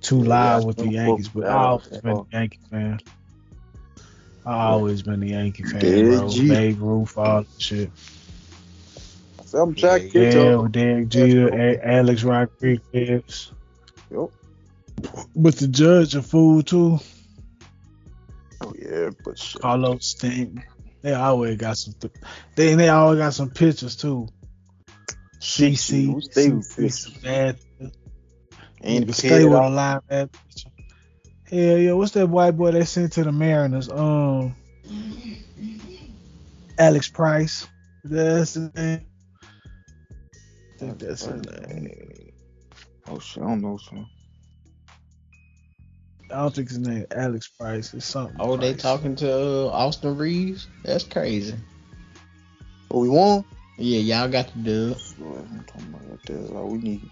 too 0.00 0.22
Yeah, 0.22 0.28
loud 0.28 0.66
with 0.66 0.76
the 0.78 0.84
Astros 0.84 0.92
Yankees. 0.92 1.28
But 1.28 1.34
with 1.34 1.48
I 1.48 1.54
always 1.54 1.86
been 1.86 2.16
a 2.16 2.24
Yankee 2.32 2.58
fan. 2.70 3.00
I 4.46 4.64
always 4.66 5.02
been 5.02 5.22
a 5.22 5.26
Yankee 5.26 5.62
fan, 5.62 5.80
Derek 5.80 6.18
bro. 6.18 6.28
Jeter. 6.28 6.54
Babe 6.54 6.80
Ruth, 6.82 7.16
all 7.18 7.42
that 7.42 7.46
shit. 7.58 7.90
So 9.46 9.62
I'm 9.62 9.74
trying 9.74 10.02
Yeah, 10.02 10.08
catch 10.10 10.34
Yeah, 10.34 10.56
with 10.56 10.72
Derek 10.72 11.08
Jeter, 11.08 11.48
A- 11.48 11.86
Alex 11.94 12.22
Rodriguez. 12.24 13.52
Yup. 14.10 14.30
But 15.36 15.56
the 15.56 15.68
judge 15.68 16.14
a 16.14 16.22
fool 16.22 16.62
too. 16.62 16.98
Oh 18.60 18.74
yeah, 18.78 19.10
but 19.24 19.38
shit. 19.38 19.60
Carlos 19.62 20.06
Stanton. 20.06 20.62
They 21.02 21.12
always 21.12 21.56
got 21.58 21.76
some. 21.76 21.94
Th- 22.00 22.12
they 22.56 22.74
they 22.74 22.88
always 22.88 23.18
got 23.18 23.34
some 23.34 23.50
pictures 23.50 23.96
too. 23.96 24.28
CC, 25.40 26.06
Who 26.06 26.20
stay 26.22 26.48
with 26.50 26.66
CC, 26.66 26.76
pictures? 26.76 26.98
some 26.98 27.22
bad. 27.22 27.58
And 28.80 29.06
Nigga 29.06 29.14
stay 29.14 29.28
paid 29.28 29.44
with 29.44 29.52
a 29.54 29.68
live 29.68 30.08
picture. 30.08 30.68
Hell 31.50 31.78
yeah, 31.78 31.92
what's 31.92 32.12
that 32.12 32.28
white 32.28 32.52
boy 32.52 32.72
they 32.72 32.84
sent 32.84 33.12
to 33.12 33.24
the 33.24 33.32
Mariners? 33.32 33.90
Um, 33.90 34.56
Alex 36.78 37.08
Price. 37.08 37.66
That's 38.02 38.54
the 38.54 38.72
name. 38.74 39.06
I 40.74 40.78
think 40.78 40.98
that's 40.98 41.24
his 41.24 41.42
name. 41.42 42.32
Oh 43.08 43.18
shit, 43.18 43.42
I 43.42 43.46
don't 43.46 43.60
know. 43.60 43.76
Son. 43.76 44.06
I 46.30 46.36
don't 46.36 46.54
think 46.54 46.68
his 46.68 46.78
name 46.78 47.06
Alex 47.14 47.48
Price. 47.48 47.92
It's 47.92 48.06
something. 48.06 48.36
Oh, 48.40 48.56
they 48.56 48.74
talking 48.74 49.14
to 49.16 49.32
uh, 49.32 49.66
Austin 49.68 50.16
Reaves? 50.16 50.66
That's 50.82 51.04
crazy. 51.04 51.54
Oh, 52.90 53.00
we 53.00 53.08
won. 53.08 53.44
Yeah, 53.76 53.98
y'all 53.98 54.28
got 54.28 54.50
the 54.54 54.90
dub. 54.94 54.98
What 55.18 55.38
I'm 55.40 55.64
talking 55.64 55.94
about 55.94 56.22
that. 56.22 56.56
All 56.56 56.68
we 56.68 56.78
need. 56.78 57.10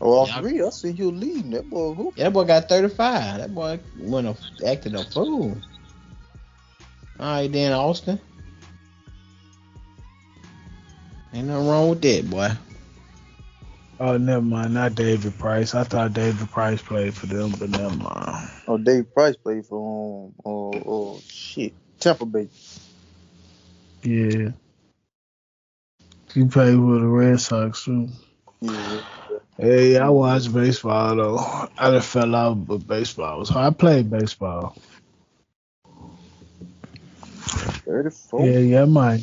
Oh, 0.00 0.12
off 0.12 0.28
Yeah. 0.28 0.40
three, 0.40 0.62
I 0.62 0.68
see 0.70 0.90
you 0.90 1.10
leading 1.10 1.50
that 1.50 1.68
boy. 1.68 1.94
Who? 1.94 2.12
Yeah, 2.16 2.24
that 2.24 2.32
boy 2.32 2.44
got 2.44 2.68
35. 2.68 3.38
That 3.38 3.54
boy 3.54 3.80
went 3.98 4.26
a, 4.26 4.36
acted 4.66 4.94
a 4.94 5.04
fool. 5.04 5.60
All 7.18 7.26
right, 7.26 7.50
then, 7.50 7.72
Austin. 7.72 8.20
Ain't 11.32 11.48
nothing 11.48 11.66
wrong 11.68 11.88
with 11.90 12.02
that, 12.02 12.30
boy. 12.30 12.50
Oh, 13.98 14.18
never 14.18 14.42
mind. 14.42 14.74
Not 14.74 14.94
David 14.94 15.38
Price. 15.38 15.74
I 15.74 15.84
thought 15.84 16.12
David 16.12 16.50
Price 16.50 16.82
played 16.82 17.14
for 17.14 17.26
them, 17.26 17.52
but 17.58 17.70
never 17.70 17.96
mind. 17.96 18.48
Oh, 18.68 18.76
David 18.76 19.12
Price 19.14 19.36
played 19.36 19.64
for 19.64 19.78
um. 20.26 20.34
Oh, 20.44 20.72
oh 20.86 21.20
shit, 21.26 21.72
Tampa 21.98 22.26
Bay. 22.26 22.48
Yeah. 24.02 24.50
He 26.34 26.44
played 26.44 26.76
with 26.76 27.00
the 27.00 27.06
Red 27.06 27.40
Sox 27.40 27.84
too. 27.84 28.08
Yeah. 28.60 29.00
Hey, 29.58 29.96
I 29.96 30.10
watched 30.10 30.52
baseball 30.52 31.16
though. 31.16 31.68
I 31.78 31.90
just 31.90 32.08
fell 32.08 32.34
out, 32.34 32.58
with 32.68 32.86
baseball 32.86 33.38
was 33.38 33.48
hard. 33.48 33.72
I 33.72 33.76
played 33.76 34.10
baseball. 34.10 34.76
Thirty-four. 37.86 38.46
Yeah, 38.46 38.58
yeah, 38.58 38.84
man. 38.84 39.20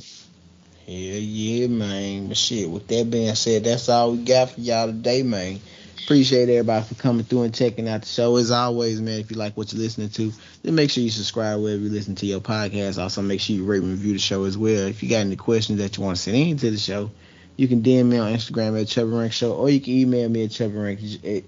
Yeah, 0.88 1.14
yeah, 1.14 1.68
man. 1.68 2.30
But 2.30 2.38
shit, 2.38 2.70
with 2.70 2.88
that 2.88 3.12
being 3.12 3.36
said, 3.36 3.64
that's 3.64 3.90
all 3.90 4.14
we 4.14 4.24
got 4.24 4.50
for 4.50 4.62
y'all 4.62 4.88
today, 4.88 5.22
man. 5.22 5.60
Appreciate 6.04 6.50
everybody 6.50 6.84
for 6.84 6.96
coming 6.96 7.24
through 7.24 7.44
and 7.44 7.54
checking 7.54 7.88
out 7.88 8.02
the 8.02 8.08
show. 8.08 8.36
As 8.36 8.52
always, 8.52 9.00
man, 9.00 9.20
if 9.20 9.32
you 9.32 9.38
like 9.38 9.56
what 9.56 9.72
you're 9.72 9.82
listening 9.82 10.10
to, 10.10 10.34
then 10.64 10.76
make 10.76 10.90
sure 10.90 11.04
you 11.04 11.10
subscribe 11.10 11.62
wherever 11.62 11.82
you 11.82 11.90
listen 11.90 12.16
to 12.16 12.26
your 12.26 12.42
podcast. 12.42 13.02
Also, 13.02 13.22
make 13.22 13.40
sure 13.40 13.56
you 13.56 13.64
rate 13.64 13.84
and 13.84 13.92
review 13.92 14.14
the 14.14 14.20
show 14.20 14.44
as 14.46 14.58
well. 14.58 14.88
If 14.88 15.04
you 15.04 15.10
got 15.10 15.20
any 15.20 15.36
questions 15.36 15.80
that 15.80 15.96
you 15.96 16.04
want 16.04 16.18
to 16.18 16.22
send 16.24 16.36
into 16.36 16.72
the 16.72 16.78
show, 16.78 17.12
you 17.56 17.68
can 17.68 17.82
DM 17.82 18.08
me 18.08 18.18
on 18.18 18.34
Instagram 18.34 18.80
at 18.80 18.88
Chubby 18.88 19.12
Rank 19.12 19.34
Show, 19.34 19.54
or 19.54 19.70
you 19.70 19.80
can 19.80 19.94
email 19.94 20.30
me 20.30 20.46
at 20.46 20.52
Chubby 20.52 20.76
Rank 20.76 21.00
at, 21.24 21.44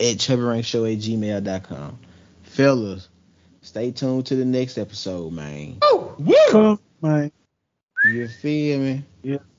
at 0.00 0.16
chubbyrankshow 0.16 0.92
at 0.92 0.98
gmail.com. 1.00 1.98
Fellas, 2.42 3.08
stay 3.62 3.90
tuned 3.90 4.26
to 4.26 4.36
the 4.36 4.44
next 4.44 4.78
episode, 4.78 5.32
man. 5.32 5.78
Oh, 5.82 6.14
woo, 6.18 6.34
Come, 6.50 6.80
man. 7.02 7.32
You 8.04 8.28
feel 8.28 8.78
me? 8.80 9.04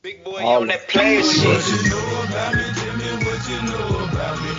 Big 0.02 0.24
boy 0.24 0.44
on 0.44 0.66
that 0.66 0.88
player 0.88 1.22
shit. 1.22 1.46
What 1.46 1.62
you 1.70 1.90
know 1.92 2.26
about 2.26 2.56
me? 2.56 2.64
Tell 2.74 2.98
me 2.98 3.06
what 3.22 3.42
you 3.46 3.62
know 3.70 4.02
about 4.02 4.42
me. 4.42 4.50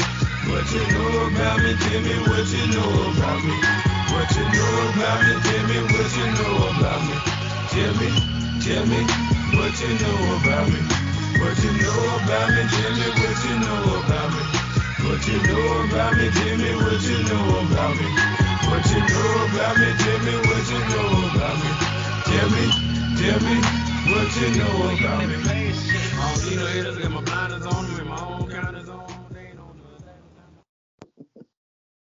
What 0.46 0.70
you 0.70 0.86
know 0.86 1.26
about 1.26 1.58
me? 1.58 1.74
Tell 1.82 2.00
me 2.00 2.14
what 2.30 2.46
you 2.46 2.62
know 2.70 3.10
about 3.10 3.42
me. 3.42 3.58
What 4.14 4.30
you 4.38 4.46
know 4.54 4.70
about 4.94 5.18
me? 5.18 5.34
Tell 5.42 5.66
me 5.66 5.78
what 5.90 6.10
you 6.14 6.26
know 6.30 6.62
about 6.78 7.02
me. 7.02 7.16
Tell 7.74 7.92
me, 7.98 8.08
tell 8.62 8.86
me 8.86 9.02
what 9.58 9.74
you 9.82 9.90
know 9.98 10.38
about 10.38 10.68
me. 10.68 11.11
What 11.40 11.56
you 11.64 11.72
know 11.72 12.16
about 12.24 12.50
me? 12.50 12.62
Me 12.64 13.08
what 13.20 13.38
you 13.44 13.58
know 13.60 14.02
about 14.04 14.30
me. 14.32 14.42
What 15.08 15.26
you 15.26 15.38
know 15.48 15.84
about 15.86 16.16
me? 16.16 16.28
Me 16.28 16.70
what 16.76 17.02
you 17.02 17.18
know 17.24 17.60
about 17.64 17.96
me. 17.96 18.08
What 18.68 18.86
you 18.90 19.00
know 19.00 19.46
about 19.48 19.76
me? 19.78 19.88
Tell 19.98 20.18
me 20.26 20.34
what 20.46 20.64
you 20.70 20.80
know 20.90 21.30
about 21.30 21.56
me. 21.62 21.70
Tell 22.28 22.50
me, 22.50 22.64
tell 23.18 23.40
me 23.40 23.56
what 24.12 24.36
you 24.40 24.48
know 24.58 24.76
about 24.94 25.28
me. 25.28 25.36
I 25.36 26.34
don't 26.34 26.50
need 26.50 26.56
no 26.58 26.66
haters, 26.66 26.98
got 26.98 27.10
my 27.10 27.20
blinders 27.22 27.66
on, 27.66 27.86
I'm 27.86 28.08
my 28.08 28.20
own 28.20 28.41